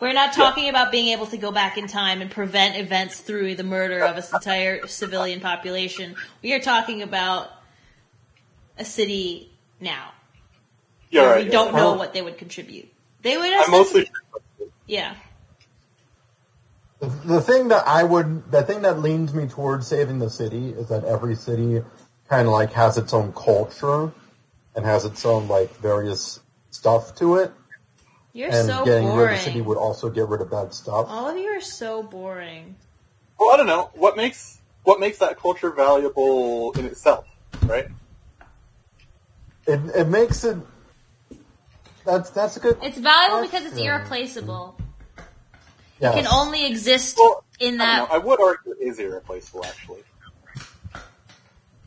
[0.01, 3.55] We're not talking about being able to go back in time and prevent events through
[3.55, 6.17] the murder of an entire civilian population.
[6.43, 7.53] We are talking about
[8.77, 10.11] a city now.
[11.11, 11.45] Yeah, right.
[11.45, 12.93] we don't know Well- what they would contribute.
[13.21, 14.11] They would I'm mostly.
[14.89, 15.15] yeah.
[17.03, 20.69] The, the thing that I would, the thing that leans me towards saving the city
[20.69, 21.83] is that every city
[22.29, 24.13] kind of like has its own culture
[24.77, 26.39] and has its own like various
[26.71, 27.53] stuff to it.
[28.33, 31.07] You're and so getting rid of the city would also get rid of that stuff.
[31.09, 32.77] All of you are so boring.
[33.37, 37.27] Well, I don't know what makes what makes that culture valuable in itself,
[37.65, 37.89] right?
[39.67, 40.57] It it makes it.
[42.07, 42.79] That's that's a good.
[42.81, 44.77] It's valuable because it's irreplaceable.
[46.03, 46.17] Yes.
[46.17, 47.99] It can only exist Well, in that.
[47.99, 48.11] don't.
[48.11, 50.03] I would argue it is irreplaceable, actually.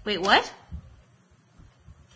[0.05, 0.51] Wait, what?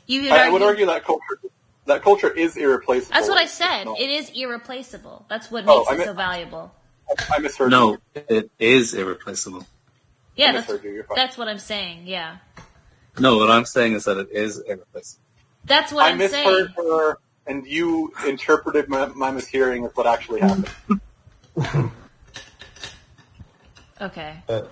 [0.07, 1.39] You would I, I argue, would argue that culture
[1.87, 3.13] that culture is irreplaceable.
[3.15, 3.83] That's what I said.
[3.85, 3.99] not.
[3.99, 5.25] It is irreplaceable.
[5.29, 6.71] That's what Oh, makes I it meant- so valuable.
[7.31, 7.71] I misheard.
[7.71, 7.99] No, you.
[8.29, 9.65] it is irreplaceable.
[10.35, 10.91] Yeah, I that's, misheard you.
[10.91, 11.15] You're fine.
[11.17, 12.03] that's what I'm saying.
[12.05, 12.37] Yeah.
[13.19, 15.23] No, what I'm saying is that it is irreplaceable.
[15.65, 16.87] That's what I I'm misheard saying.
[16.87, 20.69] her, and you interpreted my, my mishearing as what actually happened.
[24.01, 24.41] Okay.
[24.47, 24.71] But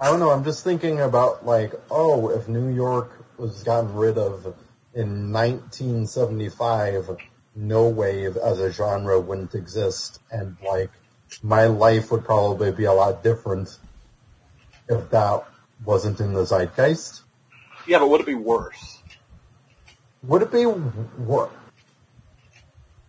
[0.00, 0.30] I don't know.
[0.30, 4.54] I'm just thinking about like, oh, if New York was gotten rid of
[4.94, 7.16] in 1975,
[7.54, 10.90] no wave as a genre wouldn't exist, and like
[11.42, 13.78] my life would probably be a lot different
[14.88, 15.44] if that
[15.84, 17.22] wasn't in the zeitgeist.
[17.86, 19.02] Yeah, but would it be worse?
[20.22, 21.50] Would it be what?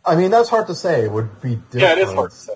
[0.05, 1.05] I mean, that's hard to say.
[1.05, 1.81] It would be different.
[1.81, 2.53] Yeah, it is hard to say.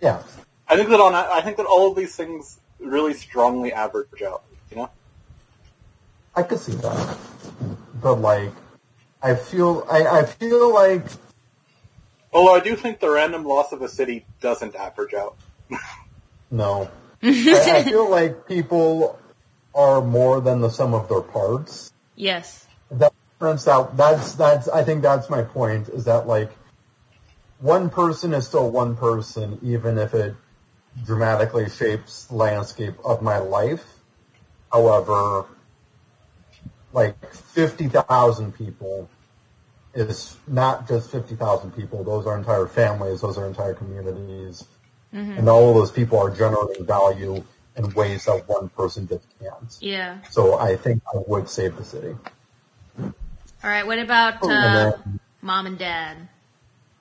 [0.00, 0.22] Yeah.
[0.66, 4.44] I think that on I think that all of these things really strongly average out.
[4.70, 4.90] You know,
[6.34, 7.18] I could see that,
[8.00, 8.50] but like,
[9.22, 11.04] I feel I, I feel like
[12.32, 15.36] although I do think the random loss of a city doesn't average out.
[16.50, 16.90] no.
[17.22, 19.18] I, I feel like people
[19.74, 21.92] are more than the sum of their parts.
[22.16, 22.66] Yes.
[22.90, 23.12] That
[23.46, 26.50] out that's that's I think that's my point is that like
[27.60, 30.34] one person is still one person even if it
[31.04, 33.84] dramatically shapes the landscape of my life.
[34.72, 35.46] However,
[36.92, 39.08] like fifty thousand people
[39.94, 42.04] is not just fifty thousand people.
[42.04, 43.20] Those are entire families.
[43.20, 44.64] Those are entire communities,
[45.12, 45.32] mm-hmm.
[45.32, 47.44] and all of those people are generating value
[47.76, 49.76] in ways that one person just can't.
[49.80, 50.18] Yeah.
[50.30, 52.16] So I think I would save the city.
[53.64, 53.86] All right.
[53.86, 56.28] What about uh, then- mom and dad,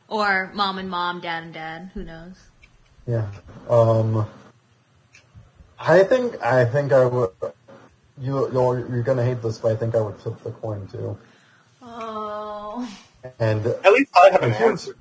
[0.08, 1.92] or mom and mom, dad and dad?
[1.94, 2.36] Who knows?
[3.06, 3.28] Yeah.
[3.70, 4.26] Um,
[5.78, 7.32] I think I think I would.
[8.18, 11.18] You you're, you're gonna hate this, but I think I would flip the coin too.
[11.82, 12.90] Oh.
[13.40, 14.96] And At least I have an answer.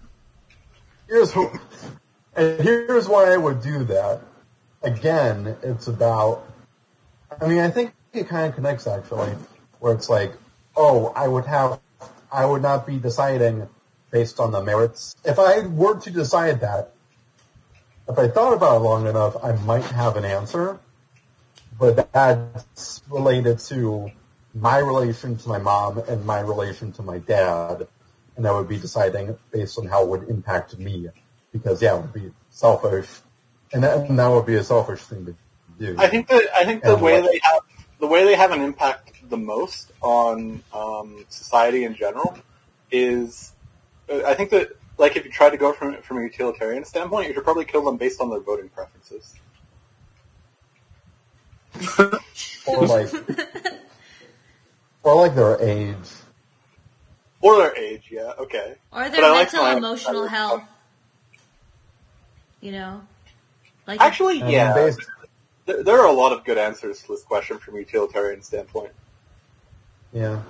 [1.09, 1.49] here's who,
[2.35, 4.21] and here's why I would do that.
[4.83, 6.45] Again, it's about.
[7.41, 9.37] I mean, I think it kind of connects actually,
[9.79, 10.33] where it's like,
[10.77, 11.81] oh, I would have,
[12.33, 13.69] I would not be deciding
[14.11, 15.15] based on the merits.
[15.25, 16.93] If I were to decide that,
[18.09, 20.79] if I thought about it long enough, I might have an answer.
[21.79, 24.11] But that's related to
[24.55, 27.89] my relation to my mom and my relation to my dad,
[28.37, 31.09] and I would be deciding based on how it would impact me,
[31.53, 33.09] because yeah, it would be selfish,
[33.73, 35.35] and that, and that would be a selfish thing to
[35.79, 35.97] do.
[35.99, 37.61] I think that I think the And way what- they have
[37.99, 42.39] the way they have an impact the most on um, society in general
[42.93, 43.53] is
[44.09, 47.27] uh, I think that like if you try to go from from a utilitarian standpoint,
[47.29, 49.35] you should probably kill them based on their voting preferences.
[52.67, 53.09] or like,
[55.03, 55.97] or like their age.
[57.41, 58.77] Or their age, yeah, okay.
[58.93, 60.63] Or their I like mental, my- emotional I- health.
[62.61, 63.03] You know,
[63.89, 65.01] like Actually, yeah, based,
[65.67, 68.93] there, there are a lot of good answers to this question from a utilitarian standpoint.
[70.13, 70.43] Yeah.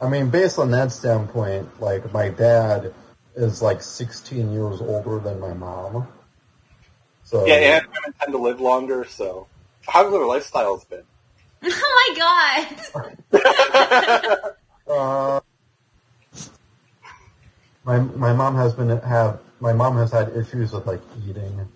[0.00, 2.94] I mean, based on that standpoint, like my dad
[3.34, 6.06] is like 16 years older than my mom.
[7.24, 9.46] So Yeah, and women tend to live longer, so
[9.86, 11.02] how have their lifestyles been?
[11.64, 12.66] oh my
[13.32, 14.42] god.
[14.88, 15.38] Uh,
[17.84, 21.68] my my mom has been have my mom has had issues with like eating.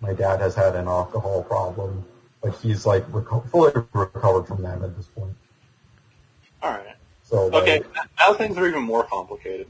[0.00, 2.04] My dad has had an alcohol problem,
[2.42, 5.34] but he's like reco- fully recovered from that at this point.
[7.34, 7.82] So like, Okay,
[8.18, 9.68] now things are even more complicated.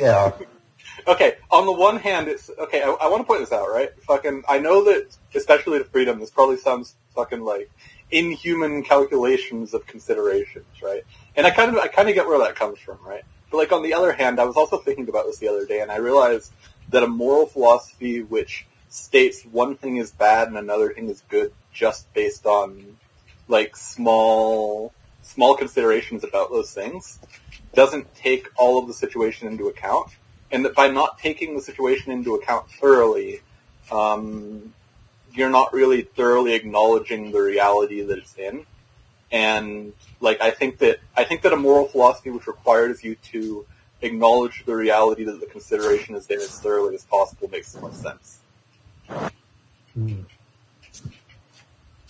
[0.00, 0.32] yeah,
[1.08, 2.82] Okay, on the one hand, it's okay.
[2.82, 3.90] I, I want to point this out, right?
[4.04, 7.70] Fucking, I know that, especially to freedom, this probably sounds fucking like
[8.10, 11.04] inhuman calculations of considerations, right?
[11.36, 13.22] And I kind of, I kind of get where that comes from, right?
[13.50, 15.80] But like on the other hand, I was also thinking about this the other day,
[15.80, 16.50] and I realized
[16.90, 21.52] that a moral philosophy which states one thing is bad and another thing is good
[21.72, 22.96] just based on
[23.48, 24.92] like small,
[25.26, 27.18] small considerations about those things
[27.74, 30.08] doesn't take all of the situation into account
[30.50, 33.40] and that by not taking the situation into account thoroughly,
[33.90, 34.72] um,
[35.32, 38.64] you're not really thoroughly acknowledging the reality that it's in.
[39.30, 43.66] And like I think that I think that a moral philosophy which requires you to
[44.02, 48.00] acknowledge the reality that the consideration is there as thoroughly as possible makes the most
[48.02, 48.38] sense.
[49.98, 50.26] Mm.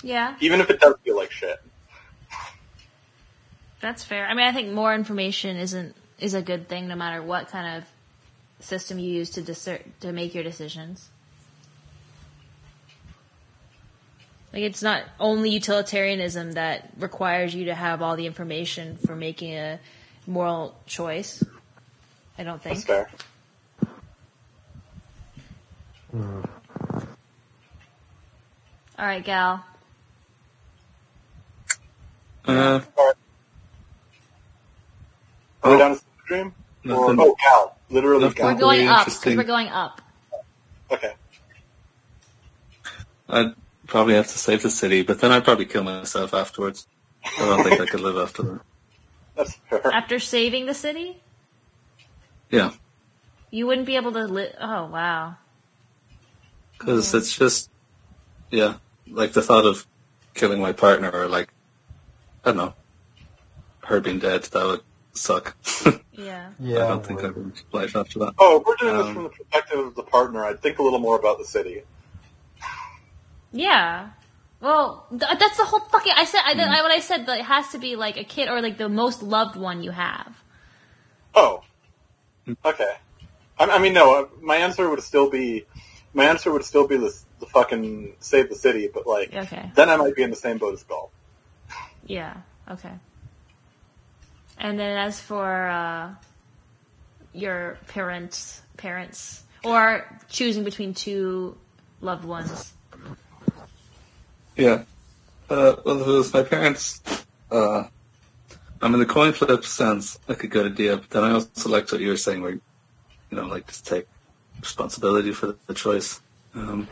[0.03, 1.63] yeah, Even if it does feel like shit.
[3.87, 4.27] That's fair.
[4.27, 7.77] I mean, I think more information isn't is a good thing, no matter what kind
[7.77, 11.09] of system you use to discern, to make your decisions.
[14.53, 19.55] Like it's not only utilitarianism that requires you to have all the information for making
[19.55, 19.79] a
[20.27, 21.45] moral choice.
[22.39, 22.87] I don't think.
[22.87, 23.21] That's think.
[26.13, 26.43] fair.
[28.99, 29.65] All right, Gal.
[32.47, 32.81] Uh,
[35.67, 35.73] Are Oh.
[35.73, 36.55] we down to Dream?
[36.85, 37.17] Or, Nothing.
[37.21, 37.77] oh, Cal.
[37.91, 38.45] Literally Nothing.
[38.47, 39.37] We're going up because interesting.
[39.37, 40.01] we're going up.
[40.93, 41.15] Okay.
[43.29, 43.55] I'd
[43.89, 46.87] probably have to save the city, but then I'd probably kill myself afterwards.
[47.25, 48.61] I don't think I could live after that.
[49.37, 49.87] That's fair.
[49.93, 51.21] After saving the city,
[52.51, 52.71] Yeah,
[53.51, 54.55] you wouldn't be able to live.
[54.61, 55.35] Oh wow.
[56.79, 57.69] because it's just,
[58.51, 58.75] yeah,
[59.09, 59.85] like the thought of
[60.35, 61.49] killing my partner or like,
[62.45, 62.75] I don't know,
[63.85, 64.81] her being dead, that would
[65.17, 65.57] suck.
[66.13, 66.51] Yeah.
[66.59, 66.77] Yeah.
[66.85, 68.35] I don't think I would life after that.
[68.39, 70.83] Oh, if we're doing this Um, from the perspective of the partner, I'd think a
[70.83, 71.83] little more about the city.
[73.53, 74.11] Yeah.
[74.61, 76.13] Well, th- that's the whole fucking.
[76.17, 76.41] I said.
[76.45, 77.27] I, I what I said.
[77.27, 79.91] That it has to be like a kid or like the most loved one you
[79.91, 80.35] have.
[81.35, 81.63] Oh.
[82.65, 82.93] Okay.
[83.59, 84.23] I, I mean, no.
[84.23, 85.67] uh, My answer would still be,
[86.15, 89.71] my answer would still be the, the fucking save the city, but like, Okay.
[89.75, 91.11] then I might be in the same boat as Gull.
[92.07, 92.35] Yeah.
[92.71, 92.93] Okay.
[94.59, 96.15] And then as for uh,
[97.33, 101.57] your parents, parents, or choosing between two
[102.01, 102.73] loved ones.
[104.57, 104.85] Yeah.
[105.49, 107.03] Uh, well, if it was my parents,
[107.51, 107.85] uh,
[108.81, 111.93] I mean, the coin flip sounds like a good idea, but then I also liked
[111.93, 112.63] what you were saying where, you
[113.31, 114.07] know, like to take
[114.61, 116.21] responsibility for the, choice.
[116.55, 116.89] Um,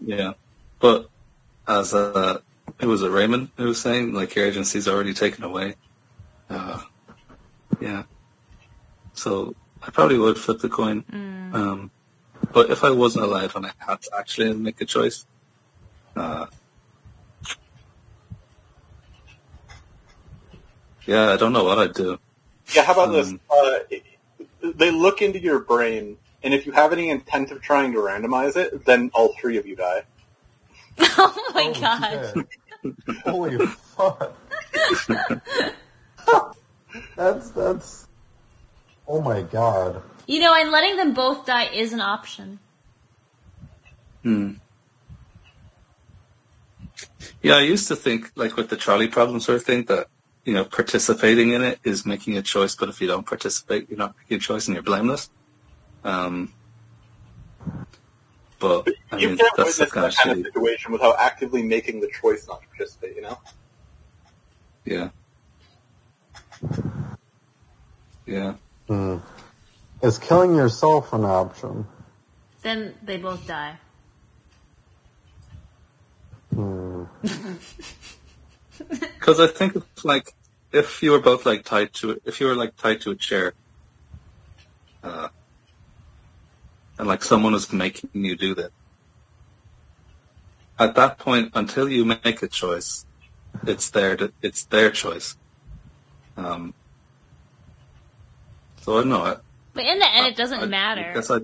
[0.00, 0.32] yeah.
[0.78, 1.08] But
[1.66, 2.40] as, uh,
[2.80, 5.76] who was it, Raymond, who was saying, like, your agency's already taken away.
[6.50, 6.80] Uh,
[7.80, 8.04] yeah.
[9.14, 11.04] So I probably would flip the coin.
[11.52, 11.90] Um,
[12.52, 15.26] but if I wasn't alive and I had to actually make a choice,
[16.16, 16.46] uh,
[21.06, 22.18] yeah, I don't know what I'd do.
[22.74, 23.28] Yeah, how about this?
[23.28, 23.78] Um, Uh,
[24.74, 28.56] they look into your brain, and if you have any intent of trying to randomize
[28.56, 30.02] it, then all three of you die.
[30.98, 32.46] oh my Oh, god.
[33.06, 33.16] Shit.
[33.18, 34.36] Holy fuck.
[37.16, 38.08] that's that's.
[39.08, 40.02] Oh my god.
[40.26, 42.58] You know, and letting them both die is an option.
[44.22, 44.54] Hmm.
[47.42, 50.08] Yeah, I used to think, like with the trolley problem sort of thing, that,
[50.44, 53.98] you know, participating in it is making a choice, but if you don't participate, you're
[53.98, 55.30] not making a choice and you're blameless.
[56.02, 56.52] Um,
[58.58, 60.40] but, I you mean, can't that's witness kind that of kind shitty.
[60.40, 63.38] of situation without actively making the choice not to participate, you know?
[64.84, 65.10] Yeah.
[68.26, 68.54] Yeah.
[68.88, 69.18] Hmm.
[70.02, 71.86] Is killing yourself an option?
[72.62, 73.78] Then they both die.
[76.54, 77.04] Hmm.
[78.78, 80.32] Because I think it's like
[80.70, 83.54] if you were both like tied to if you were like tied to a chair,
[85.02, 85.28] uh,
[86.98, 88.70] and like someone is making you do that,
[90.78, 93.04] at that point, until you make a choice,
[93.66, 95.36] it's their it's their choice.
[96.36, 96.74] Um.
[98.82, 99.22] So I don't know.
[99.24, 99.36] I,
[99.74, 101.12] But in the end, it doesn't I- I matter.
[101.12, 101.38] guess I,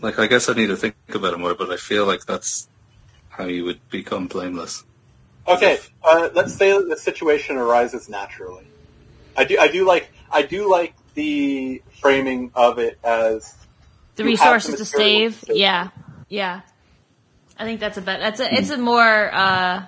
[0.00, 2.68] like, I guess I need to think about it more, but I feel like that's
[3.28, 4.84] how you would become blameless.
[5.48, 8.66] Okay, uh, let's say the situation arises naturally.
[9.36, 13.54] I do, I do like, I do like the framing of it as
[14.16, 15.40] the resources the to save.
[15.42, 15.88] to- Yeah,
[16.28, 16.62] yeah.
[17.58, 18.20] I think that's a bet.
[18.20, 18.52] That's a.
[18.54, 19.84] It's a more uh,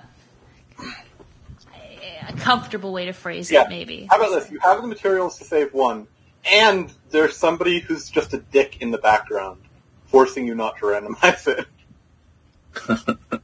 [2.27, 3.63] a comfortable way to phrase Yeah.
[3.63, 3.69] it.
[3.69, 4.07] Maybe.
[4.09, 4.51] How about this?
[4.51, 6.07] You have the materials to save one,
[6.49, 9.61] and there's somebody who's just a dick in the background,
[10.05, 11.67] forcing you not to randomize it.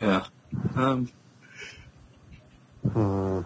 [0.00, 0.24] Yeah.
[0.76, 1.10] Um,
[2.92, 3.40] Hmm.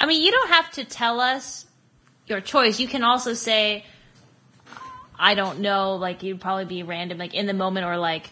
[0.00, 1.66] I mean, you don't have to tell us
[2.26, 2.80] your choice.
[2.80, 3.84] You can also say,
[5.18, 8.30] I don't know, like you'd probably be random, like in the moment, or like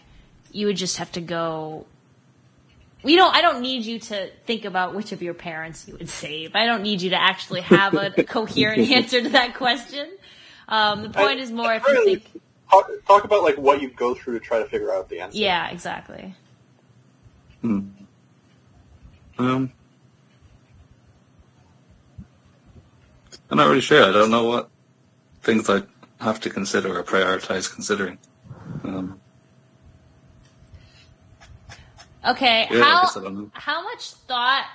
[0.51, 1.85] you would just have to go.
[3.03, 3.33] You don't.
[3.35, 6.55] I don't need you to think about which of your parents you would save.
[6.55, 10.09] I don't need you to actually have a, a coherent answer to that question.
[10.67, 12.41] Um, the point is more if you Really, think.
[12.69, 15.37] talk, talk about like what you go through to try to figure out the answer.
[15.37, 16.33] Yeah, exactly.
[17.61, 17.87] hmm.
[19.37, 19.71] Um,
[23.49, 24.03] I'm not really sure.
[24.03, 24.69] I don't know what
[25.41, 25.83] things I
[26.19, 28.17] have to consider or prioritize considering.
[28.83, 29.19] Um,
[32.25, 33.49] Okay, yeah, how guess I don't know.
[33.53, 34.65] how much thought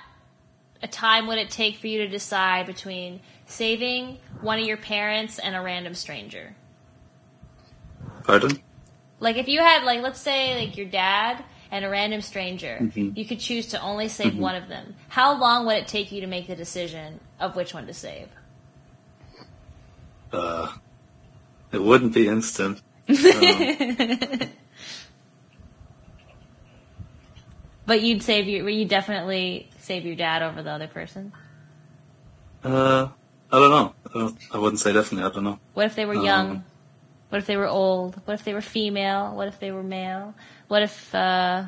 [0.81, 5.37] a time would it take for you to decide between saving one of your parents
[5.37, 6.55] and a random stranger?
[8.23, 8.59] Pardon?
[9.19, 12.79] Like if you had like let's say like your dad and a random stranger.
[12.81, 13.15] Mhm.
[13.15, 14.95] You could choose to only save one of them.
[15.09, 18.27] How long would it take you to make the decision of which one to save?
[20.31, 20.71] Uh,
[21.71, 22.81] it wouldn't be instant.
[23.09, 23.15] Um,
[27.87, 31.31] But you'd save your, you definitely save your dad over the other person.
[32.63, 33.09] uh,
[33.51, 33.93] I don't know.
[34.09, 35.29] I, don't, I wouldn't say definitely.
[35.29, 35.59] I don't know.
[35.75, 36.63] What if they were Um, young?
[37.29, 38.19] What if they were old?
[38.25, 39.35] What if they were female?
[39.35, 40.33] What if they were male?
[40.67, 41.65] What if, uh,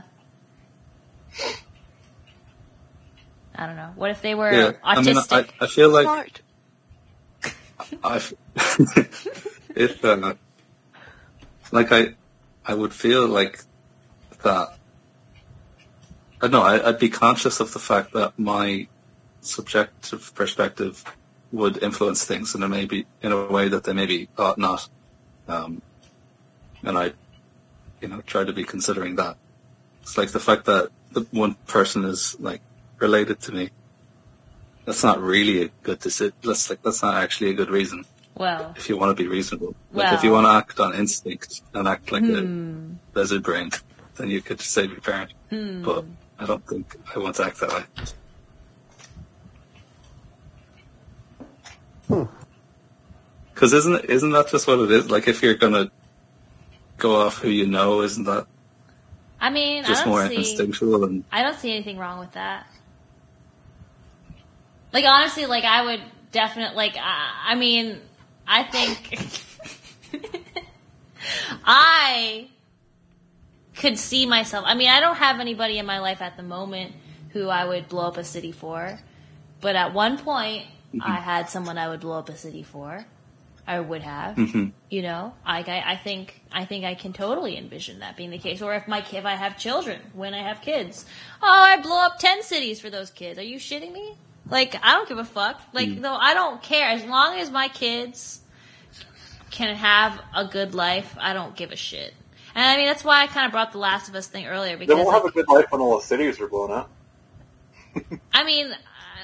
[3.56, 3.92] I don't know.
[3.96, 5.50] What if they were Yeah, I mean, I, autistic?
[5.62, 6.42] I feel like Smart.
[8.04, 8.18] I,
[9.76, 10.34] if uh,
[11.72, 12.16] like I,
[12.66, 13.62] I would feel like
[14.44, 14.78] that.
[16.40, 18.88] I know I'd be conscious of the fact that my
[19.42, 21.04] subjective perspective
[21.52, 24.88] would influence things, and it may be in a way that they maybe ought not.
[25.48, 25.82] Um,
[26.84, 27.14] and I,
[28.02, 29.38] you know, try to be considering that.
[30.02, 32.62] It's like the fact that the one person is like
[33.00, 33.70] related to me.
[34.88, 36.34] That's not really a good decision.
[36.42, 39.76] That's like that's not actually a good reason well, if you want to be reasonable.
[39.92, 43.72] Like if you want to act on instinct and act like hmm, a lizard brain,
[44.16, 45.34] then you could save your parent.
[45.50, 45.84] hmm.
[45.84, 46.06] But
[46.40, 47.74] I don't think I want to act that
[52.10, 52.28] way.
[53.54, 55.12] Because isn't it, isn't that just what it is?
[55.12, 55.92] Like if you're gonna
[56.98, 58.48] go off who you know, isn't that
[59.42, 60.38] I mean, just don't more see.
[60.38, 61.04] instinctual?
[61.04, 62.68] And I don't see anything wrong with that.
[64.94, 66.02] Like honestly, like I would
[66.32, 66.96] definitely like.
[66.98, 68.00] I, I mean,
[68.48, 69.20] I think
[71.66, 72.48] I
[73.76, 74.64] could see myself.
[74.68, 76.94] I mean, I don't have anybody in my life at the moment
[77.32, 78.98] who I would blow up a city for,
[79.62, 80.66] but at one point,
[81.02, 83.06] I had someone I would blow up a city for.
[83.70, 84.72] I would have Mhm.
[84.90, 88.38] you know like I, I think i think i can totally envision that being the
[88.38, 91.06] case or if my if i have children when i have kids
[91.44, 94.16] oh i blow up 10 cities for those kids are you shitting me
[94.50, 97.68] like i don't give a fuck like no, i don't care as long as my
[97.68, 98.42] kids
[99.52, 102.14] can have a good life i don't give a shit
[102.56, 104.78] and i mean that's why i kind of brought the last of us thing earlier
[104.78, 106.72] because They because won't like, have a good life when all the cities are blown
[106.72, 106.90] up.
[108.34, 108.74] i mean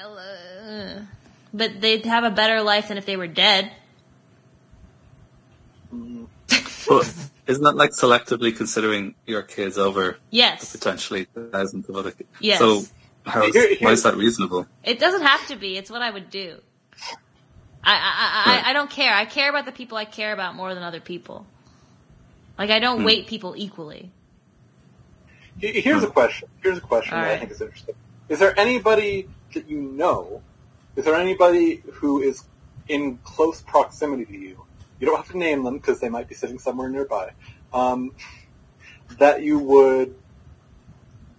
[0.04, 1.00] uh,
[1.52, 3.70] but they'd have a better life than if they were dead
[6.88, 7.14] but
[7.46, 12.28] isn't that like selectively considering your kids over yes potentially thousands of other kids?
[12.40, 12.58] Yes.
[12.58, 12.82] So
[13.24, 14.66] how is, why is that reasonable?
[14.84, 15.76] It doesn't have to be.
[15.76, 16.58] It's what I would do.
[17.82, 18.66] I I, I, Right.
[18.66, 19.14] I, I don't care.
[19.14, 21.46] I care about the people I care about more than other people.
[22.58, 23.04] Like I don't Hmm.
[23.06, 24.10] weight people equally.
[25.58, 26.48] He- Here's a question.
[26.62, 27.94] Here's a question that I think is interesting.
[28.28, 30.42] Is there anybody that you know?
[30.96, 32.44] Is there anybody who is
[32.88, 34.64] in close proximity to you?
[35.00, 37.32] You don't have to name them because they might be sitting somewhere nearby.
[37.72, 38.12] Um,
[39.18, 40.14] that you would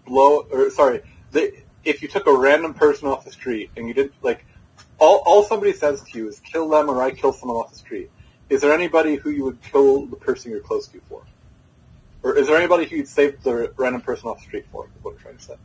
[0.06, 1.54] blow, or sorry, that
[1.86, 4.46] if you took a random person off the street and you didn't like,
[4.98, 7.78] all all somebody says to you is kill them or I kill someone off the
[7.78, 8.12] street.
[8.50, 11.24] Is there anybody who you would kill the person you're close to for?
[12.24, 14.86] Or is there anybody who you'd save the random person off the street for?
[14.86, 15.56] Is what I'm trying to say.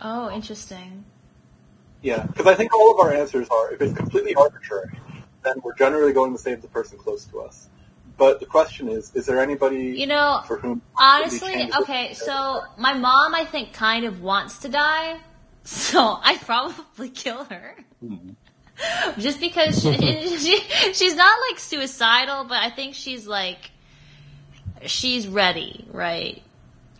[0.00, 1.04] Oh, interesting.
[2.02, 5.00] Yeah, because I think all of our answers are, if it's completely arbitrary,
[5.42, 7.68] then we're generally going to save the person close to us.
[8.18, 12.14] But the question is, is there anybody You know, for whom honestly, okay.
[12.14, 15.18] So my mom, I think, kind of wants to die,
[15.64, 17.76] so I'd probably kill her.
[18.00, 18.30] Hmm.
[19.18, 19.92] Just because she,
[20.38, 20.60] she
[20.92, 23.70] she's not like suicidal, but I think she's like
[24.84, 26.42] she's ready, right?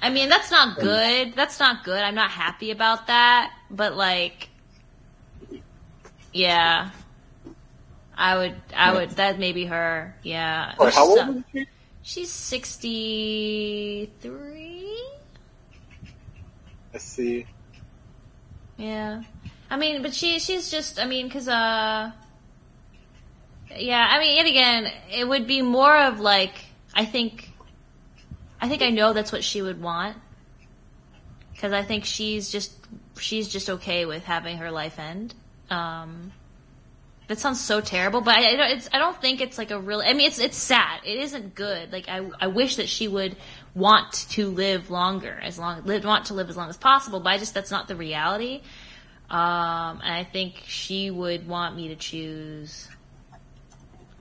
[0.00, 1.34] I mean, that's not good.
[1.34, 2.02] That's not good.
[2.02, 3.52] I'm not happy about that.
[3.70, 4.48] But like,
[6.32, 6.90] yeah,
[8.16, 9.10] I would, I would.
[9.10, 10.14] That may be her.
[10.22, 10.74] Yeah.
[10.76, 11.66] Sorry, how old is she?
[12.02, 14.98] She's sixty three.
[16.94, 17.46] I see.
[18.78, 19.22] Yeah.
[19.68, 22.12] I mean, but she she's just I mean, cuz uh
[23.76, 26.54] yeah, I mean, yet again, it would be more of like
[26.94, 27.50] I think
[28.60, 30.16] I think I know that's what she would want
[31.58, 32.72] cuz I think she's just
[33.18, 35.34] she's just okay with having her life end.
[35.68, 36.32] Um
[37.28, 39.80] that sounds so terrible, but I, I don't- it's, I don't think it's like a
[39.80, 40.00] real.
[40.00, 41.00] I mean, it's it's sad.
[41.04, 41.92] It isn't good.
[41.92, 43.36] Like I, I wish that she would
[43.74, 47.20] want to live longer, as long live, want to live as long as possible.
[47.20, 48.62] But I just that's not the reality.
[49.28, 52.88] Um, and I think she would want me to choose.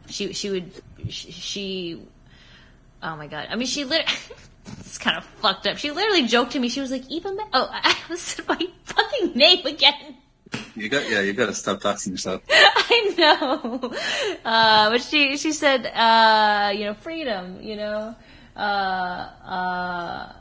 [0.08, 0.72] She she would
[1.10, 1.32] she.
[1.32, 2.02] she
[3.04, 3.48] oh my god!
[3.52, 4.12] I mean, she literally.
[4.80, 5.78] It's kind of fucked up.
[5.78, 6.70] She literally joked to me.
[6.70, 7.70] She was like, "Eva, Ma- oh,
[8.10, 10.18] I said my fucking name again."
[10.76, 12.42] You got yeah, you got to stop doxing yourself.
[12.50, 13.92] I know.
[14.44, 18.16] Uh, but she she said, uh, you know, freedom, you know.
[18.56, 20.34] uh, uh,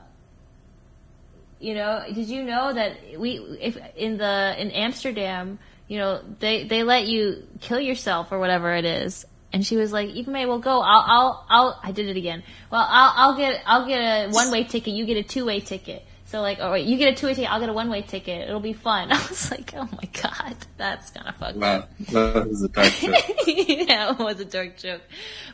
[1.64, 6.64] you know, did you know that we, if in the, in Amsterdam, you know, they,
[6.64, 9.24] they let you kill yourself or whatever it is.
[9.50, 12.42] And she was like, Eva May, well go, I'll, I'll, I'll, I did it again.
[12.70, 16.04] Well, I'll, I'll get, I'll get a one-way ticket, you get a two-way ticket.
[16.34, 18.48] So like, oh, all right, you get a two-way ticket, I'll get a one-way ticket.
[18.48, 19.12] It'll be fun.
[19.12, 22.92] I was like, oh my god, that's kind of fucked Wow, that was a dark
[22.92, 23.24] joke.
[23.46, 25.02] yeah, it was a dark joke.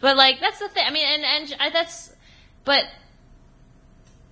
[0.01, 0.87] But like that's the thing.
[0.87, 2.11] I mean, and and I, that's,
[2.65, 2.87] but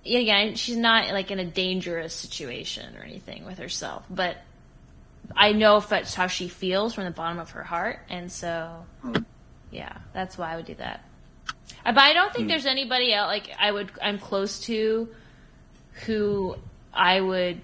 [0.03, 4.03] yeah, again, she's not like in a dangerous situation or anything with herself.
[4.09, 4.37] But
[5.35, 8.87] I know if that's how she feels from the bottom of her heart, and so
[9.03, 9.17] hmm.
[9.69, 11.05] yeah, that's why I would do that.
[11.85, 12.49] But I don't think hmm.
[12.49, 15.09] there's anybody else like I would I'm close to
[16.01, 16.55] who
[16.93, 17.61] I would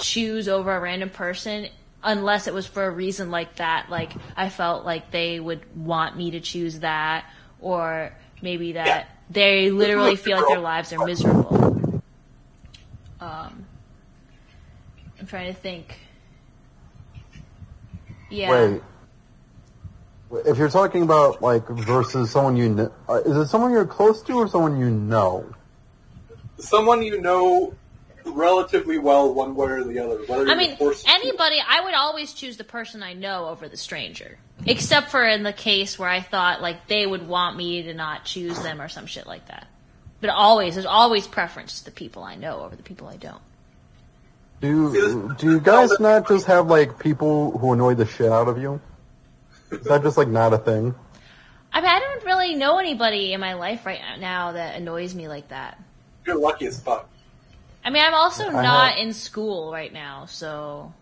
[0.00, 1.68] choose over a random person
[2.02, 6.16] unless it was for a reason like that like I felt like they would want
[6.16, 7.24] me to choose that
[7.60, 12.02] or maybe that they literally feel like their lives are miserable.
[13.20, 13.66] Um
[15.18, 15.98] I'm trying to think.
[18.30, 18.50] Yeah.
[18.50, 18.82] Wait.
[20.46, 24.22] If you're talking about like versus someone you know, uh, is it someone you're close
[24.24, 25.52] to or someone you know?
[26.58, 27.74] Someone you know
[28.24, 30.18] relatively well, one way or the other.
[30.26, 34.38] Whether I mean, anybody, I would always choose the person I know over the stranger.
[34.66, 38.24] Except for in the case where I thought, like, they would want me to not
[38.24, 39.68] choose them or some shit like that.
[40.20, 43.40] But always, there's always preference to the people I know over the people I don't.
[44.60, 48.58] Do do you guys not just have like people who annoy the shit out of
[48.58, 48.80] you?
[49.70, 50.96] Is that just like not a thing?
[51.72, 55.28] I mean, I don't really know anybody in my life right now that annoys me
[55.28, 55.78] like that.
[56.28, 57.08] You're lucky as fuck.
[57.82, 60.92] I mean, I'm also I not have- in school right now, so.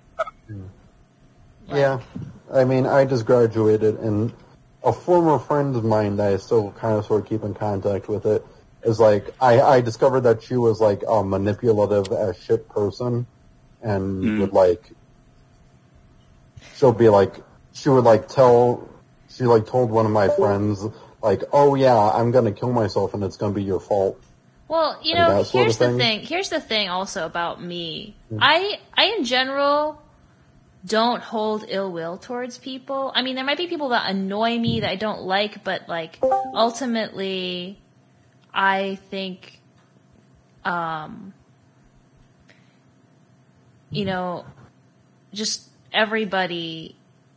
[0.49, 1.99] Like, Yeah,
[2.55, 4.33] I mean, I just graduated, and
[4.85, 8.09] a former friend of mine that I still kind of sort of keep in contact
[8.09, 8.47] with it
[8.85, 13.27] is like I, I discovered that she was like a manipulative as shit person,
[13.83, 14.41] and Mm.
[14.43, 14.93] would like
[16.77, 17.35] she'll be like
[17.73, 18.89] she would like tell
[19.29, 20.85] she like told one of my friends
[21.21, 24.21] like oh yeah I'm gonna kill myself and it's gonna be your fault.
[24.69, 25.99] Well, you know, here's of the thing?
[25.99, 26.21] thing.
[26.27, 28.17] Here's the thing also about me.
[28.39, 30.03] I I in general
[30.85, 33.13] don't hold ill will towards people.
[33.15, 36.19] I mean, there might be people that annoy me that I don't like, but like
[36.23, 37.81] ultimately
[38.53, 39.61] I think
[40.65, 41.33] um
[43.91, 44.45] you know,
[45.33, 46.97] just everybody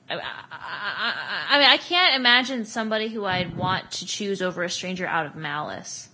[0.10, 0.20] I, I,
[0.52, 5.06] I, I mean, I can't imagine somebody who I'd want to choose over a stranger
[5.06, 6.09] out of malice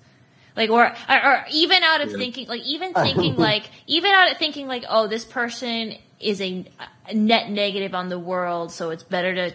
[0.56, 4.38] like or, or or even out of thinking like even thinking like even out of
[4.38, 6.66] thinking like oh this person is a,
[7.10, 9.54] a net negative on the world so it's better to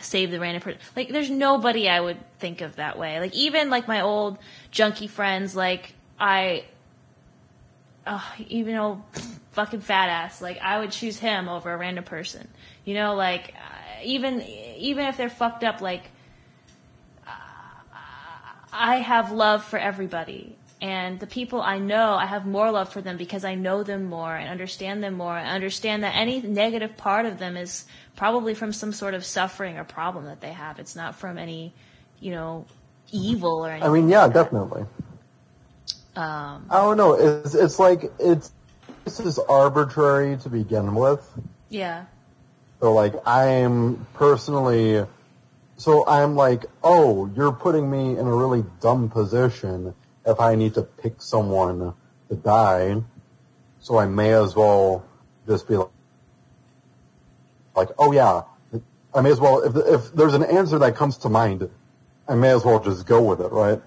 [0.00, 3.20] save the random person like there's nobody i would think of that way.
[3.20, 4.36] Like even like my old
[4.72, 6.64] junkie friends like i
[8.06, 9.00] oh, even old
[9.52, 12.46] fucking fat ass like i would choose him over a random person.
[12.84, 16.02] You know like uh, even even if they're fucked up like
[18.72, 20.56] I have love for everybody.
[20.80, 24.04] And the people I know, I have more love for them because I know them
[24.04, 27.84] more and understand them more I understand that any negative part of them is
[28.16, 30.80] probably from some sort of suffering or problem that they have.
[30.80, 31.72] It's not from any,
[32.18, 32.66] you know,
[33.12, 33.88] evil or anything.
[33.88, 34.84] I mean, yeah, definitely.
[36.16, 37.14] Um, I don't know.
[37.14, 38.50] It's it's like it's
[39.04, 41.28] this is arbitrary to begin with.
[41.68, 42.06] yeah.
[42.80, 45.06] So like I'm personally,
[45.82, 49.92] so I'm like, oh, you're putting me in a really dumb position
[50.24, 51.92] if I need to pick someone
[52.28, 53.02] to die.
[53.80, 55.04] So I may as well
[55.48, 55.88] just be like,
[57.74, 58.42] like oh yeah,
[59.12, 61.68] I may as well if if there's an answer that comes to mind,
[62.28, 63.82] I may as well just go with it, right?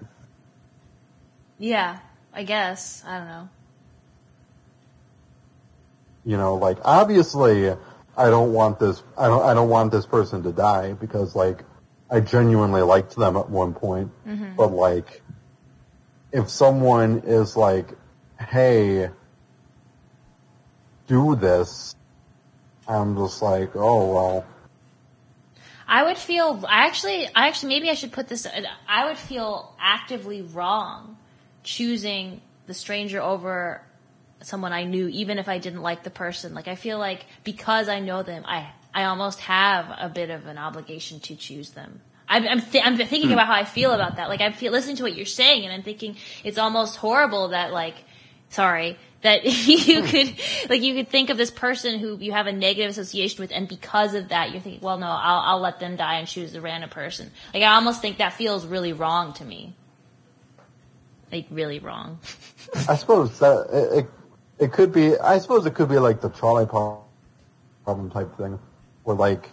[1.58, 2.00] Yeah.
[2.34, 3.02] I guess.
[3.06, 3.48] I don't know.
[6.26, 10.42] You know, like obviously I don't want this I don't I don't want this person
[10.42, 11.64] to die because like
[12.10, 14.10] I genuinely liked them at one point.
[14.26, 14.56] Mm-hmm.
[14.56, 15.22] But like
[16.32, 17.88] if someone is like,
[18.38, 19.10] "Hey,
[21.06, 21.94] do this."
[22.88, 24.46] I'm just like, "Oh, well,
[25.88, 28.46] I would feel I actually I actually maybe I should put this
[28.88, 31.16] I would feel actively wrong
[31.62, 33.82] choosing the stranger over
[34.42, 37.88] someone I knew even if I didn't like the person like I feel like because
[37.88, 42.00] I know them I I almost have a bit of an obligation to choose them.
[42.28, 43.34] I'm I'm, th- I'm thinking hmm.
[43.34, 44.28] about how I feel about that.
[44.28, 47.72] Like I feel listening to what you're saying and I'm thinking it's almost horrible that
[47.72, 47.94] like
[48.48, 50.06] sorry that you hmm.
[50.06, 50.34] could
[50.70, 53.68] like you could think of this person who you have a negative association with and
[53.68, 56.60] because of that you're thinking well no I'll I'll let them die and choose a
[56.60, 57.30] random person.
[57.54, 59.74] Like I almost think that feels really wrong to me.
[61.30, 62.18] Like really wrong.
[62.88, 64.10] I suppose that it, it
[64.58, 65.18] it could be.
[65.18, 68.58] I suppose it could be like the trolley problem type thing,
[69.06, 69.50] where like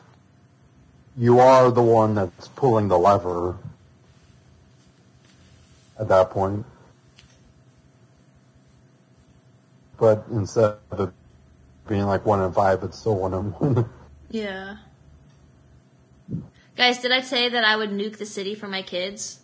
[1.15, 3.55] you are the one that's pulling the lever
[5.99, 6.65] at that point.
[9.99, 11.09] But instead of it
[11.87, 13.89] being like one in five, it's still one in one.
[14.31, 14.77] Yeah.
[16.75, 19.39] Guys, did I say that I would nuke the city for my kids?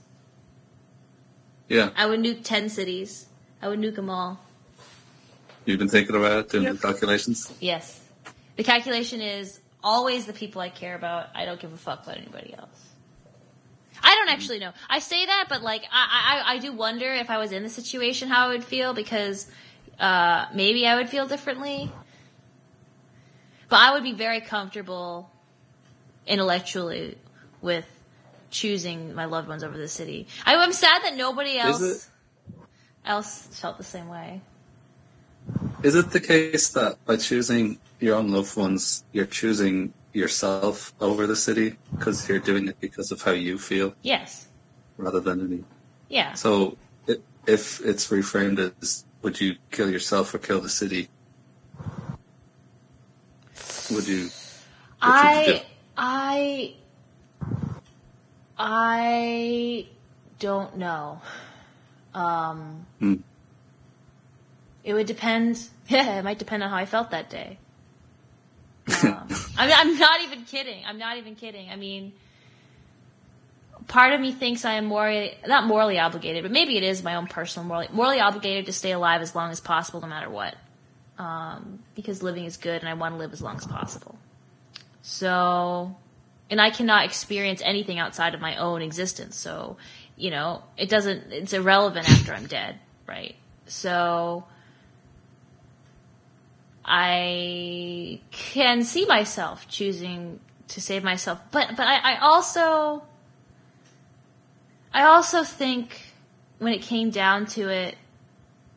[1.67, 3.27] Yeah, I would nuke 10 cities.
[3.61, 4.39] I would nuke them all.
[5.65, 6.73] you've been thinking about it, doing Yep.
[6.77, 7.53] the calculations.
[7.59, 8.01] Yes.
[8.55, 11.27] The calculation is always the people I care about.
[11.35, 12.69] I don't give a fuck about anybody else.
[14.01, 14.71] I don't actually know.
[14.89, 17.69] I say that, but like, I, I, I do wonder if I was in the
[17.69, 19.47] situation how I would feel because,
[19.99, 21.91] uh, maybe I would feel differently.
[23.67, 25.29] But I would be very comfortable
[26.25, 27.17] intellectually
[27.61, 27.85] with
[28.49, 30.27] choosing my loved ones over the city.
[30.45, 32.09] I, I'm sad that nobody else,
[33.05, 34.41] else felt the same way.
[35.83, 41.27] Is it the case that by choosing your own loved ones, you're choosing yourself over
[41.27, 44.47] the city because you're doing it because of how you feel Yes.
[44.97, 45.63] rather than any?
[46.09, 46.33] Yeah.
[46.33, 51.09] So i- if it's reframed as would you kill yourself or kill the city?
[53.91, 54.29] Would you?
[55.01, 55.63] I,
[55.97, 56.75] I,
[58.57, 59.87] I
[60.39, 61.21] don't know.
[62.13, 63.15] Um, Hmm.
[64.83, 65.67] it would depend.
[65.87, 67.57] Yeah, it might depend on how I felt that day.
[69.03, 69.27] Um,
[69.57, 70.83] I mean, I'm not even kidding.
[70.85, 71.69] I'm not even kidding.
[71.69, 72.13] I mean,
[73.87, 77.15] part of me thinks I am morally, not morally obligated, but maybe it is my
[77.15, 80.55] own personal morally, morally obligated to stay alive as long as possible, no matter what.
[81.17, 84.17] Um, because living is good, and I want to live as long as possible.
[85.01, 85.97] So,
[86.49, 89.35] and I cannot experience anything outside of my own existence.
[89.35, 89.75] So,
[90.15, 93.35] you know, it doesn't, it's irrelevant after I'm dead, right?
[93.65, 94.45] So,
[96.91, 103.03] I can see myself choosing to save myself, but, but I, I also,
[104.91, 106.01] I also think
[106.57, 107.95] when it came down to it,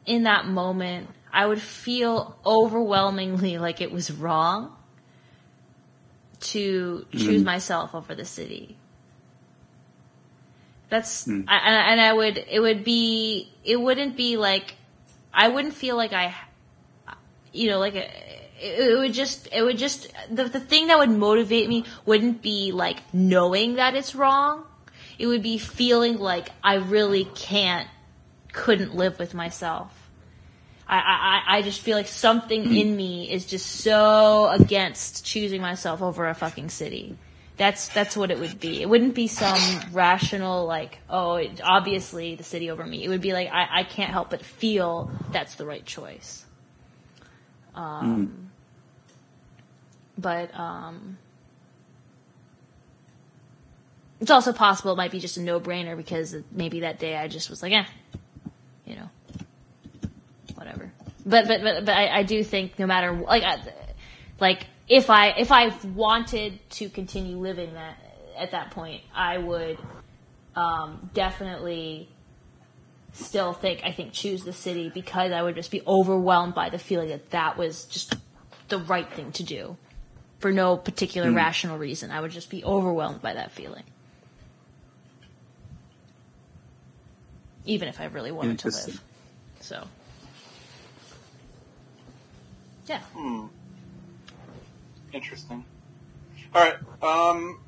[0.05, 4.77] in that moment, I would feel overwhelmingly like it was wrong
[6.41, 7.45] to choose mm-hmm.
[7.45, 8.77] myself over the city.
[10.91, 11.43] That's hmm.
[11.49, 14.75] I, and and I would it would be it wouldn't be like
[15.33, 16.35] I wouldn't feel like I
[17.53, 21.69] you know like it, would just it would just the the thing that would motivate
[21.69, 24.65] me wouldn't be like knowing that it's wrong.
[25.19, 27.89] It would be feeling like I really can't
[28.53, 29.99] couldn't live with myself.
[30.87, 36.03] I, I, I just feel like something in me is just so against choosing myself
[36.03, 37.17] over a fucking city.
[37.57, 38.83] That's that's what it would be.
[38.83, 43.05] It wouldn't be some rational like, oh, it, obviously the city over me.
[43.05, 46.42] It would be like I, I can't help but feel that's the right choice.
[47.75, 48.51] Um,
[50.19, 51.17] But um,
[54.21, 57.29] it's also possible it might be just a no brainer because maybe that day I
[57.29, 57.85] just was like, eh,
[58.87, 59.11] you know,
[60.55, 60.93] whatever.
[61.25, 63.59] But but but, but I, I do think no matter like I,
[64.39, 67.97] like if I if I wanted to continue living that
[68.37, 69.79] at that point, I would
[70.55, 72.09] um, definitely
[73.13, 76.79] still think I think choose the city because I would just be overwhelmed by the
[76.79, 78.15] feeling that that was just
[78.69, 79.77] the right thing to do
[80.39, 82.11] for no particular rational reason.
[82.11, 83.85] I would just be overwhelmed by that feeling.
[87.65, 89.01] Even if I really wanted to live.
[89.61, 89.87] So.
[92.87, 92.99] Yeah.
[93.15, 93.47] Hmm.
[95.13, 95.65] Interesting.
[96.55, 96.77] All right.
[97.03, 97.61] Um,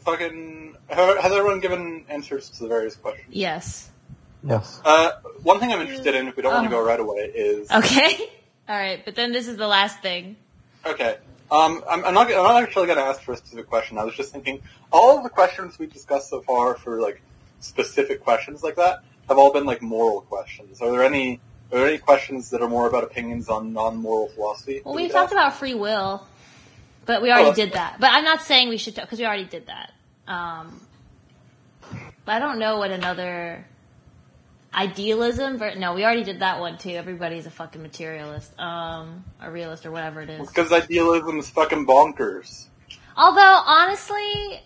[0.00, 0.76] fucking.
[0.88, 3.28] Has everyone given answers to the various questions?
[3.30, 3.90] Yes.
[4.46, 4.80] Yes.
[4.84, 5.10] Uh,
[5.42, 6.80] one thing I'm interested in, if we don't want to Oh.
[6.80, 8.30] go right away, is Okay.
[8.68, 10.36] All right, but then this is the last thing.
[10.84, 11.18] okay.
[11.48, 12.26] Um, I'm, I'm not.
[12.26, 13.98] I'm not actually going to ask for a specific question.
[13.98, 17.22] I was just thinking, all of the questions we've discussed so far for like
[17.60, 20.82] specific questions like that have all been like moral questions.
[20.82, 21.38] Are there any?
[21.70, 24.82] Are there any questions that are more about opinions on non-moral philosophy?
[24.84, 25.32] Well, that we talked ask?
[25.32, 26.26] about free will,
[27.04, 28.00] but we already that's did that.
[28.00, 29.92] But I'm not saying we should because we already did that.
[30.26, 30.80] Um,
[32.24, 33.64] but I don't know what another
[34.74, 35.58] idealism.
[35.58, 36.90] Ver- no, we already did that one too.
[36.90, 40.48] Everybody's a fucking materialist, um, a realist or whatever it is.
[40.48, 42.66] Because idealism is fucking bonkers.
[43.16, 44.60] Although honestly,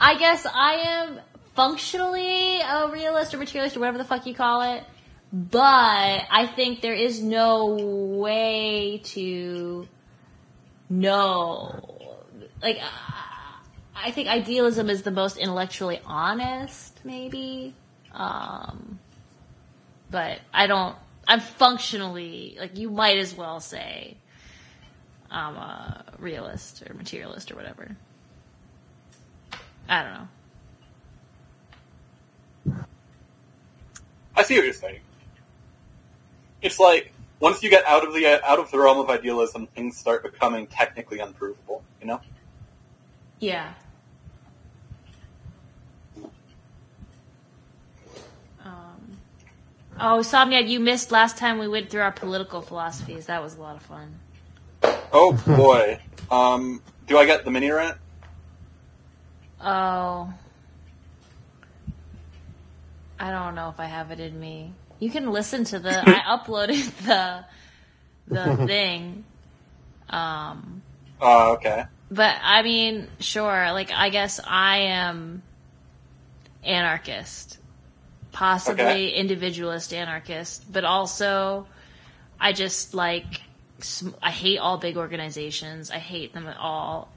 [0.00, 1.20] I guess I am
[1.54, 4.84] functionally a realist or materialist or whatever the fuck you call it.
[5.32, 9.88] But I think there is no way to
[10.88, 12.16] know.
[12.62, 12.78] Like,
[13.94, 17.74] I think idealism is the most intellectually honest, maybe.
[18.16, 18.98] Um,
[20.10, 20.96] but I don't.
[21.28, 24.16] I'm functionally like you might as well say
[25.30, 27.96] I'm a realist or materialist or whatever.
[29.88, 30.12] I don't
[32.74, 32.84] know.
[34.36, 35.00] I see what you're saying.
[36.62, 39.96] It's like once you get out of the out of the realm of idealism, things
[39.96, 41.82] start becoming technically unprovable.
[42.00, 42.20] You know?
[43.40, 43.74] Yeah.
[50.00, 53.26] Oh, Somniad, you missed last time we went through our political philosophies.
[53.26, 54.14] That was a lot of fun.
[55.12, 55.98] Oh boy.
[56.30, 57.96] um, do I get the mini rant?
[59.60, 60.32] Oh.
[63.18, 64.72] I don't know if I have it in me.
[64.98, 65.98] You can listen to the.
[66.06, 67.44] I uploaded the
[68.28, 69.24] the thing.
[70.10, 70.82] Um,
[71.20, 71.84] Uh, okay.
[72.10, 73.72] but I mean, sure.
[73.72, 75.42] Like, I guess I am
[76.62, 77.58] anarchist,
[78.36, 79.08] possibly Okay.
[79.16, 81.66] individualist anarchist, but also
[82.38, 83.40] I just like
[84.22, 85.90] I hate all big organizations.
[85.90, 87.08] I hate them at all.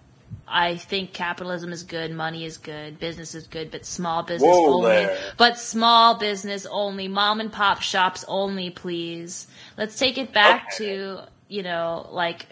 [0.48, 4.76] I think capitalism is good, money is good, business is good, but small business Whoa
[4.76, 4.90] only.
[4.92, 5.18] there.
[5.38, 9.48] But small business only, mom and pop shops only, please.
[9.78, 10.78] Let's take it back Okay.
[10.78, 12.46] to, you know, like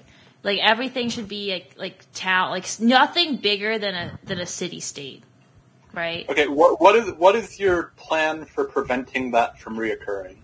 [0.43, 4.79] like everything should be like, like town, like nothing bigger than a than a city
[4.81, 5.23] state,
[5.93, 6.29] right?
[6.29, 6.47] Okay.
[6.47, 10.37] What what is what is your plan for preventing that from reoccurring?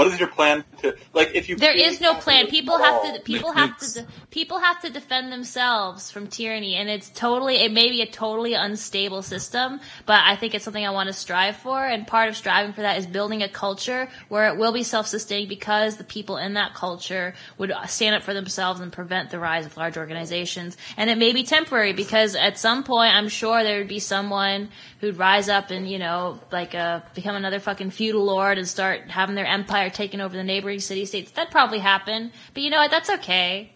[0.00, 1.56] What is your plan to like if you?
[1.56, 2.46] There is no plan.
[2.46, 3.20] People have to.
[3.20, 4.06] People have to.
[4.30, 7.56] People have to defend themselves from tyranny, and it's totally.
[7.56, 11.12] It may be a totally unstable system, but I think it's something I want to
[11.12, 11.84] strive for.
[11.84, 15.48] And part of striving for that is building a culture where it will be self-sustaining
[15.48, 19.66] because the people in that culture would stand up for themselves and prevent the rise
[19.66, 20.78] of large organizations.
[20.96, 24.70] And it may be temporary because at some point, I'm sure there would be someone
[25.00, 29.10] who'd rise up and you know, like, uh, become another fucking feudal lord and start
[29.10, 31.30] having their empire taken over the neighboring city states.
[31.30, 32.90] That'd probably happen, but you know what?
[32.90, 33.72] That's okay.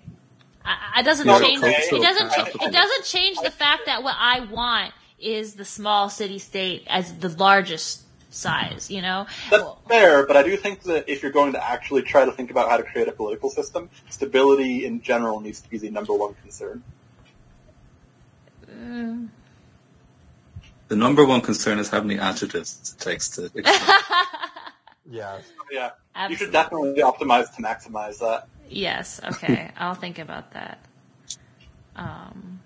[0.65, 1.63] I, it doesn't No, change.
[1.63, 1.73] okay.
[1.73, 2.29] It doesn't.
[2.31, 2.69] Cha- Capitalism.
[2.69, 7.13] it doesn't change the fact that what I want is the small city state as
[7.19, 8.91] the largest size.
[8.91, 9.27] You know.
[9.51, 12.33] That's Well, fair, but I do think that if you're going to actually try to
[12.33, 15.91] think about how to create a political system, stability in general needs to be the
[15.91, 16.83] number one concern.
[18.71, 19.29] mm.
[20.89, 23.51] The number one concern is how many adjectives it takes to.
[25.11, 25.39] Yeah.
[25.71, 25.91] Yeah,
[26.29, 28.49] you should definitely optimize to maximize that.
[28.69, 29.21] Yes.
[29.33, 29.71] Okay.
[29.77, 30.79] I'll think about that.
[31.97, 32.61] Um,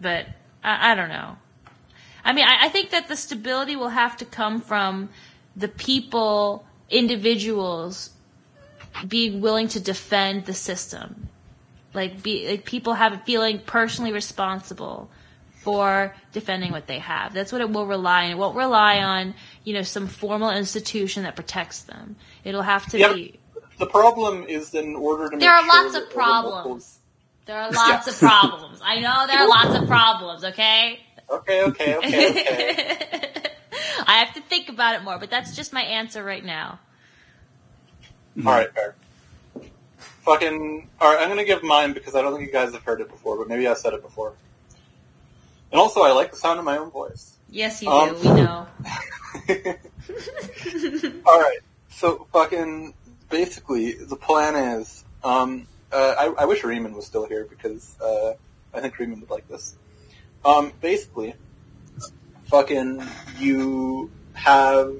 [0.00, 0.26] but
[0.62, 1.36] I, I don't know.
[2.24, 5.08] I mean, I, I think that the stability will have to come from
[5.56, 8.10] the people, individuals,
[9.06, 11.28] being willing to defend the system.
[11.94, 15.10] Like, be like people have a feeling personally responsible
[15.72, 17.34] for defending what they have.
[17.34, 18.30] That's what it will rely on.
[18.30, 19.28] It won't rely mm-hmm.
[19.28, 22.16] on, you know, some formal institution that protects them.
[22.44, 23.14] It'll have to Yep.
[23.14, 23.38] be.
[23.78, 26.52] The problem is in order to There make are sure lots that of there multiple-
[26.52, 26.98] problems.
[27.46, 28.80] There are lots of problems.
[28.84, 31.00] I know there are lots of problems, okay?
[31.30, 33.42] Okay, okay, okay, okay.
[34.06, 36.78] I have to think about it more, but that's just my answer right now.
[38.38, 38.94] All right, fair.
[40.24, 40.88] Fucking.
[41.00, 43.08] All right, I'm gonna give mine because I don't think you guys have heard it
[43.08, 44.34] before, but maybe I've said it before.
[45.70, 47.36] And also, I like the sound of my own voice.
[47.50, 48.28] Yes, you Um, do.
[48.28, 48.66] We know.
[51.26, 51.58] All right.
[51.90, 52.94] So fucking
[53.30, 55.04] basically, the plan is.
[55.24, 58.32] Um, uh, I, I wish Raymond was still here because uh,
[58.74, 59.76] I think Raymond would like this.
[60.44, 61.34] Um, basically,
[62.44, 63.02] fucking
[63.38, 64.94] you have.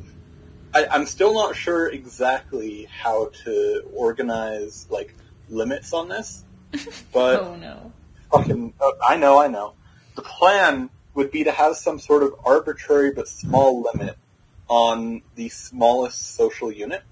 [0.75, 5.15] I, I'm still not sure exactly how to organize like
[5.49, 6.45] limits on this,
[7.13, 7.93] but oh no.
[8.31, 9.73] fucking, uh, I know, I know.
[10.19, 14.19] The plan would be to have some sort of arbitrary but small limit
[14.67, 17.05] on the smallest social unit,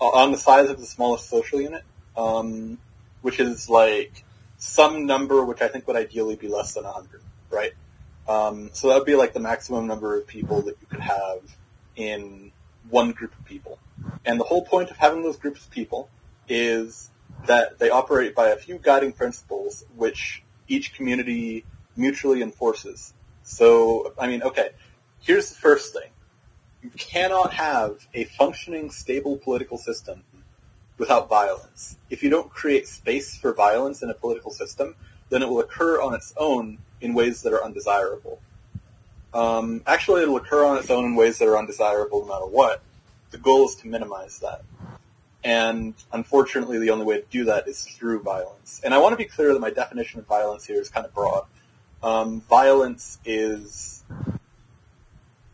[0.00, 1.82] uh, on the size of the smallest social unit,
[2.16, 2.78] um,
[3.22, 4.24] which is like
[4.58, 7.72] some number which I think would ideally be less than 100, right?
[8.28, 11.40] Um, so that would be like the maximum number of people that you could have
[11.96, 12.52] in
[12.90, 13.80] one group of people.
[14.24, 16.08] And the whole point of having those groups of people
[16.48, 17.10] is
[17.46, 21.64] that they operate by a few guiding principles which each community
[21.96, 23.12] mutually enforces.
[23.42, 24.70] So, I mean, okay,
[25.20, 26.10] here's the first thing.
[26.82, 30.24] You cannot have a functioning, stable political system
[30.98, 31.96] without violence.
[32.10, 34.94] If you don't create space for violence in a political system,
[35.30, 38.40] then it will occur on its own in ways that are undesirable.
[39.32, 42.82] Um, actually, it'll occur on its own in ways that are undesirable no matter what.
[43.30, 44.62] The goal is to minimize that.
[45.42, 48.80] And unfortunately, the only way to do that is through violence.
[48.84, 51.14] And I want to be clear that my definition of violence here is kind of
[51.14, 51.44] broad.
[52.02, 54.04] Um, violence is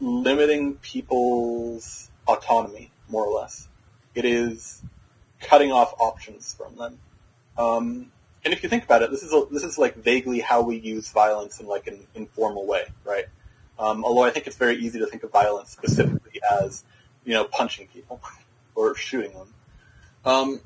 [0.00, 3.68] limiting people's autonomy, more or less.
[4.14, 4.82] It is
[5.40, 6.98] cutting off options from them.
[7.58, 8.12] Um,
[8.44, 10.76] and if you think about it, this is a, this is like vaguely how we
[10.76, 13.26] use violence in like an informal way, right?
[13.78, 16.84] Um, although I think it's very easy to think of violence specifically as,
[17.24, 18.20] you know, punching people
[18.74, 19.54] or shooting them.
[20.24, 20.60] Um,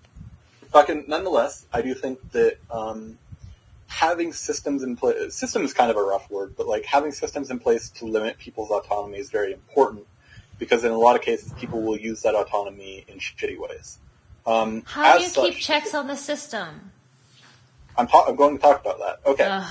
[0.72, 3.18] fucking, nonetheless, I do think that um,
[3.88, 7.50] having systems in place, system is kind of a rough word, but like having systems
[7.50, 10.06] in place to limit people's autonomy is very important
[10.58, 13.98] because in a lot of cases people will use that autonomy in shitty ways.
[14.46, 16.92] Um, How do you such- keep checks on the system?
[17.98, 19.30] I'm, ta- I'm going to talk about that.
[19.30, 19.64] Okay.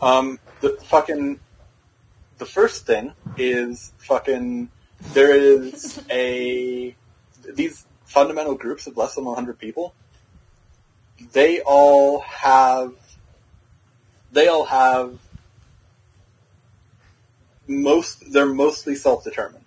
[0.00, 1.40] Um, the fucking,
[2.38, 4.70] the first thing is fucking,
[5.12, 6.94] there is a,
[7.54, 9.94] these fundamental groups of less than 100 people,
[11.32, 12.92] they all have,
[14.32, 15.18] they all have
[17.66, 19.64] most, they're mostly self-determined.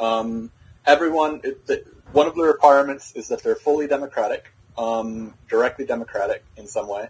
[0.00, 0.50] Um,
[0.86, 6.44] everyone, it, the, one of the requirements is that they're fully democratic, um, directly democratic
[6.56, 7.08] in some way.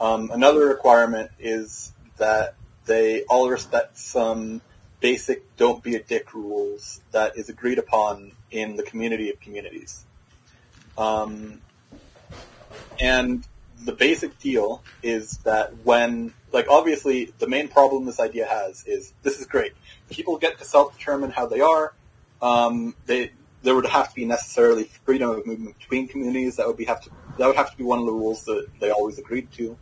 [0.00, 2.54] Um, another requirement is that
[2.86, 4.60] they all respect some
[5.00, 10.04] basic don't be a dick rules that is agreed upon in the community of communities.
[10.96, 11.60] Um,
[13.00, 13.46] and
[13.84, 19.12] the basic deal is that when, like obviously the main problem this idea has is
[19.22, 19.72] this is great.
[20.10, 21.94] People get to self-determine how they are.
[22.40, 23.32] Um, they,
[23.62, 26.56] there would have to be necessarily freedom of movement between communities.
[26.56, 28.68] That would be have to that would have to be one of the rules that
[28.80, 29.76] they always agreed to.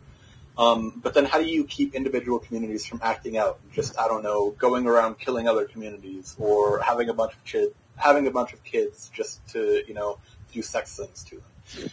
[0.57, 3.59] Um, but then how do you keep individual communities from acting out?
[3.71, 7.73] Just, I don't know, going around killing other communities or having a bunch of kids,
[7.95, 10.19] having a bunch of kids just to, you know,
[10.51, 11.89] do sex things to them.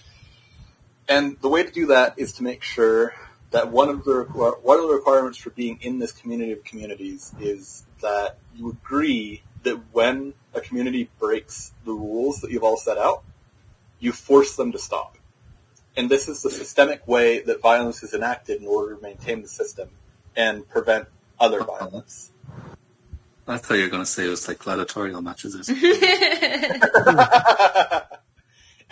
[1.10, 3.12] And the way to do that is to make sure
[3.50, 4.22] that one of the
[4.62, 9.42] one of the requirements for being in this community of communities is that you agree
[9.64, 13.24] that when a community breaks the rules that you've all set out,
[13.98, 15.18] you force them to stop.
[15.96, 19.48] And this is the systemic way that violence is enacted in order to maintain the
[19.48, 19.88] system
[20.36, 21.08] and prevent
[21.40, 22.30] other violence.
[23.48, 25.56] I thought you were going to say it was like gladiatorial matches.
[25.56, 25.82] Or something.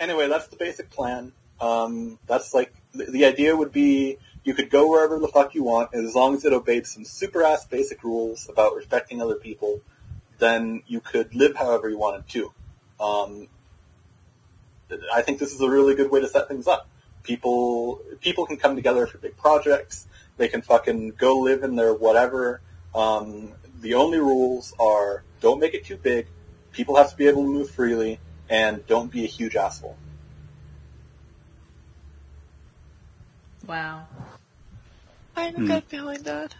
[0.01, 1.31] anyway, that's the basic plan.
[1.61, 5.89] Um, that's like the, idea would be you could go wherever the fuck you want,
[5.93, 9.81] and as long as it obeyed some super ass basic rules about respecting other people,
[10.37, 12.53] then you could live however you wanted to.
[12.99, 13.47] Um,
[15.13, 16.87] I think this is a really good way to set things up.
[17.23, 20.07] People people can come together for big projects.
[20.37, 22.61] They can fucking go live in their whatever.
[22.95, 26.27] Um, the only rules are don't make it too big.
[26.71, 29.97] People have to be able to move freely, and don't be a huge asshole.
[33.69, 34.07] Wow.
[35.35, 35.67] I can Hmm.
[35.67, 36.55] get behind that.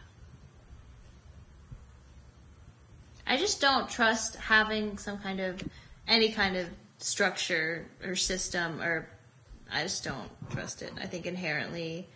[3.26, 5.64] I just don't trust having some kind of
[6.08, 6.68] any kind of
[7.00, 9.10] structure or system or
[9.72, 10.94] I just don't trust it.
[11.02, 12.08] I think inherently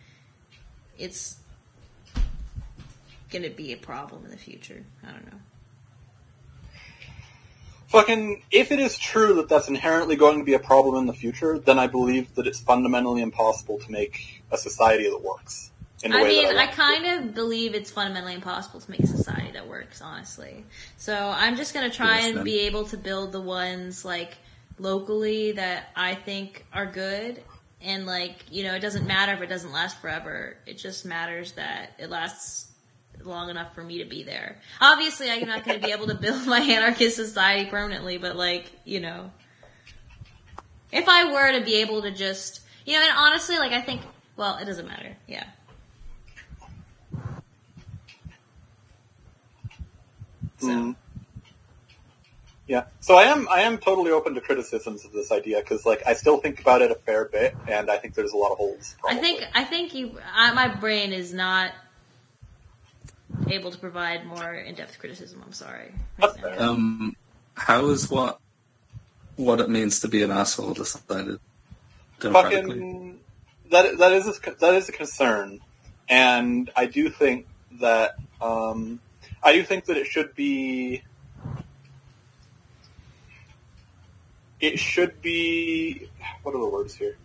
[0.99, 1.38] it's
[3.31, 4.85] going to be a problem in the future.
[5.03, 5.39] I don't know.
[7.88, 11.13] Fucking, if it is true that that's inherently going to be a problem in the
[11.13, 15.72] future, then I believe that it's fundamentally impossible to make a society that works.
[16.03, 16.72] In the I way mean, that I, I want.
[16.75, 20.65] kind of believe it's fundamentally impossible to make a society that works, honestly.
[20.98, 22.43] So I'm just gonna try Yes, and then.
[22.43, 24.33] be able to build the ones like
[24.80, 27.41] locally that I think are good.
[27.82, 30.57] And like, you know, it doesn't matter if it doesn't last forever.
[30.65, 32.72] It just matters that it lasts
[33.23, 34.59] long enough for me to be there.
[34.82, 38.72] Obviously, I'm not going to be able to build my anarchist society permanently, but like,
[38.85, 39.32] you know,
[40.91, 44.01] if I were to be able to just, you know, and honestly, like I think,
[44.36, 45.16] well, it doesn't matter.
[45.28, 45.45] Yeah.
[50.58, 50.68] So.
[50.68, 50.95] Mm.
[52.68, 52.86] Yeah.
[53.02, 56.14] So I am I am totally open to criticisms of this idea because like I
[56.14, 58.95] still think about it a fair bit and I think there's a lot of holes.
[59.08, 61.72] I think I think you I, my brain is not
[63.50, 65.44] able to provide more in-depth criticism.
[65.45, 65.92] I'm sorry.
[66.22, 67.16] Right Um,
[67.56, 68.40] how is what
[69.36, 71.40] what it means to be an asshole decided
[72.20, 73.20] fucking
[73.74, 75.60] that that is a, that is a concern,
[76.08, 77.48] and I do think
[77.82, 79.00] that um,
[79.42, 81.03] I do think that it should be
[84.60, 86.10] it should be
[86.43, 87.18] what are the words here?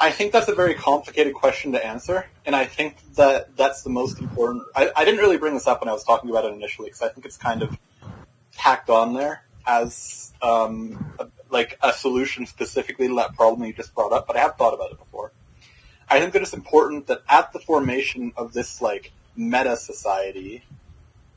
[0.00, 3.90] I think that's a very complicated question to answer, and I think that that's the
[3.90, 4.64] most important.
[4.76, 7.02] I, I didn't really bring this up when I was talking about it initially because
[7.02, 7.76] I think it's kind of
[8.52, 13.94] tacked on there as um, a, like a solution specifically to that problem you just
[13.94, 15.32] brought up, but I have thought about it before.
[16.08, 20.64] I think that it's important that at the formation of this like meta society,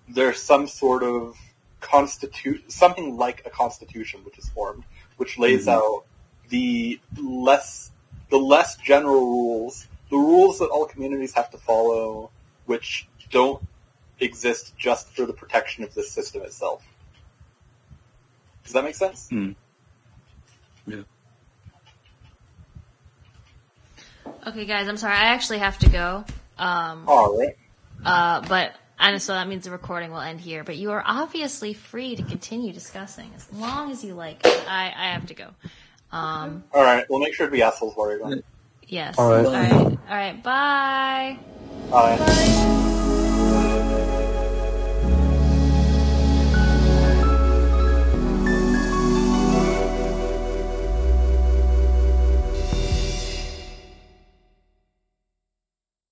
[0.07, 1.37] there's some sort of
[1.79, 4.83] constitute something like a constitution which is formed,
[5.17, 5.73] which lays Mhm.
[5.73, 6.05] out
[6.49, 7.91] the less
[8.29, 12.31] the less general rules, the rules that all communities have to follow,
[12.65, 13.61] which don't
[14.21, 16.81] exist just for the protection of the system itself.
[18.63, 19.29] Does that make sense?
[24.47, 25.13] Okay, guys, I'm sorry.
[25.13, 26.25] I actually have to go.
[26.57, 27.55] Um, All right.
[28.03, 30.63] uh, but and so that means the recording will end here.
[30.63, 34.41] But you are obviously free to continue discussing as long as you like.
[34.45, 35.47] I I have to go.
[36.11, 37.05] Um, All right.
[37.09, 38.43] We'll make sure to be assholes for you.
[38.87, 39.17] yes.
[39.17, 39.45] All right.
[39.45, 39.73] All right.
[40.09, 40.43] All right.
[40.43, 41.39] Bye.
[41.89, 42.87] Bye.